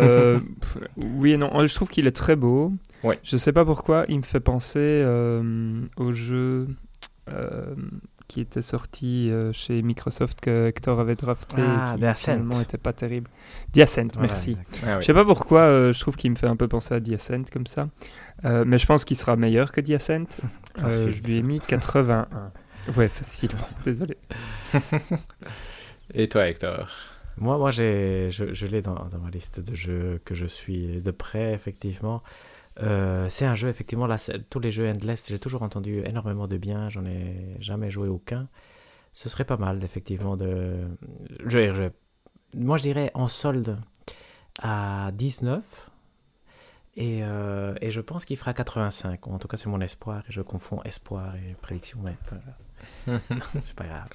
oui 0.98 1.34
et 1.34 1.38
non, 1.38 1.64
je 1.68 1.76
trouve 1.76 1.90
qu'il 1.90 2.08
est 2.08 2.16
très 2.16 2.36
beau. 2.36 2.74
Ouais. 3.04 3.20
Je 3.22 3.38
sais 3.38 3.52
pas 3.52 3.64
pourquoi, 3.64 4.06
il 4.10 4.18
me 4.18 4.24
fait 4.24 4.40
penser 4.40 5.06
au 5.98 6.12
jeu 6.12 6.68
qui 8.28 8.42
était 8.42 8.62
sorti 8.62 9.30
euh, 9.30 9.52
chez 9.54 9.82
Microsoft 9.82 10.42
que 10.42 10.68
Hector 10.68 11.00
avait 11.00 11.16
drafté 11.16 11.58
ah, 11.60 11.96
et 11.98 12.14
qui 12.14 12.22
finalement 12.22 12.58
n'était 12.58 12.78
pas 12.78 12.94
terrible. 12.94 13.30
Diacent, 13.72 14.18
merci. 14.20 14.58
Ah, 14.86 15.00
Je 15.00 15.06
sais 15.06 15.14
pas 15.14 15.26
pourquoi, 15.26 15.62
euh, 15.62 15.94
je 15.94 16.00
trouve 16.00 16.16
qu'il 16.16 16.32
me 16.32 16.36
fait 16.36 16.48
un 16.48 16.56
peu 16.56 16.68
penser 16.68 16.94
à 16.94 17.00
Diacent 17.00 17.46
comme 17.52 17.68
ça. 17.68 17.90
Euh, 18.44 18.64
mais 18.66 18.78
je 18.78 18.86
pense 18.86 19.06
qu'il 19.06 19.18
sera 19.18 19.36
meilleur 19.36 19.72
que 19.72 19.82
Diacent. 19.82 20.38
je 20.78 21.22
lui 21.24 21.38
ai 21.38 21.42
mis 21.42 21.60
81. 21.60 22.28
ouais, 22.98 23.08
facilement, 23.08 23.68
désolé. 23.84 24.18
et 26.14 26.28
toi, 26.28 26.48
Hector? 26.48 26.90
Moi, 27.38 27.58
moi 27.58 27.72
je, 27.72 28.28
je 28.30 28.66
l'ai 28.68 28.82
dans, 28.82 29.06
dans, 29.06 29.20
ma 29.20 29.30
liste 29.30 29.60
de 29.60 29.76
jeux 29.76 30.22
que 30.24 30.34
je 30.34 30.46
suis 30.46 31.02
de 31.02 31.12
près, 31.12 31.54
effectivement. 31.54 32.24
Euh, 32.82 33.30
c'est 33.30 33.46
un 33.46 33.56
jeu, 33.56 33.70
effectivement, 33.70 34.08
là, 34.08 34.18
tous 34.50 34.60
les 34.60 34.72
jeux 34.72 34.90
Endless, 34.90 35.26
j'ai 35.30 35.40
toujours 35.40 35.64
entendu 35.64 36.00
énormément 36.06 36.48
de 36.48 36.58
bien, 36.58 36.90
j'en 36.90 37.06
ai 37.06 37.56
jamais 37.60 37.90
joué 37.90 38.08
aucun. 38.10 38.48
Ce 39.14 39.30
serait 39.30 39.46
pas 39.46 39.58
mal, 39.58 39.84
effectivement, 39.84 40.36
de. 40.36 40.88
Je, 41.46 41.90
moi, 42.56 42.78
je 42.78 42.84
dirais 42.84 43.12
en 43.14 43.28
solde 43.28 43.78
à 44.62 45.12
19. 45.14 45.64
Et, 46.98 47.20
euh, 47.24 47.76
et 47.82 47.92
je 47.92 48.00
pense 48.00 48.24
qu'il 48.24 48.38
fera 48.38 48.54
85. 48.54 49.28
En 49.28 49.38
tout 49.38 49.48
cas, 49.48 49.58
c'est 49.58 49.70
mon 49.70 49.82
espoir. 49.82 50.24
Et 50.30 50.32
je 50.32 50.42
confonds 50.42 50.82
espoir 50.84 51.36
et 51.36 51.54
prédiction. 51.56 52.00
Mais 52.04 52.16
c'est 53.64 53.76
pas 53.76 53.86
grave. 53.86 54.10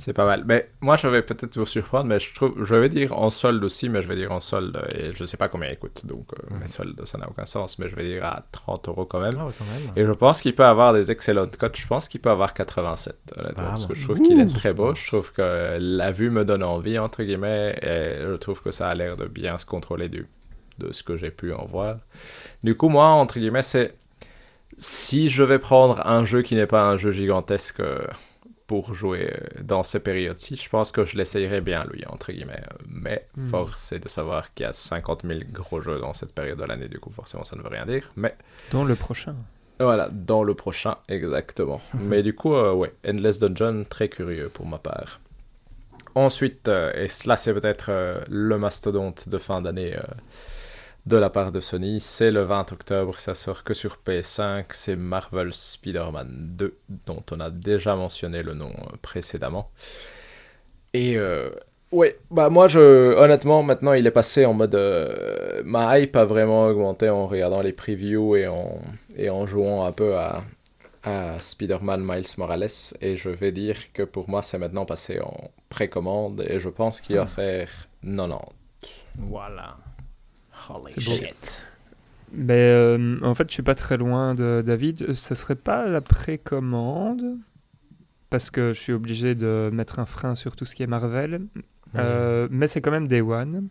C'est 0.00 0.14
pas 0.14 0.24
mal. 0.24 0.44
Mais 0.46 0.70
moi, 0.80 0.96
je 0.96 1.06
vais 1.08 1.20
peut-être 1.20 1.58
vous 1.58 1.66
surprendre, 1.66 2.06
mais 2.06 2.18
je 2.18 2.32
trouve, 2.32 2.64
je 2.64 2.74
vais 2.74 2.88
dire 2.88 3.12
en 3.12 3.28
solde 3.28 3.62
aussi, 3.62 3.90
mais 3.90 4.00
je 4.00 4.08
vais 4.08 4.16
dire 4.16 4.32
en 4.32 4.40
solde, 4.40 4.82
et 4.94 5.12
je 5.12 5.24
sais 5.26 5.36
pas 5.36 5.48
combien 5.48 5.68
il 5.68 5.78
coûte, 5.78 6.06
donc 6.06 6.26
euh, 6.32 6.56
mes 6.58 6.68
soldes, 6.68 7.04
ça 7.04 7.18
n'a 7.18 7.28
aucun 7.28 7.44
sens, 7.44 7.78
mais 7.78 7.90
je 7.90 7.94
vais 7.94 8.04
dire 8.04 8.24
à 8.24 8.42
30 8.50 8.88
euros 8.88 9.04
quand 9.04 9.20
même. 9.20 9.36
Ah 9.38 9.50
quand 9.58 9.64
même. 9.66 9.92
Et 9.96 10.06
je 10.06 10.12
pense 10.12 10.40
qu'il 10.40 10.54
peut 10.54 10.64
avoir 10.64 10.94
des 10.94 11.10
excellentes 11.10 11.58
cotes. 11.58 11.76
Je 11.76 11.86
pense 11.86 12.08
qu'il 12.08 12.18
peut 12.18 12.30
avoir 12.30 12.54
87, 12.54 13.34
honnêtement, 13.36 13.64
parce 13.68 13.84
que 13.84 13.94
je 13.94 14.02
trouve 14.02 14.22
qu'il 14.22 14.40
est 14.40 14.54
très 14.54 14.72
beau. 14.72 14.94
Je 14.94 15.06
trouve 15.06 15.32
que 15.32 15.76
la 15.78 16.12
vue 16.12 16.30
me 16.30 16.46
donne 16.46 16.62
envie, 16.62 16.98
entre 16.98 17.22
guillemets, 17.22 17.78
et 17.82 18.22
je 18.26 18.36
trouve 18.36 18.62
que 18.62 18.70
ça 18.70 18.88
a 18.88 18.94
l'air 18.94 19.16
de 19.16 19.26
bien 19.26 19.58
se 19.58 19.66
contrôler 19.66 20.08
du, 20.08 20.26
de 20.78 20.92
ce 20.92 21.02
que 21.02 21.18
j'ai 21.18 21.30
pu 21.30 21.52
en 21.52 21.66
voir. 21.66 21.96
Du 22.64 22.74
coup, 22.74 22.88
moi, 22.88 23.08
entre 23.08 23.38
guillemets, 23.38 23.60
c'est 23.60 23.94
si 24.78 25.28
je 25.28 25.42
vais 25.42 25.58
prendre 25.58 26.00
un 26.06 26.24
jeu 26.24 26.40
qui 26.40 26.54
n'est 26.54 26.66
pas 26.66 26.84
un 26.84 26.96
jeu 26.96 27.10
gigantesque 27.10 27.82
pour 28.70 28.94
jouer 28.94 29.32
euh, 29.32 29.62
dans 29.64 29.82
ces 29.82 29.98
périodes-ci. 29.98 30.54
Je 30.54 30.68
pense 30.68 30.92
que 30.92 31.04
je 31.04 31.16
l'essayerai 31.16 31.60
bien, 31.60 31.84
lui, 31.92 32.06
entre 32.06 32.30
guillemets. 32.30 32.62
Mais 32.86 33.26
hmm. 33.36 33.48
force 33.48 33.90
est 33.90 33.98
de 33.98 34.06
savoir 34.06 34.54
qu'il 34.54 34.62
y 34.64 34.68
a 34.68 34.72
50 34.72 35.22
000 35.26 35.40
gros 35.50 35.80
jeux 35.80 35.98
dans 35.98 36.12
cette 36.12 36.32
période 36.32 36.56
de 36.56 36.64
l'année. 36.64 36.86
Du 36.86 37.00
coup, 37.00 37.10
forcément, 37.10 37.42
ça 37.42 37.56
ne 37.56 37.62
veut 37.62 37.68
rien 37.68 37.84
dire. 37.84 38.12
Mais... 38.14 38.32
Dans 38.70 38.84
le 38.84 38.94
prochain. 38.94 39.34
Voilà, 39.80 40.08
dans 40.12 40.44
le 40.44 40.54
prochain, 40.54 40.98
exactement. 41.08 41.80
mais 41.94 42.22
du 42.22 42.32
coup, 42.32 42.54
euh, 42.54 42.72
ouais, 42.72 42.94
Endless 43.04 43.40
Dungeon, 43.40 43.86
très 43.90 44.08
curieux 44.08 44.48
pour 44.48 44.66
ma 44.66 44.78
part. 44.78 45.18
Ensuite, 46.14 46.68
euh, 46.68 46.92
et 46.94 47.08
cela 47.08 47.36
c'est 47.36 47.52
peut-être 47.52 47.90
le 48.28 48.56
mastodonte 48.56 49.28
de 49.28 49.38
fin 49.38 49.62
d'année 49.62 49.96
de 51.06 51.16
la 51.16 51.30
part 51.30 51.52
de 51.52 51.60
Sony. 51.60 52.00
C'est 52.00 52.30
le 52.30 52.42
20 52.42 52.72
octobre, 52.72 53.18
ça 53.18 53.34
sort 53.34 53.64
que 53.64 53.74
sur 53.74 53.98
PS5. 54.06 54.66
C'est 54.70 54.96
Marvel 54.96 55.52
Spider-Man 55.52 56.28
2, 56.56 56.76
dont 57.06 57.22
on 57.30 57.40
a 57.40 57.50
déjà 57.50 57.96
mentionné 57.96 58.42
le 58.42 58.54
nom 58.54 58.70
euh, 58.70 58.96
précédemment. 59.02 59.70
Et 60.92 61.16
euh, 61.16 61.50
ouais, 61.92 62.18
bah 62.30 62.50
moi, 62.50 62.68
je, 62.68 63.14
honnêtement, 63.16 63.62
maintenant 63.62 63.92
il 63.92 64.06
est 64.06 64.10
passé 64.10 64.44
en 64.44 64.54
mode. 64.54 64.74
Euh, 64.74 65.62
ma 65.64 65.98
hype 65.98 66.16
a 66.16 66.24
vraiment 66.24 66.66
augmenté 66.66 67.08
en 67.08 67.26
regardant 67.26 67.62
les 67.62 67.72
previews 67.72 68.36
et 68.36 68.46
en, 68.46 68.78
et 69.16 69.30
en 69.30 69.46
jouant 69.46 69.84
un 69.84 69.92
peu 69.92 70.16
à, 70.16 70.42
à 71.04 71.38
Spider-Man 71.38 72.02
Miles 72.04 72.26
Morales. 72.38 72.66
Et 73.00 73.16
je 73.16 73.30
vais 73.30 73.52
dire 73.52 73.92
que 73.92 74.02
pour 74.02 74.28
moi, 74.28 74.42
c'est 74.42 74.58
maintenant 74.58 74.84
passé 74.84 75.20
en 75.20 75.50
précommande 75.68 76.44
et 76.48 76.58
je 76.58 76.68
pense 76.68 77.00
qu'il 77.00 77.16
va 77.16 77.22
ah. 77.22 77.26
faire 77.26 77.68
90. 78.02 78.36
Voilà. 79.16 79.76
C'est 80.86 81.00
shit. 81.00 81.66
Mais 82.32 82.54
euh, 82.54 83.18
en 83.22 83.34
fait, 83.34 83.48
je 83.48 83.54
suis 83.54 83.62
pas 83.62 83.74
très 83.74 83.96
loin 83.96 84.34
de 84.34 84.62
David. 84.64 85.14
Ce 85.14 85.34
serait 85.34 85.56
pas 85.56 85.86
la 85.86 86.00
précommande 86.00 87.38
parce 88.28 88.50
que 88.50 88.72
je 88.72 88.80
suis 88.80 88.92
obligé 88.92 89.34
de 89.34 89.70
mettre 89.72 89.98
un 89.98 90.06
frein 90.06 90.36
sur 90.36 90.54
tout 90.54 90.64
ce 90.64 90.74
qui 90.74 90.82
est 90.82 90.86
Marvel. 90.86 91.42
Euh, 91.96 92.46
mais 92.50 92.68
c'est 92.68 92.80
quand 92.80 92.92
même 92.92 93.08
Day 93.08 93.20
One. 93.20 93.68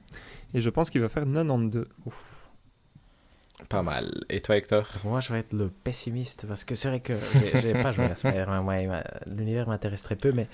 Et 0.54 0.62
je 0.62 0.70
pense 0.70 0.90
qu'il 0.90 1.02
va 1.02 1.10
faire 1.10 1.24
92. 1.24 1.86
Ouf. 2.06 2.50
Pas 3.70 3.82
mal. 3.82 4.24
Et 4.30 4.42
toi, 4.42 4.58
Hector? 4.58 4.88
Moi, 5.04 5.20
je 5.20 5.32
vais 5.32 5.40
être 5.40 5.54
le 5.54 5.70
pessimiste 5.70 6.46
parce 6.48 6.64
que 6.64 6.76
c'est 6.76 6.90
vrai 6.90 7.00
que 7.02 7.14
j'ai 7.56 7.74
pas 7.74 7.92
joué 7.92 8.06
à 8.06 8.16
Spider-Man. 8.16 9.04
L'univers 9.28 9.68
m'intéresse 9.68 10.02
très 10.02 10.16
peu, 10.16 10.32
mais 10.34 10.48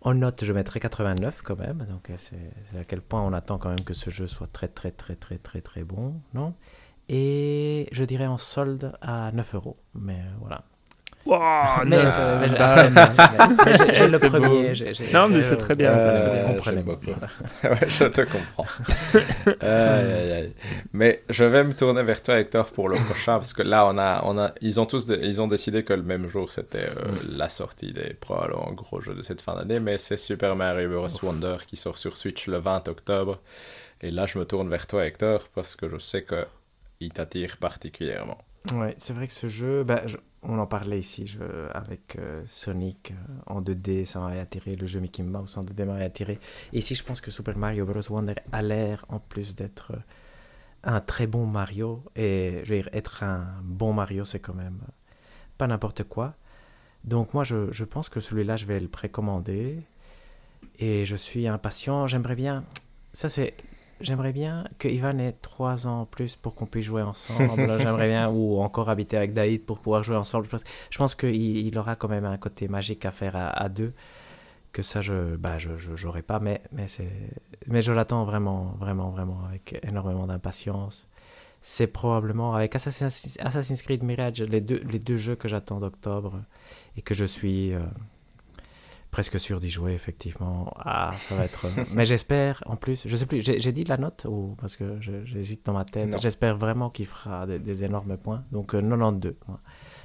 en 0.00 0.14
note, 0.14 0.44
je 0.44 0.52
mettrai 0.52 0.80
89 0.80 1.42
quand 1.42 1.58
même. 1.58 1.86
Donc, 1.88 2.10
c'est 2.16 2.78
à 2.78 2.84
quel 2.84 3.00
point 3.00 3.22
on 3.22 3.32
attend 3.32 3.58
quand 3.58 3.70
même 3.70 3.84
que 3.84 3.94
ce 3.94 4.10
jeu 4.10 4.26
soit 4.26 4.46
très, 4.46 4.68
très, 4.68 4.90
très, 4.90 5.16
très, 5.16 5.38
très, 5.38 5.60
très 5.60 5.84
bon, 5.84 6.20
non? 6.34 6.54
Et 7.08 7.88
je 7.90 8.04
dirais 8.04 8.26
en 8.26 8.36
solde 8.36 8.92
à 9.00 9.32
9 9.32 9.54
euros. 9.54 9.76
Mais 9.94 10.20
voilà. 10.40 10.64
Wow, 11.28 11.84
mais 11.84 11.98
j'ai 11.98 12.06
le 14.08 14.18
premier. 14.18 14.72
non, 15.12 15.28
mais 15.28 15.42
c'est 15.42 15.58
très 15.58 15.74
bien. 15.74 15.90
Euh, 15.90 16.54
comprenez 16.54 16.80
beaucoup. 16.80 17.10
ouais, 17.64 17.86
je 17.86 18.04
te 18.04 18.22
comprends. 18.22 18.64
Mais 20.94 21.22
je 21.28 21.44
vais 21.44 21.64
me 21.64 21.74
tourner 21.74 22.02
vers 22.02 22.22
toi, 22.22 22.38
Hector, 22.38 22.70
pour 22.70 22.88
le 22.88 22.96
prochain, 22.96 23.34
parce 23.34 23.52
que 23.52 23.62
là, 23.62 23.86
on 23.86 23.98
a, 23.98 24.22
on 24.24 24.38
a, 24.38 24.52
ils 24.62 24.80
ont 24.80 24.86
tous, 24.86 25.08
ils 25.08 25.42
ont 25.42 25.48
décidé 25.48 25.84
que 25.84 25.92
le 25.92 26.02
même 26.02 26.28
jour, 26.28 26.50
c'était 26.50 26.78
euh, 26.78 27.28
mm. 27.28 27.36
la 27.36 27.50
sortie 27.50 27.92
des 27.92 28.14
probablement 28.14 28.72
gros 28.72 29.02
jeux 29.02 29.14
de 29.14 29.22
cette 29.22 29.42
fin 29.42 29.54
d'année, 29.54 29.80
mais 29.80 29.98
c'est 29.98 30.16
Super 30.16 30.56
Mario 30.56 30.88
Bros. 30.88 31.08
Wonder 31.22 31.56
qui 31.66 31.76
sort 31.76 31.98
sur 31.98 32.16
Switch 32.16 32.46
le 32.46 32.56
20 32.56 32.88
octobre. 32.88 33.38
Et 34.00 34.10
là, 34.10 34.24
je 34.24 34.38
me 34.38 34.46
tourne 34.46 34.70
vers 34.70 34.86
toi, 34.86 35.04
Hector, 35.04 35.46
parce 35.54 35.76
que 35.76 35.90
je 35.90 35.98
sais 35.98 36.22
que 36.22 36.46
il 37.00 37.12
t'attire 37.12 37.58
particulièrement. 37.58 38.38
Ouais, 38.74 38.94
c'est 38.98 39.12
vrai 39.12 39.26
que 39.26 39.32
ce 39.32 39.48
jeu, 39.48 39.84
bah, 39.84 40.02
on 40.42 40.58
en 40.58 40.66
parlait 40.66 41.00
ici 41.00 41.36
avec 41.72 42.16
euh, 42.16 42.42
Sonic 42.46 43.10
euh, 43.12 43.14
en 43.46 43.60
2D, 43.60 44.04
ça 44.04 44.20
m'a 44.20 44.28
attiré. 44.28 44.76
Le 44.76 44.86
jeu 44.86 45.00
Mickey 45.00 45.22
Mouse 45.22 45.56
en 45.56 45.64
2D 45.64 45.84
m'a 45.84 45.96
attiré. 45.96 46.38
Et 46.72 46.78
ici, 46.78 46.94
je 46.94 47.02
pense 47.02 47.20
que 47.20 47.30
Super 47.30 47.56
Mario 47.56 47.84
Bros. 47.84 48.00
Wonder 48.10 48.34
a 48.52 48.62
l'air, 48.62 49.04
en 49.08 49.18
plus 49.18 49.54
d'être 49.54 49.92
euh, 49.92 50.00
un 50.84 51.00
très 51.00 51.26
bon 51.26 51.46
Mario, 51.46 52.04
et 52.14 52.60
je 52.64 52.70
veux 52.70 52.82
dire, 52.82 52.88
être 52.92 53.24
un 53.24 53.46
bon 53.64 53.92
Mario, 53.92 54.24
c'est 54.24 54.38
quand 54.38 54.54
même 54.54 54.80
pas 55.56 55.66
n'importe 55.66 56.04
quoi. 56.04 56.34
Donc, 57.04 57.34
moi, 57.34 57.42
je, 57.42 57.72
je 57.72 57.84
pense 57.84 58.08
que 58.08 58.20
celui-là, 58.20 58.56
je 58.56 58.66
vais 58.66 58.78
le 58.78 58.88
précommander. 58.88 59.82
Et 60.78 61.04
je 61.04 61.16
suis 61.16 61.48
impatient. 61.48 62.06
J'aimerais 62.06 62.36
bien. 62.36 62.64
Ça, 63.12 63.28
c'est 63.28 63.54
j'aimerais 64.00 64.32
bien 64.32 64.64
que 64.78 64.88
Ivan 64.88 65.18
ait 65.18 65.32
trois 65.32 65.86
ans 65.86 66.02
en 66.02 66.06
plus 66.06 66.36
pour 66.36 66.54
qu'on 66.54 66.66
puisse 66.66 66.84
jouer 66.84 67.02
ensemble. 67.02 67.48
j'aimerais 67.78 68.08
bien, 68.08 68.28
ou 68.30 68.58
encore 68.60 68.88
habiter 68.88 69.16
avec 69.16 69.32
Daïd 69.32 69.64
pour 69.64 69.78
pouvoir 69.78 70.02
jouer 70.02 70.16
ensemble. 70.16 70.46
Je 70.90 70.98
pense 70.98 71.14
qu'il 71.14 71.34
il 71.34 71.78
aura 71.78 71.96
quand 71.96 72.08
même 72.08 72.24
un 72.24 72.36
côté 72.38 72.68
magique 72.68 73.04
à 73.04 73.10
faire 73.10 73.34
à, 73.36 73.68
deux. 73.68 73.92
Que 74.72 74.82
ça, 74.82 75.00
je 75.00 75.36
bah, 75.36 75.58
je, 75.58 75.70
j'aurais 75.76 76.22
pas, 76.22 76.40
mais, 76.40 76.62
mais, 76.72 76.86
mais 77.66 77.80
je 77.80 77.92
l'attends 77.92 78.24
vraiment, 78.24 78.76
vraiment, 78.78 79.10
vraiment 79.10 79.44
avec 79.48 79.78
énormément 79.82 80.26
d'impatience. 80.26 81.08
C'est 81.60 81.88
probablement 81.88 82.54
avec 82.54 82.76
Assassin's, 82.76 83.36
Assassin's, 83.40 83.82
Creed 83.82 84.04
Mirage, 84.04 84.42
les 84.42 84.60
deux, 84.60 84.80
les 84.88 84.98
deux 84.98 85.16
jeux 85.16 85.34
que 85.34 85.48
j'attends 85.48 85.80
d'octobre 85.80 86.40
et 86.96 87.02
que 87.02 87.14
je 87.14 87.24
suis. 87.24 87.74
Euh, 87.74 87.80
presque 89.18 89.40
sûr 89.40 89.58
d'y 89.58 89.68
jouer, 89.68 89.94
effectivement. 89.94 90.72
Ah, 90.76 91.10
ça 91.16 91.34
va 91.34 91.44
être. 91.44 91.64
euh, 91.66 91.84
Mais 91.92 92.04
j'espère, 92.04 92.62
en 92.66 92.76
plus, 92.76 93.08
je 93.08 93.16
sais 93.16 93.26
plus, 93.26 93.40
j'ai 93.40 93.72
dit 93.72 93.82
la 93.82 93.96
note 93.96 94.26
ou 94.30 94.54
parce 94.60 94.76
que 94.76 95.00
j'hésite 95.00 95.66
dans 95.66 95.72
ma 95.72 95.84
tête. 95.84 96.16
J'espère 96.20 96.56
vraiment 96.56 96.88
qu'il 96.88 97.08
fera 97.08 97.44
des, 97.44 97.58
des 97.58 97.82
énormes 97.82 98.16
points. 98.16 98.44
Donc 98.52 98.76
euh, 98.76 98.80
92, 98.80 99.34
moi. 99.48 99.58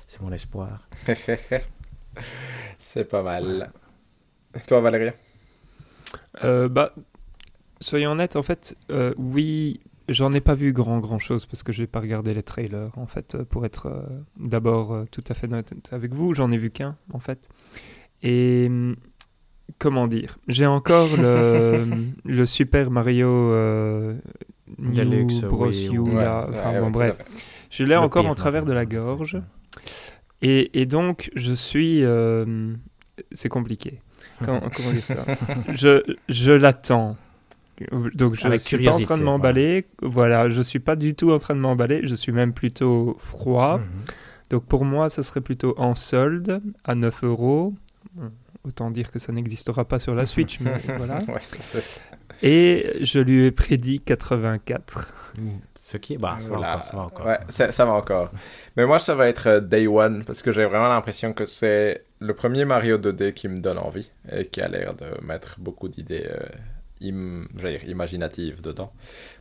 c'est 0.07 0.19
mon 0.19 0.31
espoir. 0.31 0.89
C'est 2.79 3.05
pas 3.05 3.21
mal. 3.21 3.71
Et 4.55 4.59
toi, 4.61 4.81
Valérie? 4.81 5.11
Euh, 6.43 6.67
bah, 6.67 6.95
soyons 7.81 8.13
honnêtes, 8.13 8.35
en 8.35 8.41
fait, 8.41 8.75
euh, 8.89 9.13
oui, 9.19 9.79
j'en 10.09 10.33
ai 10.33 10.41
pas 10.41 10.55
vu 10.55 10.73
grand 10.73 10.97
grand 10.99 11.19
chose 11.19 11.45
parce 11.45 11.61
que 11.61 11.71
j'ai 11.71 11.85
pas 11.85 11.99
regardé 11.99 12.33
les 12.33 12.41
trailers. 12.43 12.89
En 12.97 13.05
fait, 13.05 13.35
euh, 13.35 13.45
pour 13.45 13.63
être 13.63 13.85
euh, 13.85 14.01
d'abord 14.37 14.91
euh, 14.91 15.05
tout 15.11 15.23
à 15.27 15.35
fait 15.35 15.45
honnête 15.45 15.71
avec 15.91 16.13
vous, 16.13 16.33
j'en 16.33 16.51
ai 16.51 16.57
vu 16.57 16.71
qu'un 16.71 16.97
en 17.13 17.19
fait. 17.19 17.47
Et 18.23 18.65
hum, 18.69 18.95
comment 19.79 20.07
dire, 20.07 20.37
j'ai 20.47 20.65
encore 20.65 21.09
le, 21.17 21.85
le 22.25 22.45
Super 22.45 22.89
Mario 22.89 23.27
euh, 23.29 24.15
New 24.79 24.93
Deluxe, 24.93 25.41
Bros. 25.41 25.67
oui, 25.67 25.89
U, 25.91 25.99
oui. 25.99 26.13
là. 26.15 26.45
Ouais, 26.47 26.55
Enfin 26.57 26.71
ouais, 26.73 26.79
bon, 26.79 26.89
bref, 26.91 27.17
je 27.69 27.83
l'ai 27.83 27.95
encore 27.95 28.23
pire, 28.23 28.31
en 28.31 28.35
travers 28.35 28.65
de 28.65 28.71
la 28.73 28.83
c'est 28.83 28.91
gorge. 28.91 29.37
Et, 30.41 30.81
et 30.81 30.85
donc, 30.85 31.29
je 31.35 31.53
suis. 31.53 32.03
euh, 32.03 32.73
c'est 33.31 33.49
compliqué. 33.49 33.99
Comment, 34.43 34.61
comment 34.75 34.91
dire 34.91 35.05
ça? 35.05 35.25
Je, 35.73 36.01
je 36.29 36.51
l'attends. 36.51 37.15
Donc, 38.13 38.35
je 38.35 38.43
ne 38.43 38.47
Avec 38.47 38.59
suis 38.59 38.77
pas 38.85 38.95
en 38.95 38.99
train 38.99 39.17
de 39.17 39.23
m'emballer. 39.23 39.85
Voilà, 40.01 40.47
je 40.49 40.61
suis 40.61 40.79
pas 40.79 40.95
du 40.95 41.15
tout 41.15 41.31
en 41.31 41.39
train 41.39 41.55
de 41.55 41.59
m'emballer. 41.59 42.01
Je 42.03 42.15
suis 42.15 42.31
même 42.31 42.53
plutôt 42.53 43.15
froid. 43.19 43.79
Mhm. 43.79 43.85
Donc, 44.49 44.65
pour 44.65 44.85
moi, 44.85 45.09
ça 45.09 45.23
serait 45.23 45.41
plutôt 45.41 45.73
en 45.77 45.95
solde 45.95 46.61
à 46.83 46.95
9 46.95 47.23
euros. 47.23 47.73
Autant 48.63 48.91
dire 48.91 49.11
que 49.11 49.19
ça 49.19 49.31
n'existera 49.33 49.85
pas 49.85 49.99
sur 49.99 50.15
la 50.15 50.25
Switch, 50.25 50.59
mais 50.61 50.77
voilà. 50.97 51.15
Ouais, 51.27 51.39
ça, 51.41 51.57
c'est- 51.61 51.99
Et 52.41 52.85
je 53.01 53.19
lui 53.19 53.45
ai 53.45 53.51
prédit 53.51 53.99
84. 53.99 55.13
Ce 55.77 55.97
qui 55.97 56.13
est. 56.13 56.17
Bah, 56.17 56.37
ça 56.39 56.49
va 56.51 56.57
encore. 56.59 56.85
Ça 56.85 56.95
va 56.97 57.03
encore. 57.03 57.25
Ouais, 57.25 57.39
ça, 57.49 57.71
ça 57.71 57.85
va 57.85 57.93
encore. 57.93 58.31
Mais 58.77 58.85
moi, 58.85 58.99
ça 58.99 59.15
va 59.15 59.27
être 59.27 59.47
euh, 59.47 59.59
Day 59.59 59.87
One, 59.87 60.23
parce 60.23 60.41
que 60.41 60.51
j'ai 60.53 60.63
vraiment 60.65 60.87
l'impression 60.87 61.33
que 61.33 61.45
c'est 61.45 62.03
le 62.19 62.33
premier 62.33 62.65
Mario 62.65 62.97
2D 62.97 63.33
qui 63.33 63.47
me 63.49 63.59
donne 63.59 63.79
envie, 63.79 64.09
et 64.31 64.45
qui 64.45 64.61
a 64.61 64.67
l'air 64.67 64.93
de 64.93 65.05
mettre 65.25 65.59
beaucoup 65.59 65.89
d'idées 65.89 66.27
euh, 66.29 66.39
im- 67.03 67.47
j'allais 67.57 67.77
dire 67.79 67.89
imaginatives 67.89 68.61
dedans. 68.61 68.91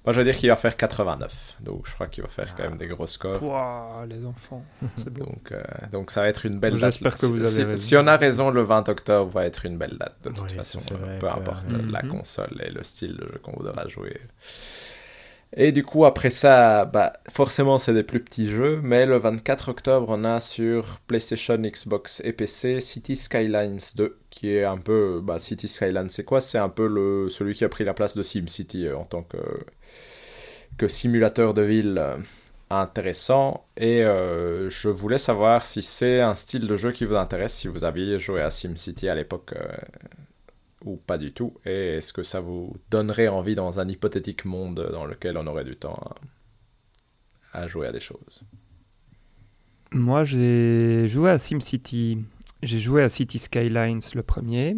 Moi, 0.05 0.13
je 0.13 0.19
veux 0.19 0.25
dire 0.25 0.37
qu'il 0.37 0.49
va 0.49 0.57
faire 0.57 0.77
89, 0.77 1.59
donc 1.61 1.87
je 1.87 1.95
crois 1.95 2.09
qu'il 2.09 2.23
va 2.25 2.29
faire 2.29 2.55
quand 2.57 2.65
même 2.65 2.77
des 2.77 2.87
gros 2.89 3.07
scores. 3.07 3.43
Ouah, 3.43 4.05
les 4.09 4.25
enfants, 4.27 4.65
c'est 4.99 5.11
beau. 5.11 5.25
Donc, 5.25 5.53
euh, 5.53 5.63
donc 5.93 6.11
ça 6.11 6.23
va 6.23 6.29
être 6.29 6.45
une 6.47 6.59
belle 6.59 6.73
date. 6.73 6.93
J'espère 6.93 7.15
que 7.15 7.27
vous 7.27 7.39
avez 7.39 7.45
si, 7.49 7.63
raison. 7.63 7.83
si 7.83 7.97
on 7.97 8.07
a 8.07 8.17
raison, 8.17 8.51
le 8.51 8.63
20 8.63 8.89
octobre 8.89 9.31
va 9.31 9.47
être 9.47 9.65
une 9.67 9.79
belle 9.79 9.97
date, 9.99 10.17
de 10.25 10.31
toute 10.31 10.51
Oui, 10.51 10.57
façon, 10.57 10.81
euh, 10.93 11.19
peu 11.19 11.29
importe 11.29 11.71
Mhm. 11.73 11.91
la 11.91 12.03
console 12.03 12.61
et 12.65 12.71
le 12.71 12.83
style 12.83 13.17
de 13.17 13.27
jeu 13.27 13.41
qu'on 13.43 13.53
voudra 13.53 13.87
jouer. 13.89 14.21
Et 15.55 15.71
du 15.71 15.85
coup, 15.85 16.07
après 16.07 16.31
ça, 16.31 16.87
bah, 16.87 17.13
forcément, 17.29 17.77
c'est 17.77 17.93
des 17.93 18.03
plus 18.03 18.21
petits 18.25 18.49
jeux, 18.49 18.81
mais 18.83 19.05
le 19.05 19.19
24 19.19 19.69
octobre, 19.69 20.07
on 20.09 20.25
a 20.25 20.41
sur 20.41 20.99
PlayStation, 21.07 21.57
Xbox 21.59 22.23
et 22.25 22.33
PC 22.33 22.81
City 22.81 23.17
Skylines 23.17 23.79
2, 23.97 24.19
qui 24.31 24.55
est 24.55 24.65
un 24.65 24.79
peu... 24.79 25.21
Bah, 25.23 25.39
City 25.39 25.69
Skylines, 25.69 26.09
c'est 26.09 26.25
quoi? 26.25 26.41
C'est 26.41 26.59
un 26.59 26.71
peu 26.71 26.87
le, 26.87 27.29
celui 27.29 27.53
qui 27.55 27.65
a 27.65 27.69
pris 27.69 27.85
la 27.85 27.93
place 27.93 28.17
de 28.17 28.23
SimCity 28.23 28.87
euh, 28.87 28.97
en 28.97 29.05
tant 29.05 29.23
que, 29.23 29.37
que 30.79 30.89
simulateur 30.89 31.53
de 31.53 31.63
ville 31.63 31.99
euh, 31.99 32.17
intéressant. 32.71 33.67
Et 33.77 34.03
euh, 34.05 34.71
je 34.71 34.89
voulais 34.89 35.19
savoir 35.19 35.67
si 35.67 35.83
c'est 35.83 36.21
un 36.21 36.35
style 36.35 36.67
de 36.67 36.77
jeu 36.77 36.93
qui 36.93 37.05
vous 37.05 37.17
intéresse, 37.17 37.55
si 37.55 37.69
vous 37.69 37.85
aviez 37.85 38.19
joué 38.19 38.41
à 38.41 38.51
SimCity 38.51 39.09
à 39.09 39.15
l'époque 39.15 39.55
ou 40.85 40.97
pas 40.97 41.19
du 41.19 41.33
tout. 41.33 41.55
Et 41.65 41.97
est-ce 41.97 42.13
que 42.13 42.23
ça 42.23 42.41
vous 42.41 42.77
donnerait 42.91 43.29
envie 43.29 43.55
dans 43.55 43.81
un 43.81 43.89
hypothétique 43.89 44.45
monde 44.45 44.89
dans 44.93 45.05
lequel 45.05 45.37
on 45.37 45.47
aurait 45.47 45.65
du 45.65 45.77
temps 45.77 46.01
à, 47.53 47.61
à 47.61 47.67
jouer 47.67 47.87
à 47.87 47.93
des 47.93 48.01
choses? 48.01 48.45
Moi, 49.93 50.25
j'ai 50.25 51.07
joué 51.09 51.31
à 51.31 51.39
SimCity. 51.39 52.25
J'ai 52.63 52.79
joué 52.79 53.03
à 53.03 53.09
City 53.09 53.39
Skylines 53.39 54.01
le 54.15 54.23
premier. 54.23 54.77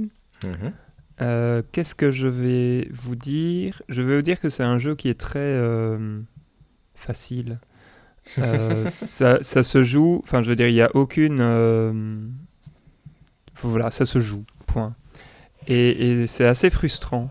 Euh, 1.21 1.63
Qu'est-ce 1.73 1.95
que 1.95 2.11
je 2.11 2.29
vais 2.29 2.89
vous 2.91 3.15
dire? 3.15 3.83
Je 3.89 4.03
vais 4.03 4.17
vous 4.17 4.23
dire 4.23 4.41
que 4.41 4.49
c'est 4.49 4.65
un 4.65 4.79
jeu 4.79 4.95
qui 4.95 5.09
est 5.09 5.19
très 5.19 5.39
euh, 5.39 6.21
facile. 6.95 7.59
Euh, 8.39 8.87
ça, 8.89 9.39
ça 9.43 9.63
se 9.63 9.83
joue, 9.83 10.21
enfin 10.25 10.43
je 10.43 10.49
veux 10.49 10.57
dire, 10.57 10.69
il 10.69 10.75
n'y 10.75 10.81
a 10.81 10.91
aucune... 10.97 12.35
voilà, 13.63 13.91
ça 13.91 14.05
se 14.05 14.19
joue, 14.19 14.45
point. 14.67 14.97
Et, 15.69 16.23
et 16.23 16.27
c'est 16.27 16.47
assez 16.47 16.71
frustrant. 16.71 17.31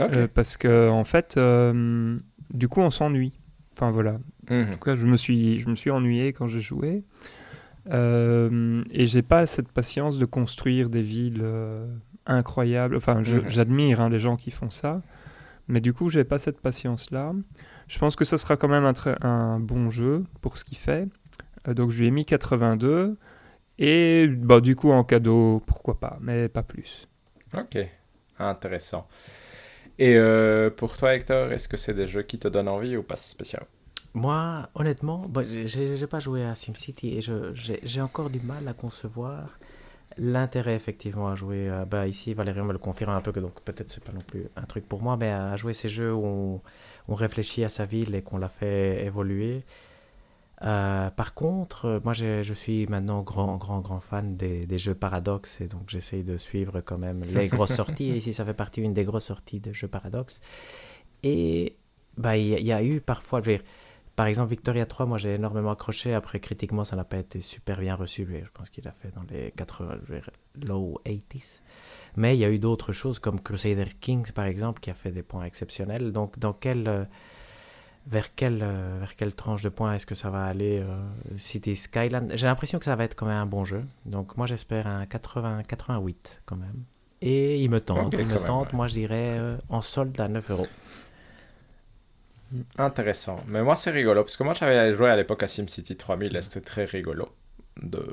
Ok. 0.00 0.16
euh, 0.16 0.28
parce 0.32 0.56
que 0.56 0.88
en 0.88 1.04
fait, 1.04 1.34
euh, 1.36 2.18
du 2.50 2.68
coup, 2.68 2.80
on 2.80 2.90
s'ennuie. 2.90 3.32
Enfin 3.74 3.90
voilà, 3.90 4.18
Mhm. 4.50 4.68
en 4.68 4.72
tout 4.72 4.78
cas, 4.78 4.94
je 4.94 5.06
me 5.06 5.16
suis, 5.16 5.58
je 5.58 5.68
me 5.68 5.74
suis 5.74 5.90
ennuyé 5.90 6.32
quand 6.32 6.46
j'ai 6.46 6.60
joué. 6.60 7.04
Euh, 7.90 8.82
et 8.90 9.06
j'ai 9.06 9.22
pas 9.22 9.46
cette 9.46 9.70
patience 9.72 10.18
de 10.18 10.24
construire 10.24 10.88
des 10.88 11.02
villes 11.02 11.40
euh, 11.42 11.86
incroyables. 12.26 12.96
Enfin, 12.96 13.20
Mhm. 13.22 13.42
j'admire 13.48 14.00
hein, 14.00 14.08
les 14.08 14.18
gens 14.20 14.36
qui 14.36 14.50
font 14.50 14.70
ça. 14.70 15.02
Mais 15.68 15.80
du 15.80 15.92
coup, 15.92 16.10
j'ai 16.10 16.24
pas 16.24 16.38
cette 16.38 16.60
patience-là. 16.60 17.32
Je 17.88 17.98
pense 17.98 18.16
que 18.16 18.24
ça 18.24 18.38
sera 18.38 18.56
quand 18.56 18.68
même 18.68 18.84
un, 18.84 18.94
un 19.26 19.58
bon 19.60 19.90
jeu 19.90 20.24
pour 20.40 20.58
ce 20.58 20.64
qu'il 20.64 20.78
fait. 20.78 21.08
Donc, 21.66 21.90
je 21.90 22.00
lui 22.00 22.08
ai 22.08 22.10
mis 22.10 22.24
82. 22.24 23.16
Et 23.78 24.26
bah, 24.28 24.60
du 24.60 24.76
coup, 24.76 24.90
en 24.90 25.04
cadeau, 25.04 25.62
pourquoi 25.66 25.98
pas, 25.98 26.18
mais 26.20 26.48
pas 26.48 26.62
plus. 26.62 27.08
Ok, 27.56 27.78
intéressant. 28.38 29.06
Et 29.98 30.16
euh, 30.16 30.70
pour 30.70 30.96
toi, 30.96 31.14
Hector, 31.14 31.52
est-ce 31.52 31.68
que 31.68 31.76
c'est 31.78 31.94
des 31.94 32.06
jeux 32.08 32.22
qui 32.22 32.38
te 32.38 32.48
donnent 32.48 32.68
envie 32.68 32.96
ou 32.96 33.02
pas 33.02 33.16
spécialement 33.16 33.68
Moi, 34.14 34.68
honnêtement, 34.74 35.22
bah, 35.28 35.42
j'ai- 35.44 36.06
pas 36.06 36.20
joué 36.20 36.44
à 36.44 36.54
SimCity 36.54 37.16
et 37.18 37.20
j'ai 37.22 38.00
encore 38.02 38.28
du 38.30 38.40
mal 38.40 38.68
à 38.68 38.74
concevoir 38.74 39.58
l'intérêt 40.18 40.74
effectivement 40.76 41.28
à 41.28 41.34
jouer. 41.36 41.68
euh, 41.70 41.84
bah, 41.86 42.06
ici, 42.08 42.34
Valérie 42.34 42.62
me 42.62 42.72
le 42.72 42.78
confirme 42.78 43.12
un 43.12 43.20
peu 43.22 43.32
que 43.32 43.40
donc 43.40 43.60
peut-être 43.62 43.90
c'est 43.90 44.04
pas 44.04 44.12
non 44.12 44.20
plus 44.22 44.46
un 44.56 44.62
truc 44.64 44.88
pour 44.88 45.02
moi, 45.02 45.16
mais 45.18 45.30
à 45.30 45.56
jouer 45.56 45.74
ces 45.74 45.88
jeux 45.88 46.12
où 46.14 46.60
on 47.08 47.14
réfléchit 47.14 47.64
à 47.64 47.68
sa 47.70 47.86
ville 47.86 48.14
et 48.14 48.22
qu'on 48.22 48.38
la 48.38 48.48
fait 48.50 49.04
évoluer. 49.06 49.64
Euh, 50.64 51.10
par 51.10 51.34
contre, 51.34 51.86
euh, 51.86 52.00
moi 52.04 52.12
je 52.12 52.52
suis 52.52 52.86
maintenant 52.86 53.22
grand, 53.22 53.56
grand, 53.56 53.80
grand 53.80 53.98
fan 54.00 54.36
des, 54.36 54.64
des 54.64 54.78
jeux 54.78 54.94
Paradox 54.94 55.60
et 55.60 55.66
donc 55.66 55.88
j'essaye 55.88 56.22
de 56.22 56.36
suivre 56.36 56.80
quand 56.80 56.98
même 56.98 57.24
les 57.34 57.48
grosses 57.48 57.74
sorties. 57.74 58.10
Et 58.10 58.16
ici, 58.18 58.32
ça 58.32 58.44
fait 58.44 58.54
partie 58.54 58.80
d'une 58.80 58.94
des 58.94 59.04
grosses 59.04 59.24
sorties 59.26 59.58
de 59.60 59.72
jeux 59.72 59.88
Paradox. 59.88 60.40
Et 61.24 61.76
bah, 62.16 62.36
il 62.36 62.48
y, 62.48 62.54
a- 62.54 62.58
il 62.60 62.66
y 62.66 62.72
a 62.72 62.82
eu 62.82 63.00
parfois, 63.00 63.40
je 63.42 63.50
veux 63.50 63.56
dire, 63.58 63.64
par 64.14 64.26
exemple, 64.26 64.50
Victoria 64.50 64.86
3, 64.86 65.06
moi 65.06 65.18
j'ai 65.18 65.34
énormément 65.34 65.70
accroché. 65.72 66.14
Après, 66.14 66.38
critiquement, 66.38 66.84
ça 66.84 66.96
n'a 66.96 67.04
pas 67.04 67.18
été 67.18 67.40
super 67.40 67.80
bien 67.80 67.94
reçu. 67.96 68.26
Je 68.30 68.50
pense 68.52 68.68
qu'il 68.70 68.86
a 68.86 68.92
fait 68.92 69.10
dans 69.14 69.24
les 69.30 69.52
80, 69.52 69.96
je 70.06 70.12
veux 70.12 70.20
dire, 70.20 70.30
low 70.68 71.00
80s. 71.06 71.60
Mais 72.16 72.36
il 72.36 72.40
y 72.40 72.44
a 72.44 72.50
eu 72.50 72.58
d'autres 72.58 72.92
choses 72.92 73.18
comme 73.18 73.40
Crusader 73.40 73.86
Kings, 74.00 74.30
par 74.32 74.44
exemple, 74.44 74.80
qui 74.80 74.90
a 74.90 74.94
fait 74.94 75.10
des 75.12 75.22
points 75.22 75.44
exceptionnels. 75.44 76.12
Donc, 76.12 76.38
dans 76.38 76.52
quel, 76.52 76.86
euh, 76.88 77.04
vers, 78.06 78.34
quelle, 78.34 78.60
euh, 78.62 78.98
vers 79.00 79.16
quelle 79.16 79.34
tranche 79.34 79.62
de 79.62 79.68
points 79.68 79.94
est-ce 79.94 80.06
que 80.06 80.14
ça 80.14 80.30
va 80.30 80.44
aller 80.44 80.80
euh, 80.80 80.96
City 81.36 81.76
Skyland? 81.76 82.28
J'ai 82.34 82.46
l'impression 82.46 82.78
que 82.78 82.84
ça 82.84 82.96
va 82.96 83.04
être 83.04 83.14
quand 83.14 83.26
même 83.26 83.36
un 83.36 83.46
bon 83.46 83.64
jeu. 83.64 83.84
Donc, 84.04 84.36
moi 84.36 84.46
j'espère 84.46 84.86
un 84.86 85.06
80, 85.06 85.62
88 85.64 86.42
quand 86.44 86.56
même. 86.56 86.84
Et 87.20 87.62
il 87.62 87.70
me 87.70 87.80
tente, 87.80 88.14
il 88.18 88.26
me 88.26 88.34
même, 88.34 88.44
tente. 88.44 88.72
Moi 88.72 88.88
je 88.88 88.94
dirais 88.94 89.36
euh, 89.38 89.56
en 89.68 89.80
solde 89.80 90.20
à 90.20 90.28
9 90.28 90.50
euros. 90.50 90.66
Intéressant. 92.76 93.40
Mais 93.46 93.62
moi, 93.62 93.74
c'est 93.74 93.90
rigolo, 93.90 94.24
parce 94.24 94.36
que 94.36 94.42
moi, 94.42 94.52
j'avais 94.52 94.94
joué 94.94 95.08
à 95.08 95.16
l'époque 95.16 95.42
à 95.42 95.46
SimCity 95.46 95.96
3000 95.96 96.36
et 96.36 96.42
c'était 96.42 96.60
très 96.60 96.84
rigolo 96.84 97.30
de 97.80 98.04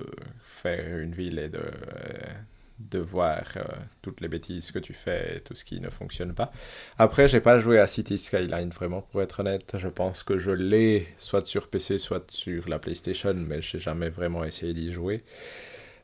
faire 0.45 0.97
une 0.99 1.13
ville 1.13 1.39
et 1.39 1.49
de, 1.49 1.61
de 2.79 2.99
voir 2.99 3.43
euh, 3.57 3.63
toutes 4.01 4.21
les 4.21 4.27
bêtises 4.27 4.71
que 4.71 4.79
tu 4.79 4.93
fais 4.93 5.37
et 5.37 5.39
tout 5.41 5.53
ce 5.53 5.65
qui 5.65 5.81
ne 5.81 5.89
fonctionne 5.89 6.33
pas. 6.33 6.51
Après, 6.97 7.27
j'ai 7.27 7.41
pas 7.41 7.59
joué 7.59 7.79
à 7.79 7.87
City 7.87 8.17
Skyline, 8.17 8.69
vraiment, 8.69 9.01
pour 9.01 9.21
être 9.21 9.41
honnête. 9.41 9.75
Je 9.77 9.87
pense 9.87 10.23
que 10.23 10.37
je 10.37 10.51
l'ai 10.51 11.07
soit 11.17 11.45
sur 11.45 11.67
PC, 11.67 11.97
soit 11.97 12.31
sur 12.31 12.69
la 12.69 12.79
PlayStation, 12.79 13.33
mais 13.33 13.61
j'ai 13.61 13.79
jamais 13.79 14.09
vraiment 14.09 14.43
essayé 14.43 14.73
d'y 14.73 14.91
jouer. 14.91 15.23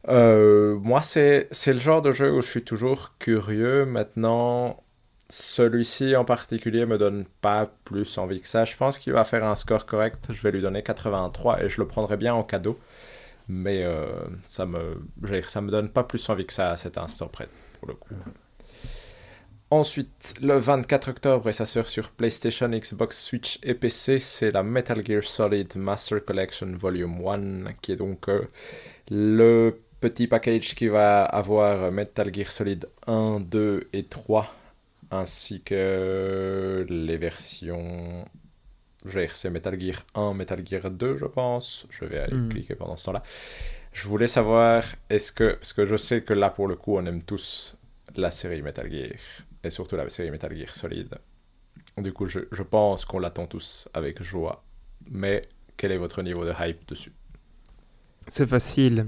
Euh, 0.09 0.77
moi, 0.79 1.01
c'est 1.01 1.47
le 1.51 1.79
genre 1.79 2.01
de 2.01 2.11
jeu 2.11 2.31
où 2.31 2.41
je 2.41 2.49
suis 2.49 2.63
toujours 2.63 3.13
curieux. 3.19 3.85
Maintenant, 3.85 4.83
celui-ci 5.29 6.15
en 6.15 6.25
particulier 6.25 6.85
me 6.85 6.97
donne 6.97 7.25
pas 7.41 7.71
plus 7.85 8.17
envie 8.17 8.41
que 8.41 8.47
ça. 8.47 8.65
Je 8.65 8.75
pense 8.75 8.99
qu'il 8.99 9.13
va 9.13 9.23
faire 9.23 9.43
un 9.43 9.55
score 9.55 9.85
correct. 9.85 10.27
Je 10.31 10.41
vais 10.41 10.51
lui 10.51 10.61
donner 10.61 10.83
83 10.83 11.63
et 11.63 11.69
je 11.69 11.81
le 11.81 11.87
prendrai 11.87 12.17
bien 12.17 12.33
en 12.33 12.43
cadeau. 12.43 12.77
Mais 13.47 13.83
euh, 13.83 14.07
ça 14.43 14.65
me, 14.65 15.01
ça 15.47 15.61
me 15.61 15.69
donne 15.69 15.89
pas 15.89 16.03
plus 16.03 16.27
envie 16.29 16.45
que 16.45 16.53
ça 16.53 16.71
à 16.71 16.77
cet 16.77 16.97
instant 16.97 17.27
près, 17.27 17.47
pour 17.79 17.87
le 17.87 17.93
coup. 17.93 18.15
Ensuite, 19.71 20.35
le 20.41 20.57
24 20.57 21.09
octobre, 21.09 21.49
et 21.49 21.53
ça 21.53 21.65
sort 21.65 21.87
sur 21.87 22.11
PlayStation, 22.11 22.69
Xbox, 22.69 23.23
Switch 23.23 23.59
et 23.63 23.73
PC, 23.73 24.19
c'est 24.19 24.51
la 24.51 24.63
Metal 24.63 25.03
Gear 25.05 25.23
Solid 25.23 25.75
Master 25.75 26.23
Collection 26.23 26.71
Volume 26.77 27.25
1, 27.27 27.73
qui 27.81 27.91
est 27.91 27.95
donc 27.95 28.29
euh, 28.29 28.47
le 29.09 29.81
petit 29.99 30.27
package 30.27 30.75
qui 30.75 30.87
va 30.87 31.25
avoir 31.25 31.91
Metal 31.91 32.33
Gear 32.33 32.51
Solid 32.51 32.87
1, 33.07 33.39
2 33.41 33.89
et 33.91 34.03
3, 34.05 34.53
ainsi 35.11 35.61
que 35.61 36.85
les 36.87 37.17
versions 37.17 38.25
GRC 39.05 39.49
Metal 39.49 39.79
Gear 39.79 39.95
1, 40.15 40.33
Metal 40.33 40.61
Gear 40.65 40.89
2, 40.89 41.17
je 41.17 41.25
pense. 41.25 41.87
Je 41.89 42.05
vais 42.05 42.19
aller 42.19 42.35
Hmm. 42.35 42.49
cliquer 42.49 42.75
pendant 42.75 42.97
ce 42.97 43.05
temps-là. 43.05 43.23
Je 43.93 44.07
voulais 44.07 44.27
savoir, 44.27 44.83
est-ce 45.09 45.31
que, 45.31 45.53
parce 45.53 45.73
que 45.73 45.85
je 45.85 45.95
sais 45.95 46.21
que 46.21 46.33
là, 46.33 46.49
pour 46.49 46.67
le 46.67 46.75
coup, 46.75 46.97
on 46.97 47.05
aime 47.05 47.21
tous 47.23 47.77
la 48.15 48.31
série 48.31 48.61
Metal 48.61 48.89
Gear, 48.91 49.11
et 49.63 49.69
surtout 49.69 49.95
la 49.95 50.09
série 50.09 50.31
Metal 50.31 50.55
Gear 50.55 50.73
Solid. 50.73 51.15
Du 51.97 52.11
coup, 52.11 52.25
je, 52.25 52.41
je 52.51 52.61
pense 52.63 53.05
qu'on 53.05 53.19
l'attend 53.19 53.45
tous 53.47 53.87
avec 53.93 54.21
joie. 54.21 54.63
Mais 55.09 55.41
quel 55.77 55.91
est 55.93 55.97
votre 55.97 56.21
niveau 56.23 56.43
de 56.45 56.53
hype 56.59 56.87
dessus? 56.87 57.13
C'est 58.27 58.47
facile. 58.47 59.05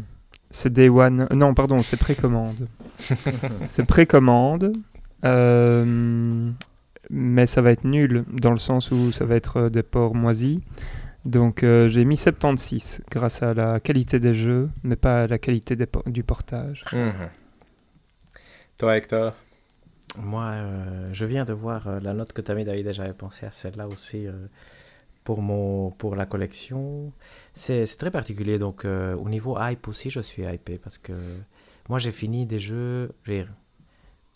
C'est 0.52 0.72
Day 0.72 0.88
One. 0.88 1.28
Non, 1.32 1.54
pardon, 1.54 1.82
c'est 1.84 1.98
précommande. 1.98 2.68
c'est 3.58 3.86
précommande. 3.86 4.72
Euh, 5.26 6.50
mais 7.10 7.46
ça 7.46 7.62
va 7.62 7.72
être 7.72 7.84
nul 7.86 8.24
dans 8.32 8.52
le 8.52 8.58
sens 8.58 8.92
où 8.92 9.12
ça 9.12 9.26
va 9.26 9.36
être 9.36 9.58
euh, 9.58 9.70
des 9.70 9.84
ports 9.84 10.16
moisis. 10.16 10.60
Donc 11.26 11.64
euh, 11.64 11.90
j'ai 11.90 12.06
mis 12.06 12.18
76 12.18 13.02
grâce 13.12 13.44
à 13.44 13.54
la 13.54 13.80
qualité 13.80 14.20
des 14.20 14.34
jeux, 14.34 14.70
mais 14.84 14.96
pas 14.96 15.24
à 15.24 15.28
la 15.28 15.38
qualité 15.38 15.76
des 15.76 15.86
por- 15.86 16.04
du 16.06 16.24
portage. 16.24 16.84
Mhm. 16.94 17.30
Toi, 18.78 18.98
Hector? 18.98 19.34
Moi, 20.20 20.44
euh, 20.44 21.10
je 21.14 21.26
viens 21.26 21.46
de 21.46 21.54
voir 21.54 21.88
euh, 21.88 22.00
la 22.00 22.14
note 22.14 22.32
que 22.34 22.42
tu 22.42 22.52
as 22.52 22.56
mis, 22.56 22.64
David, 22.64 22.92
j'avais 22.94 23.14
pensé 23.14 23.46
à 23.46 23.52
celle-là 23.52 23.88
aussi 23.88 24.26
euh, 24.26 24.32
pour, 25.24 25.42
mon, 25.42 25.92
pour 25.92 26.16
la 26.16 26.26
collection. 26.26 27.12
C'est 27.54 27.86
c'est 27.86 27.98
très 27.98 28.12
particulier, 28.12 28.58
donc 28.58 28.86
euh, 28.86 29.16
au 29.16 29.30
niveau 29.30 29.58
hype 29.60 29.88
aussi, 29.88 30.10
je 30.10 30.22
suis 30.22 30.44
hypé 30.44 30.78
parce 30.78 30.98
que 30.98 31.14
moi, 31.90 32.00
j'ai 32.00 32.12
fini 32.12 32.46
des 32.46 32.60
jeux, 32.60 33.12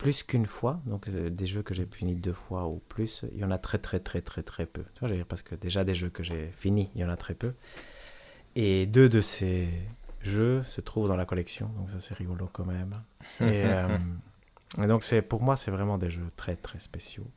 plus 0.02 0.24
qu'une 0.24 0.46
fois, 0.46 0.80
donc 0.84 1.06
euh, 1.08 1.30
des 1.30 1.46
jeux 1.46 1.62
que 1.62 1.74
j'ai 1.74 1.86
fini 1.86 2.16
deux 2.16 2.32
fois 2.32 2.66
ou 2.66 2.82
plus, 2.88 3.24
il 3.32 3.38
y 3.38 3.44
en 3.44 3.52
a 3.52 3.58
très 3.58 3.78
très 3.78 4.00
très 4.00 4.20
très 4.20 4.42
très 4.42 4.66
peu. 4.66 4.82
Tu 4.94 4.98
vois, 4.98 5.08
je 5.08 5.14
veux 5.14 5.18
dire, 5.18 5.26
parce 5.26 5.42
que 5.42 5.54
déjà 5.54 5.84
des 5.84 5.94
jeux 5.94 6.08
que 6.08 6.24
j'ai 6.24 6.50
finis, 6.56 6.90
il 6.96 7.02
y 7.02 7.04
en 7.04 7.08
a 7.08 7.16
très 7.16 7.34
peu. 7.34 7.52
Et 8.56 8.86
deux 8.86 9.08
de 9.08 9.20
ces 9.20 9.68
jeux 10.20 10.64
se 10.64 10.80
trouvent 10.80 11.06
dans 11.06 11.14
la 11.14 11.24
collection, 11.24 11.68
donc 11.76 11.88
ça 11.88 12.00
c'est 12.00 12.14
rigolo 12.14 12.50
quand 12.52 12.64
même. 12.64 12.96
Et, 13.40 13.64
euh, 13.64 13.96
et 14.82 14.88
donc 14.88 15.04
c'est 15.04 15.22
pour 15.22 15.40
moi 15.40 15.54
c'est 15.54 15.70
vraiment 15.70 15.98
des 15.98 16.10
jeux 16.10 16.30
très 16.34 16.56
très 16.56 16.80
spéciaux. 16.80 17.30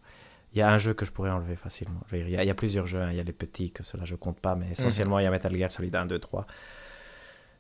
Il 0.54 0.58
y 0.58 0.62
a 0.64 0.72
un 0.72 0.80
jeu 0.80 0.96
que 0.96 1.06
je 1.06 1.12
pourrais 1.12 1.30
enlever 1.30 1.58
facilement. 1.58 2.00
Je 2.08 2.16
veux 2.16 2.24
dire, 2.24 2.30
Il 2.30 2.34
y 2.34 2.38
a, 2.38 2.44
il 2.44 2.48
y 2.48 2.50
a 2.50 2.56
plusieurs 2.56 2.88
jeux, 2.88 3.02
hein. 3.02 3.12
il 3.12 3.18
y 3.18 3.20
a 3.20 3.24
les 3.24 3.34
petits 3.34 3.72
que 3.72 3.84
cela 3.84 4.06
je 4.06 4.16
compte 4.16 4.40
pas, 4.40 4.56
mais 4.56 4.72
essentiellement 4.72 5.20
il 5.20 5.24
y 5.24 5.28
a 5.28 5.32
Metal 5.32 5.56
Gear 5.56 5.70
Solid 5.70 5.96
1, 5.96 6.08
2, 6.08 6.18
3. 6.18 6.48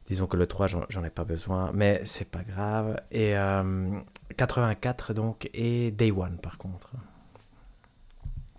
Disons 0.07 0.27
que 0.27 0.37
le 0.37 0.45
3 0.45 0.67
j'en 0.67 1.03
ai 1.03 1.09
pas 1.09 1.23
besoin, 1.23 1.71
mais 1.73 2.01
c'est 2.05 2.29
pas 2.29 2.43
grave. 2.43 2.99
Et 3.11 3.35
euh, 3.37 3.99
84 4.37 5.13
donc 5.13 5.49
et 5.53 5.91
Day 5.91 6.11
One 6.11 6.37
par 6.41 6.57
contre. 6.57 6.91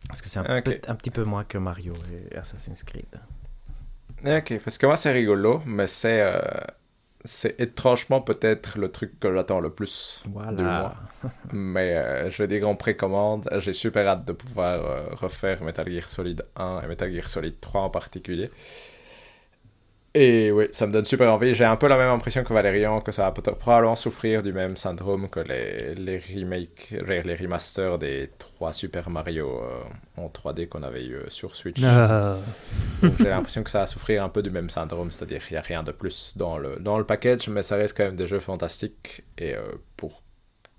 Parce 0.09 0.23
que 0.23 0.29
c'est 0.29 0.39
un, 0.39 0.45
un 0.45 0.95
petit 0.95 1.11
peu 1.11 1.25
moins 1.25 1.45
que 1.45 1.59
Mario 1.59 1.95
et 2.33 2.37
Assassin's 2.37 2.83
Creed. 2.85 3.21
Ok, 4.25 4.61
parce 4.65 4.79
que 4.79 4.87
moi 4.87 4.97
c'est 4.97 5.13
rigolo, 5.13 5.63
mais 5.67 5.87
c'est 5.87 6.21
euh, 6.23 6.41
c'est 7.25 7.61
étrangement 7.61 8.21
peut-être 8.21 8.79
le 8.79 8.91
truc 8.91 9.19
que 9.21 9.33
j'attends 9.35 9.61
le 9.61 9.71
plus 9.71 10.23
Voilà. 10.33 10.63
mois. 10.63 10.95
Mais 11.53 11.97
euh, 11.97 12.31
je 12.31 12.45
dis 12.45 12.63
en 12.63 12.77
précommande, 12.77 13.49
j'ai 13.59 13.73
super 13.73 14.07
hâte 14.07 14.25
de 14.25 14.33
pouvoir 14.33 14.85
euh, 14.85 15.09
refaire 15.13 15.63
Metal 15.63 15.89
Gear 15.91 16.09
Solid 16.09 16.45
1 16.55 16.83
et 16.83 16.87
Metal 16.87 17.13
Gear 17.13 17.29
Solid 17.29 17.61
3 17.61 17.83
en 17.83 17.91
particulier. 17.91 18.51
Et 20.19 20.51
oui, 20.51 20.65
ça 20.73 20.87
me 20.87 20.93
donne 20.95 21.05
super 21.05 21.31
envie. 21.31 21.53
J'ai 21.53 21.67
un 21.67 21.77
peu 21.77 21.89
la 21.89 21.99
même 21.99 22.09
impression 22.09 22.43
que 22.43 22.51
Valérian, 22.55 23.03
que 23.03 23.13
ça 23.13 23.25
va 23.25 23.33
probablement 23.33 23.97
souffrir 23.97 24.43
du 24.43 24.51
même 24.51 24.75
syndrome 24.79 25.29
que 25.29 25.41
les, 25.41 25.95
les 25.95 26.19
remakes, 26.19 26.95
les 27.07 27.35
remasters 27.35 27.99
des 27.99 28.31
trois 28.39 28.73
Super 28.73 29.11
Mario 29.11 29.61
euh, 29.61 29.83
en 30.17 30.29
3D 30.29 30.69
qu'on 30.69 30.83
avait 30.83 31.05
eu 31.05 31.17
euh, 31.17 31.29
sur 31.29 31.55
Switch. 31.55 31.83
Ah. 31.85 32.39
J'ai 33.03 33.29
l'impression 33.29 33.63
que 33.63 33.69
ça 33.69 33.81
va 33.81 33.87
souffrir 33.87 34.25
un 34.25 34.31
peu 34.31 34.43
du 34.43 34.49
même 34.49 34.71
syndrome, 34.71 35.11
c'est-à-dire 35.11 35.45
qu'il 35.47 35.53
n'y 35.53 35.59
a 35.59 35.63
rien 35.63 35.83
de 35.83 35.93
plus 35.93 36.33
dans 36.35 36.57
le, 36.57 36.77
dans 36.81 36.97
le 36.97 37.05
package, 37.05 37.49
mais 37.49 37.63
ça 37.63 37.77
reste 37.77 37.95
quand 37.95 38.05
même 38.05 38.17
des 38.17 38.27
jeux 38.27 38.41
fantastiques. 38.41 39.23
Et 39.37 39.55
euh, 39.55 39.61
pour 39.99 40.23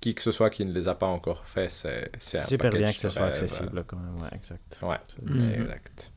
qui 0.01 0.15
que 0.15 0.23
ce 0.23 0.31
soit 0.31 0.49
qui 0.49 0.65
ne 0.65 0.73
les 0.73 0.87
a 0.87 0.95
pas 0.95 1.05
encore 1.05 1.45
fait, 1.45 1.69
c'est 1.69 2.39
un 2.39 2.41
super 2.41 2.71
bien 2.71 2.91
que 2.91 2.99
ce 2.99 3.09
soit 3.09 3.27
accessible 3.27 3.83
quand 3.85 3.97
même, 3.97 4.15
ouais, 4.15 4.35
exact. 4.35 4.79
Ouais, 4.81 4.97
exact. 5.53 6.11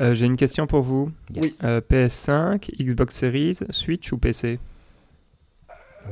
Euh, 0.00 0.14
j'ai 0.14 0.26
une 0.26 0.36
question 0.36 0.66
pour 0.66 0.82
vous. 0.82 1.10
Yes. 1.34 1.62
Euh, 1.64 1.80
PS5, 1.80 2.70
Xbox 2.80 3.14
Series, 3.16 3.58
Switch 3.70 4.12
ou 4.12 4.18
PC 4.18 4.58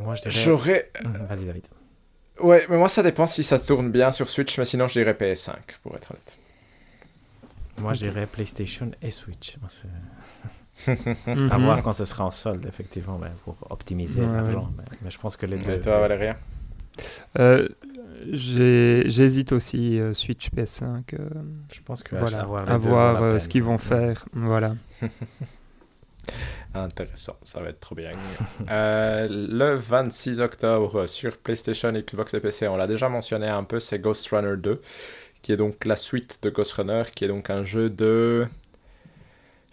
Moi 0.03 0.15
je 0.17 0.23
dirais. 0.23 0.35
J'aurais. 0.35 0.91
Mhm, 1.05 1.27
Vas-y 1.29 1.45
David. 1.45 1.65
Ouais, 2.41 2.67
mais 2.69 2.77
moi 2.77 2.89
ça 2.89 3.03
dépend 3.03 3.27
si 3.27 3.43
ça 3.43 3.59
tourne 3.59 3.91
bien 3.91 4.11
sur 4.13 4.29
Switch, 4.29 4.59
mais 4.59 4.65
sinon 4.65 4.89
je 4.89 4.95
dirais 4.95 5.15
PS5 5.15 5.55
pour 5.83 5.95
être 5.97 6.11
honnête. 6.11 6.39
Moi 7.79 7.95
je 7.95 8.05
Ok. 8.07 8.13
dirais 8.13 8.27
PlayStation 8.27 8.91
et 9.03 9.11
Switch. 9.11 9.57
Moi, 9.61 9.71
c'est- 9.71 9.89
Mhm. 11.27 11.51
À 11.51 11.57
voir 11.57 11.83
quand 11.83 11.95
ce 11.95 12.05
sera 12.05 12.25
en 12.27 12.31
solde, 12.31 12.67
effectivement, 12.67 13.19
ben, 13.19 13.33
pour 13.45 13.57
optimiser 13.71 14.21
Ouais, 14.21 14.27
l'argent. 14.31 14.71
Mais, 14.77 14.85
mais 15.03 15.11
je 15.11 15.19
pense 15.19 15.35
que 15.39 15.47
les 15.47 15.57
deux. 15.57 15.73
Et 15.73 15.81
toi, 15.81 16.01
Valérien 16.01 16.37
Euh, 17.39 17.67
J'hésite 18.33 19.53
aussi 19.53 19.99
euh, 20.01 20.15
Switch 20.15 20.51
PS5. 20.51 21.15
euh, 21.15 21.29
Je 21.73 21.81
pense 21.83 22.03
que 22.03 22.17
voilà, 22.17 22.41
avoir 22.43 22.71
à 22.71 22.79
voir 22.79 23.23
euh, 23.23 23.31
peine. 23.33 23.41
ce 23.41 23.49
qu'ils 23.49 23.63
vont 23.63 23.79
faire. 23.79 24.25
Voilà. 24.33 24.75
Intéressant, 26.75 27.37
ça 27.43 27.61
va 27.61 27.71
être 27.71 27.81
trop 27.81 27.95
bien. 27.95 28.11
Euh, 28.71 29.29
le 29.31 29.77
26 29.77 30.41
octobre 30.41 31.07
sur 31.07 31.37
PlayStation, 31.39 31.93
Xbox 31.93 32.35
et 32.35 32.41
PC, 32.41 32.67
on 32.69 32.77
l'a 32.77 32.87
déjà 32.87 33.09
mentionné 33.09 33.47
un 33.47 33.63
peu, 33.65 33.79
c'est 33.81 33.99
Ghost 34.01 34.29
Runner 34.29 34.57
2, 34.57 34.81
qui 35.43 35.53
est 35.53 35.57
donc 35.57 35.85
la 35.85 35.95
suite 35.97 36.41
de 36.43 36.51
Ghost 36.51 36.73
Runner, 36.73 37.05
qui 37.15 37.25
est 37.25 37.29
donc 37.29 37.49
un 37.51 37.65
jeu 37.65 37.89
de... 37.89 38.47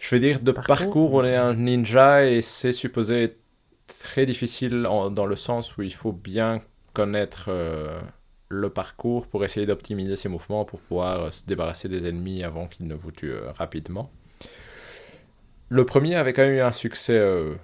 Je 0.00 0.10
vais 0.14 0.20
dire 0.20 0.40
de 0.40 0.52
Parcours. 0.52 0.76
parcours, 0.76 1.14
on 1.14 1.24
est 1.24 1.34
un 1.36 1.54
ninja 1.54 2.24
et 2.26 2.40
c'est 2.42 2.72
supposé 2.72 3.24
être 3.24 3.38
très 4.02 4.26
difficile 4.26 4.86
en- 4.86 5.10
dans 5.10 5.26
le 5.26 5.36
sens 5.36 5.76
où 5.76 5.82
il 5.82 5.94
faut 5.94 6.12
bien 6.12 6.60
connaître 6.92 7.46
euh, 7.48 8.00
le 8.54 8.70
parcours 8.70 9.26
pour 9.26 9.44
essayer 9.44 9.66
d'optimiser 9.66 10.16
ses 10.16 10.28
mouvements 10.28 10.64
pour 10.64 10.80
pouvoir 10.80 11.20
euh, 11.24 11.30
se 11.30 11.46
débarrasser 11.46 11.88
des 11.88 12.06
ennemis 12.06 12.42
avant 12.44 12.66
qu'ils 12.68 12.86
ne 12.86 12.94
vous 12.94 13.12
tuent 13.12 13.32
euh, 13.32 13.52
rapidement. 13.52 14.10
Le 15.68 15.84
premier 15.86 16.14
avait 16.16 16.32
quand 16.32 16.42
même 16.42 16.54
eu 16.54 16.60
un 16.60 16.72
succès 16.72 17.18
euh, 17.18 17.54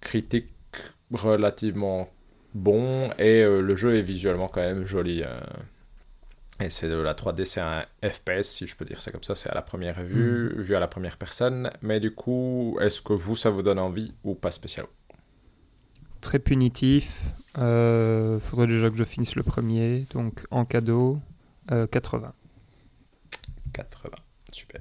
critique 0.00 0.50
relativement 1.12 2.08
bon 2.54 3.10
et 3.18 3.42
euh, 3.42 3.60
le 3.60 3.76
jeu 3.76 3.96
est 3.96 4.02
visuellement 4.02 4.48
quand 4.48 4.60
même 4.60 4.86
joli. 4.86 5.22
euh. 5.24 5.40
et 6.60 6.70
c'est 6.70 6.88
de 6.88 6.94
la 6.96 7.14
3D, 7.14 7.44
c'est 7.44 7.60
un 7.60 7.84
FPS 8.02 8.42
si 8.44 8.66
je 8.66 8.76
peux 8.76 8.84
dire 8.84 9.00
ça 9.00 9.10
comme 9.10 9.22
ça, 9.24 9.34
c'est 9.34 9.50
à 9.50 9.54
la 9.54 9.62
première 9.62 10.02
vue, 10.02 10.54
vu 10.62 10.74
à 10.76 10.80
la 10.80 10.88
première 10.88 11.16
personne. 11.16 11.70
Mais 11.82 12.00
du 12.00 12.12
coup, 12.14 12.78
est-ce 12.80 13.02
que 13.02 13.12
vous 13.12 13.34
ça 13.36 13.50
vous 13.50 13.62
donne 13.62 13.78
envie 13.78 14.14
ou 14.24 14.34
pas 14.34 14.50
spécialement? 14.50 14.90
Très 16.24 16.38
punitif. 16.38 17.22
Euh, 17.58 18.40
faudrait 18.40 18.66
déjà 18.66 18.88
que 18.88 18.96
je 18.96 19.04
finisse 19.04 19.36
le 19.36 19.42
premier. 19.42 20.06
Donc 20.14 20.46
en 20.50 20.64
cadeau, 20.64 21.20
euh, 21.70 21.86
80. 21.86 22.32
80, 23.74 24.10
super. 24.50 24.80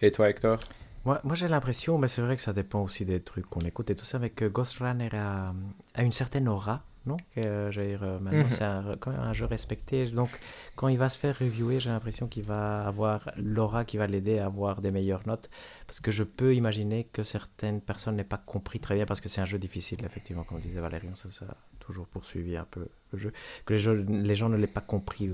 Et 0.00 0.12
toi 0.12 0.30
Hector? 0.30 0.60
Moi, 1.04 1.20
moi 1.24 1.34
j'ai 1.34 1.48
l'impression, 1.48 1.98
mais 1.98 2.06
c'est 2.06 2.22
vrai 2.22 2.36
que 2.36 2.42
ça 2.42 2.52
dépend 2.52 2.80
aussi 2.80 3.04
des 3.04 3.20
trucs 3.20 3.46
qu'on 3.46 3.62
écoute 3.62 3.90
et 3.90 3.96
tout 3.96 4.04
ça, 4.04 4.20
mais 4.20 4.30
que 4.30 4.44
Ghost 4.44 4.78
Runner 4.78 5.10
a, 5.12 5.52
a 5.94 6.02
une 6.04 6.12
certaine 6.12 6.46
aura, 6.46 6.84
non 7.06 7.16
Que, 7.34 7.40
euh, 7.40 7.70
je 7.72 7.80
veux 7.80 7.86
dire, 7.88 8.02
euh, 8.04 8.18
maintenant, 8.20 8.44
Mhm. 8.44 8.50
c'est 8.50 8.62
un- 8.64 8.96
quand 9.00 9.10
même 9.10 9.20
un 9.20 9.32
jeu 9.32 9.46
respecté. 9.46 10.06
Donc, 10.06 10.30
quand 10.76 10.88
il 10.88 10.98
va 10.98 11.08
se 11.08 11.18
faire 11.18 11.36
reviewer, 11.38 11.80
j'ai 11.80 11.90
l'impression 11.90 12.28
qu'il 12.28 12.44
va 12.44 12.86
avoir 12.86 13.30
l'aura 13.36 13.84
qui 13.84 13.96
va 13.96 14.06
l'aider 14.06 14.38
à 14.38 14.46
avoir 14.46 14.80
des 14.80 14.90
meilleures 14.92 15.26
notes. 15.26 15.50
Parce 15.86 16.00
que 16.00 16.10
je 16.12 16.22
peux 16.22 16.54
imaginer 16.54 17.04
que 17.04 17.22
certaines 17.22 17.80
personnes 17.80 18.16
n'aient 18.16 18.24
pas 18.24 18.38
compris 18.44 18.78
très 18.80 18.94
bien, 18.94 19.04
parce 19.06 19.20
que 19.20 19.28
c'est 19.28 19.40
un 19.40 19.46
jeu 19.46 19.58
difficile, 19.58 19.98
effectivement, 20.04 20.44
comme 20.44 20.60
disait 20.60 20.80
Valérian, 20.80 21.14
ça, 21.14 21.30
ça 21.30 21.44
a 21.46 21.56
toujours 21.80 22.06
poursuivi 22.06 22.56
un 22.56 22.64
peu 22.70 22.86
le 23.12 23.18
jeu. 23.18 23.32
Que 23.66 23.74
les, 23.74 23.80
jeux- 23.80 24.06
les 24.08 24.34
gens 24.36 24.48
ne 24.48 24.56
l'aient 24.56 24.66
pas 24.68 24.80
compris 24.80 25.28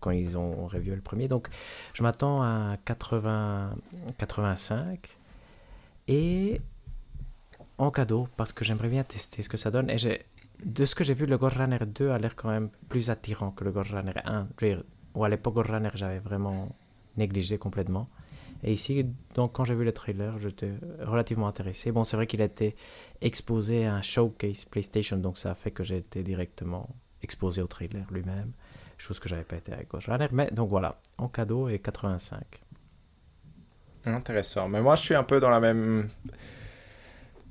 quand 0.00 0.10
ils 0.10 0.36
ont 0.36 0.66
reviewé 0.66 0.94
le 0.94 1.02
premier. 1.02 1.26
Donc, 1.28 1.48
je 1.94 2.02
m'attends 2.02 2.42
à 2.42 2.76
80, 2.84 3.74
85 4.18 5.16
et 6.08 6.60
en 7.78 7.90
cadeau 7.90 8.28
parce 8.36 8.52
que 8.52 8.64
j'aimerais 8.64 8.88
bien 8.88 9.04
tester 9.04 9.42
ce 9.42 9.48
que 9.48 9.56
ça 9.56 9.70
donne. 9.70 9.88
Et 9.90 9.98
j'ai, 9.98 10.22
de 10.64 10.84
ce 10.84 10.94
que 10.94 11.04
j'ai 11.04 11.14
vu, 11.14 11.26
le 11.26 11.38
Ghost 11.38 11.56
Runner 11.56 11.78
2 11.86 12.10
a 12.10 12.18
l'air 12.18 12.36
quand 12.36 12.50
même 12.50 12.70
plus 12.88 13.10
attirant 13.10 13.50
que 13.50 13.64
le 13.64 13.72
Ghost 13.72 13.90
Runner 13.90 14.12
1. 14.24 14.48
Je 14.60 14.66
veux 14.66 14.74
dire, 14.74 14.84
Ou 15.14 15.24
à 15.24 15.28
l'époque, 15.28 15.54
Ghost 15.54 15.70
Runner, 15.70 15.90
j'avais 15.94 16.18
vraiment 16.18 16.76
négligé 17.16 17.58
complètement. 17.58 18.08
Et 18.64 18.72
ici, 18.72 19.06
donc, 19.34 19.52
quand 19.52 19.64
j'ai 19.64 19.74
vu 19.74 19.84
le 19.84 19.92
trailer, 19.92 20.38
j'étais 20.38 20.72
relativement 21.00 21.46
intéressé. 21.46 21.92
Bon, 21.92 22.04
c'est 22.04 22.16
vrai 22.16 22.26
qu'il 22.26 22.42
a 22.42 22.46
été 22.46 22.74
exposé 23.20 23.86
à 23.86 23.94
un 23.94 24.02
showcase 24.02 24.64
PlayStation, 24.64 25.16
donc 25.16 25.38
ça 25.38 25.52
a 25.52 25.54
fait 25.54 25.70
que 25.70 25.84
j'ai 25.84 25.98
été 25.98 26.22
directement 26.22 26.88
exposé 27.22 27.62
au 27.62 27.66
trailer 27.66 28.04
lui-même, 28.10 28.52
chose 28.96 29.20
que 29.20 29.28
j'avais 29.28 29.44
pas 29.44 29.56
été 29.56 29.72
avec 29.72 29.88
Ghost 29.88 30.06
Runner. 30.08 30.28
Mais 30.32 30.50
donc 30.50 30.70
voilà, 30.70 31.00
en 31.18 31.28
cadeau 31.28 31.68
et 31.68 31.78
85. 31.78 32.40
Intéressant. 34.04 34.68
Mais 34.68 34.80
moi, 34.80 34.96
je 34.96 35.02
suis 35.02 35.14
un 35.14 35.24
peu 35.24 35.40
dans 35.40 35.50
la 35.50 35.60
même. 35.60 36.08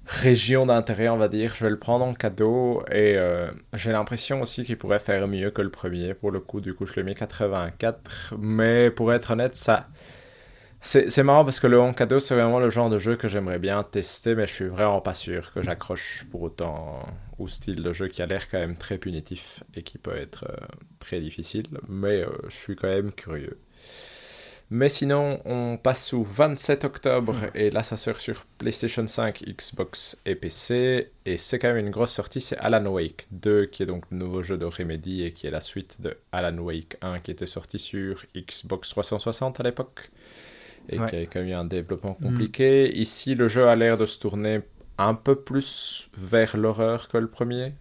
Région 0.08 0.66
d'intérêt, 0.66 1.10
on 1.10 1.18
va 1.18 1.28
dire. 1.28 1.54
Je 1.56 1.66
vais 1.66 1.70
le 1.70 1.80
prendre 1.80 2.06
en 2.06 2.14
cadeau 2.14 2.84
et 2.90 3.18
euh, 3.18 3.52
j'ai 3.74 3.92
l'impression 3.92 4.42
aussi 4.42 4.64
qu'il 4.64 4.78
pourrait 4.78 5.00
faire 5.00 5.28
mieux 5.28 5.52
que 5.52 5.62
le 5.62 5.70
premier. 5.70 6.14
Pour 6.14 6.32
le 6.32 6.40
coup, 6.40 6.62
du 6.62 6.74
coup, 6.74 6.86
je 6.86 6.96
l'ai 6.96 7.04
mis 7.04 7.16
84. 7.16 8.36
Mais 8.40 8.90
pour 8.90 9.14
être 9.14 9.32
honnête, 9.32 9.56
ça. 9.56 9.88
C'est 10.80 11.24
marrant 11.24 11.44
parce 11.44 11.60
que 11.60 11.68
le 11.68 11.82
en 11.82 11.92
cadeau, 11.92 12.20
c'est 12.20 12.36
vraiment 12.36 12.60
le 12.60 12.70
genre 12.70 12.90
de 12.90 12.98
jeu 13.00 13.18
que 13.18 13.28
j'aimerais 13.28 13.60
bien 13.60 13.84
tester, 13.84 14.36
mais 14.36 14.48
je 14.48 14.54
suis 14.54 14.68
vraiment 14.68 15.02
pas 15.02 15.16
sûr 15.16 15.52
que 15.52 15.62
j'accroche 15.62 16.26
pour 16.32 16.44
autant 16.44 17.00
au 17.40 17.48
style 17.48 17.84
de 17.84 17.92
jeu 17.92 18.08
qui 18.08 18.22
a 18.22 18.26
l'air 18.26 18.48
quand 18.50 18.60
même 18.60 18.78
très 18.78 18.98
punitif 18.98 19.64
et 19.76 19.84
qui 19.84 19.98
peut 19.98 20.16
être 20.16 20.46
euh, 20.50 20.66
très 21.00 21.20
difficile. 21.20 21.66
Mais 21.90 22.22
euh, 22.22 22.30
je 22.48 22.56
suis 22.56 22.76
quand 22.76 22.88
même 22.88 23.12
curieux. 23.12 23.58
Mais 24.69 24.89
sinon, 24.89 25.39
on 25.45 25.77
passe 25.77 26.14
au 26.14 26.23
27 26.23 26.84
octobre 26.84 27.35
et 27.56 27.69
là, 27.69 27.84
ça 27.84 27.95
sort 27.95 28.19
sur 28.19 28.45
PlayStation 28.57 29.07
5, 29.07 29.44
Xbox 29.48 30.22
et 30.26 30.35
PC. 30.35 31.11
Et 31.26 31.38
c'est 31.38 31.57
quand 31.57 31.69
même 31.69 31.85
une 31.85 31.89
grosse 31.89 32.11
sortie, 32.11 32.41
c'est 32.41 32.57
Alan 32.57 32.85
Wake 32.85 33.27
2, 33.31 33.68
qui 33.68 33.84
est 33.84 33.85
donc 33.85 34.03
le 34.11 34.18
nouveau 34.18 34.44
jeu 34.44 34.57
de 34.57 34.65
Remedy 34.65 35.23
et 35.23 35.31
qui 35.31 35.48
est 35.48 35.52
la 35.52 35.61
suite 35.61 36.02
de 36.02 36.18
Alan 36.34 36.57
Wake 36.57 36.98
1 37.02 37.19
qui 37.19 37.31
était 37.31 37.45
sorti 37.45 37.80
sur 37.80 38.26
Xbox 38.35 38.89
360 38.89 39.60
à 39.61 39.64
l'époque 39.64 40.11
et 40.89 40.98
qui 40.98 41.15
a 41.15 41.22
quand 41.26 41.39
même 41.39 41.49
eu 41.49 41.53
un 41.53 41.65
développement 41.65 42.18
mm. 42.19 42.23
compliqué. 42.23 42.98
Ici, 42.98 43.35
le 43.35 43.48
jeu 43.48 43.68
a 43.68 43.76
l'air 43.76 43.98
de 43.98 44.06
se 44.06 44.19
tourner 44.19 44.61
un 44.98 45.14
peu 45.14 45.35
plus 45.35 46.10
vers 46.18 46.57
l'horreur 46.57 47.07
que 47.07 47.18
le 47.18 47.27
premier 47.27 47.73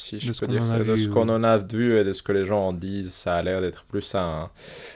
si 0.00 0.18
je 0.18 0.32
peux 0.32 0.46
dire, 0.46 0.64
c'est 0.64 0.84
de 0.84 0.96
ce 0.96 1.08
qu'on 1.08 1.28
en 1.28 1.44
a 1.44 1.58
vu 1.58 1.96
et 1.98 2.04
de 2.04 2.12
ce 2.12 2.22
que 2.22 2.32
les 2.32 2.46
gens 2.46 2.68
en 2.68 2.72
disent, 2.72 3.12
ça 3.12 3.36
a 3.36 3.42
l'air 3.42 3.60
d'être 3.60 3.84
plus 3.84 4.14
un 4.14 4.50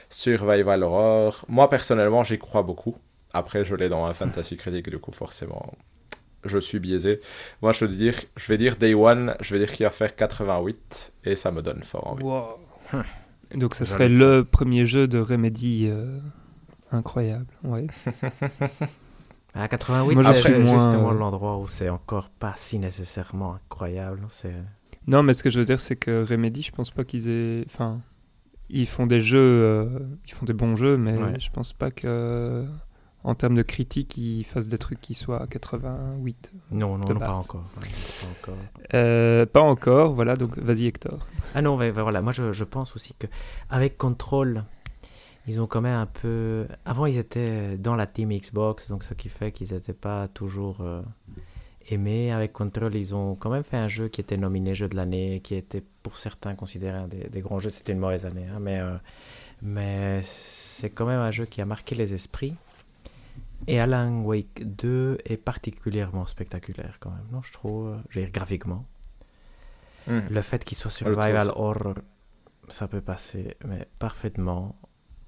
survival 0.09 0.83
horror. 0.83 1.45
Moi, 1.47 1.69
personnellement, 1.69 2.23
j'y 2.23 2.37
crois 2.37 2.63
beaucoup. 2.63 2.95
Après, 3.33 3.63
je 3.65 3.75
l'ai 3.75 3.89
dans 3.89 4.05
un 4.05 4.13
fantasy 4.13 4.57
critique, 4.57 4.89
du 4.89 4.97
coup, 4.97 5.11
forcément, 5.11 5.73
je 6.43 6.57
suis 6.57 6.79
biaisé. 6.79 7.19
Moi, 7.61 7.71
je 7.71 7.85
vais 7.85 7.95
dire, 7.95 8.15
je 8.35 8.47
vais 8.47 8.57
dire 8.57 8.75
Day 8.77 8.93
One, 8.93 9.35
je 9.41 9.53
vais 9.53 9.59
dire 9.59 9.71
qu'il 9.71 9.85
va 9.85 9.91
faire 9.91 10.15
88, 10.15 11.13
et 11.25 11.35
ça 11.35 11.51
me 11.51 11.61
donne 11.61 11.83
fort 11.83 12.07
envie. 12.07 12.23
Wow. 12.23 12.59
Donc, 13.53 13.75
ça 13.75 13.85
serait 13.85 14.09
le 14.09 14.43
premier 14.43 14.85
jeu 14.85 15.07
de 15.07 15.19
Remedy 15.19 15.87
euh, 15.89 16.19
incroyable, 16.91 17.47
ouais. 17.63 17.87
À 19.57 19.69
88, 19.69 20.21
c'est 20.33 20.65
justement 20.65 21.13
l'endroit 21.13 21.57
où 21.57 21.67
c'est 21.69 21.87
encore 21.87 22.29
pas 22.29 22.53
si 22.57 22.77
nécessairement 22.77 23.53
incroyable. 23.53 24.19
C'est 24.29 24.53
non, 25.07 25.23
mais 25.23 25.33
ce 25.33 25.43
que 25.43 25.49
je 25.49 25.59
veux 25.59 25.65
dire, 25.65 25.79
c'est 25.79 25.95
que 25.95 26.23
Remedy, 26.23 26.61
je 26.61 26.71
pense 26.71 26.91
pas 26.91 27.03
qu'ils 27.03 27.29
aient. 27.29 27.63
Enfin, 27.65 28.01
ils 28.69 28.87
font 28.87 29.05
des 29.05 29.19
jeux, 29.19 29.37
euh, 29.39 29.99
ils 30.25 30.33
font 30.33 30.45
des 30.45 30.53
bons 30.53 30.75
jeux, 30.75 30.97
mais 30.97 31.39
je 31.39 31.49
pense 31.49 31.73
pas 31.73 31.91
que, 31.91 32.65
en 33.23 33.35
termes 33.35 33.55
de 33.55 33.61
critique, 33.61 34.17
ils 34.17 34.43
fassent 34.43 34.67
des 34.67 34.77
trucs 34.77 35.01
qui 35.01 35.13
soient 35.13 35.41
à 35.41 35.47
88. 35.47 36.53
Non, 36.71 36.97
non, 36.97 37.05
pas 37.15 37.33
encore. 37.33 37.63
pas 37.75 38.27
encore. 38.39 38.57
Euh, 38.93 39.45
pas 39.45 39.61
encore, 39.61 40.13
voilà, 40.13 40.35
donc 40.35 40.57
vas-y 40.57 40.87
Hector. 40.87 41.27
Ah 41.53 41.61
non, 41.61 41.75
voilà, 41.75 42.21
moi 42.21 42.31
je, 42.31 42.51
je 42.51 42.63
pense 42.63 42.95
aussi 42.95 43.13
que 43.17 43.27
avec 43.69 43.97
Control, 43.97 44.63
ils 45.47 45.61
ont 45.61 45.67
quand 45.67 45.81
même 45.81 45.99
un 45.99 46.07
peu. 46.07 46.67
Avant, 46.85 47.05
ils 47.05 47.17
étaient 47.17 47.77
dans 47.77 47.95
la 47.95 48.07
team 48.07 48.29
Xbox, 48.31 48.89
donc 48.89 49.03
ce 49.03 49.13
qui 49.13 49.29
fait 49.29 49.51
qu'ils 49.51 49.73
n'étaient 49.73 49.93
pas 49.93 50.27
toujours. 50.27 50.81
Euh, 50.81 51.01
aimé. 51.89 52.31
Avec 52.31 52.53
Control, 52.53 52.95
ils 52.95 53.15
ont 53.15 53.35
quand 53.35 53.49
même 53.49 53.63
fait 53.63 53.77
un 53.77 53.87
jeu 53.87 54.07
qui 54.07 54.21
était 54.21 54.37
nominé 54.37 54.75
jeu 54.75 54.87
de 54.87 54.95
l'année, 54.95 55.41
qui 55.43 55.55
était 55.55 55.83
pour 56.03 56.17
certains 56.17 56.55
considéré 56.55 56.97
un 56.97 57.07
des, 57.07 57.41
grands 57.41 57.59
jeux. 57.59 57.69
C'était 57.69 57.93
une 57.93 57.99
mauvaise 57.99 58.25
année, 58.25 58.47
hein, 58.47 58.59
mais, 58.59 58.79
euh, 58.79 58.95
mais 59.61 60.21
c'est 60.23 60.89
quand 60.89 61.05
même 61.05 61.19
un 61.19 61.31
jeu 61.31 61.45
qui 61.45 61.61
a 61.61 61.65
marqué 61.65 61.95
les 61.95 62.13
esprits. 62.13 62.55
Et 63.67 63.79
Alan 63.79 64.21
Wake 64.21 64.63
2 64.63 65.17
est 65.25 65.37
particulièrement 65.37 66.25
spectaculaire 66.25 66.97
quand 66.99 67.09
même, 67.09 67.25
non 67.31 67.41
Je 67.41 67.51
trouve, 67.51 67.87
euh, 67.87 67.97
je 68.09 68.19
veux 68.19 68.25
dire, 68.25 68.33
graphiquement. 68.33 68.85
Hmm. 70.07 70.21
Le 70.29 70.41
fait 70.41 70.63
qu'il 70.63 70.77
soit 70.77 70.91
survival 70.91 71.49
horror, 71.55 71.95
ça 72.67 72.87
peut 72.87 73.01
passer 73.01 73.55
mais 73.65 73.87
parfaitement. 73.97 74.75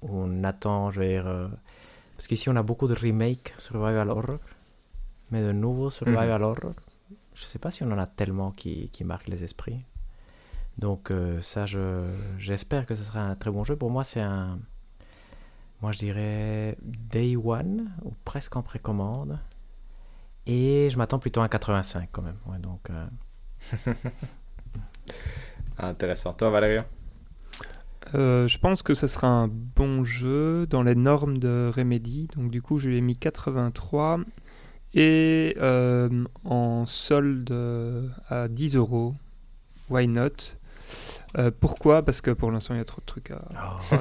On 0.02 0.44
attend, 0.44 0.90
je 0.90 1.00
veux 1.00 1.08
dire... 1.08 1.26
Euh, 1.26 1.48
parce 2.16 2.26
qu'ici, 2.26 2.48
on 2.48 2.56
a 2.56 2.62
beaucoup 2.62 2.86
de 2.86 2.94
remakes 2.94 3.54
survival 3.58 4.10
horror 4.10 4.38
mais 5.30 5.42
de 5.42 5.52
nouveau 5.52 5.90
survival 5.90 6.40
mhm. 6.40 6.46
horror, 6.46 6.72
je 7.34 7.44
sais 7.44 7.58
pas 7.58 7.70
si 7.70 7.82
on 7.82 7.90
en 7.92 7.98
a 7.98 8.06
tellement 8.06 8.50
qui, 8.50 8.88
qui 8.90 9.04
marquent 9.04 9.28
les 9.28 9.44
esprits. 9.44 9.84
Donc 10.78 11.10
euh, 11.10 11.40
ça, 11.42 11.64
j'espère 12.38 12.86
que 12.86 12.94
ce 12.94 13.02
sera 13.02 13.20
un 13.20 13.34
très 13.34 13.50
bon 13.50 13.64
jeu. 13.64 13.76
Pour 13.76 13.90
moi, 13.90 14.04
c'est 14.04 14.20
un... 14.20 14.58
Moi, 15.80 15.92
je 15.92 15.98
dirais 15.98 16.76
Day 16.82 17.36
One, 17.36 17.90
ou 18.04 18.12
presque 18.24 18.56
en 18.56 18.62
précommande. 18.62 19.38
Et 20.46 20.88
je 20.90 20.98
m'attends 20.98 21.20
plutôt 21.20 21.40
à 21.40 21.44
un 21.44 21.48
85 21.48 22.08
quand 22.10 22.22
même. 22.22 22.38
Ouais, 22.46 22.58
donc, 22.58 22.90
euh. 22.90 23.06
Intéressant. 25.78 26.32
Toi, 26.32 26.50
Valérie? 26.50 26.84
Euh, 28.14 28.48
je 28.48 28.58
pense 28.58 28.82
que 28.82 28.94
ce 28.94 29.06
sera 29.06 29.28
un 29.28 29.48
bon 29.48 30.02
jeu 30.02 30.66
dans 30.66 30.82
les 30.82 30.94
normes 30.94 31.38
de 31.38 31.70
Remedy. 31.74 32.28
Donc 32.34 32.50
du 32.50 32.62
coup, 32.62 32.78
je 32.78 32.88
lui 32.88 32.96
ai 32.98 33.00
mis 33.00 33.16
83 33.16 34.20
et 34.94 35.54
euh, 35.58 36.24
en 36.44 36.86
solde 36.86 37.50
euh, 37.50 38.08
à 38.28 38.48
10 38.48 38.76
euros, 38.76 39.14
why 39.90 40.08
not? 40.08 40.54
Euh, 41.36 41.50
pourquoi? 41.58 42.02
Parce 42.02 42.22
que 42.22 42.30
pour 42.30 42.50
l'instant 42.50 42.74
il 42.74 42.78
y 42.78 42.80
a 42.80 42.84
trop 42.84 43.00
de 43.00 43.06
trucs 43.06 43.30
à. 43.30 43.42
Oh. 43.90 43.96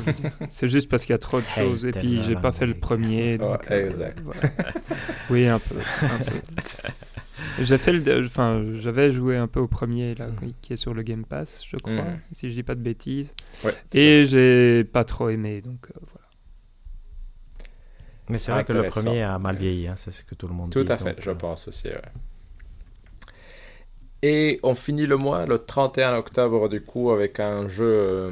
c'est 0.49 0.69
juste 0.69 0.87
parce 0.89 1.03
qu'il 1.05 1.13
y 1.13 1.15
a 1.15 1.19
trop 1.19 1.41
de 1.41 1.45
choses 1.45 1.85
et 1.85 1.91
puis 1.91 2.23
j'ai 2.23 2.35
pas 2.35 2.51
fait 2.53 2.65
le 2.65 2.73
premier. 2.73 3.37
Donc, 3.37 3.69
exact. 3.69 4.19
oui 5.29 5.47
un 5.47 5.59
peu. 5.59 5.75
J'ai 7.59 7.77
fait 7.77 7.93
le, 7.93 8.25
enfin 8.25 8.63
j'avais 8.75 9.11
joué 9.11 9.37
un 9.37 9.47
peu 9.47 9.59
au 9.59 9.67
premier 9.67 10.15
là 10.15 10.27
mm. 10.27 10.53
qui 10.61 10.73
est 10.73 10.77
sur 10.77 10.93
le 10.93 11.03
Game 11.03 11.23
Pass, 11.23 11.63
je 11.67 11.77
crois, 11.77 11.93
mm. 11.93 12.19
si 12.33 12.49
je 12.49 12.55
dis 12.55 12.63
pas 12.63 12.73
de 12.73 12.81
bêtises. 12.81 13.33
Et 13.93 14.25
j'ai 14.25 14.83
pas 14.85 15.03
trop 15.03 15.29
aimé 15.29 15.61
donc 15.61 15.89
voilà. 16.01 16.16
Mais 18.29 18.37
c'est 18.37 18.51
vrai 18.51 18.65
que 18.65 18.73
le 18.73 18.83
premier 18.83 19.23
a 19.23 19.39
mal 19.39 19.55
vieilli, 19.55 19.87
hein, 19.87 19.95
c'est 19.95 20.11
ce 20.11 20.23
que 20.23 20.35
tout 20.35 20.47
le 20.47 20.53
monde 20.53 20.69
dit. 20.69 20.83
Tout 20.83 20.91
à 20.91 20.97
fait, 20.97 21.15
je 21.19 21.29
euh, 21.29 21.35
pense 21.35 21.67
aussi. 21.67 21.87
Et 24.21 24.59
on 24.63 24.75
finit 24.75 25.05
le 25.05 25.17
mois 25.17 25.45
le 25.45 25.59
31 25.59 26.15
octobre 26.15 26.67
du 26.69 26.81
coup 26.81 27.11
avec 27.11 27.39
un 27.39 27.67
jeu 27.67 27.85
euh, 27.85 28.31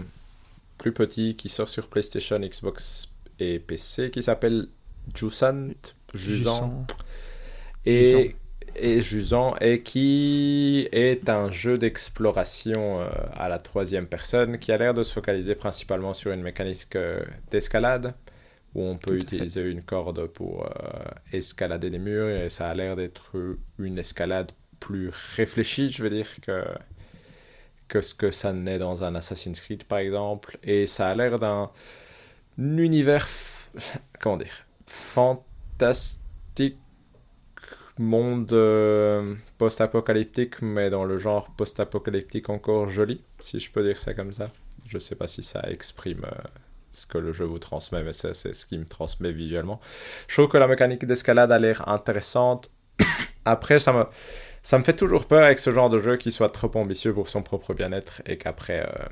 plus 0.77 0.91
petit 0.91 1.35
qui 1.35 1.47
sort 1.47 1.69
sur 1.69 1.88
PlayStation, 1.88 2.39
Xbox 2.39 3.13
et 3.39 3.59
PC 3.59 4.11
qui 4.11 4.23
s'appelle 4.23 4.67
Jusant, 5.15 5.69
Jusant. 6.13 6.85
Et, 7.85 8.35
et 8.76 9.01
Jusant 9.03 9.55
et 9.61 9.84
qui 9.84 10.89
est 10.91 11.30
un 11.30 11.51
jeu 11.51 11.77
d'exploration 11.77 12.99
euh, 12.99 13.07
à 13.35 13.47
la 13.47 13.59
troisième 13.59 14.07
personne 14.07 14.57
qui 14.57 14.72
a 14.72 14.77
l'air 14.77 14.93
de 14.93 15.03
se 15.03 15.13
focaliser 15.13 15.55
principalement 15.55 16.13
sur 16.13 16.31
une 16.31 16.41
mécanique 16.41 16.97
d'escalade 17.51 18.15
où 18.76 18.84
on 18.84 18.97
peut 18.97 19.18
utiliser 19.18 19.61
une 19.61 19.81
corde 19.81 20.27
pour 20.27 20.65
euh, 20.65 20.69
escalader 21.31 21.89
les 21.89 21.99
murs 21.99 22.30
et 22.30 22.49
ça 22.49 22.68
a 22.68 22.73
l'air 22.76 22.95
d'être 22.95 23.31
une 23.80 23.97
escalade 23.97 24.52
plus 24.80 25.10
réfléchie, 25.35 25.89
je 25.89 26.03
veux 26.03 26.10
dire, 26.10 26.27
que, 26.41 26.64
que 27.88 28.02
ce 28.02 28.14
que 28.14 28.31
ça 28.31 28.53
n'est 28.53 28.77
dans 28.77 29.03
un 29.03 29.15
Assassin's 29.15 29.60
Creed 29.61 29.85
par 29.85 29.99
exemple. 29.99 30.60
Et 30.64 30.85
ça 30.85 31.07
a 31.07 31.15
l'air 31.15 31.39
d'un 31.39 31.72
univers, 32.57 33.27
comment 34.19 34.38
dire, 34.38 34.65
fantastique 34.85 36.77
monde 37.97 38.52
euh, 38.52 39.35
post-apocalyptique, 39.57 40.61
mais 40.61 40.89
dans 40.89 41.06
le 41.06 41.18
genre 41.18 41.49
post-apocalyptique 41.56 42.49
encore 42.49 42.89
joli, 42.89 43.22
si 43.39 43.60
je 43.60 43.72
peux 43.72 43.84
dire 43.84 44.02
ça 44.02 44.14
comme 44.14 44.34
ça. 44.34 44.47
Je 44.88 44.97
sais 44.99 45.15
pas 45.15 45.27
si 45.27 45.43
ça 45.43 45.61
exprime 45.69 46.26
euh, 46.26 46.47
ce 46.95 47.05
que 47.05 47.17
le 47.17 47.31
jeu 47.31 47.45
vous 47.45 47.59
transmet, 47.59 48.03
mais 48.03 48.13
c'est 48.13 48.34
ce 48.34 48.65
qui 48.65 48.77
me 48.77 48.85
transmet 48.85 49.31
visuellement. 49.31 49.80
Je 50.27 50.35
trouve 50.35 50.47
que 50.47 50.57
la 50.57 50.67
mécanique 50.67 51.05
d'escalade 51.05 51.51
a 51.51 51.59
l'air 51.59 51.88
intéressante. 51.88 52.69
Après, 53.45 53.80
ça 53.80 53.93
me, 53.93 54.05
ça 54.63 54.80
me 54.80 54.84
fait 54.84 54.95
toujours 54.95 55.27
peur 55.27 55.43
avec 55.43 55.59
ce 55.59 55.72
genre 55.72 55.89
de 55.89 55.99
jeu 55.99 56.17
qui 56.17 56.31
soit 56.31 56.49
trop 56.49 56.72
ambitieux 56.76 57.13
pour 57.13 57.30
son 57.30 57.43
propre 57.43 57.73
bien-être 57.73 58.22
et 58.26 58.38
qu'après, 58.38 58.81
euh, 58.81 59.05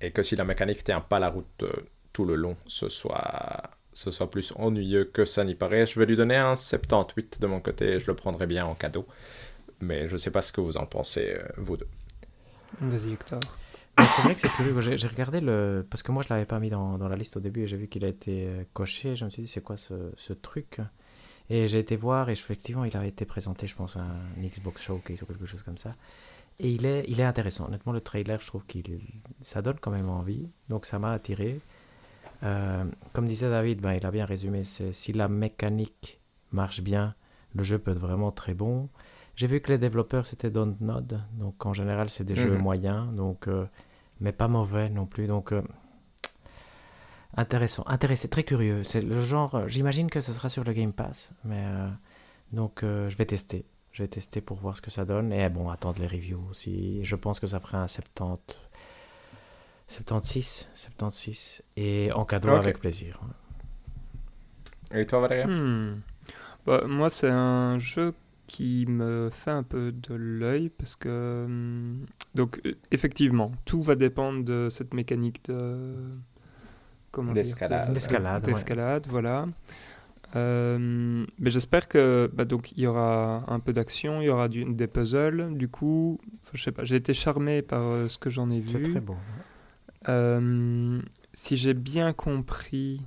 et 0.00 0.10
que 0.10 0.22
si 0.22 0.36
la 0.36 0.44
mécanique 0.44 0.84
tient 0.84 1.00
pas 1.00 1.18
la 1.18 1.30
route 1.30 1.46
euh, 1.62 1.72
tout 2.12 2.24
le 2.24 2.34
long, 2.34 2.56
ce 2.66 2.88
soit, 2.88 3.70
ce 3.92 4.10
soit 4.10 4.30
plus 4.30 4.52
ennuyeux 4.56 5.04
que 5.04 5.24
ça 5.24 5.44
n'y 5.44 5.54
paraît. 5.54 5.86
Je 5.86 5.98
vais 5.98 6.06
lui 6.06 6.16
donner 6.16 6.36
un 6.36 6.56
78 6.56 7.40
de 7.40 7.46
mon 7.46 7.60
côté 7.60 7.92
et 7.92 8.00
je 8.00 8.06
le 8.08 8.14
prendrai 8.14 8.46
bien 8.46 8.66
en 8.66 8.74
cadeau. 8.74 9.06
Mais 9.80 10.08
je 10.08 10.16
sais 10.16 10.30
pas 10.30 10.42
ce 10.42 10.52
que 10.52 10.60
vous 10.60 10.76
en 10.76 10.86
pensez, 10.86 11.34
euh, 11.38 11.48
vous 11.56 11.76
deux. 11.76 11.88
Vas-y, 12.80 13.12
Hector 13.12 13.40
c'est 13.98 14.22
vrai 14.22 14.34
que 14.34 14.40
c'est 14.40 14.50
curieux. 14.50 14.80
J'ai 14.80 15.06
regardé 15.06 15.40
le. 15.40 15.86
Parce 15.88 16.02
que 16.02 16.12
moi, 16.12 16.22
je 16.22 16.32
l'avais 16.32 16.46
pas 16.46 16.58
mis 16.58 16.70
dans, 16.70 16.96
la 16.96 17.16
liste 17.16 17.36
au 17.36 17.40
début 17.40 17.62
et 17.62 17.66
j'ai 17.66 17.76
vu 17.76 17.88
qu'il 17.88 18.04
a 18.04 18.08
été 18.08 18.46
euh, 18.46 18.64
coché. 18.72 19.14
Je 19.14 19.24
me 19.24 19.30
suis 19.30 19.42
dit, 19.42 19.48
c'est 19.48 19.62
quoi 19.62 19.76
ce, 19.76 20.32
truc? 20.32 20.80
Et 21.50 21.68
j'ai 21.68 21.78
été 21.78 21.96
voir 21.96 22.28
et 22.28 22.32
effectivement, 22.32 22.84
il 22.84 22.96
avait 22.96 23.08
été 23.08 23.24
présenté, 23.24 23.66
je 23.66 23.74
pense, 23.74 23.96
à 23.96 24.00
un 24.00 24.42
Xbox 24.42 24.82
Showcase 24.82 25.22
ou 25.22 25.26
quelque 25.26 25.44
chose 25.44 25.62
comme 25.62 25.76
ça. 25.76 25.94
Et 26.58 26.70
il 26.70 26.86
est, 26.86 27.04
il 27.08 27.20
est 27.20 27.24
intéressant. 27.24 27.66
Honnêtement, 27.66 27.92
le 27.92 28.00
trailer, 28.00 28.40
je 28.40 28.46
trouve 28.46 28.64
qu'il 28.66 28.84
ça 29.40 29.60
donne 29.60 29.78
quand 29.80 29.90
même 29.90 30.08
envie. 30.08 30.48
Donc, 30.68 30.86
ça 30.86 30.98
m'a 30.98 31.12
attiré. 31.12 31.60
Euh, 32.44 32.84
comme 33.12 33.26
disait 33.26 33.50
David, 33.50 33.80
ben, 33.80 33.92
il 33.92 34.06
a 34.06 34.10
bien 34.10 34.24
résumé. 34.24 34.62
Si 34.64 35.12
la 35.12 35.28
mécanique 35.28 36.20
marche 36.52 36.80
bien, 36.80 37.14
le 37.54 37.62
jeu 37.62 37.78
peut 37.78 37.90
être 37.90 38.00
vraiment 38.00 38.32
très 38.32 38.54
bon. 38.54 38.88
J'ai 39.42 39.48
vu 39.48 39.60
que 39.60 39.72
les 39.72 39.78
développeurs 39.78 40.24
c'était 40.24 40.50
Dontnod, 40.52 41.20
donc 41.32 41.66
en 41.66 41.72
général 41.72 42.08
c'est 42.08 42.22
des 42.22 42.36
jeux 42.36 42.52
Mhm. 42.52 42.62
moyens, 42.62 43.12
donc 43.12 43.48
euh, 43.48 43.66
mais 44.20 44.30
pas 44.30 44.46
mauvais 44.46 44.88
non 44.88 45.04
plus, 45.04 45.26
donc 45.26 45.50
euh, 45.52 45.62
intéressant, 47.36 47.82
intéressé, 47.88 48.28
très 48.28 48.44
curieux. 48.44 48.84
C'est 48.84 49.00
le 49.00 49.20
genre, 49.20 49.56
euh, 49.56 49.66
j'imagine 49.66 50.08
que 50.10 50.20
ce 50.20 50.32
sera 50.32 50.48
sur 50.48 50.62
le 50.62 50.72
Game 50.72 50.92
Pass, 50.92 51.32
mais 51.42 51.60
euh, 51.64 51.88
donc 52.52 52.84
euh, 52.84 53.10
je 53.10 53.16
vais 53.16 53.26
tester, 53.26 53.64
je 53.90 54.04
vais 54.04 54.08
tester 54.08 54.40
pour 54.40 54.58
voir 54.58 54.76
ce 54.76 54.80
que 54.80 54.92
ça 54.92 55.04
donne 55.04 55.32
et 55.32 55.48
bon 55.48 55.68
attendre 55.70 56.00
les 56.00 56.06
reviews 56.06 56.46
aussi. 56.48 57.04
Je 57.04 57.16
pense 57.16 57.40
que 57.40 57.48
ça 57.48 57.58
fera 57.58 57.78
un 57.78 57.88
70, 57.88 58.54
76, 59.88 60.68
76 60.72 61.62
et 61.76 62.12
en 62.14 62.22
cadeau 62.22 62.50
Ok. 62.50 62.58
avec 62.58 62.78
plaisir. 62.78 63.18
Et 64.94 65.04
toi, 65.04 65.18
Valérien 65.18 65.48
Hmm. 65.48 66.00
Bah, 66.64 66.82
moi, 66.86 67.10
c'est 67.10 67.28
un 67.28 67.80
jeu 67.80 68.14
qui 68.46 68.84
me 68.88 69.30
fait 69.32 69.50
un 69.50 69.62
peu 69.62 69.92
de 69.92 70.14
l'œil 70.14 70.68
parce 70.70 70.96
que. 70.96 71.44
hum, 71.46 72.06
Donc, 72.34 72.60
euh, 72.66 72.72
effectivement, 72.90 73.52
tout 73.64 73.82
va 73.82 73.94
dépendre 73.94 74.44
de 74.44 74.68
cette 74.70 74.94
mécanique 74.94 75.44
de. 75.46 75.94
Comment 77.10 77.32
dire 77.32 77.42
D'escalade. 77.42 77.88
de- 77.90 77.94
D'escalade, 77.94 79.06
ouais. 79.06 79.10
Voilà. 79.10 79.46
Euh, 80.34 81.26
mais 81.38 81.50
j'espère 81.50 81.88
que 81.88 82.30
bah, 82.32 82.46
donc 82.46 82.72
il 82.72 82.80
y 82.80 82.86
aura 82.86 83.44
un 83.52 83.60
peu 83.60 83.74
d'action, 83.74 84.22
il 84.22 84.26
y 84.26 84.30
aura 84.30 84.48
du- 84.48 84.64
des 84.64 84.86
puzzles. 84.86 85.54
Du 85.58 85.68
coup, 85.68 86.18
je 86.54 86.62
sais 86.62 86.72
pas, 86.72 86.84
j'ai 86.84 86.96
été 86.96 87.12
charmé 87.12 87.60
par 87.60 87.82
euh, 87.82 88.08
ce 88.08 88.16
que 88.18 88.30
j'en 88.30 88.50
ai 88.50 88.62
C'est 88.62 88.78
vu. 88.78 88.90
très 88.92 89.00
beau. 89.00 89.16
Euh, 90.08 91.00
si 91.34 91.56
j'ai 91.56 91.74
bien 91.74 92.12
compris, 92.14 93.02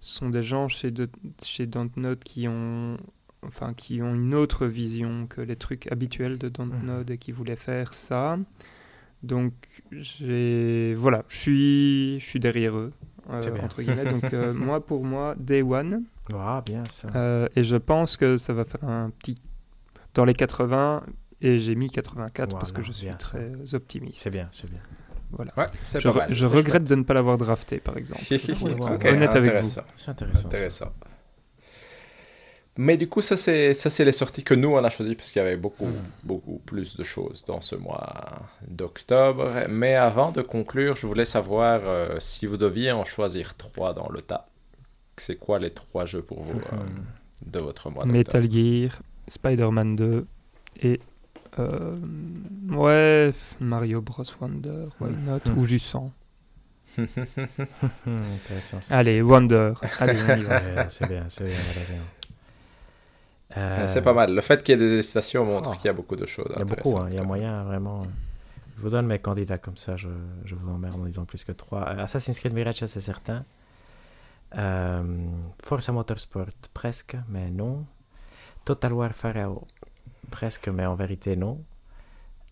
ce 0.00 0.16
sont 0.18 0.30
des 0.30 0.42
gens 0.44 0.68
chez, 0.68 0.90
de, 0.92 1.08
chez 1.42 1.66
Dontnod 1.66 2.22
qui 2.22 2.46
ont, 2.46 2.98
enfin, 3.46 3.74
qui 3.74 4.02
ont 4.02 4.14
une 4.14 4.34
autre 4.34 4.66
vision 4.66 5.26
que 5.26 5.40
les 5.40 5.56
trucs 5.56 5.90
habituels 5.92 6.38
de 6.38 6.48
Dontnod 6.48 7.10
et 7.10 7.18
qui 7.18 7.32
voulaient 7.32 7.56
faire 7.56 7.94
ça. 7.94 8.38
Donc, 9.22 9.52
j'ai, 9.90 10.94
voilà, 10.94 11.24
je 11.28 11.36
suis, 11.36 12.20
je 12.20 12.24
suis 12.26 12.40
derrière 12.40 12.76
eux, 12.76 12.90
euh, 13.30 13.36
C'est 13.40 13.50
bien. 13.52 13.64
entre 13.64 13.82
guillemets. 13.82 14.04
Donc, 14.04 14.32
euh, 14.34 14.52
moi, 14.54 14.84
pour 14.84 15.02
moi, 15.04 15.34
Day 15.38 15.62
One. 15.62 16.02
Ah, 16.34 16.62
bien 16.64 16.84
ça. 16.84 17.08
Euh, 17.14 17.48
et 17.56 17.64
je 17.64 17.76
pense 17.76 18.16
que 18.16 18.36
ça 18.36 18.52
va 18.52 18.64
faire 18.64 18.84
un 18.84 19.10
petit 19.10 19.38
dans 20.14 20.24
les 20.24 20.34
80 20.34 21.02
et 21.40 21.58
j'ai 21.58 21.74
mis 21.74 21.90
84 21.90 22.56
parce 22.58 22.72
que 22.72 22.82
je 22.82 22.92
suis 22.92 23.08
ça. 23.08 23.14
très 23.14 23.74
optimiste. 23.74 24.22
C'est 24.22 24.30
bien, 24.30 24.48
c'est 24.52 24.68
bien. 24.70 24.80
Voilà. 25.32 25.52
Ouais, 25.56 25.66
Je, 25.82 25.98
pas 26.08 26.10
re- 26.14 26.16
mal. 26.18 26.34
je 26.34 26.46
C'est 26.46 26.54
regrette 26.56 26.84
de 26.84 26.94
ne 26.94 27.02
pas 27.02 27.14
l'avoir 27.14 27.38
drafté, 27.38 27.78
par 27.80 27.96
exemple. 27.96 28.20
chouette. 28.22 28.46
Ouais, 28.62 28.74
ouais, 28.74 28.94
Ok, 28.94 29.04
honnête 29.06 29.34
avec 29.34 29.62
vous. 29.62 29.68
C'est 29.96 30.10
intéressant. 30.10 30.40
ça. 30.42 30.46
Intéressant. 30.48 30.92
Mais 32.76 32.96
du 32.96 33.08
coup, 33.08 33.20
ça 33.20 33.36
c'est 33.36 33.72
ça 33.72 33.88
c'est 33.88 34.04
les 34.04 34.12
sorties 34.12 34.42
que 34.42 34.52
nous 34.54 34.70
on 34.70 34.82
a 34.82 34.90
choisies 34.90 35.14
parce 35.14 35.30
qu'il 35.30 35.40
y 35.40 35.44
avait 35.44 35.56
beaucoup 35.56 35.88
beaucoup 36.24 36.58
plus 36.66 36.96
de 36.96 37.04
choses 37.04 37.44
dans 37.44 37.60
ce 37.60 37.76
mois 37.76 38.42
d'octobre. 38.66 39.52
Mais 39.68 39.94
avant 39.94 40.32
de 40.32 40.42
conclure, 40.42 40.96
je 40.96 41.06
voulais 41.06 41.24
savoir 41.24 41.82
euh, 41.84 42.16
si 42.18 42.46
vous 42.46 42.56
deviez 42.56 42.90
en 42.90 43.04
choisir 43.04 43.54
trois 43.56 43.94
dans 43.94 44.08
le 44.08 44.22
tas. 44.22 44.48
C'est 45.16 45.36
quoi 45.36 45.60
les 45.60 45.70
trois 45.70 46.04
jeux 46.06 46.22
pour 46.22 46.42
vous 46.42 46.60
euh, 46.72 46.76
Mhm. 46.76 47.04
de 47.52 47.58
votre 47.60 47.90
mois 47.90 48.04
d'octobre? 48.04 48.18
Metal 48.18 48.50
Gear, 48.50 49.02
Spider-Man 49.28 49.94
2 49.94 50.26
et 50.82 50.98
euh, 51.60 51.96
ouais 52.70 53.32
Mario 53.60 54.00
Bros 54.00 54.24
Wonder, 54.40 54.86
why 54.98 55.12
Mm. 55.12 55.24
not? 55.24 55.40
Ou 55.54 55.64
juste 55.66 55.86
100. 55.86 56.10
Hum, 56.98 57.06
intéressant. 58.34 58.80
ça. 58.80 58.96
Allez 58.98 59.22
Wonder, 59.22 59.74
allez 60.00 60.18
on 60.20 60.34
y 60.36 60.42
va. 60.42 60.58
Ouais, 60.60 60.86
c'est 60.90 61.08
bien, 61.08 61.24
c'est 61.28 61.44
bien. 61.44 61.54
Euh, 63.56 63.86
C'est 63.86 64.02
pas 64.02 64.12
mal. 64.14 64.34
Le 64.34 64.40
fait 64.40 64.62
qu'il 64.62 64.72
y 64.72 64.82
ait 64.82 64.88
des 64.88 64.98
hésitations 64.98 65.44
montre 65.44 65.70
Oh. 65.72 65.76
qu'il 65.76 65.86
y 65.86 65.88
a 65.88 65.92
beaucoup 65.92 66.16
de 66.16 66.26
choses. 66.26 66.50
Il 66.54 66.58
y 66.58 66.62
a 66.62 66.64
beaucoup, 66.64 66.96
hein, 66.98 67.06
il 67.10 67.16
y 67.16 67.18
a 67.18 67.22
moyen 67.22 67.62
vraiment. 67.64 68.02
Je 68.76 68.82
vous 68.82 68.90
donne 68.90 69.06
mes 69.06 69.20
candidats 69.20 69.58
comme 69.58 69.76
ça, 69.76 69.96
je, 69.96 70.08
je 70.44 70.54
vous 70.56 70.68
emmerde 70.68 70.96
en 71.00 71.04
disant 71.04 71.24
plus 71.24 71.44
que 71.44 71.52
trois. 71.52 71.82
Euh, 71.88 72.02
Assassin's 72.02 72.38
Creed 72.40 72.52
Mirage, 72.52 72.84
c'est 72.86 73.00
certain. 73.00 73.44
Euh, 74.56 75.02
Forza 75.62 75.92
Motorsport, 75.92 76.46
presque, 76.72 77.16
mais 77.28 77.50
non. 77.50 77.84
Total 78.64 78.92
War 78.92 79.12
Pharaoh, 79.12 79.66
presque, 80.30 80.68
mais 80.68 80.86
en 80.86 80.94
vérité, 80.96 81.36
non. 81.36 81.62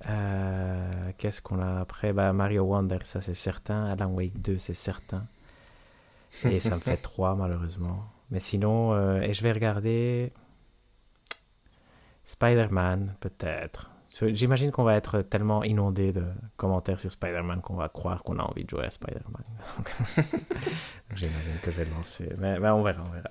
Euh, 0.08 0.90
Qu'est-ce 1.18 1.42
qu'on 1.42 1.60
a 1.60 1.80
après? 1.80 2.12
Bah, 2.12 2.32
Mario 2.32 2.62
Wonder, 2.64 2.98
ça 3.04 3.20
c'est 3.20 3.34
certain. 3.34 3.86
Alan 3.86 4.10
Wake 4.12 4.40
2, 4.40 4.58
c'est 4.58 4.74
certain. 4.74 5.26
Et 6.44 6.60
ça 6.60 6.76
me 6.76 6.80
fait 6.80 6.96
3, 7.02 7.34
malheureusement. 7.36 8.04
Mais 8.30 8.40
sinon, 8.40 9.20
et 9.20 9.32
je 9.34 9.42
vais 9.42 9.52
regarder 9.52 10.32
Spider-Man, 12.24 13.14
peut-être. 13.20 13.90
J'imagine 14.28 14.70
qu'on 14.70 14.84
va 14.84 14.96
être 14.96 15.22
tellement 15.22 15.64
inondé 15.64 16.12
de 16.12 16.24
commentaires 16.58 17.00
sur 17.00 17.10
Spider-Man 17.10 17.62
qu'on 17.62 17.76
va 17.76 17.88
croire 17.88 18.22
qu'on 18.22 18.38
a 18.38 18.42
envie 18.42 18.64
de 18.64 18.68
jouer 18.70 18.84
à 18.84 18.90
Spider-Man. 18.90 19.42
J'imagine 21.14 21.58
que 21.62 21.70
je 21.70 21.76
vais 21.78 21.84
le 21.86 21.92
lancer. 21.92 22.28
Mais, 22.38 22.58
mais 22.60 22.68
on 22.68 22.82
verra, 22.82 23.02
on 23.06 23.10
verra. 23.10 23.30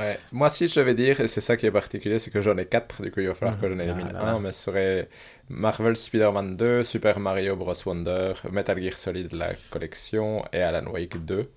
Ouais. 0.00 0.18
Moi, 0.32 0.48
si 0.48 0.66
je 0.66 0.80
devais 0.80 0.94
dire, 0.94 1.20
et 1.20 1.28
c'est 1.28 1.40
ça 1.40 1.56
qui 1.56 1.64
est 1.66 1.70
particulier, 1.70 2.18
c'est 2.18 2.32
que 2.32 2.42
j'en 2.42 2.56
ai 2.58 2.66
quatre, 2.66 3.00
du 3.02 3.12
coup, 3.12 3.20
il 3.20 3.28
va 3.28 3.34
falloir 3.36 3.54
Mhm. 3.56 3.62
que 3.62 3.68
j'en 3.72 3.78
élimine 3.78 4.12
Ah, 4.16 4.30
un, 4.32 4.40
mais 4.40 4.50
ce 4.50 4.64
serait 4.64 5.08
Marvel 5.48 5.96
Spider-Man 5.96 6.56
2, 6.56 6.82
Super 6.82 7.20
Mario 7.20 7.54
Bros. 7.54 7.72
Wonder, 7.86 8.32
Metal 8.50 8.82
Gear 8.82 8.94
Solid, 8.94 9.32
la 9.32 9.50
collection, 9.70 10.44
et 10.52 10.60
Alan 10.62 10.90
Wake 10.90 11.24
2. 11.24 11.48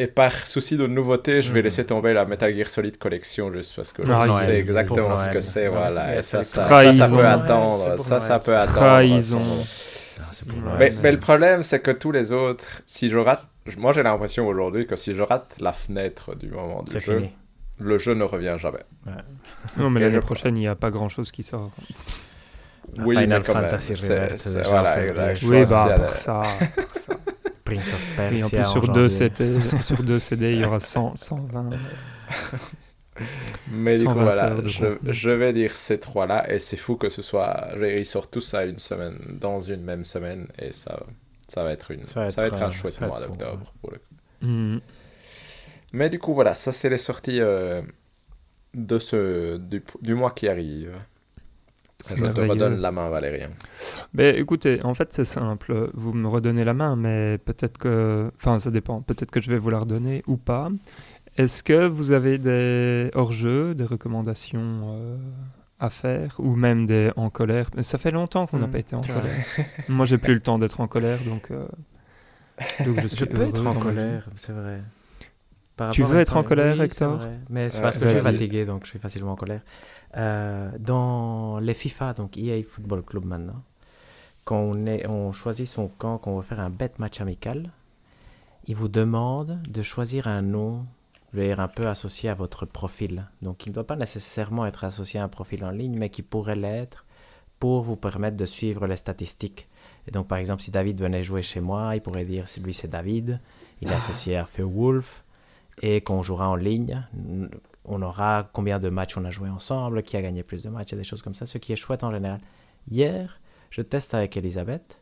Et 0.00 0.06
par 0.06 0.32
souci 0.46 0.76
de 0.76 0.86
nouveauté, 0.86 1.42
je 1.42 1.52
vais 1.52 1.58
Mhm. 1.58 1.64
laisser 1.64 1.84
tomber 1.84 2.12
la 2.14 2.24
Metal 2.24 2.54
Gear 2.54 2.68
Solid 2.68 2.96
collection 2.98 3.52
juste 3.52 3.74
parce 3.74 3.92
que 3.92 4.04
je 4.04 4.12
sais 4.44 4.58
exactement 4.58 5.18
ce 5.18 5.28
que 5.30 5.40
c'est, 5.40 5.66
voilà. 5.68 6.18
Et 6.18 6.22
ça, 6.22 6.44
ça, 6.44 6.62
ça, 6.62 6.68
trahison. 6.68 7.04
ça 7.08 7.16
peut 7.16 7.26
attendre. 7.26 8.00
Ça, 8.00 8.20
ça 8.20 8.38
peut 8.38 8.54
attendre. 8.56 8.72
Trahison. 8.74 9.42
Ah, 10.20 10.30
Mais, 10.78 11.12
le 11.12 11.18
problème, 11.18 11.62
c'est 11.62 11.80
que 11.80 11.90
tous 11.90 12.12
les 12.12 12.32
autres, 12.32 12.82
si 12.86 13.08
je 13.10 13.18
rate, 13.18 13.44
moi 13.76 13.92
j'ai 13.92 14.02
l'impression 14.02 14.46
aujourd'hui 14.46 14.86
que 14.86 14.94
si 14.96 15.14
je 15.14 15.22
rate 15.22 15.56
la 15.60 15.72
fenêtre 15.72 16.34
du 16.36 16.48
moment 16.48 16.82
du 16.84 16.92
jeu, 17.00 17.18
fini. 17.18 17.30
le 17.80 17.98
jeu 17.98 18.14
ne 18.14 18.24
revient 18.24 18.56
jamais. 18.58 18.84
Non 19.76 19.90
mais 19.90 20.00
l'année 20.00 20.20
prochaine 20.20 20.56
il 20.56 20.60
n'y 20.60 20.68
a 20.68 20.74
pas 20.76 20.90
grand 20.90 21.08
chose 21.08 21.30
qui 21.32 21.42
sort. 21.42 21.70
Oui, 22.98 23.16
Final 23.16 23.44
Fantasy 23.44 23.94
c'est- 23.94 24.18
Rebirth, 24.18 24.46
voilà, 24.68 25.02
exact. 25.06 25.42
Oui 25.44 25.64
bah 25.68 25.98
pour 25.98 26.16
ça. 26.16 26.42
pour 26.76 26.94
ça. 26.96 27.14
Prince 27.64 27.92
of 27.92 28.12
Et 28.12 28.16
Persia. 28.16 28.44
en 28.46 28.48
plus 28.48 28.58
en 28.60 28.64
sur 28.72 28.88
deux. 28.92 29.08
CD, 29.08 29.60
sur 29.82 30.02
deux 30.02 30.18
CD 30.18 30.52
il 30.54 30.60
y 30.60 30.64
aura 30.64 30.80
100, 30.80 31.16
120. 31.16 31.70
Mais 33.72 33.98
du 33.98 34.04
coup, 34.04 34.12
120 34.12 34.22
voilà, 34.22 34.56
je, 34.64 35.30
vais 35.30 35.52
dire 35.52 35.72
ces 35.76 35.98
trois-là, 35.98 36.50
et 36.52 36.60
c'est 36.60 36.76
fou 36.76 36.96
que 36.96 37.08
ce 37.08 37.20
soit. 37.20 37.68
Ils 37.80 38.06
sortent 38.06 38.30
tous 38.32 38.54
à 38.54 38.64
une 38.64 38.78
semaine, 38.78 39.18
dans 39.40 39.60
une 39.60 39.82
même 39.82 40.04
semaine, 40.04 40.46
et 40.58 40.70
ça, 40.72 41.00
ça 41.48 41.64
va 41.64 41.72
être, 41.72 41.90
une, 41.90 42.04
Ça 42.04 42.20
va 42.24 42.30
ça 42.30 42.42
va 42.42 42.46
être, 42.46 42.62
un 42.62 42.70
chouette 42.70 42.92
ça 42.94 43.06
mois 43.06 43.20
d'octobre. 43.20 43.72
pour 43.80 43.90
le 43.90 43.98
coup. 43.98 44.80
Mais 45.92 46.08
du 46.10 46.18
coup, 46.18 46.32
voilà, 46.34 46.54
ça 46.54 46.70
c'est 46.72 46.88
les 46.90 46.98
sorties 46.98 47.40
euh, 47.40 47.82
de 48.74 48.98
ce, 48.98 49.56
du, 49.56 49.82
du 50.00 50.14
mois 50.14 50.30
qui 50.30 50.48
arrive. 50.48 50.92
Je 52.06 52.14
te 52.14 52.40
redonne 52.40 52.80
la 52.80 52.92
main, 52.92 53.08
Valérien. 53.08 53.50
Ben, 54.14 54.36
écoutez, 54.36 54.80
en 54.84 54.94
fait, 54.94 55.12
c'est 55.12 55.24
simple. 55.24 55.90
Vous 55.94 56.12
me 56.12 56.28
redonnez 56.28 56.64
la 56.64 56.72
main, 56.74 56.94
mais 56.94 57.38
peut-être 57.38 57.76
que. 57.76 58.30
Enfin, 58.36 58.60
ça 58.60 58.70
dépend. 58.70 59.02
Peut-être 59.02 59.30
que 59.32 59.40
je 59.40 59.50
vais 59.50 59.58
vous 59.58 59.70
la 59.70 59.80
redonner 59.80 60.22
ou 60.28 60.36
pas. 60.36 60.70
Est-ce 61.36 61.62
que 61.64 61.86
vous 61.86 62.12
avez 62.12 62.38
des 62.38 63.10
hors-jeux, 63.14 63.74
des 63.74 63.84
recommandations 63.84 64.60
euh, 64.92 65.16
à 65.80 65.90
faire 65.90 66.36
ou 66.38 66.54
même 66.54 66.86
des 66.86 67.10
en 67.16 67.30
colère? 67.30 67.68
Ça 67.80 67.98
fait 67.98 68.12
longtemps 68.12 68.46
qu'on 68.46 68.58
n'a 68.58 68.68
Hmm. 68.68 68.70
pas 68.72 68.78
été 68.78 68.94
en 68.96 69.00
colère. 69.00 69.44
Moi, 69.88 70.04
j'ai 70.06 70.18
plus 70.18 70.34
le 70.34 70.40
temps 70.40 70.58
d'être 70.60 70.80
en 70.80 70.86
colère, 70.86 71.18
donc. 71.24 71.50
euh, 71.50 71.66
donc 72.84 73.00
je, 73.00 73.08
suis 73.08 73.18
Je 73.18 73.24
peux 73.24 73.38
heureux 73.40 73.48
être 73.48 73.66
en 73.66 73.74
colère, 73.74 74.28
c'est 74.36 74.52
vrai. 74.52 74.82
Par 75.76 75.90
Tu 75.90 76.02
veux 76.02 76.18
être 76.18 76.36
en 76.36 76.42
colère, 76.42 76.76
Oui, 76.78 76.84
Hector? 76.86 77.20
Mais 77.50 77.70
c'est 77.70 77.76
Ouais, 77.76 77.82
parce 77.82 77.98
que 77.98 78.06
je 78.06 78.10
suis 78.14 78.20
fatigué, 78.20 78.64
donc 78.64 78.84
je 78.84 78.90
suis 78.90 78.98
facilement 78.98 79.32
en 79.32 79.36
colère. 79.36 79.60
Euh, 80.16 80.70
dans 80.78 81.58
les 81.58 81.74
FIFA, 81.74 82.14
donc 82.14 82.36
EA 82.36 82.62
Football 82.62 83.02
Club 83.02 83.24
maintenant, 83.24 83.62
quand 84.44 84.58
on, 84.58 84.86
est, 84.86 85.06
on 85.06 85.32
choisit 85.32 85.66
son 85.66 85.88
camp, 85.88 86.18
qu'on 86.18 86.36
veut 86.36 86.42
faire 86.42 86.60
un 86.60 86.70
bet 86.70 86.92
match 86.98 87.20
amical, 87.20 87.70
il 88.66 88.76
vous 88.76 88.88
demande 88.88 89.60
de 89.68 89.82
choisir 89.82 90.26
un 90.26 90.42
nom, 90.42 90.86
je 91.32 91.38
veux 91.38 91.46
dire, 91.46 91.60
un 91.60 91.68
peu 91.68 91.86
associé 91.88 92.30
à 92.30 92.34
votre 92.34 92.64
profil. 92.64 93.26
Donc 93.42 93.66
il 93.66 93.70
ne 93.70 93.74
doit 93.74 93.86
pas 93.86 93.96
nécessairement 93.96 94.66
être 94.66 94.84
associé 94.84 95.20
à 95.20 95.24
un 95.24 95.28
profil 95.28 95.64
en 95.64 95.70
ligne, 95.70 95.98
mais 95.98 96.08
qui 96.08 96.22
pourrait 96.22 96.56
l'être 96.56 97.04
pour 97.58 97.82
vous 97.82 97.96
permettre 97.96 98.36
de 98.36 98.46
suivre 98.46 98.86
les 98.86 98.96
statistiques. 98.96 99.68
Et 100.06 100.10
donc 100.10 100.28
par 100.28 100.38
exemple, 100.38 100.62
si 100.62 100.70
David 100.70 101.00
venait 101.00 101.24
jouer 101.24 101.42
chez 101.42 101.60
moi, 101.60 101.94
il 101.94 102.00
pourrait 102.00 102.24
dire, 102.24 102.46
lui 102.62 102.72
c'est 102.72 102.88
David, 102.88 103.40
il 103.82 103.90
est 103.90 103.94
associé 103.94 104.36
à 104.36 104.46
Feu 104.46 104.64
Wolf, 104.64 105.24
et 105.82 106.00
qu'on 106.00 106.22
jouera 106.22 106.48
en 106.48 106.56
ligne, 106.56 107.06
on 107.88 108.02
aura 108.02 108.48
combien 108.52 108.78
de 108.78 108.88
matchs 108.88 109.16
on 109.16 109.24
a 109.24 109.30
joué 109.30 109.48
ensemble, 109.48 110.02
qui 110.02 110.16
a 110.16 110.22
gagné 110.22 110.42
plus 110.42 110.62
de 110.62 110.68
matchs 110.68 110.92
et 110.92 110.96
des 110.96 111.04
choses 111.04 111.22
comme 111.22 111.34
ça, 111.34 111.46
ce 111.46 111.58
qui 111.58 111.72
est 111.72 111.76
chouette 111.76 112.04
en 112.04 112.12
général. 112.12 112.40
Hier, 112.90 113.40
je 113.70 113.82
teste 113.82 114.14
avec 114.14 114.36
Elisabeth. 114.36 115.00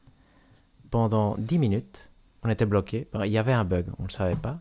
Pendant 0.90 1.36
10 1.38 1.58
minutes, 1.58 2.08
on 2.42 2.48
était 2.48 2.66
bloqué. 2.66 3.08
Il 3.24 3.30
y 3.30 3.38
avait 3.38 3.52
un 3.52 3.64
bug, 3.64 3.86
on 3.98 4.04
ne 4.04 4.08
le 4.08 4.12
savait 4.12 4.36
pas. 4.36 4.60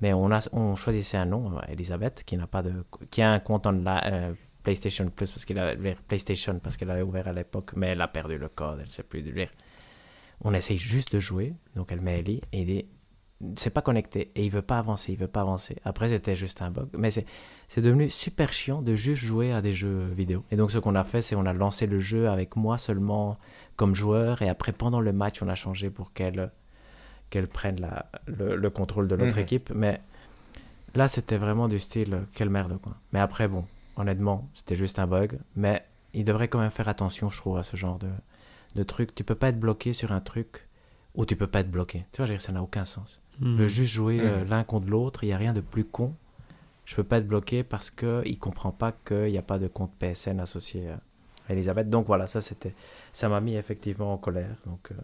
Mais 0.00 0.12
on, 0.12 0.30
a, 0.30 0.46
on 0.52 0.76
choisissait 0.76 1.16
un 1.16 1.26
nom, 1.26 1.60
Elisabeth, 1.68 2.24
qui 2.24 2.36
n'a 2.36 2.46
pas 2.46 2.62
de, 2.62 2.72
qui 3.10 3.22
a 3.22 3.30
un 3.30 3.38
compte 3.38 3.66
en 3.66 3.72
la, 3.72 4.34
PlayStation 4.64 5.08
Plus 5.10 5.30
parce 5.30 5.44
qu'il 5.44 5.58
a 5.58 5.76
PlayStation 6.08 6.58
parce 6.58 6.76
qu'elle 6.76 6.90
avait 6.90 7.02
ouvert 7.02 7.28
à 7.28 7.32
l'époque, 7.32 7.72
mais 7.76 7.88
elle 7.88 8.00
a 8.00 8.08
perdu 8.08 8.38
le 8.38 8.48
code, 8.48 8.78
elle 8.80 8.86
ne 8.86 8.90
sait 8.90 9.04
plus 9.04 9.20
lire. 9.20 9.50
On 10.40 10.52
essaye 10.52 10.78
juste 10.78 11.14
de 11.14 11.20
jouer, 11.20 11.54
donc 11.76 11.92
elle 11.92 12.00
met 12.00 12.18
Ellie 12.18 12.40
et 12.52 12.64
dit 12.64 12.86
c'est 13.56 13.70
pas 13.70 13.82
connecté 13.82 14.30
et 14.34 14.44
il 14.44 14.50
veut 14.50 14.62
pas 14.62 14.78
avancer, 14.78 15.12
il 15.12 15.18
veut 15.18 15.28
pas 15.28 15.40
avancer. 15.40 15.76
Après 15.84 16.08
c'était 16.08 16.36
juste 16.36 16.62
un 16.62 16.70
bug, 16.70 16.88
mais 16.96 17.10
c'est 17.10 17.80
devenu 17.80 18.08
super 18.08 18.52
chiant 18.52 18.82
de 18.82 18.94
juste 18.94 19.22
jouer 19.22 19.52
à 19.52 19.60
des 19.60 19.72
jeux 19.72 20.06
vidéo. 20.16 20.44
Et 20.50 20.56
donc 20.56 20.70
ce 20.70 20.78
qu'on 20.78 20.94
a 20.94 21.04
fait, 21.04 21.22
c'est 21.22 21.36
on 21.36 21.46
a 21.46 21.52
lancé 21.52 21.86
le 21.86 21.98
jeu 21.98 22.28
avec 22.28 22.56
moi 22.56 22.78
seulement 22.78 23.38
comme 23.76 23.94
joueur 23.94 24.42
et 24.42 24.48
après 24.48 24.72
pendant 24.72 25.00
le 25.00 25.12
match 25.12 25.42
on 25.42 25.48
a 25.48 25.54
changé 25.54 25.90
pour 25.90 26.12
qu'elle 26.12 26.50
qu'elle 27.30 27.48
prenne 27.48 27.80
la, 27.80 28.06
le, 28.26 28.68
contrôle 28.70 29.08
de 29.08 29.16
notre 29.16 29.36
mhm. 29.36 29.42
équipe. 29.42 29.70
Mais 29.74 30.00
là 30.94 31.08
c'était 31.08 31.38
vraiment 31.38 31.68
du 31.68 31.78
style 31.78 32.22
quelle 32.34 32.50
merde 32.50 32.78
quoi. 32.80 32.94
Mais 33.12 33.20
après 33.20 33.48
bon, 33.48 33.64
honnêtement, 33.96 34.48
c'était 34.54 34.76
juste 34.76 34.98
un 34.98 35.06
bug. 35.06 35.38
Mais 35.56 35.84
il 36.12 36.24
devrait 36.24 36.48
quand 36.48 36.60
même 36.60 36.70
faire 36.70 36.88
attention, 36.88 37.28
je 37.28 37.36
trouve, 37.36 37.58
à 37.58 37.62
ce 37.62 37.76
genre 37.76 37.98
de, 37.98 38.10
de 38.74 38.82
truc. 38.82 39.14
Tu 39.14 39.24
peux 39.24 39.34
pas 39.34 39.48
être 39.48 39.58
bloqué 39.58 39.92
sur 39.92 40.12
un 40.12 40.20
truc 40.20 40.68
ou 41.14 41.26
tu 41.26 41.36
peux 41.36 41.46
pas 41.46 41.60
être 41.60 41.70
bloqué. 41.70 42.06
Tu 42.12 42.24
vois, 42.24 42.38
ça 42.38 42.52
n'a 42.52 42.62
aucun 42.62 42.84
sens. 42.84 43.20
Hmm. 43.40 43.58
Le 43.58 43.66
juste 43.66 43.92
jouer 43.92 44.20
euh, 44.20 44.44
hmm. 44.44 44.48
l'un 44.48 44.64
contre 44.64 44.88
l'autre, 44.88 45.24
il 45.24 45.28
n'y 45.28 45.32
a 45.32 45.38
rien 45.38 45.52
de 45.52 45.60
plus 45.60 45.84
con. 45.84 46.14
Je 46.84 46.94
peux 46.94 47.04
pas 47.04 47.18
être 47.18 47.26
bloqué 47.26 47.64
parce 47.64 47.90
qu'il 47.90 48.08
ne 48.08 48.36
comprend 48.36 48.70
pas 48.70 48.92
qu'il 48.92 49.30
n'y 49.30 49.38
a 49.38 49.42
pas 49.42 49.58
de 49.58 49.68
compte 49.68 49.92
PSN 49.98 50.38
associé 50.38 50.90
à 50.90 51.00
Elisabeth. 51.48 51.88
Donc 51.88 52.06
voilà, 52.06 52.26
ça 52.26 52.40
c'était, 52.40 52.74
ça 53.12 53.28
m'a 53.28 53.40
mis 53.40 53.56
effectivement 53.56 54.12
en 54.12 54.18
colère. 54.18 54.56
Donc, 54.66 54.90
euh, 54.92 54.94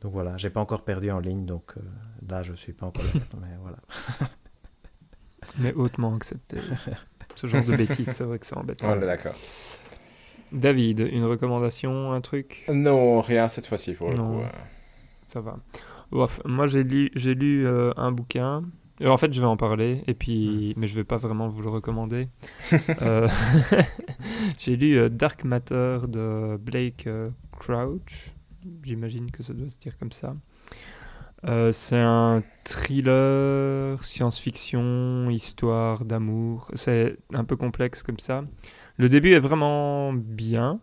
donc 0.00 0.12
voilà, 0.12 0.36
j'ai 0.38 0.50
pas 0.50 0.60
encore 0.60 0.82
perdu 0.82 1.10
en 1.10 1.20
ligne, 1.20 1.44
donc 1.44 1.72
euh, 1.76 1.80
là 2.28 2.42
je 2.42 2.54
suis 2.54 2.72
pas 2.72 2.86
en 2.86 2.90
colère. 2.90 3.12
mais 3.40 3.56
voilà. 3.60 3.78
mais 5.58 5.72
hautement 5.74 6.14
accepté. 6.16 6.58
ce 7.34 7.46
genre 7.46 7.64
de 7.64 7.76
bêtises, 7.76 8.10
c'est 8.10 8.24
vrai 8.24 8.38
que 8.38 8.46
c'est 8.46 8.56
embêtant. 8.56 8.96
d'accord. 8.96 9.34
David, 10.52 11.00
une 11.12 11.26
recommandation, 11.26 12.12
un 12.12 12.20
truc? 12.20 12.64
Non, 12.68 13.20
rien 13.20 13.46
cette 13.48 13.66
fois-ci 13.66 13.94
pour 13.94 14.10
le 14.10 14.16
coup. 14.16 14.42
Ça 15.22 15.40
va. 15.40 15.58
Moi 16.12 16.66
j'ai 16.66 16.82
lu, 16.82 17.10
j'ai 17.14 17.34
lu 17.34 17.66
euh, 17.66 17.92
un 17.96 18.12
bouquin. 18.12 18.64
en 19.04 19.16
fait, 19.16 19.32
je 19.32 19.40
vais 19.40 19.46
en 19.46 19.56
parler, 19.56 20.02
et 20.06 20.14
puis, 20.14 20.74
hmm. 20.74 20.80
mais 20.80 20.86
je 20.86 20.94
vais 20.94 21.04
pas 21.04 21.16
vraiment 21.16 21.48
vous 21.48 21.62
le 21.62 21.70
recommander. 21.70 22.28
Euh, 23.02 23.28
j'ai 24.58 24.76
lu 24.76 24.98
euh, 24.98 25.08
Dark 25.08 25.44
Matter 25.44 26.00
de 26.08 26.56
Blake 26.56 27.08
Crouch. 27.58 28.34
J'imagine 28.82 29.30
que 29.30 29.42
ça 29.42 29.54
doit 29.54 29.68
se 29.68 29.78
dire 29.78 29.96
comme 29.98 30.12
ça. 30.12 30.34
Euh, 31.46 31.72
c'est 31.72 31.98
un 31.98 32.42
thriller, 32.64 34.02
science-fiction, 34.04 35.30
histoire 35.30 36.04
d'amour. 36.04 36.70
C'est 36.74 37.16
un 37.32 37.44
peu 37.44 37.56
complexe 37.56 38.02
comme 38.02 38.18
ça. 38.18 38.44
Le 38.98 39.08
début 39.08 39.32
est 39.32 39.38
vraiment 39.38 40.12
bien. 40.12 40.80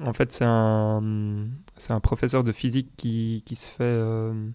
En 0.00 0.12
fait, 0.12 0.32
c'est 0.32 0.46
un, 0.46 1.48
c'est 1.76 1.92
un 1.92 2.00
professeur 2.00 2.44
de 2.44 2.52
physique 2.52 2.90
qui, 2.96 3.42
qui 3.44 3.56
se 3.56 3.66
fait, 3.66 3.82
euh, 3.82 4.48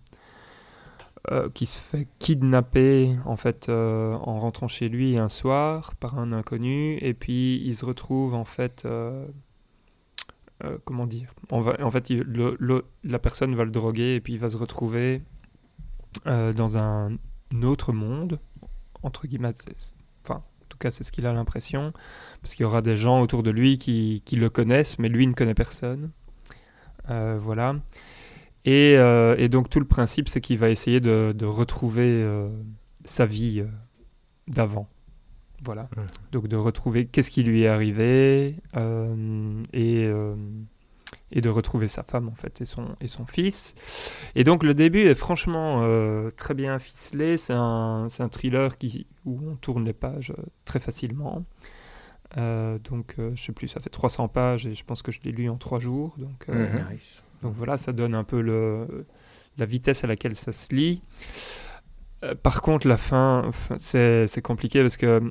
euh, 1.30 1.50
qui 1.54 1.68
se 1.68 1.80
fait 1.80 2.08
kidnapper 2.18 3.16
en 3.26 3.36
fait 3.36 3.70
en 3.70 4.40
rentrant 4.40 4.68
chez 4.68 4.90
lui 4.90 5.18
un 5.18 5.30
soir 5.30 5.94
par 5.96 6.18
un 6.18 6.32
inconnu, 6.32 6.98
et 6.98 7.14
puis 7.14 7.62
il 7.64 7.76
se 7.76 7.86
retrouve 7.86 8.34
en 8.34 8.46
fait 8.46 8.86
euh, 10.64 10.78
comment 10.86 11.06
dire 11.06 11.34
En 11.52 11.92
fait, 11.92 12.12
la 13.04 13.20
personne 13.20 13.56
va 13.56 13.64
le 13.64 13.72
droguer 13.72 14.16
et 14.16 14.22
puis 14.22 14.34
il 14.34 14.40
va 14.40 14.50
se 14.50 14.58
retrouver 14.58 15.22
euh, 16.26 16.52
dans 16.54 16.78
un 16.78 17.18
autre 17.62 17.94
monde, 17.94 18.40
entre 19.04 19.28
guillemets. 19.28 19.50
Enfin, 20.24 20.44
en 20.57 20.57
tout 20.78 20.88
cas, 20.88 20.92
c'est 20.92 21.04
ce 21.04 21.12
qu'il 21.12 21.26
a 21.26 21.34
l'impression, 21.34 21.94
parce 22.42 22.56
qu'il 22.56 22.64
y 22.64 22.66
aura 22.66 22.82
des 22.82 22.98
gens 22.98 23.22
autour 23.22 23.44
de 23.44 23.52
lui 23.52 23.78
qui, 23.78 24.22
qui, 24.26 24.36
le 24.36 24.50
connaissent, 24.50 25.00
mais 25.00 25.10
lui 25.10 25.28
ne 25.28 25.34
connaît 25.34 25.54
personne. 25.54 26.12
Euh, 27.10 27.38
voilà. 27.40 27.76
Et, 28.66 28.94
et, 28.94 29.50
donc, 29.50 29.70
tout 29.70 29.80
le 29.80 29.86
principe, 29.86 30.28
c'est 30.28 30.42
qu'il 30.42 30.58
va 30.58 30.70
essayer 30.70 31.00
de, 31.00 31.34
de 31.36 31.46
retrouver 31.46 32.26
sa 33.06 33.26
vie 33.26 33.64
d'avant. 34.48 34.88
Voilà. 35.64 35.84
Mmh. 35.96 36.02
Donc 36.32 36.48
de 36.48 36.56
retrouver 36.56 37.06
qu'est-ce 37.06 37.32
qui 37.32 37.44
lui 37.44 37.64
est 37.64 37.68
arrivé 37.68 38.56
euh, 38.76 39.64
et, 39.74 40.06
euh, 40.06 40.36
et 41.32 41.42
de 41.42 41.50
retrouver 41.50 41.88
sa 41.88 42.04
femme 42.04 42.30
en 42.30 42.36
fait 42.36 42.62
et 42.62 42.66
son, 42.66 42.96
et 43.02 43.08
son 43.08 43.26
fils. 43.26 43.76
Et 44.36 44.44
donc 44.44 44.64
le 44.64 44.74
début 44.74 45.02
est 45.02 45.16
franchement 45.16 45.82
euh, 45.84 46.30
très 46.32 46.54
bien 46.54 46.80
ficelé. 46.80 47.38
C'est 47.38 47.54
un, 47.54 48.08
un, 48.20 48.30
thriller 48.30 48.78
qui, 48.78 49.08
où 49.26 49.40
on 49.46 49.56
tourne 49.56 49.86
les 49.86 49.94
pages 49.94 50.34
très 50.66 50.80
facilement. 50.80 51.44
donc 52.36 53.16
je 53.18 53.42
sais 53.42 53.54
plus, 53.54 53.68
ça 53.68 53.80
fait 53.80 53.90
300 53.90 54.28
pages 54.30 54.68
et 54.68 54.74
je 54.74 54.84
pense 54.84 55.02
que 55.02 55.12
je 55.12 55.20
l'ai 55.24 55.32
lu 55.32 55.50
en 55.50 55.58
3 55.58 55.80
jours. 55.80 56.16
Donc, 56.18 56.48
mmh. 56.48 56.68
donc 57.42 57.54
voilà, 57.56 57.78
ça 57.78 57.94
donne 57.94 58.16
un 58.16 58.24
peu 58.24 58.42
le, 58.42 59.06
la 59.58 59.66
vitesse 59.66 60.04
à 60.04 60.08
laquelle 60.08 60.36
ça 60.36 60.52
se 60.52 60.74
lit. 60.74 61.02
Euh, 62.24 62.36
par 62.36 62.62
contre, 62.62 62.88
la 62.88 62.98
fin, 62.98 63.52
c'est 63.78 64.42
compliqué 64.42 64.82
parce 64.82 64.98
que 64.98 65.22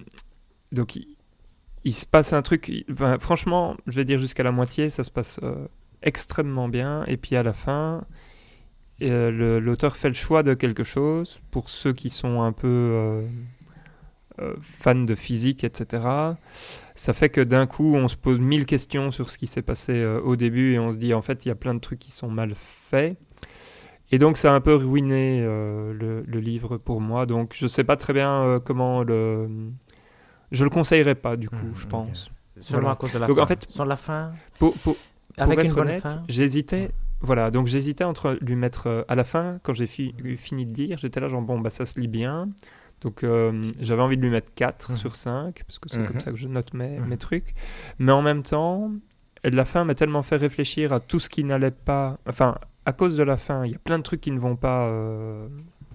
donc 0.72 0.98
il, 1.84 1.94
se 1.94 2.06
passe 2.06 2.32
un 2.32 2.42
truc. 2.42 2.84
franchement, 3.20 3.76
je 3.86 3.96
vais 3.96 4.04
dire 4.04 4.18
jusqu'à 4.18 4.42
la 4.42 4.52
moitié, 4.52 4.90
ça 4.90 5.04
se 5.04 5.10
passe 5.10 5.40
euh, 5.42 5.66
extrêmement 6.06 6.68
bien. 6.68 7.04
Et 7.06 7.18
puis 7.18 7.36
à 7.36 7.42
la 7.42 7.52
fin, 7.52 8.04
euh, 9.02 9.60
l'auteur 9.60 9.96
fait 9.96 10.08
le 10.08 10.14
choix 10.14 10.42
de 10.42 10.54
quelque 10.54 10.84
chose 10.84 11.40
pour 11.50 11.68
ceux 11.68 11.92
qui 11.92 12.08
sont 12.08 12.42
un 12.42 12.52
peu 12.52 13.22
fans 14.60 14.94
de 14.94 15.14
physique, 15.14 15.64
etc. 15.64 16.02
Ça 16.94 17.12
fait 17.12 17.30
que 17.30 17.40
d'un 17.40 17.66
coup, 17.66 17.94
on 17.94 18.08
se 18.08 18.16
pose 18.16 18.38
mille 18.38 18.66
questions 18.66 19.10
sur 19.10 19.30
ce 19.30 19.38
qui 19.38 19.46
s'est 19.46 19.62
passé 19.62 20.04
au 20.04 20.36
début 20.36 20.74
et 20.74 20.78
on 20.78 20.92
se 20.92 20.96
dit 20.96 21.14
en 21.14 21.22
fait, 21.22 21.44
il 21.44 21.48
y 21.48 21.50
a 21.50 21.54
plein 21.54 21.74
de 21.74 21.80
trucs 21.80 21.98
qui 21.98 22.10
sont 22.10 22.28
mal 22.28 22.52
faits. 22.54 23.18
Et 24.12 24.18
donc 24.18 24.36
ça 24.36 24.52
a 24.52 24.54
un 24.54 24.60
peu 24.60 24.74
ruiné 24.74 25.42
euh, 25.44 25.92
le, 25.92 26.40
livre 26.40 26.76
pour 26.76 27.00
moi. 27.00 27.26
Donc 27.26 27.54
je 27.54 27.66
sais 27.66 27.84
pas 27.84 27.96
très 27.96 28.12
bien 28.12 28.42
euh, 28.42 28.60
comment 28.60 29.02
le... 29.02 29.48
Je 30.52 30.62
le 30.62 30.70
conseillerais 30.70 31.16
pas 31.16 31.36
du 31.36 31.50
coup, 31.50 31.56
mmh, 31.56 31.74
je 31.76 31.86
pense. 31.86 32.30
Seulement 32.60 32.90
à 32.90 32.96
cause 32.96 33.12
de 33.12 33.18
la 33.18 33.26
donc, 33.26 33.36
fin. 33.36 33.42
En 33.42 33.46
fait, 33.46 33.68
Sans 33.68 33.84
la 33.84 33.96
fin 33.96 34.32
Pour, 34.58 34.74
pour, 34.78 34.96
Avec 35.36 35.64
une 35.64 35.72
bonne 35.72 36.00
fin 36.00 36.22
J'hésitais... 36.28 36.90
Voilà, 37.20 37.50
donc 37.50 37.66
j'hésitais 37.66 38.04
entre 38.04 38.36
lui 38.42 38.56
mettre 38.56 38.88
euh, 38.88 39.02
à 39.08 39.14
la 39.14 39.24
fin, 39.24 39.58
quand 39.62 39.72
j'ai 39.72 39.86
fini 39.86 40.66
de 40.66 40.74
lire, 40.74 40.98
j'étais 40.98 41.18
là 41.18 41.28
genre 41.28 41.40
bon, 41.40 41.58
bah 41.58 41.70
ça 41.70 41.86
se 41.86 41.98
lit 41.98 42.08
bien. 42.08 42.50
Donc 43.00 43.24
j'avais 43.80 44.02
envie 44.02 44.16
de 44.16 44.22
lui 44.22 44.30
mettre 44.30 44.52
4 44.54 44.92
mmh. 44.92 44.96
sur 44.96 45.16
5, 45.16 45.64
parce 45.66 45.78
que 45.78 45.88
c'est 45.88 46.04
comme 46.04 46.16
mmh. 46.16 46.20
ça 46.20 46.30
que 46.30 46.36
je 46.36 46.48
note 46.48 46.74
mes, 46.74 46.98
mes 47.00 47.16
trucs. 47.16 47.54
Mais 47.98 48.12
en 48.12 48.22
même 48.22 48.42
temps, 48.42 48.90
la 49.44 49.64
fin 49.64 49.84
m'a 49.84 49.94
tellement 49.94 50.22
fait 50.22 50.36
réfléchir 50.36 50.92
à 50.92 51.00
tout 51.00 51.20
ce 51.20 51.28
qui 51.28 51.44
n'allait 51.44 51.70
pas... 51.70 52.18
Enfin, 52.26 52.56
à 52.84 52.92
cause 52.92 53.16
de 53.16 53.22
la 53.22 53.36
fin, 53.36 53.64
il 53.64 53.72
y 53.72 53.74
a 53.74 53.78
plein 53.78 53.98
de 53.98 54.02
trucs 54.02 54.20
qui 54.20 54.30
ne 54.30 54.38
vont 54.38 54.56
pas 54.56 54.86
euh, 54.86 55.48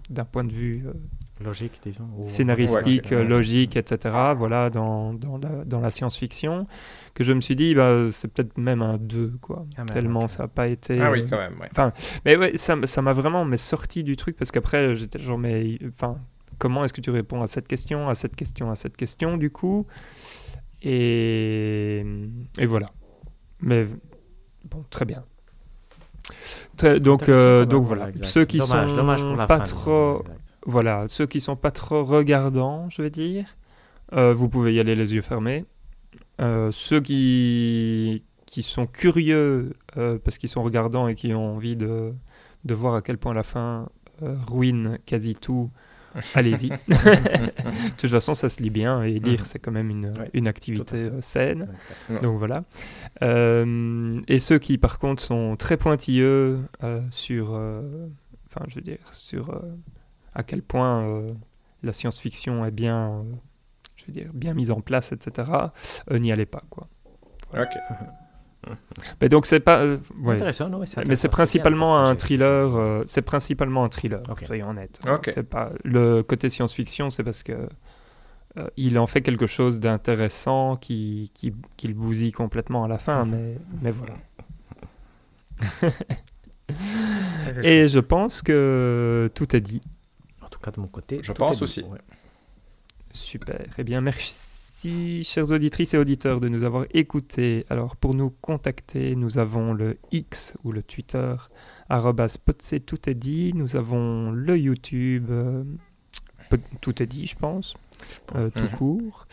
d'un 0.10 0.26
point 0.26 0.44
de 0.44 0.52
vue 0.52 0.84
euh, 0.86 0.94
logique, 1.42 1.80
disons, 1.84 2.08
scénaristique, 2.22 3.12
logique, 3.12 3.76
etc. 3.76 4.16
Voilà, 4.38 4.70
dans, 4.70 5.14
dans 5.14 5.38
la, 5.38 5.66
dans 5.66 5.80
la 5.80 5.90
science-fiction, 5.90 6.68
que 7.14 7.24
je 7.24 7.34
me 7.34 7.42
suis 7.42 7.56
dit, 7.56 7.76
bah, 7.76 8.08
c'est 8.12 8.28
peut-être 8.28 8.58
même 8.58 8.82
un 8.82 8.98
2, 8.98 9.34
quoi. 9.42 9.66
Ah, 9.78 9.86
tellement 9.86 10.28
ça 10.28 10.44
n'a 10.44 10.48
pas 10.48 10.68
été. 10.68 11.02
Ah 11.02 11.12
oui, 11.12 11.22
euh, 11.22 11.28
quand 11.30 11.38
même. 11.38 11.56
Enfin, 11.70 11.94
mais 12.26 12.36
ouais, 12.38 12.58
ça, 12.58 12.76
ça 12.86 13.02
m'a 13.02 13.14
vraiment 13.14 13.46
mais 13.46 13.58
sorti 13.58 14.04
du 14.04 14.16
truc 14.16 14.38
parce 14.38 14.52
qu'après, 14.52 14.96
j'étais 14.96 15.20
genre, 15.20 15.38
mais 15.38 15.78
enfin, 15.88 16.18
comment 16.58 16.86
est-ce 16.86 16.94
que 16.94 17.02
tu 17.02 17.12
réponds 17.12 17.42
à 17.42 17.48
cette 17.48 17.68
question, 17.68 18.10
à 18.10 18.16
cette 18.16 18.36
question, 18.36 18.72
à 18.72 18.76
cette 18.76 18.98
question, 18.98 19.38
du 19.38 19.50
coup? 19.50 19.86
Et, 20.82 22.04
et 22.58 22.66
voilà. 22.66 22.88
Mais 23.60 23.86
bon, 24.66 24.84
très 24.90 25.06
bien 25.06 25.24
donc, 27.00 27.30
euh, 27.30 27.66
donc 27.66 27.84
voilà, 27.84 28.10
ceux 28.24 28.46
qui 28.46 28.60
sont 28.60 28.88
pas 29.48 29.60
trop, 29.60 30.24
voilà, 30.66 31.08
ceux 31.08 31.26
qui 31.26 31.40
sont 31.40 31.56
pas 31.56 31.72
trop 31.72 32.04
regardants, 32.04 32.90
je 32.90 33.02
vais 33.02 33.10
dire, 33.10 33.46
euh, 34.14 34.34
vous 34.34 34.50
pouvez 34.50 34.74
y 34.74 34.80
aller 34.80 34.96
les 34.96 35.14
yeux 35.14 35.22
fermés. 35.22 35.66
Euh, 36.40 36.72
ceux 36.72 37.02
qui 37.02 38.24
qui 38.46 38.64
sont 38.64 38.86
curieux 38.86 39.74
parce 39.96 40.38
qu'ils 40.38 40.50
sont 40.50 40.62
regardants 40.62 41.08
et 41.08 41.16
qui 41.16 41.34
ont 41.34 41.56
envie 41.56 41.78
de 41.78 42.14
de 42.66 42.74
voir 42.74 42.96
à 42.96 43.02
quel 43.02 43.18
point 43.18 43.34
la 43.34 43.44
fin 43.44 43.90
ruine 44.22 45.00
quasi 45.06 45.36
tout 45.36 45.72
allez-y. 46.36 46.70
de 46.88 47.96
toute 47.98 48.10
façon, 48.10 48.36
ça 48.36 48.50
se 48.50 48.62
lit 48.62 48.70
bien 48.70 49.04
et 49.04 49.20
lire, 49.20 49.40
mhm. 49.40 49.46
c'est 49.46 49.60
quand 49.60 49.72
même 49.72 49.90
une, 49.90 50.14
une 50.34 50.48
activité 50.48 50.98
euh, 50.98 51.22
saine. 51.22 51.66
Donc 52.22 52.38
voilà. 52.38 52.64
Euh, 53.22 54.20
et 54.28 54.40
ceux 54.40 54.60
qui, 54.60 54.78
par 54.78 55.00
contre, 55.00 55.22
sont 55.22 55.56
très 55.56 55.78
pointilleux 55.78 56.60
euh, 56.84 57.02
sur, 57.10 57.52
enfin, 58.48 58.66
je 58.68 58.76
veux 58.76 58.82
dire, 58.82 59.00
sur 59.12 59.62
à 60.34 60.44
quel 60.44 60.62
point 60.62 61.26
la 61.84 61.94
science-fiction 61.94 62.66
est 62.66 62.72
bien, 62.72 63.24
je 63.96 64.06
veux 64.06 64.14
dire, 64.14 64.30
bien 64.34 64.54
mise 64.54 64.72
en 64.72 64.82
place, 64.82 65.12
etc. 65.12 65.52
N'y 66.12 66.32
allez 66.32 66.46
pas, 66.46 66.64
quoi. 66.70 66.88
Ok. 67.54 67.70
Mais 69.22 69.30
donc 69.30 69.46
c'est 69.48 69.60
pas. 69.60 69.80
euh, 69.82 69.98
ouais. 70.22 70.36
Intéressant, 70.36 70.70
non, 70.70 70.80
Mais 70.80 70.86
c'est 70.86 71.00
intéressant, 71.00 71.30
principalement 71.30 72.00
de 72.00 72.06
un 72.06 72.16
thriller. 72.16 72.76
euh, 72.76 73.04
c'est 73.08 73.24
principalement 73.24 73.84
un 73.84 73.90
thriller. 73.90 74.22
Soyons 74.46 74.70
honnêtes. 74.70 75.00
Ok. 75.10 75.32
C'est 75.34 75.44
pas 75.50 75.72
le 75.84 76.22
côté 76.22 76.50
science-fiction, 76.50 77.10
c'est 77.10 77.24
parce 77.24 77.42
que 77.44 77.68
euh, 78.58 78.68
il 78.78 79.00
en 79.00 79.08
fait 79.08 79.22
quelque 79.22 79.48
chose 79.48 79.80
d'intéressant 79.80 80.76
qui, 80.78 81.32
qui, 81.34 81.54
qui 81.78 81.88
le 81.88 81.94
bousille 81.96 82.32
complètement 82.34 82.84
à 82.84 82.88
la 82.88 82.98
fin, 83.00 83.26
mais, 83.26 83.58
mais 83.82 83.92
voilà. 83.92 84.14
Et 87.64 87.88
je 87.88 88.00
pense 88.00 88.42
que 88.42 89.30
tout 89.36 89.56
est 89.56 89.62
dit. 89.62 89.82
En 90.62 90.64
tout 90.64 90.72
cas, 90.72 90.76
de 90.76 90.82
mon 90.82 90.88
côté. 90.88 91.20
Je 91.24 91.32
pense 91.32 91.62
aussi. 91.64 91.82
ouais. 91.82 91.98
Super. 93.12 93.66
Eh 93.78 93.84
bien, 93.84 94.00
merci, 94.02 95.24
chers 95.24 95.52
auditrices 95.52 95.94
et 95.94 95.98
auditeurs, 95.98 96.40
de 96.40 96.48
nous 96.50 96.64
avoir 96.64 96.86
écoutés. 96.94 97.66
Alors, 97.70 97.96
pour 97.96 98.14
nous 98.14 98.30
contacter, 98.42 99.16
nous 99.16 99.38
avons 99.38 99.74
le 99.74 99.98
X 100.12 100.56
ou 100.64 100.72
le 100.72 100.82
Twitter, 100.84 101.36
arrobas 101.90 102.38
potse, 102.44 102.76
tout 102.86 103.10
est 103.10 103.16
dit. 103.16 103.54
Nous 103.54 103.76
avons 103.76 104.32
le 104.32 104.58
YouTube, 104.58 105.28
euh, 105.32 105.64
tout 106.80 107.02
est 107.02 107.06
dit, 107.08 107.28
je 107.28 107.36
pense, 107.36 107.76
euh, 108.36 108.50
tout 108.50 108.60
Mhm. 108.64 108.70
court. 108.78 109.28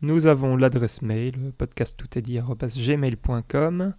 Nous 0.00 0.26
avons 0.26 0.56
l'adresse 0.56 1.02
mail, 1.02 1.52
podcast 1.58 1.96
tout 1.96 2.18
est 2.18 2.22
dit, 2.22 2.38
arrobas 2.38 2.68
gmail.com. 2.76 3.94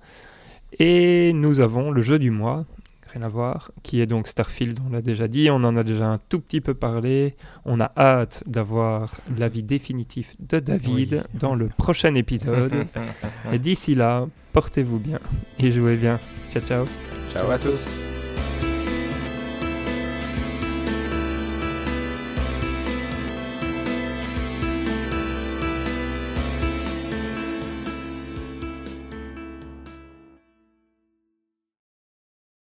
Et 0.79 1.33
nous 1.33 1.59
avons 1.59 1.91
le 1.91 2.01
jeu 2.01 2.17
du 2.19 2.31
mois, 2.31 2.65
rien 3.13 3.23
à 3.23 3.27
voir, 3.27 3.71
qui 3.83 4.01
est 4.01 4.05
donc 4.05 4.27
Starfield, 4.27 4.79
on 4.87 4.91
l'a 4.91 5.01
déjà 5.01 5.27
dit, 5.27 5.49
on 5.51 5.55
en 5.63 5.75
a 5.77 5.83
déjà 5.83 6.07
un 6.07 6.19
tout 6.29 6.39
petit 6.39 6.61
peu 6.61 6.73
parlé. 6.73 7.35
On 7.65 7.79
a 7.79 7.91
hâte 7.97 8.43
d'avoir 8.47 9.13
l'avis 9.37 9.63
définitif 9.63 10.35
de 10.39 10.59
David 10.59 11.13
Oui. 11.13 11.39
dans 11.39 11.55
le 11.55 11.67
prochain 11.67 12.15
épisode. 12.15 12.73
et 13.51 13.59
d'ici 13.59 13.95
là, 13.95 14.25
portez-vous 14.51 14.99
bien 14.99 15.19
et 15.59 15.71
jouez 15.71 15.95
bien. 15.95 16.19
Ciao 16.49 16.63
ciao. 16.63 16.85
Ciao 17.31 17.49
à 17.51 17.59
tous. 17.59 18.03